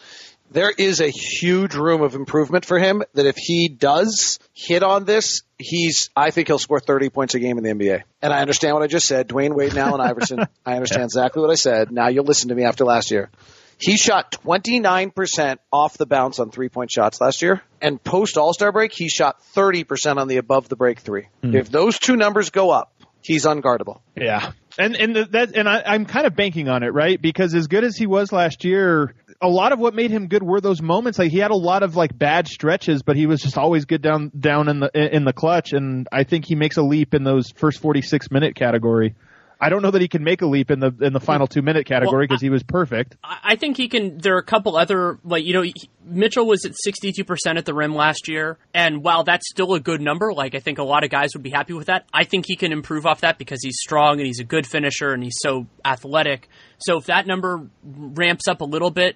There 0.52 0.72
is 0.72 1.00
a 1.00 1.10
huge 1.10 1.76
room 1.76 2.02
of 2.02 2.16
improvement 2.16 2.66
for 2.66 2.80
him 2.80 3.04
that 3.14 3.26
if 3.26 3.36
he 3.36 3.68
does 3.68 4.40
hit 4.54 4.84
on 4.84 5.06
this, 5.06 5.42
he's, 5.58 6.10
I 6.16 6.32
think 6.32 6.48
he'll 6.48 6.60
score 6.60 6.80
30 6.80 7.10
points 7.10 7.36
a 7.36 7.40
game 7.40 7.58
in 7.58 7.64
the 7.64 7.72
NBA. 7.72 8.04
And 8.22 8.34
I 8.34 8.42
understand 8.42 8.74
what 8.76 8.84
I 8.84 8.88
just 8.88 9.08
said. 9.08 9.28
Dwyane 9.28 9.56
Wade 9.56 9.70
and 9.70 9.80
Allen 9.80 10.02
Iverson. 10.02 10.40
I 10.66 10.74
understand 10.76 11.04
exactly 11.04 11.42
what 11.42 11.52
I 11.52 11.56
said. 11.56 11.92
Now 11.92 12.08
you'll 12.10 12.26
listen 12.26 12.50
to 12.50 12.56
me 12.56 12.64
after 12.64 12.86
last 12.86 13.12
year. 13.12 13.30
He 13.78 13.98
shot 13.98 14.32
29% 14.32 15.58
off 15.72 15.98
the 15.98 16.06
bounce 16.06 16.40
on 16.40 16.52
three 16.52 16.70
point 16.70 16.92
shots 16.92 17.20
last 17.20 17.42
year. 17.42 17.62
And 17.82 18.02
post 18.02 18.38
All 18.38 18.54
Star 18.54 18.72
break, 18.72 18.94
he 18.94 19.10
shot 19.10 19.42
30% 19.56 20.18
on 20.18 20.28
the 20.28 20.38
above 20.38 20.70
the 20.70 20.76
break 20.76 21.00
three. 21.00 21.28
Hmm. 21.42 21.56
If 21.56 21.70
those 21.70 22.00
two 22.00 22.16
numbers 22.16 22.50
go 22.50 22.70
up, 22.72 22.94
he's 23.22 23.46
unguardable. 23.46 24.00
Yeah. 24.16 24.52
And 24.78 24.96
and 24.96 25.16
that 25.16 25.56
and 25.56 25.70
I, 25.70 25.84
I'm 25.86 26.06
kind 26.06 26.26
of 26.26 26.36
banking 26.36 26.68
on 26.68 26.84
it, 26.84 26.94
right? 26.94 27.22
Because 27.22 27.56
as 27.56 27.68
good 27.68 27.84
as 27.84 27.96
he 27.96 28.08
was 28.08 28.32
last 28.32 28.66
year, 28.66 29.16
a 29.42 29.48
lot 29.48 29.72
of 29.72 29.80
what 29.80 29.94
made 29.94 30.12
him 30.12 30.28
good 30.28 30.44
were 30.44 30.62
those 30.62 30.82
moments. 30.82 31.18
Like 31.18 31.32
he 31.32 31.40
had 31.40 31.52
a 31.52 31.56
lot 31.56 31.84
of 31.84 31.96
like 31.96 32.18
bad 32.18 32.48
stretches, 32.48 33.04
but 33.04 33.16
he 33.16 33.26
was 33.26 33.42
just 33.42 33.58
always 33.58 33.86
good 33.86 34.02
down 34.02 34.32
down 34.38 34.68
in 34.68 34.80
the 34.80 35.16
in 35.16 35.24
the 35.24 35.34
clutch. 35.34 35.74
And 35.74 36.08
I 36.12 36.24
think 36.24 36.46
he 36.46 36.56
makes 36.56 36.78
a 36.78 36.82
leap 36.82 37.14
in 37.14 37.24
those 37.24 37.52
first 37.52 37.80
46 37.82 38.32
minute 38.32 38.56
category. 38.56 39.16
I 39.66 39.70
don't 39.70 39.82
know 39.82 39.90
that 39.92 40.02
he 40.02 40.08
can 40.08 40.24
make 40.24 40.42
a 40.44 40.46
leap 40.46 40.70
in 40.70 40.80
the 40.80 40.92
in 41.02 41.12
the 41.14 41.20
final 41.20 41.48
two 41.48 41.62
minute 41.64 41.86
category 41.88 42.28
because 42.28 42.42
he 42.42 42.50
was 42.52 42.62
perfect. 42.62 43.16
I 43.24 43.38
I 43.44 43.56
think 43.58 43.78
he 43.78 43.88
can. 43.88 44.18
There 44.18 44.36
are 44.36 44.40
a 44.40 44.44
couple 44.44 44.76
other, 44.76 45.18
like, 45.24 45.44
you 45.46 45.54
know, 45.54 45.62
he- 45.62 45.74
Mitchell 46.08 46.46
was 46.46 46.66
at 46.66 46.74
62% 46.88 47.58
at 47.58 47.66
the 47.66 47.74
rim 47.74 47.96
last 47.96 48.28
year. 48.28 48.58
And 48.74 49.02
while 49.04 49.24
that's 49.24 49.50
still 49.50 49.74
a 49.74 49.80
good 49.80 50.02
number, 50.02 50.32
like, 50.34 50.54
I 50.54 50.60
think 50.60 50.78
a 50.78 50.84
lot 50.84 51.04
of 51.04 51.10
guys 51.10 51.30
would 51.34 51.42
be 51.42 51.50
happy 51.50 51.74
with 51.74 51.88
that. 51.88 52.06
I 52.14 52.26
think 52.26 52.46
he 52.48 52.56
can 52.56 52.72
improve 52.72 53.06
off 53.08 53.22
that 53.22 53.38
because 53.40 53.60
he's 53.64 53.78
strong 53.80 54.20
and 54.20 54.28
he's 54.28 54.40
a 54.40 54.44
good 54.44 54.68
finisher 54.68 55.14
and 55.14 55.24
he's 55.24 55.38
so 55.40 55.66
athletic. 55.84 56.48
So 56.80 56.98
if 56.98 57.06
that 57.06 57.28
number 57.28 57.68
ramps 57.84 58.48
up 58.48 58.62
a 58.62 58.66
little 58.66 58.92
bit, 58.92 59.16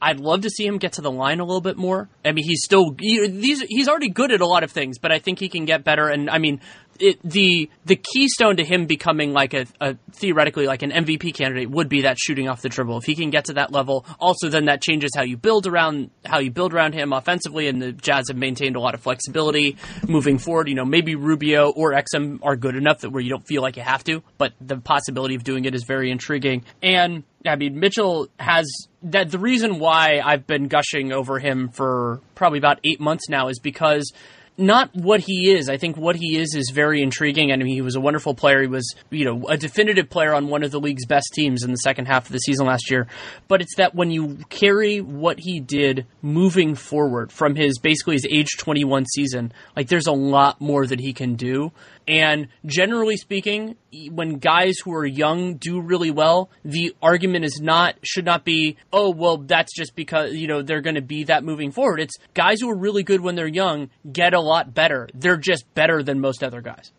I'd 0.00 0.20
love 0.20 0.42
to 0.42 0.50
see 0.50 0.66
him 0.66 0.78
get 0.78 0.94
to 0.94 1.02
the 1.02 1.10
line 1.10 1.40
a 1.40 1.44
little 1.44 1.60
bit 1.60 1.76
more. 1.76 2.08
I 2.24 2.32
mean, 2.32 2.44
he's 2.44 2.62
still, 2.64 2.94
he, 2.98 3.26
these, 3.28 3.62
he's 3.62 3.88
already 3.88 4.08
good 4.08 4.32
at 4.32 4.40
a 4.40 4.46
lot 4.46 4.62
of 4.62 4.70
things, 4.70 4.98
but 4.98 5.12
I 5.12 5.18
think 5.18 5.38
he 5.38 5.48
can 5.48 5.64
get 5.64 5.84
better. 5.84 6.08
And 6.08 6.30
I 6.30 6.38
mean, 6.38 6.60
it, 7.00 7.18
the 7.22 7.70
the 7.84 7.96
keystone 7.96 8.56
to 8.56 8.64
him 8.64 8.86
becoming 8.86 9.32
like 9.32 9.54
a, 9.54 9.66
a 9.80 9.96
theoretically 10.12 10.66
like 10.66 10.82
an 10.82 10.90
MVP 10.90 11.34
candidate 11.34 11.70
would 11.70 11.88
be 11.88 12.02
that 12.02 12.18
shooting 12.18 12.48
off 12.48 12.62
the 12.62 12.68
dribble. 12.68 12.98
If 12.98 13.04
he 13.04 13.14
can 13.14 13.30
get 13.30 13.46
to 13.46 13.54
that 13.54 13.72
level, 13.72 14.06
also 14.20 14.48
then 14.48 14.66
that 14.66 14.82
changes 14.82 15.10
how 15.16 15.22
you 15.22 15.36
build 15.36 15.66
around 15.66 16.10
how 16.24 16.38
you 16.38 16.50
build 16.50 16.72
around 16.72 16.94
him 16.94 17.12
offensively. 17.12 17.68
And 17.68 17.80
the 17.80 17.92
Jazz 17.92 18.28
have 18.28 18.36
maintained 18.36 18.76
a 18.76 18.80
lot 18.80 18.94
of 18.94 19.00
flexibility 19.00 19.76
moving 20.06 20.38
forward. 20.38 20.68
You 20.68 20.74
know, 20.74 20.84
maybe 20.84 21.14
Rubio 21.14 21.70
or 21.70 21.92
Exum 21.92 22.38
are 22.42 22.56
good 22.56 22.76
enough 22.76 23.00
that 23.00 23.10
where 23.10 23.22
you 23.22 23.30
don't 23.30 23.46
feel 23.46 23.62
like 23.62 23.76
you 23.76 23.82
have 23.82 24.04
to, 24.04 24.22
but 24.38 24.52
the 24.60 24.76
possibility 24.76 25.34
of 25.34 25.44
doing 25.44 25.64
it 25.64 25.74
is 25.74 25.84
very 25.84 26.10
intriguing. 26.10 26.64
And 26.82 26.93
I 26.96 27.56
mean, 27.56 27.78
Mitchell 27.78 28.28
has 28.38 28.66
that. 29.02 29.30
The 29.30 29.38
reason 29.38 29.78
why 29.78 30.20
I've 30.24 30.46
been 30.46 30.68
gushing 30.68 31.12
over 31.12 31.38
him 31.38 31.68
for 31.68 32.20
probably 32.34 32.58
about 32.58 32.80
eight 32.84 33.00
months 33.00 33.28
now 33.28 33.48
is 33.48 33.58
because 33.58 34.12
not 34.56 34.94
what 34.94 35.20
he 35.20 35.50
is. 35.52 35.68
I 35.68 35.76
think 35.76 35.96
what 35.96 36.16
he 36.16 36.36
is 36.36 36.54
is 36.54 36.70
very 36.72 37.02
intriguing. 37.02 37.50
I 37.50 37.56
mean, 37.56 37.66
he 37.66 37.80
was 37.80 37.96
a 37.96 38.00
wonderful 38.00 38.34
player. 38.34 38.60
He 38.60 38.68
was, 38.68 38.94
you 39.10 39.24
know, 39.24 39.48
a 39.48 39.56
definitive 39.56 40.08
player 40.08 40.32
on 40.32 40.48
one 40.48 40.62
of 40.62 40.70
the 40.70 40.78
league's 40.78 41.06
best 41.06 41.32
teams 41.34 41.64
in 41.64 41.70
the 41.70 41.76
second 41.78 42.06
half 42.06 42.26
of 42.26 42.32
the 42.32 42.38
season 42.38 42.66
last 42.66 42.90
year. 42.90 43.08
But 43.48 43.62
it's 43.62 43.76
that 43.76 43.94
when 43.94 44.10
you 44.10 44.38
carry 44.50 45.00
what 45.00 45.40
he 45.40 45.60
did 45.60 46.06
moving 46.22 46.74
forward 46.76 47.32
from 47.32 47.56
his 47.56 47.78
basically 47.78 48.14
his 48.14 48.26
age 48.30 48.56
21 48.58 49.06
season, 49.06 49.52
like 49.74 49.88
there's 49.88 50.06
a 50.06 50.12
lot 50.12 50.60
more 50.60 50.86
that 50.86 51.00
he 51.00 51.12
can 51.12 51.34
do. 51.34 51.72
And 52.06 52.48
generally 52.66 53.16
speaking, 53.16 53.76
when 54.10 54.38
guys 54.38 54.74
who 54.84 54.92
are 54.92 55.06
young 55.06 55.54
do 55.54 55.80
really 55.80 56.10
well, 56.10 56.50
the 56.64 56.94
argument 57.00 57.44
is 57.44 57.60
not 57.62 57.96
should 58.02 58.24
not 58.24 58.44
be, 58.44 58.76
oh 58.92 59.10
well, 59.10 59.38
that's 59.38 59.74
just 59.74 59.94
because 59.94 60.34
you 60.34 60.46
know 60.46 60.62
they're 60.62 60.82
going 60.82 60.96
to 60.96 61.02
be 61.02 61.24
that 61.24 61.44
moving 61.44 61.72
forward. 61.72 62.00
It's 62.00 62.16
guys 62.34 62.60
who 62.60 62.70
are 62.70 62.76
really 62.76 63.02
good 63.02 63.20
when 63.20 63.34
they're 63.34 63.46
young 63.46 63.90
get 64.10 64.34
a 64.34 64.40
lot 64.40 64.74
better. 64.74 65.08
They're 65.14 65.36
just 65.36 65.64
better 65.74 66.02
than 66.02 66.20
most 66.20 66.42
other 66.42 66.60
guys. 66.60 66.92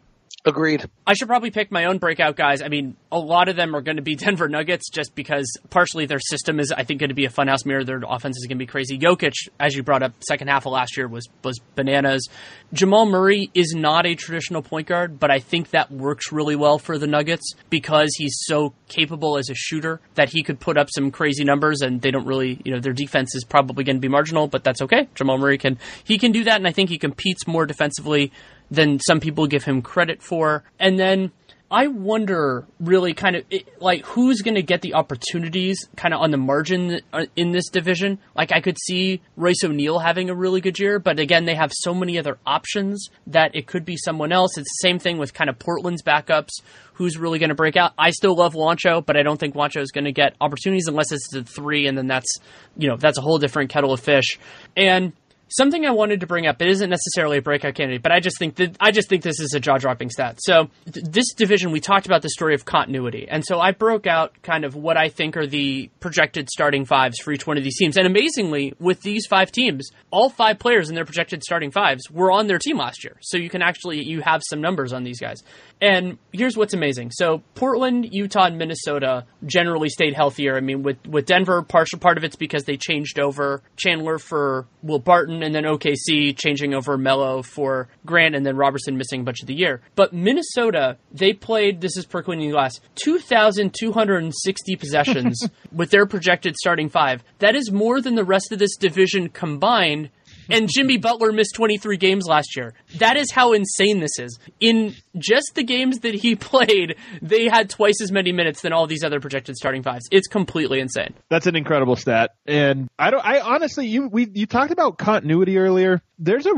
Agreed. 0.48 0.88
I 1.08 1.16
should 1.16 1.28
probably 1.28 1.50
pick 1.50 1.72
my 1.72 1.86
own 1.86 1.98
breakout 1.98 2.36
guys. 2.36 2.62
I 2.62 2.68
mean, 2.68 2.96
a 3.12 3.18
lot 3.18 3.50
of 3.50 3.56
them 3.56 3.76
are 3.76 3.82
going 3.82 3.96
to 3.96 4.04
be 4.04 4.16
Denver 4.16 4.48
Nuggets 4.48 4.92
just 4.92 5.16
because 5.16 5.52
partially 5.72 6.06
their 6.06 6.20
system 6.20 6.60
is, 6.60 6.72
I 6.72 6.84
think, 6.84 7.00
going 7.00 7.10
to 7.10 7.16
be 7.16 7.26
a 7.26 7.30
funhouse 7.30 7.66
mirror. 7.66 7.84
Their 7.84 8.02
offense 8.08 8.38
is 8.38 8.46
going 8.46 8.60
to 8.60 8.64
be 8.64 8.68
crazy. 8.68 9.00
Jokic, 9.00 9.34
as 9.60 9.76
you 9.76 9.82
brought 9.82 10.04
up, 10.04 10.14
second 10.28 10.50
half 10.50 10.68
of 10.68 10.74
last 10.74 10.98
year 10.98 11.08
was 11.08 11.28
was 11.44 11.60
bananas. 11.74 12.28
Jamal 12.74 13.08
Murray 13.08 13.50
is 13.56 13.74
not 13.76 14.06
a 14.06 14.14
traditional 14.14 14.62
point 14.62 14.88
guard, 14.88 15.20
but 15.20 15.32
I 15.32 15.40
think 15.40 15.72
that 15.72 15.92
works 15.92 16.32
really 16.32 16.56
well 16.56 16.78
for 16.78 17.00
the 17.00 17.08
Nuggets 17.08 17.54
because 17.72 18.10
he's 18.16 18.38
so 18.42 18.76
capable 18.88 19.40
as 19.40 19.50
a 19.50 19.56
shooter 19.56 20.00
that 20.14 20.30
he 20.30 20.44
could 20.44 20.60
put 20.60 20.78
up 20.78 20.90
some 20.94 21.10
crazy 21.10 21.44
numbers, 21.44 21.82
and 21.82 22.02
they 22.02 22.12
don't 22.12 22.28
really, 22.28 22.62
you 22.64 22.72
know, 22.72 22.80
their 22.80 22.94
defense 22.94 23.34
is 23.34 23.44
probably 23.44 23.84
going 23.84 23.98
to 23.98 24.02
be 24.02 24.10
marginal, 24.10 24.48
but 24.48 24.64
that's 24.64 24.84
okay. 24.84 25.08
Jamal 25.16 25.40
Murray 25.40 25.58
can 25.58 25.80
he 26.04 26.20
can 26.20 26.32
do 26.32 26.44
that, 26.44 26.58
and 26.58 26.68
I 26.68 26.72
think 26.72 26.92
he 26.92 27.00
competes 27.00 27.48
more 27.48 27.66
defensively 27.66 28.32
than 28.72 29.00
some 29.00 29.20
people 29.20 29.48
give 29.48 29.64
him 29.64 29.82
credit 29.82 30.22
for. 30.22 30.64
And 30.80 31.00
then 31.00 31.32
I 31.72 31.88
wonder 31.88 32.66
really 32.80 33.14
kind 33.16 33.36
of 33.36 33.44
it, 33.50 33.82
like 33.82 34.06
who's 34.06 34.42
going 34.42 34.56
to 34.56 34.62
get 34.62 34.82
the 34.82 34.94
opportunities 34.94 35.78
kind 35.96 36.14
of 36.14 36.22
on 36.22 36.30
the 36.30 36.38
margin 36.38 37.02
uh, 37.12 37.26
in 37.36 37.52
this 37.52 37.70
division. 37.70 38.20
Like 38.36 38.52
I 38.52 38.62
could 38.62 38.78
see 38.80 39.22
Royce 39.36 39.64
O'Neale 39.64 40.00
having 40.00 40.30
a 40.30 40.36
really 40.36 40.62
good 40.62 40.78
year, 40.78 41.00
but 41.00 41.20
again, 41.20 41.46
they 41.46 41.56
have 41.56 41.72
so 41.74 41.94
many 41.94 42.20
other 42.20 42.38
options 42.46 43.10
that 43.28 43.56
it 43.56 43.66
could 43.66 43.84
be 43.84 43.98
someone 43.98 44.32
else. 44.32 44.58
It's 44.58 44.70
the 44.70 44.88
same 44.88 45.00
thing 45.00 45.18
with 45.18 45.34
kind 45.34 45.50
of 45.50 45.58
Portland's 45.58 46.04
backups. 46.04 46.62
Who's 46.94 47.18
really 47.18 47.40
going 47.40 47.50
to 47.50 47.56
break 47.56 47.76
out? 47.76 47.94
I 47.98 48.12
still 48.12 48.36
love 48.36 48.54
Wancho, 48.54 49.06
but 49.06 49.18
I 49.18 49.24
don't 49.24 49.40
think 49.40 49.56
Wancho 49.56 49.82
is 49.82 49.92
going 49.92 50.06
to 50.06 50.14
get 50.14 50.36
opportunities 50.40 50.88
unless 50.88 51.12
it's 51.12 51.28
the 51.30 51.44
three, 51.44 51.88
and 51.88 51.98
then 51.98 52.08
that's 52.08 52.38
you 52.78 52.88
know 52.88 52.96
that's 52.96 53.18
a 53.18 53.22
whole 53.22 53.38
different 53.38 53.70
kettle 53.70 53.92
of 53.92 54.00
fish. 54.00 54.40
And 54.78 55.12
Something 55.48 55.86
I 55.86 55.92
wanted 55.92 56.22
to 56.22 56.28
bring 56.28 56.48
up. 56.48 56.62
It 56.62 56.70
isn't 56.70 56.90
necessarily 56.90 57.38
a 57.38 57.42
breakout 57.42 57.76
candidate, 57.76 58.02
but 58.02 58.12
I 58.12 58.20
just 58.20 58.40
think 58.40 58.56
that 58.56 58.76
I 58.80 58.92
just 58.92 59.10
think 59.10 59.22
this 59.22 59.40
is 59.40 59.54
a 59.54 59.60
jaw 59.60 59.78
dropping 59.78 60.10
stat. 60.10 60.40
So 60.42 60.70
th- 60.92 61.06
this 61.06 61.34
division, 61.34 61.72
we 61.72 61.80
talked 61.80 62.06
about 62.08 62.22
the 62.22 62.30
story 62.30 62.56
of 62.56 62.66
continuity, 62.66 63.28
and 63.30 63.46
so 63.46 63.60
I 63.60 63.72
broke 63.72 64.08
out 64.08 64.34
kind 64.42 64.66
of 64.66 64.76
what 64.76 64.98
I 64.98 65.10
think 65.10 65.38
are 65.38 65.46
the 65.46 65.90
projected 66.00 66.50
starting 66.50 66.86
fives 66.86 67.20
for 67.20 67.32
each 67.32 67.46
one 67.46 67.58
of 67.58 67.64
these 67.64 67.78
teams. 67.78 67.96
And 67.98 68.08
amazingly, 68.08 68.74
with 68.80 69.02
these 69.02 69.28
five 69.28 69.52
teams, 69.52 69.92
all 70.12 70.30
five 70.30 70.58
players 70.58 70.90
in 70.90 70.96
their 70.96 71.06
projected 71.06 71.44
starting 71.44 71.72
fives 71.72 72.10
were 72.10 72.32
on 72.32 72.48
their 72.48 72.60
team 72.60 72.78
last 72.78 73.04
year. 73.04 73.18
So 73.22 73.38
you 73.38 73.50
can 73.50 73.62
actually 73.62 74.04
you 74.04 74.22
have 74.22 74.42
some 74.50 74.62
numbers 74.62 74.94
on 74.94 75.04
these 75.04 75.20
guys. 75.20 75.44
And 75.82 76.18
here's 76.32 76.58
what's 76.58 76.74
amazing. 76.74 77.12
So 77.12 77.44
Portland, 77.54 78.08
Utah, 78.12 78.46
and 78.46 78.58
Minnesota 78.58 79.26
generally 79.46 79.90
stayed 79.90 80.14
healthier. 80.14 80.56
I 80.56 80.62
mean, 80.62 80.84
with 80.84 81.06
with 81.06 81.26
Denver, 81.26 81.62
partial 81.62 82.00
part 82.00 82.18
of 82.18 82.24
it's 82.24 82.36
because 82.36 82.64
they 82.64 82.78
changed 82.78 83.20
over 83.20 83.62
Chandler 83.76 84.18
for 84.18 84.66
Will 84.82 85.00
Barton, 85.00 85.35
and 85.44 85.54
then 85.54 85.64
OKC 85.64 86.38
changing 86.38 86.74
over 86.74 86.98
Melo 86.98 87.42
for 87.42 87.88
Grant, 88.06 88.36
and 88.36 88.46
then 88.46 88.56
Roberson 88.56 88.98
missing 88.98 89.22
a 89.22 89.24
bunch 89.24 89.42
of 89.42 89.48
the 89.48 89.54
year. 89.54 89.82
But 89.96 90.14
Minnesota, 90.14 90.98
they 91.12 91.34
played. 91.34 91.82
This 91.82 91.98
is 91.98 92.06
per 92.06 92.24
Quinn 92.24 92.50
Glass, 92.50 92.80
two 92.96 93.20
thousand 93.20 93.74
two 93.78 93.92
hundred 93.92 94.24
and 94.24 94.34
sixty 94.36 94.76
possessions 94.76 95.48
with 95.72 95.90
their 95.90 96.06
projected 96.06 96.56
starting 96.56 96.90
five. 96.90 97.24
That 97.40 97.56
is 97.56 97.72
more 97.72 98.02
than 98.02 98.16
the 98.16 98.24
rest 98.24 98.52
of 98.52 98.60
this 98.60 98.76
division 98.76 99.30
combined 99.30 100.10
and 100.50 100.70
Jimmy 100.72 100.98
Butler 100.98 101.32
missed 101.32 101.56
23 101.56 101.98
games 101.98 102.26
last 102.26 102.56
year. 102.56 102.74
That 102.98 103.18
is 103.18 103.32
how 103.32 103.54
insane 103.54 104.00
this 104.00 104.20
is. 104.20 104.40
In 104.60 104.96
just 105.18 105.54
the 105.56 105.64
games 105.64 106.00
that 106.00 106.14
he 106.14 106.36
played, 106.36 106.96
they 107.22 107.46
had 107.46 107.70
twice 107.70 108.02
as 108.02 108.12
many 108.12 108.32
minutes 108.32 108.62
than 108.62 108.74
all 108.74 108.88
these 108.88 109.04
other 109.04 109.20
projected 109.20 109.56
starting 109.56 109.84
fives. 109.84 110.06
It's 110.12 110.28
completely 110.28 110.80
insane. 110.80 111.14
That's 111.30 111.48
an 111.48 111.56
incredible 111.56 111.96
stat. 111.96 112.32
And 112.46 112.90
I 113.00 113.12
don't 113.12 113.26
I 113.26 113.40
honestly 113.40 113.88
you 113.88 114.08
we 114.08 114.30
you 114.34 114.46
talked 114.46 114.72
about 114.72 114.98
continuity 114.98 115.58
earlier. 115.58 116.02
There's 116.18 116.46
a 116.46 116.54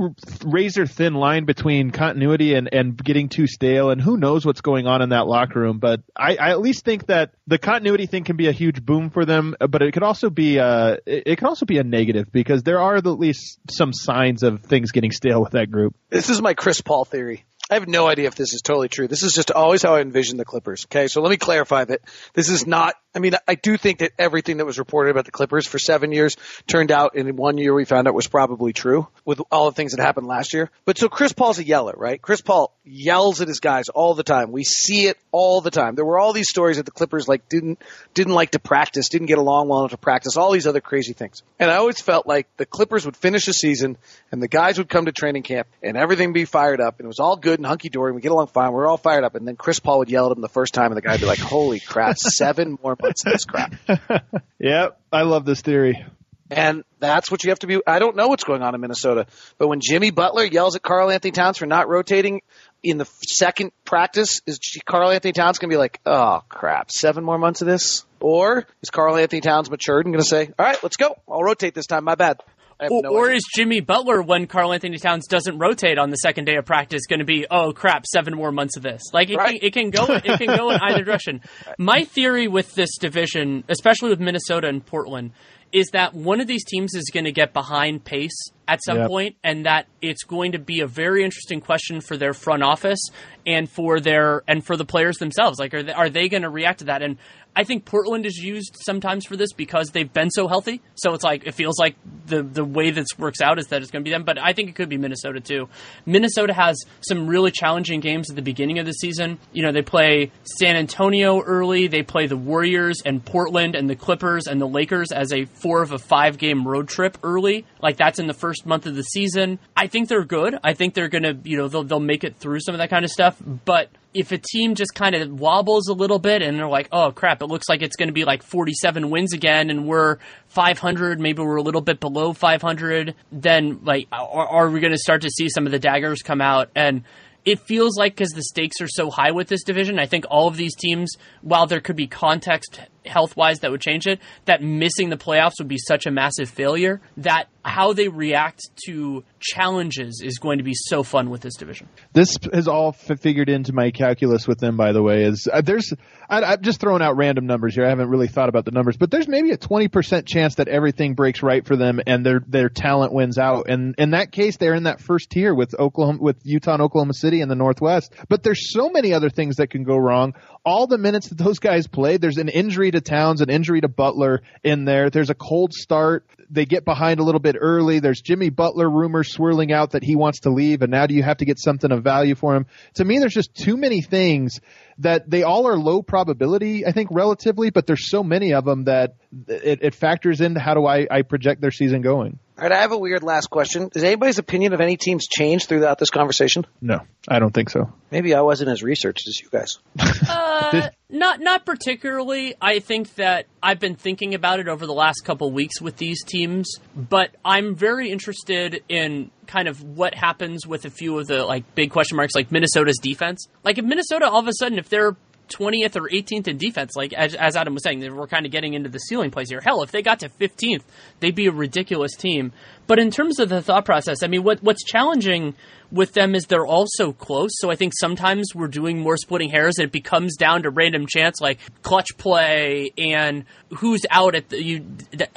razor 0.45 0.85
thin 0.85 1.15
line 1.15 1.45
between 1.45 1.91
continuity 1.91 2.53
and 2.53 2.69
and 2.71 3.01
getting 3.01 3.29
too 3.29 3.47
stale 3.47 3.89
and 3.89 4.01
who 4.01 4.17
knows 4.17 4.45
what's 4.45 4.61
going 4.61 4.87
on 4.87 5.01
in 5.01 5.09
that 5.09 5.27
locker 5.27 5.59
room, 5.59 5.79
but 5.79 6.01
I, 6.15 6.35
I 6.35 6.49
at 6.51 6.61
least 6.61 6.85
think 6.85 7.07
that 7.07 7.31
the 7.47 7.57
continuity 7.57 8.05
thing 8.05 8.23
can 8.23 8.35
be 8.35 8.47
a 8.47 8.51
huge 8.51 8.85
boom 8.85 9.09
for 9.09 9.25
them, 9.25 9.55
but 9.59 9.81
it 9.81 9.93
could 9.93 10.03
also 10.03 10.29
be 10.29 10.59
uh 10.59 10.97
it, 11.05 11.37
could 11.37 11.47
also 11.47 11.65
be 11.65 11.77
a 11.77 11.83
negative 11.83 12.31
because 12.31 12.63
there 12.63 12.79
are 12.79 12.97
at 12.97 13.05
least 13.05 13.59
some 13.77 13.93
signs 13.93 14.43
of 14.43 14.61
things 14.61 14.91
getting 14.91 15.11
stale 15.11 15.41
with 15.41 15.51
that 15.51 15.71
group. 15.71 15.95
This 16.09 16.29
is 16.29 16.41
my 16.41 16.53
Chris 16.53 16.81
Paul 16.81 17.05
theory. 17.05 17.45
I 17.69 17.73
have 17.73 17.87
no 17.87 18.07
idea 18.07 18.27
if 18.27 18.35
this 18.35 18.53
is 18.53 18.61
totally 18.61 18.87
true. 18.87 19.07
This 19.07 19.23
is 19.23 19.33
just 19.33 19.51
always 19.51 19.83
how 19.83 19.95
I 19.95 20.01
envision 20.01 20.37
the 20.37 20.45
Clippers. 20.45 20.85
Okay, 20.85 21.07
so 21.07 21.21
let 21.21 21.29
me 21.29 21.37
clarify 21.37 21.83
that 21.83 22.01
this 22.33 22.49
is 22.49 22.65
not. 22.65 22.95
I 23.17 23.19
mean, 23.19 23.33
I 23.47 23.55
do 23.55 23.77
think 23.77 23.97
that 23.99 24.11
everything 24.19 24.57
that 24.57 24.65
was 24.65 24.77
reported 24.77 25.09
about 25.09 25.25
the 25.25 25.31
Clippers 25.31 25.65
for 25.65 25.79
seven 25.79 26.11
years 26.11 26.37
turned 26.67 26.91
out, 26.91 27.15
in 27.15 27.35
one 27.35 27.57
year 27.57 27.73
we 27.73 27.83
found 27.83 28.07
out 28.07 28.13
was 28.13 28.27
probably 28.27 28.73
true 28.73 29.07
with 29.25 29.41
all 29.51 29.65
the 29.65 29.75
things 29.75 29.93
that 29.93 29.99
happened 30.03 30.27
last 30.27 30.53
year. 30.53 30.69
But 30.85 30.99
so 30.99 31.09
Chris 31.09 31.33
Paul's 31.33 31.57
a 31.57 31.63
yeller, 31.63 31.95
right? 31.97 32.21
Chris 32.21 32.41
Paul 32.41 32.71
yells 32.85 33.41
at 33.41 33.47
his 33.47 33.59
guys 33.59 33.89
all 33.89 34.13
the 34.13 34.21
time. 34.21 34.51
We 34.51 34.63
see 34.63 35.07
it 35.07 35.17
all 35.31 35.61
the 35.61 35.71
time. 35.71 35.95
There 35.95 36.05
were 36.05 36.19
all 36.19 36.31
these 36.31 36.47
stories 36.47 36.77
that 36.77 36.85
the 36.85 36.91
Clippers 36.91 37.27
like 37.27 37.49
didn't 37.49 37.81
didn't 38.13 38.35
like 38.35 38.51
to 38.51 38.59
practice, 38.59 39.09
didn't 39.09 39.27
get 39.27 39.39
along 39.39 39.67
well 39.67 39.79
enough 39.79 39.91
to 39.91 39.97
practice, 39.97 40.37
all 40.37 40.51
these 40.51 40.67
other 40.67 40.79
crazy 40.79 41.13
things. 41.13 41.41
And 41.57 41.71
I 41.71 41.77
always 41.77 41.99
felt 41.99 42.27
like 42.27 42.47
the 42.57 42.67
Clippers 42.67 43.03
would 43.03 43.17
finish 43.17 43.45
the 43.45 43.53
season, 43.53 43.97
and 44.31 44.43
the 44.43 44.47
guys 44.47 44.77
would 44.77 44.89
come 44.89 45.05
to 45.05 45.11
training 45.11 45.41
camp, 45.41 45.67
and 45.81 45.97
everything 45.97 46.33
be 46.33 46.45
fired 46.45 46.81
up, 46.81 46.99
and 46.99 47.05
it 47.05 47.07
was 47.07 47.19
all 47.19 47.35
good 47.35 47.57
and 47.57 47.65
hunky 47.65 47.89
dory, 47.89 48.11
and 48.11 48.15
we 48.15 48.21
get 48.21 48.31
along 48.31 48.47
fine. 48.47 48.73
We're 48.73 48.87
all 48.87 48.97
fired 48.97 49.23
up, 49.23 49.33
and 49.33 49.47
then 49.47 49.55
Chris 49.55 49.79
Paul 49.79 49.99
would 49.99 50.09
yell 50.11 50.29
at 50.29 50.37
him 50.37 50.41
the 50.41 50.49
first 50.49 50.75
time, 50.75 50.91
and 50.91 50.97
the 50.97 51.01
guy 51.01 51.13
would 51.13 51.21
be 51.21 51.25
like, 51.25 51.39
"Holy 51.39 51.79
crap! 51.79 52.17
Seven 52.37 52.77
more 52.83 52.95
of 53.07 53.33
this 53.33 53.45
crap." 53.45 53.73
Yep, 54.59 54.99
I 55.11 55.21
love 55.21 55.45
this 55.45 55.61
theory. 55.61 56.03
And 56.49 56.83
that's 56.99 57.29
what 57.29 57.43
you 57.43 57.51
have 57.51 57.59
to 57.59 57.67
be. 57.67 57.79
I 57.85 57.99
don't 57.99 58.15
know 58.15 58.29
what's 58.29 58.43
going 58.43 58.63
on 58.63 58.73
in 58.73 58.81
Minnesota, 58.81 59.27
but 59.57 59.67
when 59.67 59.81
Jimmy 59.81 60.11
Butler 60.11 60.45
yells 60.45 60.75
at 60.75 60.81
Karl-Anthony 60.81 61.31
Towns 61.31 61.57
for 61.57 61.65
not 61.65 61.89
rotating 61.89 62.41
in 62.81 62.97
the 62.97 63.05
second 63.05 63.71
practice, 63.83 64.41
is 64.47 64.59
Karl-Anthony 64.85 65.33
Towns 65.33 65.59
going 65.59 65.69
to 65.69 65.73
be 65.73 65.77
like, 65.77 65.99
oh 66.05 66.41
crap, 66.47 66.89
seven 66.91 67.23
more 67.23 67.37
months 67.37 67.61
of 67.61 67.67
this? 67.67 68.05
Or 68.19 68.65
is 68.81 68.89
Karl-Anthony 68.89 69.41
Towns 69.41 69.69
matured 69.69 70.05
and 70.05 70.13
going 70.13 70.23
to 70.23 70.29
say, 70.29 70.49
all 70.57 70.65
right, 70.65 70.81
let's 70.81 70.97
go. 70.97 71.17
I'll 71.29 71.43
rotate 71.43 71.75
this 71.75 71.85
time. 71.85 72.05
My 72.05 72.15
bad. 72.15 72.41
I 72.79 72.83
have 72.85 72.91
Or, 72.91 73.01
no 73.01 73.09
or 73.09 73.31
is 73.31 73.43
Jimmy 73.55 73.79
Butler, 73.79 74.21
when 74.21 74.45
Karl-Anthony 74.47 74.97
Towns 74.99 75.27
doesn't 75.27 75.57
rotate 75.57 75.97
on 75.97 76.09
the 76.11 76.17
second 76.17 76.45
day 76.45 76.55
of 76.57 76.65
practice, 76.65 77.05
going 77.07 77.19
to 77.19 77.25
be, 77.25 77.45
oh 77.49 77.73
crap, 77.73 78.05
seven 78.05 78.35
more 78.35 78.51
months 78.51 78.77
of 78.77 78.83
this? 78.83 79.01
Like 79.13 79.29
it, 79.29 79.37
Right. 79.37 79.59
can, 79.59 79.67
it 79.67 79.73
can 79.73 79.89
go, 79.89 80.05
it 80.13 80.23
can 80.37 80.55
go 80.55 80.69
in 80.71 80.79
either 80.81 81.03
direction. 81.03 81.41
My 81.77 82.03
theory 82.03 82.47
with 82.47 82.73
this 82.75 82.97
division, 82.97 83.63
especially 83.69 84.09
with 84.09 84.19
Minnesota 84.19 84.67
and 84.67 84.85
Portland, 84.85 85.31
is 85.73 85.87
that 85.91 86.13
one 86.13 86.39
of 86.39 86.47
these 86.47 86.63
teams 86.63 86.93
is 86.95 87.09
going 87.13 87.25
to 87.25 87.31
get 87.31 87.51
behind 87.51 88.03
pace 88.05 88.51
at 88.69 88.79
some 88.83 88.97
Yep. 88.99 89.07
point, 89.09 89.35
and 89.43 89.65
that 89.65 89.87
it's 90.01 90.23
going 90.23 90.53
to 90.53 90.59
be 90.59 90.79
a 90.79 90.87
very 90.87 91.23
interesting 91.25 91.59
question 91.59 91.99
for 91.99 92.15
their 92.15 92.33
front 92.33 92.63
office 92.63 92.99
and 93.45 93.69
for 93.69 93.99
their 93.99 94.43
and 94.47 94.65
for 94.65 94.77
the 94.77 94.85
players 94.85 95.17
themselves. 95.17 95.59
Like, 95.59 95.73
are 95.73 95.83
they, 95.83 95.91
are 95.91 96.09
they 96.09 96.29
going 96.29 96.43
to 96.43 96.49
react 96.49 96.79
to 96.79 96.85
that? 96.85 97.01
And 97.01 97.17
I 97.57 97.63
think 97.63 97.85
Portland 97.85 98.27
is 98.27 98.37
used 98.37 98.77
sometimes 98.85 99.25
for 99.25 99.35
this 99.35 99.51
because 99.51 99.89
they've 99.89 100.13
been 100.13 100.29
so 100.29 100.47
healthy. 100.47 100.79
So 100.93 101.15
it's 101.15 101.23
like 101.23 101.47
it 101.47 101.55
feels 101.55 101.79
like 101.79 101.95
the 102.27 102.43
the 102.43 102.63
way 102.63 102.91
this 102.91 103.07
works 103.17 103.41
out 103.41 103.57
is 103.57 103.65
that 103.69 103.81
it's 103.81 103.89
going 103.89 104.03
to 104.03 104.07
be 104.07 104.13
them. 104.13 104.23
But 104.23 104.37
I 104.37 104.53
think 104.53 104.69
it 104.69 104.75
could 104.75 104.89
be 104.89 104.97
Minnesota 104.99 105.39
too. 105.39 105.67
Minnesota 106.05 106.53
has 106.53 106.77
some 107.01 107.25
really 107.25 107.49
challenging 107.49 107.99
games 107.99 108.29
at 108.29 108.35
the 108.35 108.43
beginning 108.43 108.77
of 108.77 108.85
the 108.85 108.91
season. 108.91 109.39
You 109.53 109.63
know, 109.63 109.71
they 109.71 109.81
play 109.81 110.31
San 110.59 110.75
Antonio 110.75 111.41
early. 111.41 111.87
They 111.87 112.03
play 112.03 112.27
the 112.27 112.37
Warriors 112.37 113.01
and 113.03 113.25
Portland 113.25 113.73
and 113.73 113.89
the 113.89 113.95
Clippers 113.95 114.45
and 114.45 114.61
the 114.61 114.67
Lakers 114.67 115.11
as 115.11 115.33
a 115.33 115.45
four 115.45 115.81
of 115.81 115.91
a 115.93 115.97
five 115.97 116.37
game 116.37 116.67
road 116.67 116.87
trip 116.87 117.17
early. 117.23 117.65
Like 117.81 117.97
that's 117.97 118.19
in 118.19 118.27
the 118.27 118.35
first 118.35 118.67
month 118.67 118.85
of 118.85 118.93
the 118.93 119.01
season. 119.01 119.57
I 119.75 119.87
think 119.87 120.09
they're 120.09 120.25
good. 120.25 120.59
I 120.63 120.75
think 120.75 120.93
they're 120.93 121.09
gonna, 121.09 121.33
you 121.43 121.57
know, 121.57 121.69
they'll 121.69 121.83
they'll 121.83 121.99
make 121.99 122.23
it 122.23 122.37
through 122.37 122.59
some 122.59 122.75
of 122.75 122.79
that 122.79 122.91
kind 122.91 123.03
of 123.03 123.09
stuff. 123.09 123.35
But 123.65 123.89
if 124.17 124.31
a 124.31 124.37
team 124.39 124.73
just 124.73 124.95
kind 124.95 125.13
of 125.13 125.39
wobbles 125.39 125.87
a 125.87 125.93
little 125.93 126.17
bit 126.17 126.41
and 126.41 126.57
they're 126.57 126.67
like, 126.67 126.89
oh 126.91 127.11
crap, 127.11 127.43
it 127.43 127.45
looks 127.45 127.69
like 127.69 127.83
it's 127.83 127.95
going 127.95 128.09
to 128.09 128.13
be 128.13 128.25
like 128.25 128.41
47 128.41 129.11
wins 129.11 129.31
again 129.31 129.69
and 129.69 129.85
we're 129.85 130.17
500, 130.47 131.19
maybe 131.19 131.43
we're 131.43 131.57
a 131.57 131.61
little 131.61 131.81
bit 131.81 131.99
below 131.99 132.33
500, 132.33 133.13
then 133.31 133.79
like, 133.83 134.07
are, 134.11 134.47
are 134.47 134.69
we 134.71 134.79
going 134.79 134.91
to 134.91 134.97
start 134.97 135.21
to 135.21 135.29
see 135.29 135.49
some 135.49 135.67
of 135.67 135.71
the 135.71 135.77
daggers 135.77 136.23
come 136.23 136.41
out? 136.41 136.71
And 136.75 137.03
it 137.45 137.59
feels 137.59 137.95
like 137.95 138.15
because 138.15 138.31
the 138.31 138.41
stakes 138.41 138.81
are 138.81 138.87
so 138.87 139.11
high 139.11 139.31
with 139.31 139.49
this 139.49 139.63
division, 139.63 139.99
I 139.99 140.07
think 140.07 140.25
all 140.31 140.47
of 140.47 140.57
these 140.57 140.75
teams, 140.75 141.15
while 141.41 141.67
there 141.67 141.79
could 141.79 141.95
be 141.95 142.07
context 142.07 142.81
health 143.07 143.35
wise 143.35 143.59
that 143.59 143.71
would 143.71 143.81
change 143.81 144.07
it, 144.07 144.19
that 144.45 144.61
missing 144.61 145.09
the 145.09 145.17
playoffs 145.17 145.53
would 145.59 145.67
be 145.67 145.77
such 145.77 146.05
a 146.05 146.11
massive 146.11 146.49
failure 146.49 147.01
that 147.17 147.47
how 147.67 147.93
they 147.93 148.07
react 148.07 148.61
to 148.85 149.23
challenges 149.39 150.21
is 150.23 150.39
going 150.39 150.57
to 150.57 150.63
be 150.63 150.73
so 150.73 151.03
fun 151.03 151.29
with 151.29 151.41
this 151.41 151.55
division. 151.55 151.87
This 152.13 152.37
has 152.53 152.67
all 152.67 152.89
f- 152.89 153.19
figured 153.19 153.49
into 153.49 153.73
my 153.73 153.91
calculus 153.91 154.47
with 154.47 154.59
them, 154.59 154.77
by 154.77 154.93
the 154.93 155.03
way. 155.03 155.23
Is 155.23 155.47
uh, 155.51 155.61
there's 155.61 155.93
I, 156.29 156.41
I'm 156.43 156.61
just 156.61 156.79
throwing 156.79 157.01
out 157.01 157.17
random 157.17 157.45
numbers 157.45 157.75
here. 157.75 157.85
I 157.85 157.89
haven't 157.89 158.09
really 158.09 158.27
thought 158.27 158.49
about 158.49 158.65
the 158.65 158.71
numbers, 158.71 158.97
but 158.97 159.11
there's 159.11 159.27
maybe 159.27 159.51
a 159.51 159.57
20% 159.57 160.25
chance 160.25 160.55
that 160.55 160.67
everything 160.67 161.13
breaks 161.13 161.43
right 161.43 161.65
for 161.65 161.75
them 161.75 161.99
and 162.07 162.25
their 162.25 162.41
their 162.47 162.69
talent 162.69 163.13
wins 163.13 163.37
out. 163.37 163.69
And 163.69 163.95
in 163.97 164.11
that 164.11 164.31
case, 164.31 164.57
they're 164.57 164.73
in 164.73 164.83
that 164.83 165.01
first 165.01 165.29
tier 165.29 165.53
with 165.53 165.75
Oklahoma, 165.77 166.19
with 166.21 166.37
Utah 166.43 166.73
and 166.73 166.81
Oklahoma 166.81 167.13
City 167.13 167.41
in 167.41 167.49
the 167.49 167.55
Northwest. 167.55 168.13
But 168.29 168.43
there's 168.43 168.71
so 168.71 168.89
many 168.89 169.13
other 169.13 169.29
things 169.29 169.57
that 169.57 169.69
can 169.69 169.83
go 169.83 169.97
wrong. 169.97 170.35
All 170.67 170.85
the 170.85 170.97
minutes 170.97 171.29
that 171.29 171.37
those 171.37 171.59
guys 171.59 171.87
played, 171.87 172.19
there's 172.19 172.35
an 172.35 172.49
injury 172.49 172.91
to 172.91 172.99
Towns, 172.99 173.39
an 173.39 173.49
injury 173.49 173.79
to 173.79 173.87
Butler 173.87 174.41
in 174.65 174.83
there. 174.83 175.09
There's 175.09 175.29
a 175.29 175.33
cold 175.33 175.71
start. 175.71 176.25
They 176.49 176.65
get 176.65 176.83
behind 176.83 177.21
a 177.21 177.23
little 177.23 177.39
bit 177.39 177.55
early. 177.57 178.01
There's 178.01 178.19
Jimmy 178.19 178.49
Butler 178.49 178.89
rumors 178.89 179.31
swirling 179.31 179.71
out 179.71 179.91
that 179.91 180.03
he 180.03 180.17
wants 180.17 180.41
to 180.41 180.49
leave, 180.49 180.81
and 180.81 180.91
now 180.91 181.05
do 181.07 181.13
you 181.13 181.23
have 181.23 181.37
to 181.37 181.45
get 181.45 181.57
something 181.57 181.89
of 181.89 182.03
value 182.03 182.35
for 182.35 182.53
him? 182.53 182.65
To 182.95 183.05
me, 183.05 183.17
there's 183.19 183.33
just 183.33 183.55
too 183.55 183.77
many 183.77 184.01
things 184.01 184.59
that 184.97 185.29
they 185.29 185.43
all 185.43 185.67
are 185.69 185.77
low 185.77 186.01
probability, 186.01 186.85
I 186.85 186.91
think, 186.91 187.11
relatively, 187.13 187.69
but 187.69 187.87
there's 187.87 188.09
so 188.09 188.21
many 188.21 188.53
of 188.53 188.65
them 188.65 188.83
that 188.85 189.15
it, 189.47 189.79
it 189.83 189.95
factors 189.95 190.41
into 190.41 190.59
how 190.59 190.73
do 190.73 190.85
I, 190.85 191.07
I 191.09 191.21
project 191.21 191.61
their 191.61 191.71
season 191.71 192.01
going. 192.01 192.39
All 192.57 192.63
right, 192.63 192.71
I 192.71 192.81
have 192.81 192.91
a 192.91 192.97
weird 192.97 193.21
last 193.21 193.51
question. 193.51 193.87
Does 193.89 194.03
anybody's 194.03 194.39
opinion 194.39 194.73
of 194.73 194.81
any 194.81 194.97
teams 194.97 195.27
change 195.27 195.67
throughout 195.67 195.99
this 195.99 196.09
conversation? 196.09 196.65
No, 196.81 197.01
I 197.27 197.37
don't 197.37 197.53
think 197.53 197.69
so. 197.69 197.93
Maybe 198.09 198.33
I 198.33 198.41
wasn't 198.41 198.71
as 198.71 198.81
researched 198.81 199.27
as 199.27 199.39
you 199.39 199.49
guys. 199.49 199.77
Uh, 200.29 200.89
not 201.09 201.39
not 201.39 201.65
particularly. 201.65 202.55
I 202.59 202.79
think 202.79 203.15
that 203.15 203.45
I've 203.63 203.79
been 203.79 203.95
thinking 203.95 204.33
about 204.33 204.59
it 204.59 204.67
over 204.67 204.85
the 204.85 204.93
last 204.93 205.21
couple 205.23 205.49
weeks 205.51 205.79
with 205.79 205.95
these 205.95 206.23
teams, 206.23 206.79
but 206.95 207.29
I'm 207.45 207.75
very 207.75 208.11
interested 208.11 208.83
in 208.89 209.31
kind 209.45 209.69
of 209.69 209.81
what 209.81 210.13
happens 210.13 210.67
with 210.67 210.83
a 210.83 210.89
few 210.89 211.17
of 211.19 211.27
the 211.27 211.45
like 211.45 211.75
big 211.75 211.91
question 211.91 212.17
marks, 212.17 212.35
like 212.35 212.51
Minnesota's 212.51 212.97
defense. 213.01 213.47
Like 213.63 213.77
if 213.77 213.85
Minnesota 213.85 214.29
all 214.29 214.39
of 214.39 214.47
a 214.47 214.53
sudden, 214.53 214.77
if 214.79 214.89
they're 214.89 215.15
20th 215.49 215.95
or 215.95 216.09
18th 216.09 216.47
in 216.47 216.57
defense, 216.57 216.95
like 216.95 217.13
as, 217.13 217.35
as 217.35 217.55
Adam 217.55 217.73
was 217.73 217.83
saying, 217.83 217.99
they 217.99 218.09
we're 218.09 218.27
kind 218.27 218.45
of 218.45 218.51
getting 218.51 218.73
into 218.73 218.89
the 218.89 218.99
ceiling 218.99 219.31
plays 219.31 219.49
here. 219.49 219.61
Hell, 219.61 219.83
if 219.83 219.91
they 219.91 220.01
got 220.01 220.19
to 220.19 220.29
15th, 220.29 220.83
they'd 221.19 221.35
be 221.35 221.47
a 221.47 221.51
ridiculous 221.51 222.15
team. 222.15 222.51
But 222.87 222.99
in 222.99 223.11
terms 223.11 223.39
of 223.39 223.49
the 223.49 223.61
thought 223.61 223.85
process, 223.85 224.23
I 224.23 224.27
mean, 224.27 224.43
what 224.43 224.63
what's 224.63 224.83
challenging 224.83 225.55
with 225.91 226.13
them 226.13 226.35
is 226.35 226.45
they're 226.45 226.65
all 226.65 226.85
so 226.87 227.13
close. 227.13 227.51
So 227.55 227.69
I 227.69 227.75
think 227.75 227.93
sometimes 227.97 228.53
we're 228.55 228.67
doing 228.67 228.99
more 228.99 229.17
splitting 229.17 229.49
hairs, 229.49 229.77
and 229.77 229.85
it 229.85 229.91
becomes 229.91 230.35
down 230.35 230.63
to 230.63 230.69
random 230.69 231.05
chance, 231.07 231.39
like 231.39 231.59
clutch 231.81 232.17
play 232.17 232.91
and 232.97 233.45
who's 233.75 234.01
out 234.09 234.35
at 234.35 234.49
the. 234.49 234.63
You, 234.63 234.79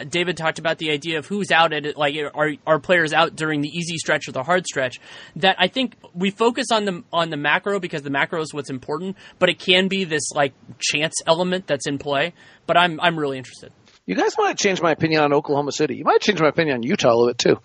David 0.09 0.36
talked 0.36 0.59
about 0.59 0.78
the 0.78 0.90
idea 0.90 1.18
of 1.18 1.27
who's 1.27 1.51
out 1.51 1.72
at 1.72 1.86
it, 1.86 1.97
like 1.97 2.16
are 2.35 2.55
are 2.66 2.78
players 2.78 3.12
out 3.12 3.35
during 3.35 3.60
the 3.60 3.68
easy 3.68 3.97
stretch 3.98 4.28
or 4.28 4.32
the 4.32 4.44
hard 4.44 4.66
stretch. 4.66 5.01
That 5.36 5.56
I 5.59 5.68
think 5.68 5.97
we 6.14 6.31
focus 6.31 6.68
on 6.72 6.85
the 6.85 7.02
on 7.12 7.31
the 7.31 7.36
macro 7.36 7.81
because 7.81 8.02
the 8.02 8.10
macro 8.10 8.40
is 8.40 8.55
what's 8.55 8.70
important, 8.70 9.16
but 9.40 9.48
it 9.48 9.59
can 9.59 9.89
be 9.89 10.05
this 10.05 10.31
like 10.32 10.55
chance 10.78 11.14
element 11.27 11.66
that's 11.66 11.86
in 11.86 11.98
play. 11.98 12.32
But 12.66 12.77
I'm 12.77 13.01
I'm 13.01 13.18
really 13.18 13.39
interested. 13.39 13.72
You 14.11 14.16
guys 14.16 14.37
might 14.37 14.59
change 14.59 14.82
my 14.82 14.91
opinion 14.91 15.23
on 15.23 15.32
Oklahoma 15.32 15.70
City. 15.70 15.95
You 15.95 16.03
might 16.03 16.20
change 16.20 16.41
my 16.41 16.49
opinion 16.49 16.78
on 16.78 16.82
Utah 16.82 17.11
a 17.11 17.15
little 17.15 17.28
bit 17.28 17.39
too. 17.39 17.61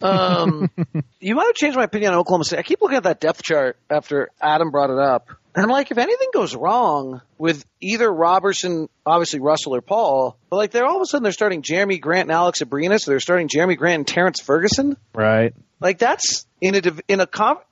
Um, 0.00 0.70
you 1.20 1.34
might 1.34 1.46
have 1.46 1.56
changed 1.56 1.76
my 1.76 1.82
opinion 1.82 2.12
on 2.12 2.20
Oklahoma 2.20 2.44
City. 2.44 2.60
I 2.60 2.62
keep 2.62 2.80
looking 2.80 2.98
at 2.98 3.02
that 3.02 3.18
depth 3.18 3.42
chart 3.42 3.78
after 3.90 4.30
Adam 4.40 4.70
brought 4.70 4.90
it 4.90 4.98
up, 5.00 5.26
and 5.56 5.64
I'm 5.64 5.70
like, 5.70 5.90
if 5.90 5.98
anything 5.98 6.28
goes 6.32 6.54
wrong 6.54 7.20
with 7.36 7.66
either 7.80 8.08
Roberson, 8.08 8.88
obviously 9.04 9.40
Russell 9.40 9.74
or 9.74 9.80
Paul, 9.80 10.36
but 10.50 10.58
like 10.58 10.70
they're 10.70 10.86
all 10.86 10.94
of 10.94 11.02
a 11.02 11.06
sudden 11.06 11.24
they're 11.24 11.32
starting 11.32 11.62
Jerami 11.62 12.00
Grant 12.00 12.28
and 12.28 12.32
Alex 12.32 12.62
Abrines, 12.62 13.00
so 13.00 13.10
they're 13.10 13.18
starting 13.18 13.48
Jerami 13.48 13.76
Grant 13.76 13.96
and 13.96 14.06
Terrence 14.06 14.40
Ferguson. 14.40 14.96
Right. 15.12 15.52
Like 15.80 15.98
that's 15.98 16.46
in 16.60 16.76
a 16.76 16.92
in 17.08 17.18
a 17.18 17.26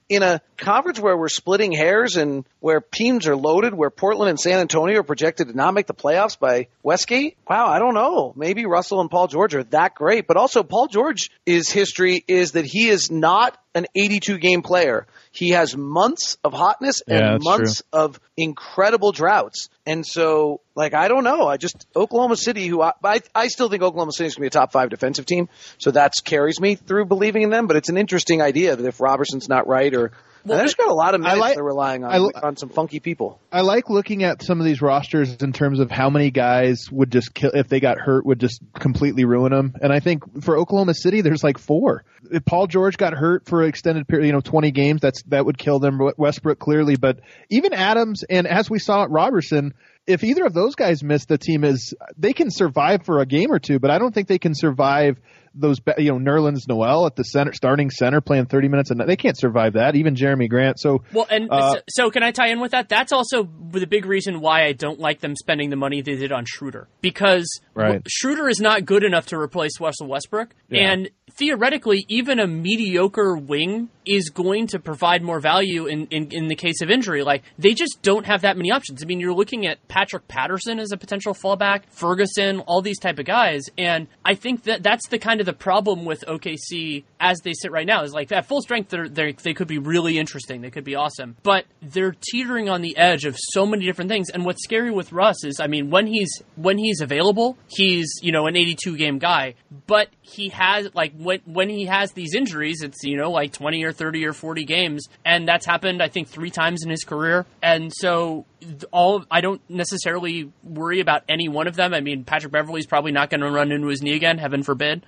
in 0.08 0.22
a 0.22 0.40
conference 0.56 1.00
where 1.00 1.16
we're 1.16 1.28
splitting 1.28 1.72
hairs 1.72 2.16
and 2.16 2.44
where 2.60 2.80
teams 2.80 3.26
are 3.26 3.36
loaded, 3.36 3.74
where 3.74 3.90
Portland 3.90 4.30
and 4.30 4.38
San 4.38 4.60
Antonio 4.60 5.00
are 5.00 5.02
projected 5.02 5.48
to 5.48 5.56
not 5.56 5.74
make 5.74 5.86
the 5.86 5.94
playoffs 5.94 6.38
by 6.38 6.68
Westgate. 6.82 7.36
Wow, 7.48 7.66
I 7.66 7.78
don't 7.78 7.94
know. 7.94 8.32
Maybe 8.36 8.66
Russell 8.66 9.00
and 9.00 9.10
Paul 9.10 9.28
George 9.28 9.54
are 9.54 9.64
that 9.64 9.94
great, 9.94 10.26
but 10.26 10.36
also 10.36 10.62
Paul 10.62 10.86
George 10.86 11.30
is 11.44 11.70
history 11.70 12.24
is 12.28 12.52
that 12.52 12.64
he 12.64 12.88
is 12.88 13.10
not 13.10 13.58
an 13.76 13.86
82 13.94 14.38
game 14.38 14.62
player. 14.62 15.06
He 15.30 15.50
has 15.50 15.76
months 15.76 16.38
of 16.42 16.54
hotness 16.54 17.02
and 17.06 17.18
Yeah, 17.18 17.32
that's 17.32 17.44
months 17.44 17.82
of 17.92 18.18
incredible 18.36 19.12
droughts. 19.12 19.68
And 19.84 20.04
so, 20.04 20.62
like, 20.74 20.94
I 20.94 21.08
don't 21.08 21.24
know. 21.24 21.46
I 21.46 21.58
just 21.58 21.86
Oklahoma 21.94 22.36
City, 22.36 22.66
who 22.66 22.80
I, 22.80 22.92
I, 23.04 23.20
I 23.34 23.48
still 23.48 23.68
think 23.68 23.82
Oklahoma 23.82 24.12
City 24.12 24.28
is 24.28 24.34
going 24.34 24.48
to 24.48 24.50
be 24.50 24.58
a 24.58 24.60
top 24.60 24.72
five 24.72 24.88
defensive 24.88 25.26
team. 25.26 25.50
So 25.76 25.90
that 25.90 26.14
carries 26.24 26.58
me 26.58 26.74
through 26.74 27.04
believing 27.04 27.42
in 27.42 27.50
them. 27.50 27.66
But 27.66 27.76
it's 27.76 27.90
an 27.90 27.98
interesting 27.98 28.40
idea 28.40 28.74
that 28.74 28.86
if 28.86 28.98
Roberson's 28.98 29.48
not 29.48 29.68
right, 29.68 29.94
or 29.94 30.12
and 30.50 30.60
there's 30.60 30.74
got 30.74 30.88
a 30.88 30.94
lot 30.94 31.14
of 31.14 31.20
minutes 31.20 31.40
like- 31.40 31.54
they're 31.54 31.64
relying 31.64 32.04
on 32.04 32.12
I 32.12 32.18
li- 32.18 32.32
on 32.42 32.56
some 32.56 32.68
funky 32.68 33.00
people. 33.00 33.40
I 33.52 33.60
like 33.62 33.90
looking 33.90 34.22
at 34.24 34.42
some 34.42 34.60
of 34.60 34.66
these 34.66 34.80
rosters 34.82 35.36
in 35.36 35.52
terms 35.52 35.80
of 35.80 35.90
how 35.90 36.10
many 36.10 36.30
guys 36.30 36.90
would 36.90 37.10
just 37.10 37.34
kill 37.34 37.50
if 37.54 37.68
they 37.68 37.80
got 37.80 37.98
hurt 37.98 38.24
would 38.26 38.40
just 38.40 38.60
completely 38.78 39.24
ruin 39.24 39.52
them. 39.52 39.74
And 39.80 39.92
I 39.92 40.00
think 40.00 40.42
for 40.42 40.56
Oklahoma 40.58 40.94
City, 40.94 41.20
there's 41.20 41.42
like 41.44 41.58
four. 41.58 42.04
If 42.30 42.44
Paul 42.44 42.66
George 42.66 42.96
got 42.96 43.12
hurt 43.14 43.46
for 43.46 43.62
an 43.62 43.68
extended 43.68 44.08
period, 44.08 44.26
you 44.26 44.32
know, 44.32 44.40
20 44.40 44.70
games, 44.72 45.00
that's 45.00 45.22
that 45.24 45.44
would 45.46 45.58
kill 45.58 45.78
them. 45.78 45.98
Westbrook 46.16 46.58
clearly, 46.58 46.96
but 46.96 47.20
even 47.50 47.72
Adams 47.72 48.22
and 48.28 48.46
as 48.46 48.68
we 48.68 48.78
saw 48.78 49.04
at 49.04 49.10
Roberson, 49.10 49.74
if 50.06 50.22
either 50.24 50.44
of 50.44 50.54
those 50.54 50.74
guys 50.74 51.02
miss, 51.02 51.24
the 51.26 51.38
team 51.38 51.64
is 51.64 51.94
they 52.16 52.32
can 52.32 52.50
survive 52.50 53.04
for 53.04 53.20
a 53.20 53.26
game 53.26 53.50
or 53.50 53.58
two, 53.58 53.78
but 53.78 53.90
I 53.90 53.98
don't 53.98 54.14
think 54.14 54.28
they 54.28 54.38
can 54.38 54.54
survive 54.54 55.18
those 55.58 55.78
you 55.96 56.12
know 56.12 56.18
Nerlens 56.18 56.68
Noel 56.68 57.06
at 57.06 57.16
the 57.16 57.22
center 57.24 57.52
starting 57.54 57.88
center 57.90 58.20
playing 58.20 58.44
30 58.44 58.68
minutes 58.68 58.90
a 58.90 58.94
night. 58.94 59.06
They 59.06 59.16
can't 59.16 59.38
survive 59.38 59.72
that. 59.72 59.96
Even 59.96 60.14
Jerami 60.14 60.50
Grant. 60.50 60.78
So 60.78 61.02
Well, 61.14 61.26
and 61.30 61.48
Uh, 61.50 61.72
so, 61.72 61.80
so 61.88 62.10
can 62.10 62.22
I 62.22 62.30
tie 62.30 62.48
in 62.48 62.60
with 62.60 62.72
that? 62.72 62.90
That's 62.90 63.10
also 63.10 63.48
the 63.70 63.86
big 63.86 64.04
reason 64.04 64.40
why 64.40 64.64
I 64.66 64.72
don't 64.72 65.00
like 65.00 65.20
them 65.20 65.34
spending 65.34 65.70
the 65.70 65.76
money 65.76 66.02
they 66.02 66.16
did 66.16 66.30
on 66.30 66.44
Schroeder 66.46 66.88
because 67.00 67.48
Right. 67.74 68.02
Schroeder 68.06 68.48
is 68.50 68.60
not 68.60 68.84
good 68.84 69.02
enough 69.02 69.26
to 69.26 69.38
replace 69.38 69.80
Russell 69.80 70.08
Westbrook, 70.08 70.50
Yeah. 70.68 70.90
and 70.92 71.08
theoretically, 71.36 72.04
even 72.08 72.40
a 72.40 72.46
mediocre 72.46 73.36
wing 73.36 73.90
is 74.06 74.30
going 74.30 74.68
to 74.68 74.78
provide 74.78 75.22
more 75.22 75.40
value 75.40 75.86
in, 75.86 76.06
in 76.06 76.28
in 76.30 76.46
the 76.46 76.54
case 76.54 76.80
of 76.80 76.90
injury. 76.90 77.22
Like 77.22 77.42
they 77.58 77.74
just 77.74 77.98
don't 78.02 78.24
have 78.24 78.42
that 78.42 78.56
many 78.56 78.70
options. 78.70 79.02
I 79.02 79.06
mean, 79.06 79.20
you're 79.20 79.34
looking 79.34 79.66
at 79.66 79.86
Patrick 79.88 80.28
Patterson 80.28 80.78
as 80.78 80.92
a 80.92 80.96
potential 80.96 81.34
fallback, 81.34 81.82
Ferguson, 81.90 82.60
all 82.60 82.80
these 82.80 82.98
type 82.98 83.18
of 83.18 83.26
guys, 83.26 83.64
and 83.76 84.06
I 84.24 84.34
think 84.34 84.64
that 84.64 84.82
that's 84.82 85.08
the 85.08 85.18
kind 85.18 85.40
of 85.40 85.46
the 85.46 85.52
problem 85.52 86.04
with 86.04 86.24
OKC 86.26 87.04
as 87.20 87.38
they 87.40 87.52
sit 87.52 87.72
right 87.72 87.86
now. 87.86 88.04
Is 88.04 88.12
like 88.12 88.30
at 88.32 88.46
full 88.46 88.62
strength, 88.62 88.90
they're, 88.90 89.08
they're 89.08 89.32
they 89.32 89.54
could 89.54 89.68
be 89.68 89.78
really 89.78 90.18
interesting. 90.18 90.60
They 90.60 90.70
could 90.70 90.84
be 90.84 90.94
awesome, 90.94 91.36
but 91.42 91.66
they're 91.82 92.14
teetering 92.30 92.68
on 92.68 92.82
the 92.82 92.96
edge 92.96 93.24
of 93.24 93.36
so 93.38 93.66
many 93.66 93.84
different 93.84 94.10
things. 94.10 94.30
And 94.30 94.44
what's 94.44 94.62
scary 94.62 94.90
with 94.90 95.12
Russ 95.12 95.44
is, 95.44 95.58
I 95.60 95.66
mean, 95.66 95.90
when 95.90 96.06
he's 96.06 96.30
when 96.54 96.78
he's 96.78 97.00
available, 97.00 97.58
he's 97.68 98.14
you 98.22 98.30
know 98.30 98.46
an 98.46 98.56
82 98.56 98.96
game 98.96 99.18
guy, 99.18 99.54
but 99.86 100.08
he 100.22 100.50
has 100.50 100.94
like 100.94 101.12
when 101.26 101.40
when 101.44 101.68
he 101.68 101.86
has 101.86 102.12
these 102.12 102.34
injuries, 102.34 102.82
it's 102.82 103.02
you 103.02 103.16
know 103.16 103.30
like 103.30 103.52
20 103.52 103.82
or 103.84 103.92
30 103.92 104.24
or 104.24 104.32
40 104.32 104.64
games, 104.64 105.08
and 105.24 105.46
that's 105.46 105.66
happened 105.66 106.02
I 106.02 106.08
think 106.08 106.28
three 106.28 106.50
times 106.50 106.82
in 106.84 106.90
his 106.90 107.04
career. 107.04 107.44
And 107.62 107.92
so 107.94 108.46
all 108.92 109.24
I 109.30 109.40
don't 109.40 109.60
necessarily 109.68 110.50
worry 110.62 111.00
about 111.00 111.24
any 111.28 111.48
one 111.48 111.66
of 111.66 111.76
them. 111.76 111.92
I 111.92 112.00
mean, 112.00 112.24
Patrick 112.24 112.52
Beverley's 112.52 112.86
probably 112.86 113.12
not 113.12 113.28
going 113.28 113.40
to 113.40 113.50
run 113.50 113.72
into 113.72 113.88
his 113.88 114.02
knee 114.02 114.14
again, 114.14 114.38
heaven 114.38 114.62
forbid. 114.62 115.04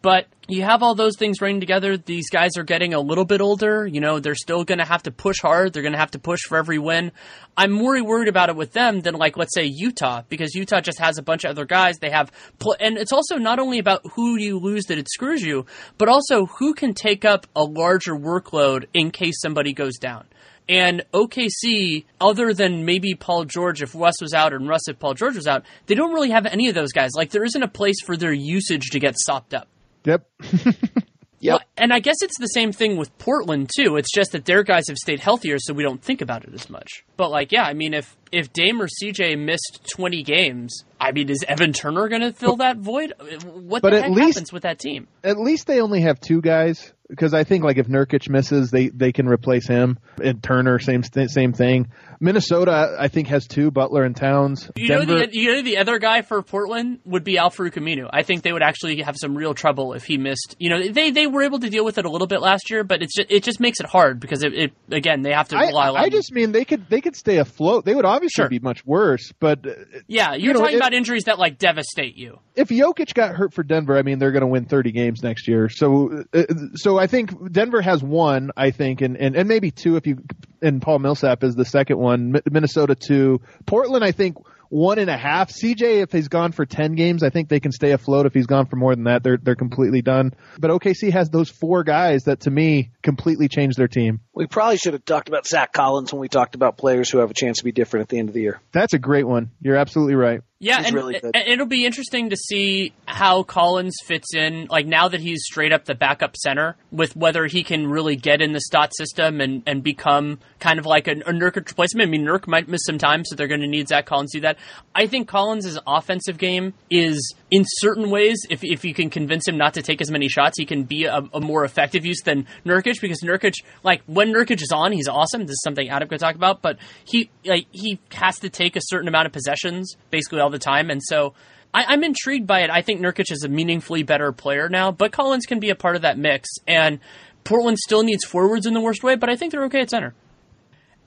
But 0.00 0.26
you 0.48 0.62
have 0.62 0.82
all 0.82 0.94
those 0.94 1.16
things 1.18 1.40
running 1.40 1.60
together. 1.60 1.96
These 1.96 2.30
guys 2.30 2.56
are 2.56 2.64
getting 2.64 2.94
a 2.94 3.00
little 3.00 3.24
bit 3.24 3.40
older. 3.40 3.86
You 3.86 4.00
know, 4.00 4.20
they're 4.20 4.34
still 4.34 4.64
going 4.64 4.78
to 4.78 4.84
have 4.84 5.02
to 5.04 5.10
push 5.10 5.40
hard. 5.40 5.72
They're 5.72 5.82
going 5.82 5.92
to 5.92 5.98
have 5.98 6.12
to 6.12 6.18
push 6.18 6.40
for 6.48 6.56
every 6.56 6.78
win. 6.78 7.12
I'm 7.56 7.70
more 7.70 8.02
worried 8.02 8.28
about 8.28 8.48
it 8.48 8.56
with 8.56 8.72
them 8.72 9.00
than 9.00 9.14
like, 9.14 9.36
let's 9.36 9.54
say 9.54 9.64
Utah, 9.64 10.22
because 10.28 10.54
Utah 10.54 10.80
just 10.80 10.98
has 10.98 11.18
a 11.18 11.22
bunch 11.22 11.44
of 11.44 11.50
other 11.50 11.66
guys. 11.66 11.98
They 11.98 12.10
have, 12.10 12.32
pl- 12.58 12.76
and 12.80 12.96
it's 12.96 13.12
also 13.12 13.36
not 13.36 13.58
only 13.58 13.78
about 13.78 14.00
who 14.14 14.36
you 14.36 14.58
lose 14.58 14.84
that 14.86 14.98
it 14.98 15.08
screws 15.10 15.42
you, 15.42 15.66
but 15.98 16.08
also 16.08 16.46
who 16.46 16.74
can 16.74 16.94
take 16.94 17.24
up 17.24 17.46
a 17.54 17.62
larger 17.62 18.14
workload 18.14 18.86
in 18.94 19.10
case 19.10 19.40
somebody 19.40 19.72
goes 19.72 19.98
down. 19.98 20.26
And 20.68 21.04
OKC, 21.12 22.04
other 22.20 22.54
than 22.54 22.84
maybe 22.84 23.14
Paul 23.14 23.44
George 23.44 23.82
if 23.82 23.94
Russ 23.94 24.14
was 24.20 24.32
out 24.32 24.52
and 24.52 24.68
Russ 24.68 24.88
if 24.88 24.98
Paul 24.98 25.14
George 25.14 25.36
was 25.36 25.46
out, 25.46 25.64
they 25.86 25.94
don't 25.94 26.14
really 26.14 26.30
have 26.30 26.46
any 26.46 26.68
of 26.68 26.74
those 26.74 26.92
guys. 26.92 27.10
Like 27.16 27.30
there 27.30 27.44
isn't 27.44 27.62
a 27.62 27.68
place 27.68 28.00
for 28.04 28.16
their 28.16 28.32
usage 28.32 28.90
to 28.90 29.00
get 29.00 29.16
sopped 29.18 29.54
up. 29.54 29.68
Yep. 30.04 30.28
Yep. 31.42 31.60
And 31.82 31.92
I 31.92 31.98
guess 31.98 32.16
it's 32.22 32.38
the 32.38 32.46
same 32.46 32.72
thing 32.72 32.96
with 32.96 33.16
Portland 33.18 33.70
too. 33.76 33.96
It's 33.96 34.12
just 34.14 34.32
that 34.32 34.44
their 34.44 34.62
guys 34.62 34.84
have 34.88 34.96
stayed 34.96 35.20
healthier, 35.20 35.56
so 35.58 35.74
we 35.74 35.82
don't 35.82 36.02
think 36.02 36.20
about 36.22 36.44
it 36.44 36.54
as 36.54 36.70
much. 36.70 37.04
But 37.16 37.30
like, 37.30 37.52
yeah, 37.52 37.64
I 37.64 37.74
mean, 37.74 37.92
if 37.94 38.16
if 38.30 38.52
Dame 38.52 38.80
or 38.80 38.86
CJ 38.88 39.38
missed 39.38 39.80
twenty 39.92 40.22
games, 40.22 40.84
I 41.00 41.12
mean, 41.12 41.28
is 41.28 41.44
Evan 41.46 41.72
Turner 41.72 42.08
going 42.08 42.22
to 42.22 42.32
fill 42.32 42.56
that 42.56 42.78
void? 42.78 43.12
What 43.44 43.82
But 43.82 43.90
the 43.90 43.98
at 43.98 44.02
heck 44.04 44.12
least- 44.12 44.38
happens 44.38 44.52
with 44.52 44.62
that 44.62 44.78
team? 44.78 45.08
at 45.24 45.38
least 45.38 45.66
they 45.66 45.80
only 45.80 46.00
have 46.02 46.18
two 46.20 46.40
guys 46.40 46.92
because 47.08 47.34
I 47.34 47.44
think 47.44 47.62
like 47.62 47.76
if 47.76 47.88
Nurkic 47.88 48.28
misses, 48.30 48.70
they 48.70 48.88
they 48.88 49.12
can 49.12 49.26
replace 49.28 49.66
him. 49.68 49.98
And 50.22 50.42
Turner, 50.42 50.78
same 50.78 51.02
same 51.02 51.52
thing. 51.52 51.88
Minnesota, 52.20 52.96
I 52.98 53.08
think 53.08 53.28
has 53.28 53.46
two 53.46 53.70
Butler 53.70 54.04
and 54.04 54.14
Towns. 54.16 54.70
You 54.76 54.86
Denver, 54.88 55.06
know, 55.06 55.18
the 55.26 55.34
you 55.36 55.52
know 55.54 55.62
the 55.62 55.78
other 55.78 55.98
guy 55.98 56.22
for 56.22 56.40
Portland 56.42 57.00
would 57.04 57.24
be 57.24 57.36
Al-Farouq 57.36 57.72
Aminu. 57.74 58.08
I 58.12 58.22
think 58.22 58.42
they 58.42 58.52
would 58.52 58.62
actually 58.62 59.02
have 59.02 59.16
some 59.20 59.34
real 59.36 59.54
trouble 59.54 59.92
if 59.94 60.04
he 60.04 60.16
missed. 60.18 60.54
You 60.58 60.70
know, 60.70 60.88
they 60.88 61.10
they 61.10 61.26
were 61.26 61.42
able 61.42 61.58
to 61.60 61.68
deal 61.72 61.84
with 61.84 61.98
it 61.98 62.04
a 62.04 62.10
little 62.10 62.26
bit 62.26 62.40
last 62.40 62.70
year, 62.70 62.84
but 62.84 63.02
it's 63.02 63.14
just, 63.16 63.30
it 63.30 63.42
just 63.42 63.58
makes 63.58 63.80
it 63.80 63.86
hard 63.86 64.20
because 64.20 64.42
it, 64.44 64.54
it 64.54 64.72
again 64.90 65.22
they 65.22 65.32
have 65.32 65.48
to 65.48 65.56
I, 65.56 65.66
rely 65.68 65.88
on. 65.88 65.96
I 65.96 66.08
just 66.08 66.32
mean 66.32 66.52
they 66.52 66.64
could 66.64 66.88
they 66.88 67.00
could 67.00 67.16
stay 67.16 67.38
afloat. 67.38 67.84
They 67.84 67.94
would 67.94 68.04
obviously 68.04 68.42
Sure. 68.42 68.48
be 68.48 68.58
much 68.60 68.84
worse, 68.86 69.32
but 69.40 69.66
uh, 69.66 69.70
yeah, 70.06 70.34
you're 70.34 70.38
you 70.48 70.52
know, 70.52 70.60
talking 70.60 70.74
if- 70.76 70.80
about 70.80 70.94
injuries 70.94 71.24
that 71.24 71.38
like 71.38 71.58
devastate 71.58 72.16
you. 72.16 72.38
if 72.54 72.68
Jokic 72.68 73.14
got 73.14 73.34
hurt 73.34 73.52
for 73.54 73.62
Denver, 73.62 73.96
I 73.98 74.02
mean 74.02 74.18
they're 74.18 74.32
going 74.32 74.42
to 74.42 74.46
win 74.46 74.66
30 74.66 74.92
games 74.92 75.22
next 75.22 75.48
year. 75.48 75.68
So 75.68 76.24
uh, 76.32 76.42
so 76.74 76.98
I 76.98 77.06
think 77.08 77.30
Denver 77.52 77.80
has 77.82 78.02
one, 78.02 78.50
I 78.56 78.70
think, 78.70 79.00
and, 79.00 79.16
and, 79.16 79.34
and 79.34 79.48
maybe 79.48 79.70
two 79.70 79.96
if 79.96 80.06
you 80.06 80.18
and 80.60 80.80
Paul 80.80 81.00
Millsap 81.00 81.42
is 81.42 81.54
the 81.56 81.64
second 81.64 81.98
one. 81.98 82.32
Mi- 82.32 82.40
Minnesota 82.50 82.94
two, 82.94 83.40
Portland 83.66 84.04
I 84.04 84.12
think 84.12 84.36
one 84.72 84.98
and 84.98 85.10
a 85.10 85.16
half. 85.18 85.50
CJ 85.50 86.02
if 86.02 86.12
he's 86.12 86.28
gone 86.28 86.52
for 86.52 86.64
10 86.64 86.94
games, 86.94 87.22
I 87.22 87.28
think 87.28 87.50
they 87.50 87.60
can 87.60 87.72
stay 87.72 87.92
afloat. 87.92 88.24
If 88.24 88.32
he's 88.32 88.46
gone 88.46 88.64
for 88.64 88.76
more 88.76 88.94
than 88.94 89.04
that, 89.04 89.22
they're 89.22 89.36
they're 89.36 89.54
completely 89.54 90.00
done. 90.00 90.32
But 90.58 90.70
OKC 90.70 91.12
has 91.12 91.28
those 91.28 91.50
four 91.50 91.84
guys 91.84 92.24
that 92.24 92.40
to 92.40 92.50
me 92.50 92.90
completely 93.02 93.48
change 93.48 93.76
their 93.76 93.88
team. 93.88 94.20
We 94.32 94.46
probably 94.46 94.78
should 94.78 94.94
have 94.94 95.04
talked 95.04 95.28
about 95.28 95.46
Zach 95.46 95.74
Collins 95.74 96.10
when 96.12 96.20
we 96.20 96.28
talked 96.28 96.54
about 96.54 96.78
players 96.78 97.10
who 97.10 97.18
have 97.18 97.30
a 97.30 97.34
chance 97.34 97.58
to 97.58 97.64
be 97.64 97.72
different 97.72 98.04
at 98.04 98.08
the 98.08 98.18
end 98.18 98.30
of 98.30 98.34
the 98.34 98.40
year. 98.40 98.62
That's 98.72 98.94
a 98.94 98.98
great 98.98 99.26
one. 99.26 99.50
You're 99.60 99.76
absolutely 99.76 100.14
right. 100.14 100.40
Yeah, 100.62 100.78
He's 100.78 100.86
and 100.86 100.94
really 100.94 101.20
and 101.20 101.48
it'll 101.48 101.66
be 101.66 101.84
interesting 101.84 102.30
to 102.30 102.36
see 102.36 102.92
how 103.04 103.42
Collins 103.42 103.96
fits 104.04 104.32
in. 104.32 104.68
Like 104.70 104.86
now 104.86 105.08
that 105.08 105.20
he's 105.20 105.42
straight 105.42 105.72
up 105.72 105.86
the 105.86 105.96
backup 105.96 106.36
center, 106.36 106.76
with 106.92 107.16
whether 107.16 107.46
he 107.46 107.64
can 107.64 107.88
really 107.88 108.14
get 108.14 108.40
in 108.40 108.52
the 108.52 108.60
Stotts 108.60 108.96
system 108.96 109.40
and, 109.40 109.64
and 109.66 109.82
become 109.82 110.38
kind 110.60 110.78
of 110.78 110.86
like 110.86 111.08
a, 111.08 111.12
a 111.12 111.32
Nurkic 111.32 111.68
replacement. 111.68 112.06
I 112.06 112.10
mean, 112.12 112.24
Nurk 112.24 112.46
might 112.46 112.68
miss 112.68 112.84
some 112.86 112.96
time, 112.96 113.24
so 113.24 113.34
they're 113.34 113.48
going 113.48 113.62
to 113.62 113.66
need 113.66 113.88
Zach 113.88 114.06
Collins 114.06 114.30
to 114.30 114.38
do 114.38 114.42
that. 114.42 114.56
I 114.94 115.08
think 115.08 115.26
Collins' 115.26 115.78
offensive 115.84 116.38
game 116.38 116.74
is, 116.90 117.34
in 117.52 117.66
certain 117.66 118.08
ways, 118.08 118.46
if 118.48 118.64
if 118.64 118.82
you 118.82 118.94
can 118.94 119.10
convince 119.10 119.46
him 119.46 119.58
not 119.58 119.74
to 119.74 119.82
take 119.82 120.00
as 120.00 120.10
many 120.10 120.26
shots, 120.26 120.58
he 120.58 120.64
can 120.64 120.84
be 120.84 121.04
a, 121.04 121.22
a 121.34 121.40
more 121.40 121.66
effective 121.66 122.06
use 122.06 122.22
than 122.24 122.46
Nurkic 122.64 122.98
because 122.98 123.20
Nurkic, 123.20 123.52
like 123.82 124.02
when 124.06 124.32
Nurkic 124.32 124.62
is 124.62 124.72
on, 124.72 124.90
he's 124.90 125.06
awesome. 125.06 125.42
This 125.42 125.50
is 125.50 125.62
something 125.62 125.90
Adam 125.90 126.08
could 126.08 126.18
talk 126.18 126.34
about, 126.34 126.62
but 126.62 126.78
he 127.04 127.30
like 127.44 127.66
he 127.70 128.00
has 128.12 128.38
to 128.38 128.48
take 128.48 128.74
a 128.74 128.80
certain 128.82 129.06
amount 129.06 129.26
of 129.26 129.32
possessions 129.32 129.96
basically 130.10 130.40
all 130.40 130.50
the 130.50 130.58
time, 130.58 130.90
and 130.90 131.00
so. 131.04 131.34
I, 131.74 131.84
I'm 131.88 132.04
intrigued 132.04 132.46
by 132.46 132.60
it. 132.60 132.68
I 132.68 132.82
think 132.82 133.00
Nurkic 133.00 133.32
is 133.32 133.44
a 133.44 133.48
meaningfully 133.48 134.02
better 134.02 134.30
player 134.30 134.68
now, 134.68 134.92
but 134.92 135.10
Collins 135.10 135.46
can 135.46 135.58
be 135.58 135.70
a 135.70 135.74
part 135.74 135.96
of 135.96 136.02
that 136.02 136.18
mix. 136.18 136.50
And 136.68 137.00
Portland 137.44 137.78
still 137.78 138.02
needs 138.02 138.26
forwards 138.26 138.66
in 138.66 138.74
the 138.74 138.80
worst 138.82 139.02
way, 139.02 139.16
but 139.16 139.30
I 139.30 139.36
think 139.36 139.52
they're 139.52 139.64
okay 139.64 139.80
at 139.80 139.88
center. 139.88 140.12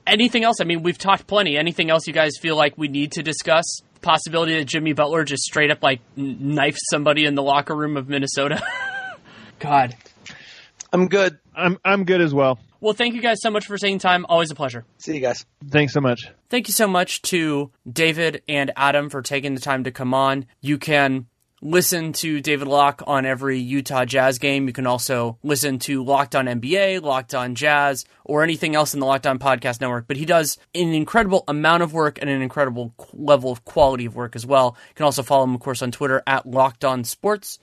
Anything 0.08 0.44
else? 0.44 0.58
I 0.62 0.64
mean, 0.64 0.82
we've 0.82 0.98
talked 0.98 1.28
plenty. 1.28 1.56
Anything 1.56 1.92
else 1.92 2.08
you 2.08 2.14
guys 2.14 2.32
feel 2.42 2.56
like 2.56 2.80
we 2.80 2.88
need 2.88 3.12
to 3.12 3.22
discuss? 3.22 3.64
Possibility 4.06 4.56
that 4.60 4.66
Jimmy 4.66 4.94
Butler 4.94 5.24
just 5.24 5.42
straight 5.42 5.72
up 5.72 5.82
like 5.82 6.00
kn- 6.16 6.38
knifes 6.54 6.78
somebody 6.92 7.26
in 7.26 7.34
the 7.34 7.42
locker 7.42 7.76
room 7.76 7.98
of 7.98 8.08
Minnesota. 8.08 8.62
God. 9.60 9.96
I'm 10.94 11.08
good. 11.08 11.40
I'm 11.56 11.80
I'm 11.84 12.06
good 12.06 12.22
as 12.22 12.32
well. 12.32 12.60
Well, 12.80 12.94
thank 12.94 13.16
you 13.16 13.22
guys 13.22 13.38
so 13.42 13.50
much 13.50 13.66
for 13.66 13.80
taking 13.80 13.98
time. 13.98 14.28
Always 14.30 14.52
a 14.52 14.56
pleasure. 14.56 14.86
See 15.00 15.16
you 15.16 15.22
guys. 15.22 15.44
Thanks 15.72 15.92
so 15.92 16.02
much. 16.02 16.30
Thank 16.50 16.68
you 16.68 16.74
so 16.74 16.88
much 16.88 17.24
to 17.24 17.72
David 17.92 18.44
and 18.48 18.72
Adam 18.76 19.10
for 19.10 19.24
taking 19.24 19.56
the 19.56 19.60
time 19.62 19.86
to 19.86 19.92
come 19.92 20.14
on. 20.14 20.46
You 20.62 20.78
can 20.78 21.26
listen 21.66 22.14
to 22.14 22.42
David 22.42 22.68
Locke 22.68 23.02
on 23.08 23.26
every 23.26 23.58
Utah 23.58 24.06
Jazz 24.06 24.38
game. 24.38 24.68
You 24.68 24.74
can 24.74 24.86
also 24.86 25.40
listen 25.42 25.80
to 25.80 26.04
Locked 26.04 26.36
on 26.36 26.46
NBA, 26.46 27.02
Locked 27.02 27.34
on 27.34 27.56
Jazz, 27.56 28.06
or 28.24 28.44
anything 28.44 28.76
else 28.76 28.94
in 28.94 29.00
the 29.00 29.08
Locked 29.08 29.26
on 29.26 29.40
Podcast 29.40 29.82
Network. 29.82 30.08
But 30.08 30.18
he 30.18 30.26
does 30.26 30.60
an 30.76 30.94
incredible 30.94 31.44
amount 31.48 31.82
of 31.82 31.92
work 31.92 32.20
and 32.22 32.30
an 32.30 32.44
incredible 32.44 32.94
level 33.14 33.52
of 33.52 33.66
quality 33.66 34.06
of 34.06 34.16
work 34.16 34.36
as 34.36 34.46
well. 34.46 34.78
You 34.90 34.96
can 34.96 35.06
also 35.06 35.24
follow 35.24 35.44
him, 35.44 35.56
of 35.56 35.62
course, 35.62 35.82
on 35.82 35.92
Twitter 35.92 36.22
at 36.28 36.46
Locked 36.46 36.86
on 36.86 37.04
Sports. 37.04 37.58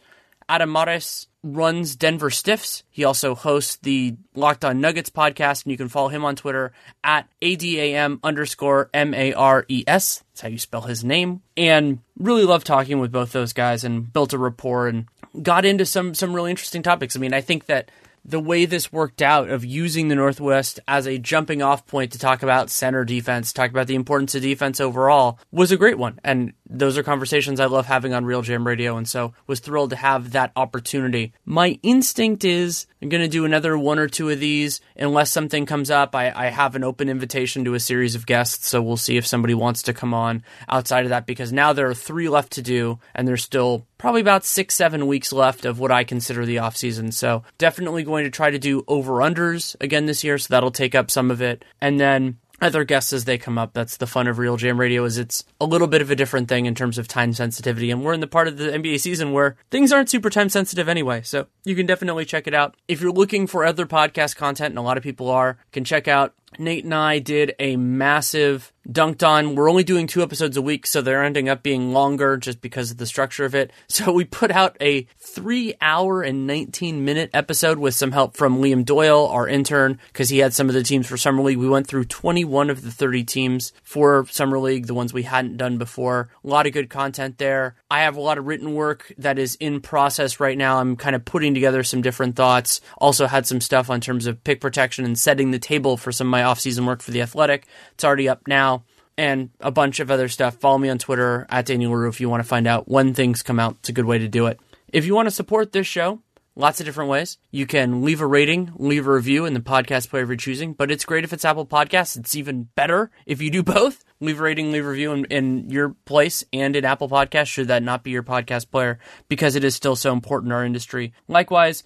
Adam 0.49 0.73
Mares, 0.73 1.29
runs 1.43 1.97
Denver 1.97 2.31
Stiffs. 2.31 2.85
He 2.90 3.05
also 3.05 3.35
hosts 3.35 3.77
the 3.77 4.16
Locked 4.35 4.64
On 4.64 4.81
Nuggets 4.81 5.10
podcast, 5.10 5.64
and 5.64 5.73
you 5.73 5.77
can 5.77 5.89
follow 5.89 6.09
him 6.09 6.24
on 6.24 6.36
Twitter 6.36 6.73
at 7.02 7.28
ADAM 7.40 8.20
underscore 8.23 8.90
M 8.94 9.14
A 9.14 9.32
R 9.35 9.64
E 9.69 9.85
S. 9.86 10.23
That's 10.31 10.40
how 10.43 10.48
you 10.48 10.59
spell 10.59 10.82
his 10.82 11.05
name. 11.05 11.43
And 11.56 11.98
really 12.19 12.44
love 12.44 12.64
talking 12.64 13.01
with 13.01 13.12
both 13.12 13.32
those 13.32 13.52
guys 13.52 13.85
and 13.85 14.12
built 14.12 14.32
a 14.32 14.39
rapport 14.39 14.89
and 14.89 15.06
got 15.43 15.64
into 15.64 15.86
some 15.86 16.14
some 16.14 16.32
really 16.32 16.51
interesting 16.51 16.82
topics. 16.82 17.16
I 17.16 17.20
mean, 17.20 17.35
I 17.35 17.40
think 17.40 17.66
that 17.66 17.90
the 18.24 18.40
way 18.40 18.65
this 18.65 18.93
worked 18.93 19.20
out 19.20 19.49
of 19.49 19.65
using 19.65 20.09
the 20.09 20.15
Northwest 20.15 20.78
as 20.86 21.07
a 21.07 21.19
jumping 21.19 21.62
off 21.62 21.86
point 21.86 22.12
to 22.12 22.19
talk 22.19 22.43
about 22.43 22.70
center 22.70 23.05
defense, 23.05 23.53
talk 23.53 23.70
about 23.70 23.86
the 23.86 23.94
importance 23.94 24.35
of 24.35 24.43
defense 24.43 24.81
overall 24.81 25.39
was 25.51 25.73
a 25.73 25.77
great 25.77 25.99
one. 25.99 26.20
And 26.23 26.53
those 26.69 26.97
are 26.97 27.03
conversations 27.03 27.59
I 27.59 27.66
love 27.66 27.86
having 27.86 28.15
on 28.15 28.24
RealGM 28.24 28.65
Radio. 28.65 28.97
And 28.97 29.09
so 29.09 29.35
was 29.47 29.61
thrilled 29.61 29.90
to 29.90 29.97
have 29.97 30.32
that 30.32 30.53
opportunity. 30.57 31.32
My 31.44 31.78
instinct 31.82 32.44
is 32.44 32.86
I'm 33.03 33.09
going 33.09 33.23
to 33.23 33.28
do 33.28 33.44
another 33.44 33.77
one 33.77 33.99
or 33.99 34.07
two 34.07 34.31
of 34.31 34.39
these 34.39 34.81
unless 34.97 35.32
something 35.32 35.66
comes 35.66 35.90
up. 35.90 36.15
I, 36.15 36.32
I 36.35 36.47
have 36.47 36.77
an 36.77 36.85
open 36.85 37.09
invitation 37.09 37.65
to 37.65 37.74
a 37.74 37.81
series 37.81 38.15
of 38.15 38.27
guests. 38.27 38.69
So 38.69 38.81
we'll 38.81 38.97
see 38.97 39.16
if 39.16 39.27
somebody 39.27 39.55
wants 39.55 39.82
to 39.82 39.93
come 39.93 40.15
on 40.15 40.44
outside 40.69 41.05
of 41.05 41.11
that 41.11 41.27
because 41.27 41.53
now 41.53 41.73
there 41.73 41.89
are 41.89 41.94
three 41.94 42.28
left 42.28 42.53
to 42.53 42.62
do 42.62 43.01
and 43.15 43.27
there's 43.27 43.43
still 43.43 43.86
probably 44.03 44.20
about 44.20 44.45
six, 44.45 44.74
seven 44.74 45.07
weeks 45.07 45.33
left 45.33 45.65
of 45.65 45.79
what 45.79 45.93
I 45.93 46.03
consider 46.03 46.45
the 46.45 46.59
off 46.59 46.77
season. 46.77 47.12
So 47.12 47.45
definitely 47.57 48.03
going 48.03 48.24
to 48.24 48.31
try 48.31 48.51
to 48.51 48.59
do 48.59 48.83
over 48.89 49.12
unders 49.19 49.77
again 49.81 50.07
this 50.07 50.24
year. 50.24 50.39
So 50.39 50.49
that'll 50.51 50.73
take 50.73 50.97
up 50.97 51.09
some 51.09 51.31
of 51.31 51.41
it. 51.41 51.65
And 51.81 52.01
then 52.01 52.39
other 52.61 52.83
guests 52.83 53.12
as 53.12 53.27
they 53.27 53.39
come 53.39 53.59
up. 53.59 53.74
That's 53.74 53.99
the 53.99 54.09
fun 54.09 54.27
of 54.27 54.39
RealGM 54.39 54.77
Radio 54.77 55.05
is 55.05 55.19
it's 55.19 55.45
a 55.61 55.66
little 55.66 55.87
bit 55.87 56.03
of 56.03 56.11
a 56.11 56.16
different 56.16 56.49
thing 56.49 56.66
in 56.66 56.74
terms 56.74 56.99
of 56.99 57.07
time 57.07 57.33
sensitivity. 57.33 57.93
And 57.93 58.05
we're 58.05 58.12
in 58.12 58.20
the 58.20 58.27
part 58.27 58.49
of 58.49 58.57
the 58.57 58.70
NBA 58.70 59.01
season 59.01 59.31
where 59.31 59.57
things 59.70 59.93
aren't 59.93 60.11
super 60.11 60.31
time 60.31 60.49
sensitive 60.49 60.89
anyway. 60.89 61.23
So 61.23 61.47
you 61.65 61.77
can 61.77 61.87
definitely 61.87 62.24
check 62.24 62.49
it 62.49 62.55
out. 62.55 62.77
If 62.89 63.01
you're 63.01 63.12
looking 63.12 63.47
for 63.47 63.65
other 63.65 63.87
podcast 63.87 64.35
content, 64.35 64.70
and 64.70 64.79
a 64.79 64.83
lot 64.83 64.97
of 64.97 65.05
people 65.05 65.31
are, 65.31 65.59
can 65.70 65.85
check 65.85 66.09
out 66.09 66.35
Nate 66.59 66.85
and 66.85 66.95
I 66.95 67.19
did 67.19 67.55
a 67.59 67.77
massive 67.77 68.73
Dunc'd 68.90 69.22
On. 69.22 69.54
We're 69.54 69.70
only 69.70 69.84
doing 69.84 70.09
two 70.09 70.22
episodes 70.22 70.56
a 70.56 70.62
week, 70.62 70.86
so 70.86 71.00
they're 71.00 71.22
ending 71.22 71.48
up 71.48 71.62
being 71.62 71.92
longer 71.92 72.36
just 72.36 72.60
because 72.60 72.90
of 72.90 72.96
the 72.96 73.06
structure 73.06 73.44
of 73.44 73.54
it. 73.54 73.72
So 73.92 74.10
we 74.10 74.24
put 74.24 74.50
out 74.50 74.76
a 74.80 75.06
three 75.18 75.74
hour 75.80 76.22
and 76.22 76.46
19 76.46 77.04
minute 77.04 77.28
episode 77.34 77.78
with 77.78 77.94
some 77.94 78.10
help 78.10 78.36
from 78.36 78.60
Liam 78.60 78.86
Doyle, 78.86 79.28
our 79.28 79.46
intern, 79.46 80.00
because 80.09 80.30
he 80.30 80.38
had 80.38 80.54
some 80.54 80.68
of 80.68 80.74
the 80.74 80.82
teams 80.82 81.06
for 81.06 81.18
Summer 81.18 81.42
League. 81.42 81.59
We 81.59 81.68
went 81.68 81.86
through 81.86 82.06
21 82.06 82.70
of 82.70 82.80
the 82.80 82.90
30 82.90 83.22
teams 83.24 83.74
for 83.82 84.26
Summer 84.30 84.59
League, 84.59 84.86
the 84.86 84.94
ones 84.94 85.12
we 85.12 85.24
hadn't 85.24 85.59
done 85.59 85.76
before. 85.76 86.30
A 86.42 86.48
lot 86.48 86.66
of 86.66 86.72
good 86.72 86.88
content 86.88 87.36
there. 87.36 87.76
I 87.90 88.00
have 88.00 88.16
a 88.16 88.20
lot 88.20 88.38
of 88.38 88.46
written 88.46 88.72
work 88.74 89.12
that 89.18 89.38
is 89.38 89.56
in 89.56 89.82
process 89.82 90.40
right 90.40 90.56
now. 90.56 90.78
I'm 90.78 90.96
kind 90.96 91.14
of 91.14 91.24
putting 91.24 91.52
together 91.52 91.82
some 91.82 92.00
different 92.00 92.34
thoughts. 92.34 92.80
Also 92.96 93.26
had 93.26 93.46
some 93.46 93.60
stuff 93.60 93.90
on 93.90 94.00
terms 94.00 94.26
of 94.26 94.42
pick 94.42 94.60
protection 94.60 95.04
and 95.04 95.18
setting 95.18 95.50
the 95.50 95.59
table 95.59 95.98
for 95.98 96.12
some 96.12 96.28
of 96.28 96.30
my 96.30 96.44
off-season 96.44 96.86
work 96.86 97.02
for 97.02 97.10
the 97.10 97.20
Athletic. 97.20 97.66
It's 97.92 98.04
already 98.04 98.28
up 98.28 98.48
now 98.48 98.72
and 99.16 99.51
a 99.60 99.70
bunch 99.70 100.01
of 100.01 100.10
other 100.10 100.28
stuff. 100.28 100.56
Follow 100.56 100.78
me 100.78 100.89
on 100.89 100.98
Twitter 100.98 101.47
at 101.51 101.66
Daniel 101.66 101.93
Leroux 101.93 102.09
if 102.09 102.20
you 102.20 102.28
want 102.28 102.43
to 102.43 102.48
find 102.48 102.66
out 102.66 102.89
when 102.89 103.14
things 103.14 103.43
come 103.43 103.60
out. 103.60 103.76
It's 103.80 103.89
a 103.89 103.93
good 103.93 104.05
way 104.05 104.18
to 104.18 104.28
do 104.28 104.47
it. 104.47 104.60
If 104.93 105.06
you 105.06 105.14
want 105.14 105.26
to 105.26 105.30
support 105.30 105.72
this 105.72 105.86
show, 105.86 106.20
lots 106.55 106.80
of 106.80 106.86
different 106.86 107.10
ways. 107.10 107.39
You 107.51 107.66
can 107.66 108.02
leave 108.02 108.20
a 108.20 108.26
rating, 108.26 108.72
leave 108.76 109.06
a 109.06 109.12
review 109.12 109.44
in 109.44 109.55
the 109.55 109.60
podcast 109.60 110.10
player 110.10 110.22
of 110.22 110.28
your 110.28 110.36
choosing, 110.36 110.74
but 110.74 110.90
it's 110.90 111.05
great 111.05 111.24
if 111.24 111.32
it's 111.32 111.44
Apple 111.44 111.66
Podcasts. 111.66 112.16
It's 112.16 112.34
even 112.34 112.68
better 112.74 113.10
if 113.26 113.40
you 113.40 113.51
do 113.51 113.62
both. 113.62 114.05
Leave 114.20 114.39
a 114.39 114.43
rating, 114.43 114.70
leave 114.70 114.84
a 114.84 114.89
review 114.89 115.12
in, 115.12 115.24
in 115.26 115.70
your 115.70 115.97
place 116.05 116.44
and 116.52 116.76
in 116.76 116.84
Apple 116.84 117.09
Podcasts, 117.09 117.48
should 117.48 117.68
that 117.68 117.82
not 117.82 118.05
be 118.05 118.10
your 118.10 118.22
podcast 118.22 118.70
player, 118.70 118.98
because 119.28 119.56
it 119.56 119.64
is 119.64 119.74
still 119.74 119.97
so 119.97 120.12
important 120.12 120.51
in 120.51 120.52
our 120.52 120.64
industry. 120.64 121.12
Likewise, 121.26 121.82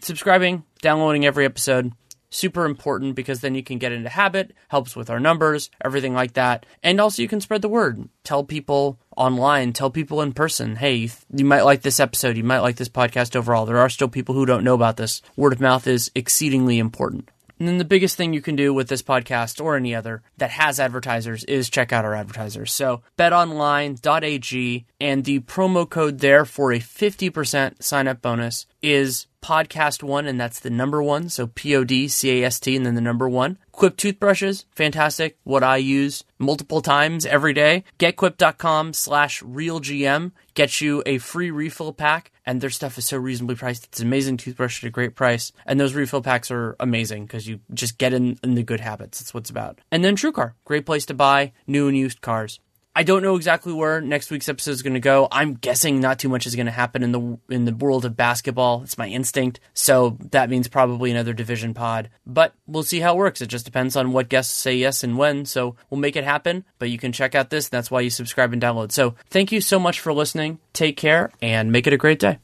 subscribing, 0.00 0.64
downloading 0.80 1.24
every 1.24 1.44
episode 1.44 1.92
super 2.30 2.64
important 2.64 3.14
because 3.14 3.40
then 3.40 3.54
you 3.54 3.62
can 3.62 3.78
get 3.78 3.92
into 3.92 4.08
habit, 4.08 4.52
helps 4.68 4.94
with 4.94 5.10
our 5.10 5.20
numbers, 5.20 5.70
everything 5.84 6.14
like 6.14 6.34
that. 6.34 6.66
And 6.82 7.00
also 7.00 7.22
you 7.22 7.28
can 7.28 7.40
spread 7.40 7.62
the 7.62 7.68
word. 7.68 8.08
Tell 8.24 8.44
people 8.44 8.98
online, 9.16 9.72
tell 9.72 9.90
people 9.90 10.20
in 10.20 10.32
person, 10.32 10.76
hey, 10.76 11.10
you 11.34 11.44
might 11.44 11.62
like 11.62 11.82
this 11.82 12.00
episode, 12.00 12.36
you 12.36 12.44
might 12.44 12.60
like 12.60 12.76
this 12.76 12.88
podcast 12.88 13.34
overall. 13.34 13.66
There 13.66 13.78
are 13.78 13.88
still 13.88 14.08
people 14.08 14.34
who 14.34 14.46
don't 14.46 14.64
know 14.64 14.74
about 14.74 14.96
this. 14.96 15.22
Word 15.36 15.52
of 15.52 15.60
mouth 15.60 15.86
is 15.86 16.10
exceedingly 16.14 16.78
important. 16.78 17.30
And 17.58 17.66
then 17.66 17.78
the 17.78 17.84
biggest 17.84 18.16
thing 18.16 18.32
you 18.32 18.40
can 18.40 18.56
do 18.56 18.72
with 18.72 18.88
this 18.88 19.02
podcast 19.02 19.62
or 19.62 19.76
any 19.76 19.94
other 19.94 20.22
that 20.36 20.50
has 20.50 20.78
advertisers 20.78 21.44
is 21.44 21.68
check 21.70 21.92
out 21.92 22.04
our 22.04 22.14
advertisers. 22.14 22.72
So 22.72 23.02
betonline.ag 23.18 24.86
and 25.00 25.24
the 25.24 25.40
promo 25.40 25.88
code 25.88 26.18
there 26.20 26.44
for 26.44 26.72
a 26.72 26.78
50% 26.78 27.82
sign 27.82 28.08
up 28.08 28.22
bonus 28.22 28.66
is 28.82 29.26
podcast 29.42 30.02
one, 30.02 30.26
and 30.26 30.40
that's 30.40 30.60
the 30.60 30.70
number 30.70 31.02
one. 31.02 31.28
So 31.28 31.46
P 31.46 31.74
O 31.76 31.84
D 31.84 32.08
C 32.08 32.42
A 32.42 32.46
S 32.46 32.60
T, 32.60 32.76
and 32.76 32.84
then 32.84 32.94
the 32.94 33.00
number 33.00 33.28
one. 33.28 33.58
Quip 33.72 33.96
toothbrushes, 33.96 34.64
fantastic. 34.74 35.38
What 35.44 35.62
I 35.62 35.76
use 35.76 36.24
multiple 36.38 36.80
times 36.80 37.24
every 37.24 37.52
day. 37.52 37.84
GetQuip.com 37.98 38.92
slash 38.92 39.42
RealGM 39.42 40.32
gets 40.58 40.80
you 40.80 41.04
a 41.06 41.18
free 41.18 41.52
refill 41.52 41.92
pack, 41.92 42.32
and 42.44 42.60
their 42.60 42.68
stuff 42.68 42.98
is 42.98 43.06
so 43.06 43.16
reasonably 43.16 43.54
priced. 43.54 43.84
It's 43.84 44.00
amazing 44.00 44.38
toothbrush 44.38 44.82
at 44.82 44.88
a 44.88 44.90
great 44.90 45.14
price, 45.14 45.52
and 45.64 45.78
those 45.78 45.94
refill 45.94 46.20
packs 46.20 46.50
are 46.50 46.74
amazing 46.80 47.26
because 47.26 47.46
you 47.46 47.60
just 47.72 47.96
get 47.96 48.12
in, 48.12 48.36
in 48.42 48.56
the 48.56 48.64
good 48.64 48.80
habits. 48.80 49.20
That's 49.20 49.32
what's 49.32 49.50
about. 49.50 49.78
And 49.92 50.02
then 50.02 50.16
TrueCar, 50.16 50.54
great 50.64 50.84
place 50.84 51.06
to 51.06 51.14
buy 51.14 51.52
new 51.68 51.86
and 51.86 51.96
used 51.96 52.22
cars. 52.22 52.58
I 52.98 53.04
don't 53.04 53.22
know 53.22 53.36
exactly 53.36 53.72
where 53.72 54.00
next 54.00 54.28
week's 54.28 54.48
episode 54.48 54.72
is 54.72 54.82
going 54.82 54.94
to 54.94 54.98
go. 54.98 55.28
I'm 55.30 55.54
guessing 55.54 56.00
not 56.00 56.18
too 56.18 56.28
much 56.28 56.48
is 56.48 56.56
going 56.56 56.66
to 56.66 56.72
happen 56.72 57.04
in 57.04 57.12
the 57.12 57.38
in 57.48 57.64
the 57.64 57.72
world 57.72 58.04
of 58.04 58.16
basketball. 58.16 58.82
It's 58.82 58.98
my 58.98 59.06
instinct. 59.06 59.60
So 59.72 60.18
that 60.32 60.50
means 60.50 60.66
probably 60.66 61.12
another 61.12 61.32
division 61.32 61.74
pod. 61.74 62.10
But 62.26 62.54
we'll 62.66 62.82
see 62.82 62.98
how 62.98 63.14
it 63.14 63.18
works. 63.18 63.40
It 63.40 63.46
just 63.46 63.64
depends 63.64 63.94
on 63.94 64.10
what 64.10 64.28
guests 64.28 64.52
say 64.52 64.74
yes 64.74 65.04
and 65.04 65.16
when. 65.16 65.44
So 65.44 65.76
we'll 65.90 66.00
make 66.00 66.16
it 66.16 66.24
happen. 66.24 66.64
But 66.80 66.90
you 66.90 66.98
can 66.98 67.12
check 67.12 67.36
out 67.36 67.50
this. 67.50 67.68
That's 67.68 67.88
why 67.88 68.00
you 68.00 68.10
subscribe 68.10 68.52
and 68.52 68.60
download. 68.60 68.90
So 68.90 69.14
thank 69.30 69.52
you 69.52 69.60
so 69.60 69.78
much 69.78 70.00
for 70.00 70.12
listening. 70.12 70.58
Take 70.72 70.96
care 70.96 71.30
and 71.40 71.70
make 71.70 71.86
it 71.86 71.92
a 71.92 71.96
great 71.96 72.18
day. 72.18 72.40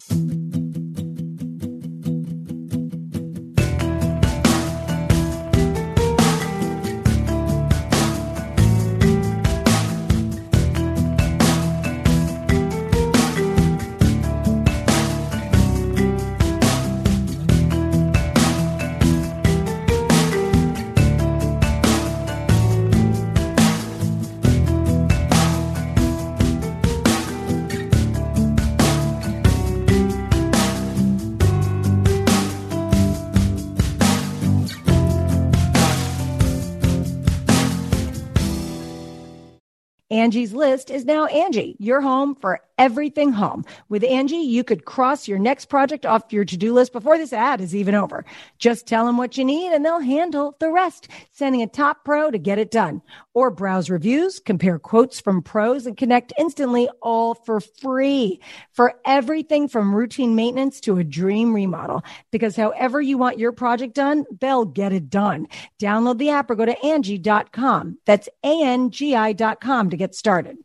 Angie's 40.25 40.55
list 40.55 40.89
is 40.89 41.05
now 41.05 41.27
Angie, 41.27 41.77
your 41.79 42.01
home 42.01 42.35
for 42.35 42.59
everything 42.79 43.31
home. 43.31 43.63
With 43.91 44.03
Angie, 44.03 44.37
you 44.37 44.65
could 44.65 44.87
cross 44.87 45.29
your 45.29 45.39
next 45.39 45.67
project 45.67 46.07
off 46.07 46.33
your 46.33 46.47
to-do 46.47 46.73
list 46.73 46.95
before 46.95 47.19
this 47.19 47.35
ad 47.35 47.61
is 47.61 47.77
even 47.77 47.95
over. 47.95 48.25
Just 48.59 48.87
tell 48.87 49.05
them 49.05 49.19
what 49.19 49.37
you 49.37 49.45
need 49.45 49.71
and 49.75 49.85
they'll 49.85 50.01
handle 50.01 50.57
the 50.61 50.71
rest, 50.71 51.09
sending 51.35 51.63
a 51.63 51.67
top 51.67 52.05
pro 52.05 52.31
to 52.31 52.39
get 52.39 52.59
it 52.59 52.71
done. 52.71 53.03
Or 53.35 53.51
browse 53.51 53.91
reviews, 53.91 54.39
compare 54.39 54.79
quotes 54.79 55.21
from 55.21 55.43
pros 55.43 55.87
and 55.87 55.97
connect 55.97 56.33
instantly 56.39 56.89
all 57.03 57.35
for 57.35 57.61
free 57.61 58.41
for 58.73 58.95
everything 59.05 59.69
from 59.69 59.95
routine 59.95 60.35
maintenance 60.35 60.81
to 60.83 60.99
a 60.99 61.05
dream 61.05 61.53
remodel. 61.53 62.03
Because 62.31 62.57
however 62.57 63.01
you 63.01 63.19
want 63.19 63.39
your 63.39 63.53
project 63.53 63.95
done, 63.95 64.25
they'll 64.41 64.65
get 64.65 64.93
it 64.93 65.11
done. 65.11 65.49
Download 65.81 66.19
the 66.19 66.31
app 66.31 66.51
or 66.51 66.55
go 66.55 66.65
to 66.65 66.87
Angie.com. 66.87 67.99
That's 68.07 68.29
A-N-G-I 68.45 69.33
dot 69.35 69.61
com 69.61 69.91
to 69.91 69.97
get 69.97 70.15
started. 70.15 70.57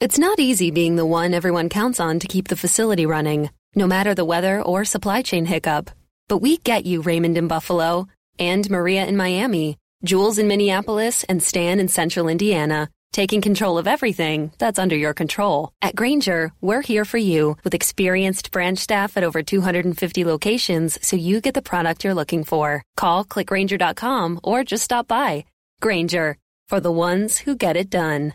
It's 0.00 0.18
not 0.18 0.38
easy 0.38 0.70
being 0.70 0.96
the 0.96 1.06
one 1.06 1.34
everyone 1.34 1.68
counts 1.68 1.98
on 1.98 2.18
to 2.20 2.28
keep 2.28 2.48
the 2.48 2.56
facility 2.56 3.06
running, 3.06 3.50
no 3.74 3.86
matter 3.86 4.14
the 4.14 4.24
weather 4.24 4.62
or 4.62 4.84
supply 4.84 5.22
chain 5.22 5.46
hiccup. 5.46 5.90
But 6.28 6.38
we 6.38 6.58
get 6.58 6.86
you, 6.86 7.02
Raymond 7.02 7.38
in 7.38 7.48
Buffalo, 7.48 8.06
and 8.38 8.68
Maria 8.70 9.06
in 9.06 9.16
Miami, 9.16 9.76
Jules 10.04 10.38
in 10.38 10.46
Minneapolis, 10.46 11.24
and 11.24 11.42
Stan 11.42 11.80
in 11.80 11.88
Central 11.88 12.28
Indiana, 12.28 12.88
taking 13.12 13.40
control 13.40 13.78
of 13.78 13.88
everything 13.88 14.52
that's 14.56 14.78
under 14.78 14.94
your 14.94 15.12
control. 15.12 15.72
At 15.82 15.96
Grainger, 15.96 16.52
we're 16.60 16.82
here 16.82 17.04
for 17.04 17.18
you 17.18 17.56
with 17.64 17.74
experienced 17.74 18.52
branch 18.52 18.78
staff 18.78 19.16
at 19.16 19.24
over 19.24 19.42
250 19.42 20.24
locations 20.24 20.98
so 21.04 21.16
you 21.16 21.40
get 21.40 21.54
the 21.54 21.62
product 21.62 22.04
you're 22.04 22.14
looking 22.14 22.44
for. 22.44 22.84
Call 22.96 23.24
clickgrainger.com 23.24 24.40
or 24.44 24.62
just 24.62 24.84
stop 24.84 25.08
by. 25.08 25.46
Grainger, 25.82 26.36
for 26.68 26.78
the 26.78 26.92
ones 26.92 27.38
who 27.38 27.56
get 27.56 27.76
it 27.76 27.90
done. 27.90 28.34